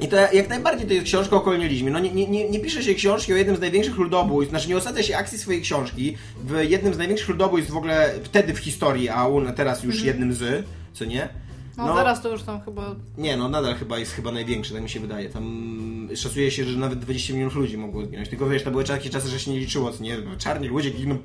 I 0.00 0.08
to 0.08 0.16
jak 0.16 0.48
najbardziej 0.48 0.86
to 0.86 0.94
jest 0.94 1.06
książka 1.06 1.36
o 1.36 1.40
kolonializmie. 1.40 1.90
No 1.90 1.98
nie, 1.98 2.26
nie, 2.26 2.50
nie 2.50 2.60
pisze 2.60 2.82
się 2.82 2.94
książki 2.94 3.32
o 3.32 3.36
jednym 3.36 3.56
z 3.56 3.60
największych 3.60 3.96
ludobójstw, 3.96 4.50
znaczy 4.50 4.68
nie 4.68 4.76
osadza 4.76 5.02
się 5.02 5.16
akcji 5.16 5.38
swojej 5.38 5.62
książki 5.62 6.16
w 6.44 6.64
jednym 6.68 6.94
z 6.94 6.98
największych 6.98 7.28
ludobójstw 7.28 7.72
w 7.72 7.76
ogóle 7.76 8.10
wtedy 8.24 8.54
w 8.54 8.58
historii, 8.58 9.08
a 9.08 9.26
teraz 9.56 9.82
już 9.82 9.94
mm. 9.94 10.06
jednym 10.06 10.34
z, 10.34 10.66
co 10.92 11.04
nie? 11.04 11.28
No, 11.76 11.86
no 11.86 11.94
teraz 11.94 12.22
to 12.22 12.28
już 12.28 12.42
tam 12.42 12.60
chyba... 12.60 12.96
Nie, 13.18 13.36
no 13.36 13.48
nadal 13.48 13.74
chyba 13.74 13.98
jest 13.98 14.12
chyba 14.12 14.32
największy, 14.32 14.72
tak 14.72 14.82
mi 14.82 14.88
się 14.88 15.00
wydaje. 15.00 15.28
Tam 15.28 16.08
szacuje 16.16 16.50
się, 16.50 16.64
że 16.64 16.78
nawet 16.78 16.98
20 16.98 17.32
milionów 17.32 17.54
ludzi 17.54 17.78
mogło 17.78 18.04
zginąć. 18.04 18.28
Tylko 18.28 18.48
wiesz, 18.48 18.62
to 18.62 18.70
były 18.70 18.84
takie 18.84 19.10
czasy, 19.10 19.28
że 19.28 19.40
się 19.40 19.50
nie 19.50 19.58
liczyło, 19.58 19.92
co 19.92 20.02
nie? 20.02 20.16
Czarni 20.38 20.68
ludzie 20.68 20.90
gigną, 20.90 21.18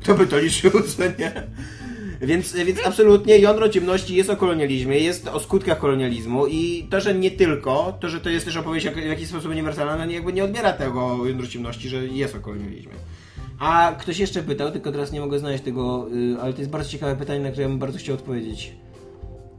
kto 0.00 0.14
by 0.14 0.26
to 0.26 0.38
liczył, 0.38 0.70
co 0.96 1.02
nie? 1.18 1.46
Więc, 2.20 2.52
więc 2.52 2.86
absolutnie 2.86 3.38
jądro 3.38 3.68
ciemności 3.68 4.14
jest 4.14 4.30
o 4.30 4.36
kolonializmie, 4.36 4.98
jest 4.98 5.28
o 5.28 5.40
skutkach 5.40 5.78
kolonializmu 5.78 6.46
i 6.46 6.86
to, 6.90 7.00
że 7.00 7.14
nie 7.14 7.30
tylko, 7.30 7.98
to, 8.00 8.08
że 8.08 8.20
to 8.20 8.30
jest 8.30 8.46
też 8.46 8.56
opowieść 8.56 8.88
w 8.88 8.96
jakiś 8.96 9.28
sposób 9.28 9.50
uniwersalna, 9.50 10.06
no 10.06 10.12
jakby 10.12 10.32
nie 10.32 10.44
odbiera 10.44 10.72
tego 10.72 11.26
jądro 11.26 11.46
ciemności, 11.46 11.88
że 11.88 12.06
jest 12.06 12.34
o 12.34 12.40
kolonializmie. 12.40 12.94
A 13.58 13.94
ktoś 13.98 14.18
jeszcze 14.18 14.42
pytał, 14.42 14.70
tylko 14.70 14.92
teraz 14.92 15.12
nie 15.12 15.20
mogę 15.20 15.38
znaleźć 15.38 15.64
tego, 15.64 16.08
y, 16.14 16.40
ale 16.40 16.52
to 16.52 16.58
jest 16.58 16.70
bardzo 16.70 16.90
ciekawe 16.90 17.16
pytanie, 17.16 17.40
na 17.40 17.48
które 17.48 17.62
ja 17.62 17.68
bym 17.68 17.78
bardzo 17.78 17.98
chciał 17.98 18.14
odpowiedzieć. 18.14 18.72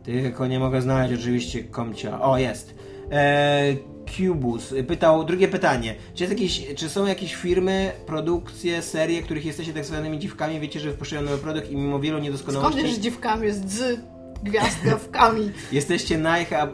Tylko 0.04 0.48
nie 0.48 0.60
mogę 0.60 0.82
znaleźć 0.82 1.22
oczywiście 1.22 1.64
komcia. 1.64 2.22
O, 2.22 2.38
jest. 2.38 2.76
Eee, 3.12 3.78
Cubus 4.18 4.74
pytał, 4.88 5.24
drugie 5.24 5.48
pytanie. 5.48 5.96
Czy, 6.16 6.24
jakieś, 6.24 6.76
czy 6.76 6.90
są 6.90 7.06
jakieś 7.06 7.36
firmy, 7.36 7.92
produkcje, 8.06 8.82
serie, 8.82 9.22
których 9.22 9.46
jesteście 9.46 9.74
tak 9.74 9.86
zwanymi 9.86 10.20
dziwkami, 10.20 10.60
wiecie, 10.60 10.80
że 10.80 10.92
wypuszczają 10.92 11.22
nowy 11.22 11.38
produkt 11.38 11.72
i 11.72 11.76
mimo 11.76 12.00
wielu 12.00 12.18
Skąd 12.18 12.24
niedoskonałości 12.24 12.82
wiesz, 12.82 12.92
że 12.92 13.00
dziewkami 13.00 13.48
jest 13.48 13.70
z 13.70 14.00
gwiazdkawkami? 14.44 15.52
jesteście 15.72 16.18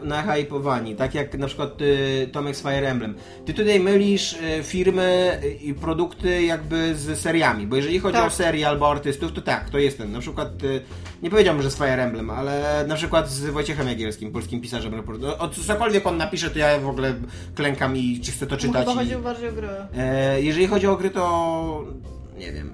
nahypowani, 0.04 0.96
tak 0.96 1.14
jak 1.14 1.34
na 1.38 1.46
przykład 1.46 1.82
y, 1.82 2.28
Tomek 2.32 2.56
z 2.56 2.62
Fire 2.62 2.88
Emblem. 2.90 3.14
Ty 3.46 3.54
tutaj 3.54 3.80
mylisz 3.80 4.32
y, 4.32 4.62
firmy 4.62 5.40
i 5.62 5.74
produkty 5.74 6.42
jakby 6.42 6.94
z 6.94 7.18
seriami, 7.20 7.66
bo 7.66 7.76
jeżeli 7.76 7.98
chodzi 7.98 8.16
Tak. 8.18 8.26
o 8.26 8.30
serie 8.30 8.68
albo 8.68 8.90
artystów, 8.90 9.32
to 9.32 9.40
tak, 9.42 9.70
to 9.70 9.78
jest 9.78 9.98
ten. 9.98 10.12
Na 10.12 10.20
przykład, 10.20 10.62
y, 10.64 10.80
nie 11.22 11.30
powiedziałbym, 11.30 11.62
że 11.62 11.70
z 11.70 11.76
Fire 11.76 12.02
Emblem, 12.04 12.30
ale 12.30 12.84
na 12.88 12.94
przykład 12.94 13.30
z 13.30 13.46
Wojciechem 13.46 13.88
Jagielskim, 13.88 14.32
polskim 14.32 14.60
pisarzem. 14.60 14.92
raportu- 14.94 15.34
O 15.38 15.48
cokolwiek 15.48 16.06
on 16.06 16.16
napisze, 16.16 16.50
to 16.50 16.58
ja 16.58 16.78
w 16.78 16.88
ogóle 16.88 17.14
klękam 17.54 17.96
i 17.96 18.20
czy 18.20 18.32
chcę 18.32 18.46
to 18.46 18.56
czytać. 18.56 18.86
chyba 18.88 18.92
i- 18.92 19.04
chodziło 19.04 19.22
bardziej 19.22 19.48
o 19.48 19.52
grę. 19.52 19.86
E, 19.96 20.42
jeżeli 20.42 20.66
chodzi 20.66 20.86
o 20.86 20.96
gry, 20.96 21.10
to 21.10 21.84
nie 22.38 22.52
wiem. 22.52 22.72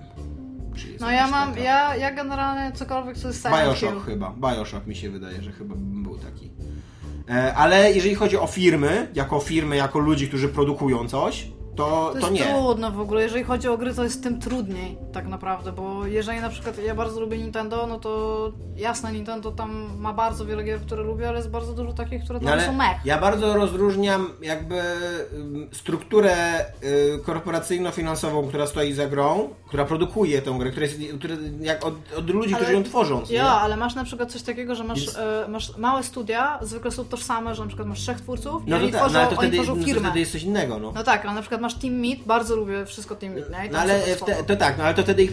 Czy 0.77 0.89
jest 0.89 1.01
No 1.01 1.11
ja 1.11 1.27
mam, 1.29 1.49
taka- 1.51 1.63
ja, 1.65 1.97
ja 1.97 2.13
generalnie 2.15 2.73
cokolwiek 2.73 3.19
co 3.19 3.29
jest 3.29 3.43
Hill. 3.43 3.51
Bioshock 3.65 4.07
chyba. 4.07 4.35
Bioshock 4.37 4.87
mi 4.87 4.97
się 4.97 5.11
wydaje, 5.11 5.43
że 5.43 5.53
chyba 5.53 5.75
był 5.79 6.19
taki. 6.19 6.51
E, 7.31 7.55
ale 7.55 7.93
jeżeli 7.93 8.15
chodzi 8.15 8.37
o 8.37 8.47
firmy, 8.47 9.09
jako 9.15 9.41
firmy, 9.41 9.77
jako 9.77 9.99
ludzi, 9.99 10.29
którzy 10.29 10.49
produkują 10.49 11.09
coś, 11.09 11.47
to, 11.77 11.85
To 11.85 12.13
to, 12.13 12.19
jest 12.19 12.31
nie. 12.33 12.55
trudno 12.55 12.91
w 12.91 13.01
ogóle, 13.01 13.23
jeżeli 13.23 13.45
chodzi 13.45 13.69
o 13.69 13.79
gry, 13.79 13.95
to 13.95 14.05
jest 14.05 14.23
tym 14.23 14.41
trudniej 14.41 14.99
tak 15.13 15.27
naprawdę, 15.27 15.73
bo 15.73 16.07
jeżeli 16.07 16.41
na 16.41 16.49
przykład 16.49 16.79
ja 16.79 16.95
bardzo 16.95 17.21
lubię 17.21 17.39
Nintendo, 17.39 17.87
no 17.87 17.99
to 17.99 18.53
jasne, 18.77 19.13
Nintendo 19.13 19.53
tam 19.53 19.87
ma 19.99 20.13
bardzo 20.13 20.47
wiele 20.47 20.65
gier, 20.65 20.81
które 20.81 21.03
lubię, 21.03 21.29
ale 21.29 21.37
jest 21.37 21.51
bardzo 21.51 21.73
dużo 21.73 21.93
takich, 21.93 22.25
które 22.25 22.39
tam 22.39 22.47
No 22.47 22.53
ale 22.53 22.67
są 22.67 22.73
mech. 22.73 22.97
ja 23.05 23.19
bardzo 23.21 23.55
rozróżniam 23.55 24.31
jakby 24.43 24.81
ym, 25.35 25.69
strukturę 25.73 26.35
y, 26.85 27.19
korporacyjno-finansową, 27.25 28.49
która 28.49 28.67
stoi 28.67 28.93
za 28.93 29.07
grą, 29.07 29.49
która 29.69 29.85
produkuje 29.85 30.43
tę 30.43 30.51
grę, 30.59 30.71
która 30.71 30.87
jest 30.87 30.99
która, 31.19 31.35
jak 31.61 31.85
od, 31.87 31.95
od 32.19 32.31
ludzi, 32.31 32.55
którzy 32.55 32.73
ją 32.73 32.83
tworzą. 32.83 33.23
nie? 33.31 33.37
Ja, 33.37 33.49
ale 33.49 33.77
masz 33.77 33.95
na 33.95 34.05
przykład 34.05 34.33
coś 34.33 34.43
takiego, 34.43 34.75
że 34.75 34.85
masz, 34.85 35.01
Więc- 35.01 35.17
e, 35.19 35.47
masz 35.49 35.77
małe 35.77 36.03
studia, 36.03 36.59
zwykle 36.63 36.91
są 36.91 37.05
tożsame, 37.05 37.55
że 37.55 37.63
na 37.63 37.69
przykład 37.69 37.89
masz 37.89 38.01
trzech 38.01 38.21
twórców 38.21 38.67
i 38.67 38.71
No 38.71 38.77
to, 38.77 38.83
oni, 38.83 38.93
tak, 38.93 39.01
tworzą, 39.01 39.15
no, 39.15 39.21
ale 39.21 39.29
to, 39.29 39.37
oni 39.41 39.49
wtedy, 39.49 39.57
tworzą 39.57 39.75
no, 39.75 39.81
to 39.81 39.87
firmę. 39.87 40.03
wtedy 40.09 40.21
jest 40.21 40.33
coś 40.33 40.43
innego. 40.43 40.79
No. 40.79 40.93
No 40.95 41.03
tak, 41.05 41.25
ale 41.25 41.35
na 41.35 41.41
przykład 41.41 41.61
masz 41.65 41.75
Team 41.75 41.95
Meat, 41.95 42.19
bardzo 42.27 42.57
lubię 42.57 42.87
wszystko 42.87 43.17
Team 43.17 43.33
Meat, 43.35 43.51
nie? 43.51 43.71
No 43.73 43.79
ale 43.79 44.01
tworzą. 44.01 44.33
to 44.47 44.57
tak, 44.57 44.79
no 44.79 44.85
ale 44.85 44.95
to 44.95 45.03
wtedy 45.03 45.23
ich 45.23 45.31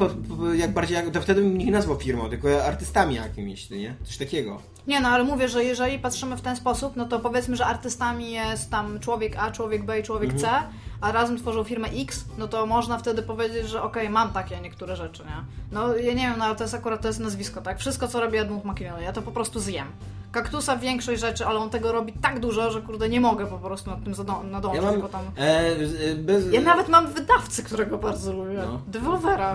jak 0.54 0.74
bardziej, 0.74 0.96
jak, 0.96 1.10
to 1.10 1.22
wtedy 1.22 1.42
bym 1.42 1.62
ich 1.62 1.72
nazwał 1.72 1.98
firmą, 1.98 2.30
tylko 2.30 2.66
artystami 2.66 3.16
jakimiś, 3.16 3.68
ty, 3.68 3.78
nie? 3.78 3.96
Coś 4.04 4.18
takiego. 4.18 4.62
Nie 4.88 5.02
no, 5.02 5.10
ale 5.10 5.24
mówię, 5.24 5.48
że 5.50 5.64
jeżeli 5.64 6.00
patrzymy 6.00 6.38
w 6.38 6.42
ten 6.42 6.56
sposób, 6.56 6.96
no 6.96 7.06
to 7.06 7.20
powiedzmy, 7.20 7.56
że 7.56 7.66
artystami 7.66 8.32
jest 8.32 8.70
tam 8.70 9.00
człowiek 9.00 9.36
A, 9.38 9.52
człowiek 9.52 9.86
B 9.86 10.00
i 10.00 10.04
człowiek 10.04 10.32
Mhm. 10.34 10.62
C, 10.62 10.68
a 11.02 11.12
razem 11.12 11.38
tworzą 11.38 11.64
firmę 11.64 11.88
X, 11.88 12.26
no 12.38 12.48
to 12.48 12.66
można 12.66 12.98
wtedy 12.98 13.22
powiedzieć, 13.22 13.68
że 13.68 13.82
okej, 13.84 14.10
mam 14.10 14.34
takie 14.34 14.60
niektóre 14.62 14.96
rzeczy, 14.96 15.24
nie? 15.24 15.46
No 15.72 15.96
ja 15.96 16.14
nie 16.14 16.28
wiem, 16.30 16.36
no 16.38 16.46
ale 16.46 16.56
to 16.56 16.64
jest 16.64 16.74
akurat 16.74 17.02
to 17.02 17.08
jest 17.08 17.20
nazwisko, 17.20 17.62
tak? 17.62 17.80
Wszystko 17.80 18.08
co 18.08 18.20
robi 18.22 18.38
Edmund 18.38 18.66
McKinley, 18.66 19.04
ja 19.04 19.14
to 19.14 19.22
po 19.22 19.32
prostu 19.32 19.60
zjem. 19.60 19.88
Kaktusa 20.32 20.78
większość 20.78 21.22
rzeczy, 21.22 21.46
ale 21.46 21.60
on 21.60 21.70
tego 21.70 21.92
robi 21.92 22.14
tak 22.22 22.40
dużo, 22.40 22.72
że 22.72 22.82
kurde 22.82 23.10
nie 23.10 23.22
mogę 23.22 23.48
po 23.48 23.58
prostu 23.58 23.90
nad 23.90 24.04
tym 24.04 24.14
nadążyć, 24.52 24.84
Ja 24.84 24.92
mam 24.92 25.02
bo 25.02 25.08
tam... 25.10 25.22
e, 25.38 25.88
z- 25.88 26.18
bez, 26.20 26.54
Ja 26.54 26.62
nawet 26.62 26.90
mam 26.90 27.08
wydawcy, 27.14 27.64
którego 27.64 27.98
bardzo 27.98 28.34
lubię. 28.34 28.58
No. 28.66 28.82
Devolvera. 28.88 29.54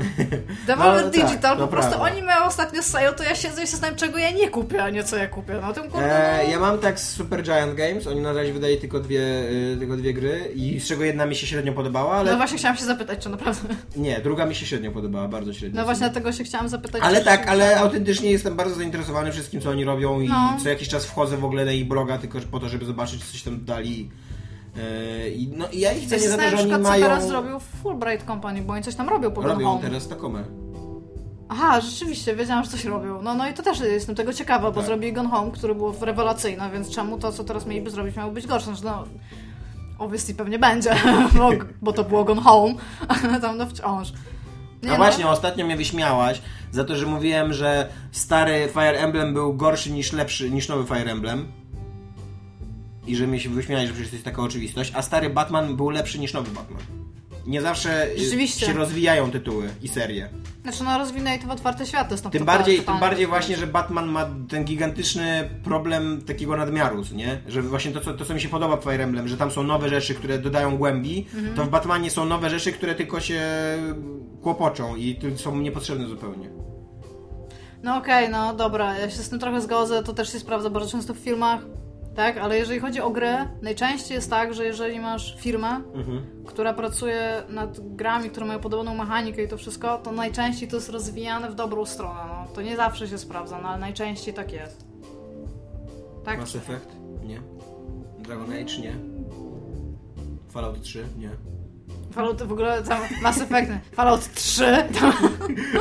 Devolver 0.66 1.04
No, 1.06 1.10
tak, 1.10 1.28
Digital, 1.28 1.56
to 1.56 1.62
po 1.62 1.68
prostu 1.72 1.90
prawda. 1.98 2.12
oni 2.12 2.22
mają 2.22 2.44
ostatnio 2.44 2.82
sale, 2.82 3.12
to 3.12 3.22
ja 3.24 3.34
siedzę 3.34 3.62
i 3.62 3.66
się 3.66 3.70
zastanawiam, 3.70 3.98
czego 3.98 4.18
ja 4.18 4.30
nie 4.30 4.48
kupię, 4.50 4.82
a 4.84 4.90
nie 4.90 5.04
co 5.04 5.16
ja 5.16 5.26
kupię. 5.28 5.58
No 5.62 5.72
tym 5.72 5.90
kurde... 5.90 6.40
E, 6.40 6.44
no- 6.44 6.50
ja 6.52 6.58
mam 6.60 6.78
tak 6.78 7.00
z 7.00 7.10
Super 7.14 7.42
Giant 7.42 7.74
Games, 7.74 8.06
oni 8.06 8.20
na 8.20 8.32
razie 8.32 8.52
wydali 8.52 8.76
tylko 8.78 9.00
dwie, 9.00 9.20
y, 9.72 9.76
tylko 9.78 9.96
dwie 9.96 10.14
gry 10.14 10.52
i 10.54 10.80
z 10.80 10.86
czego 10.88 11.04
jedna 11.04 11.26
mi 11.26 11.36
się 11.36 11.46
średnio 11.46 11.72
podobała, 11.72 12.14
ale 12.16 12.30
No 12.30 12.36
właśnie 12.36 12.58
chciałam 12.58 12.76
się 12.76 12.84
zapytać, 12.84 13.18
czy 13.18 13.28
naprawdę. 13.28 13.74
nie, 13.96 14.20
druga 14.20 14.46
mi 14.46 14.54
się 14.54 14.66
średnio 14.66 14.90
podobała, 14.92 15.28
bardzo 15.28 15.52
średnio. 15.52 15.78
No 15.80 15.84
właśnie 15.84 16.06
dlatego 16.06 16.32
się 16.32 16.44
chciałam 16.44 16.68
zapytać. 16.68 17.02
Ale 17.04 17.20
tak, 17.20 17.48
ale 17.48 17.80
autentycznie 17.80 18.30
jestem 18.30 18.56
bardzo 18.56 18.74
zainteresowany 18.74 19.32
wszystkim, 19.32 19.60
co 19.60 19.70
oni 19.70 19.84
robią 19.84 20.20
i 20.20 20.28
No. 20.28 20.56
Co 20.66 20.70
jakiś 20.70 20.88
czas 20.88 21.06
wchodzę 21.06 21.36
w 21.36 21.44
ogóle 21.44 21.64
na 21.64 21.72
ich 21.72 21.88
bloga, 21.88 22.18
tylko 22.18 22.38
po 22.50 22.60
to, 22.60 22.68
żeby 22.68 22.84
zobaczyć, 22.84 23.24
czy 23.24 23.32
coś 23.32 23.42
tam 23.42 23.64
dali. 23.64 24.10
E, 24.76 25.28
i, 25.30 25.48
no 25.48 25.68
i 25.68 25.80
ja 25.80 25.92
ich 25.92 26.08
cenię 26.08 26.28
za 26.28 26.36
to, 26.36 26.42
że 26.42 26.50
na 26.50 26.52
oni 26.52 26.58
przykład, 26.58 26.82
co 26.82 26.88
mają... 26.88 27.06
teraz 27.06 27.28
zrobił 27.28 27.60
Fulbright 27.60 28.26
Company, 28.26 28.62
bo 28.62 28.72
oni 28.72 28.82
coś 28.82 28.94
tam 28.94 29.08
robią 29.08 29.30
po 29.30 29.42
Robią 29.42 29.68
Home. 29.68 29.82
teraz 29.82 30.08
takomę. 30.08 30.44
Aha, 31.48 31.80
rzeczywiście, 31.80 32.36
wiedziałam, 32.36 32.64
że 32.64 32.70
coś 32.70 32.84
robią. 32.84 33.22
No, 33.22 33.34
no 33.34 33.48
i 33.48 33.54
to 33.54 33.62
też 33.62 33.80
jestem 33.80 34.14
tego 34.14 34.32
ciekawa, 34.32 34.70
bo 34.70 34.76
Tak. 34.76 34.86
zrobili 34.86 35.12
Gone 35.12 35.28
Home, 35.28 35.50
które 35.50 35.74
było 35.74 35.94
rewelacyjne, 36.00 36.70
więc 36.70 36.90
czemu 36.90 37.18
to, 37.18 37.32
co 37.32 37.44
teraz 37.44 37.66
mieliby 37.66 37.90
zrobić, 37.90 38.16
miało 38.16 38.32
być 38.32 38.46
gorsze? 38.46 38.66
Znaczy, 38.66 38.84
no, 38.84 39.04
obviously 39.98 40.34
pewnie 40.34 40.58
będzie, 40.58 40.90
bo, 41.38 41.50
bo 41.82 41.92
to 41.92 42.04
było 42.04 42.24
Gone 42.24 42.42
Home, 42.42 42.74
ale 43.08 43.40
tam 43.40 43.56
no 43.56 43.66
wciąż. 43.66 44.12
Nie 44.82 44.88
A 44.88 44.92
no. 44.92 44.96
właśnie, 44.96 45.26
ostatnio 45.26 45.66
mnie 45.66 45.76
wyśmiałaś 45.76 46.42
za 46.76 46.84
to, 46.84 46.96
że 46.96 47.06
mówiłem, 47.06 47.52
że 47.52 47.88
stary 48.12 48.68
Fire 48.72 48.98
Emblem 48.98 49.34
był 49.34 49.54
gorszy 49.54 49.90
niż 49.92 50.12
lepszy, 50.12 50.50
niż 50.50 50.68
nowy 50.68 50.86
Fire 50.86 51.12
Emblem. 51.12 51.46
I 53.06 53.16
że 53.16 53.26
mnie 53.26 53.40
się 53.40 53.48
wyśmiałeś, 53.48 53.86
że 53.86 53.92
przecież 53.92 54.10
to 54.10 54.16
jest 54.16 54.24
taka 54.24 54.42
oczywistość, 54.42 54.92
a 54.94 55.02
stary 55.02 55.30
Batman 55.30 55.76
był 55.76 55.90
lepszy 55.90 56.18
niż 56.18 56.32
nowy 56.32 56.50
Batman. 56.50 56.82
Nie 57.46 57.62
zawsze 57.62 58.12
y, 58.12 58.18
Rzeczywiście. 58.18 58.66
się 58.66 58.72
rozwijają 58.72 59.30
tytuły 59.30 59.68
i 59.82 59.88
serie. 59.88 60.28
Znaczy, 60.62 60.84
no 60.84 60.98
rozwinęli 60.98 61.38
to 61.38 61.46
w 61.46 61.50
otwarte 61.50 61.86
światy. 61.86 62.14
Tym 62.30 62.44
bardziej, 62.44 62.80
tym 62.80 62.98
bardziej 62.98 63.26
właśnie, 63.26 63.56
że 63.56 63.66
Batman 63.66 64.06
ma 64.08 64.26
ten 64.48 64.64
gigantyczny 64.64 65.50
problem 65.64 66.22
takiego 66.22 66.56
nadmiaru, 66.56 67.02
nie? 67.14 67.40
Że 67.48 67.62
właśnie 67.62 67.92
to 67.92 68.00
co, 68.00 68.14
to, 68.14 68.24
co 68.24 68.34
mi 68.34 68.40
się 68.40 68.48
podoba 68.48 68.76
w 68.76 68.82
Fire 68.84 69.04
Emblem, 69.04 69.28
że 69.28 69.36
tam 69.36 69.50
są 69.50 69.62
nowe 69.62 69.88
rzeczy, 69.88 70.14
które 70.14 70.38
dodają 70.38 70.76
głębi, 70.76 71.26
Mhm. 71.34 71.54
to 71.56 71.64
w 71.64 71.68
Batmanie 71.68 72.10
są 72.10 72.24
nowe 72.24 72.50
rzeczy, 72.50 72.72
które 72.72 72.94
tylko 72.94 73.20
się 73.20 73.40
kłopoczą 74.42 74.96
i 74.96 75.18
są 75.36 75.56
niepotrzebne 75.56 76.06
zupełnie. 76.06 76.65
No 77.86 77.96
okej, 77.96 78.28
no 78.30 78.54
dobra, 78.54 78.98
ja 78.98 79.10
się 79.10 79.22
z 79.22 79.28
tym 79.28 79.38
trochę 79.38 79.60
zgodzę, 79.60 80.02
to 80.02 80.12
też 80.14 80.32
się 80.32 80.38
sprawdza 80.38 80.70
bardzo 80.70 80.90
często 80.90 81.14
w 81.14 81.18
filmach, 81.18 81.60
tak? 82.16 82.38
Ale 82.38 82.58
jeżeli 82.58 82.80
chodzi 82.80 83.00
o 83.00 83.10
grę, 83.10 83.48
najczęściej 83.62 84.14
jest 84.14 84.30
tak, 84.30 84.54
że 84.54 84.64
jeżeli 84.64 85.00
masz 85.00 85.36
firmę, 85.40 85.68
Mhm. 85.94 86.22
która 86.46 86.72
pracuje 86.74 87.42
nad 87.48 87.80
grami, 87.96 88.30
które 88.30 88.46
mają 88.46 88.58
podobną 88.60 88.94
mechanikę 88.94 89.42
i 89.42 89.48
to 89.48 89.56
wszystko, 89.56 89.98
to 89.98 90.12
najczęściej 90.12 90.68
to 90.68 90.76
jest 90.76 90.88
rozwijane 90.88 91.50
w 91.50 91.54
dobrą 91.54 91.84
stronę, 91.86 92.20
no. 92.28 92.46
To 92.54 92.62
nie 92.62 92.76
zawsze 92.76 93.08
się 93.08 93.18
sprawdza, 93.18 93.60
no 93.62 93.68
ale 93.68 93.78
najczęściej 93.78 94.34
tak 94.34 94.52
jest. 94.52 94.86
Tak? 96.24 96.38
Mass 96.38 96.56
Effect? 96.56 96.88
Nie. 97.24 97.40
Dragon 98.18 98.52
Age? 98.52 98.78
Nie. 98.82 98.94
Fallout 100.48 100.80
3? 100.82 101.04
Nie. 101.18 101.30
Fallout 102.16 102.42
w 102.42 102.52
ogóle, 102.52 102.82
tam 102.82 103.00
Mass 103.22 103.40
Effect, 103.40 103.72
Fallout 103.92 104.32
3, 104.34 104.64
to... 105.00 105.12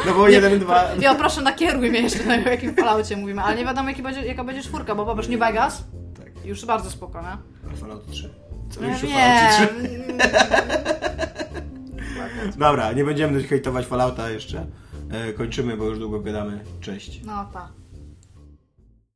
No 0.05 0.13
bo 0.15 0.27
1, 0.29 0.59
2... 0.59 0.85
Ja 1.01 1.15
proszę 1.15 1.41
nakieruj 1.41 1.89
mnie 1.89 1.99
jeszcze, 2.01 2.25
na 2.25 2.35
jakim 2.35 2.75
Falloutie 2.75 3.17
mówimy, 3.17 3.41
ale 3.41 3.55
nie 3.55 3.65
wiadomo 3.65 3.89
jaki 3.89 4.03
będzie, 4.03 4.25
jaka 4.25 4.43
będzie 4.43 4.63
czwórka, 4.63 4.95
bo 4.95 5.05
popatrz, 5.05 5.27
New 5.27 5.39
Vegas, 5.39 5.83
Tak. 6.17 6.45
już 6.45 6.65
bardzo 6.65 6.91
spoko, 6.91 7.21
nie? 7.21 7.27
A 7.73 7.75
Fallout 7.75 8.07
3. 8.11 8.33
Co 8.69 8.81
No 8.81 8.87
już 8.87 9.03
nie, 9.03 9.09
Falloutie 9.09 9.73
3? 12.47 12.57
Dobra, 12.57 12.91
nie 12.93 13.03
będziemy 13.03 13.43
hejtować 13.43 13.85
Fallouta 13.85 14.29
jeszcze. 14.29 14.65
E, 15.11 15.33
kończymy, 15.33 15.77
bo 15.77 15.83
już 15.85 15.99
długo 15.99 16.19
gadamy. 16.19 16.63
Cześć. 16.81 17.21
no 17.25 17.49
pa. 17.53 17.69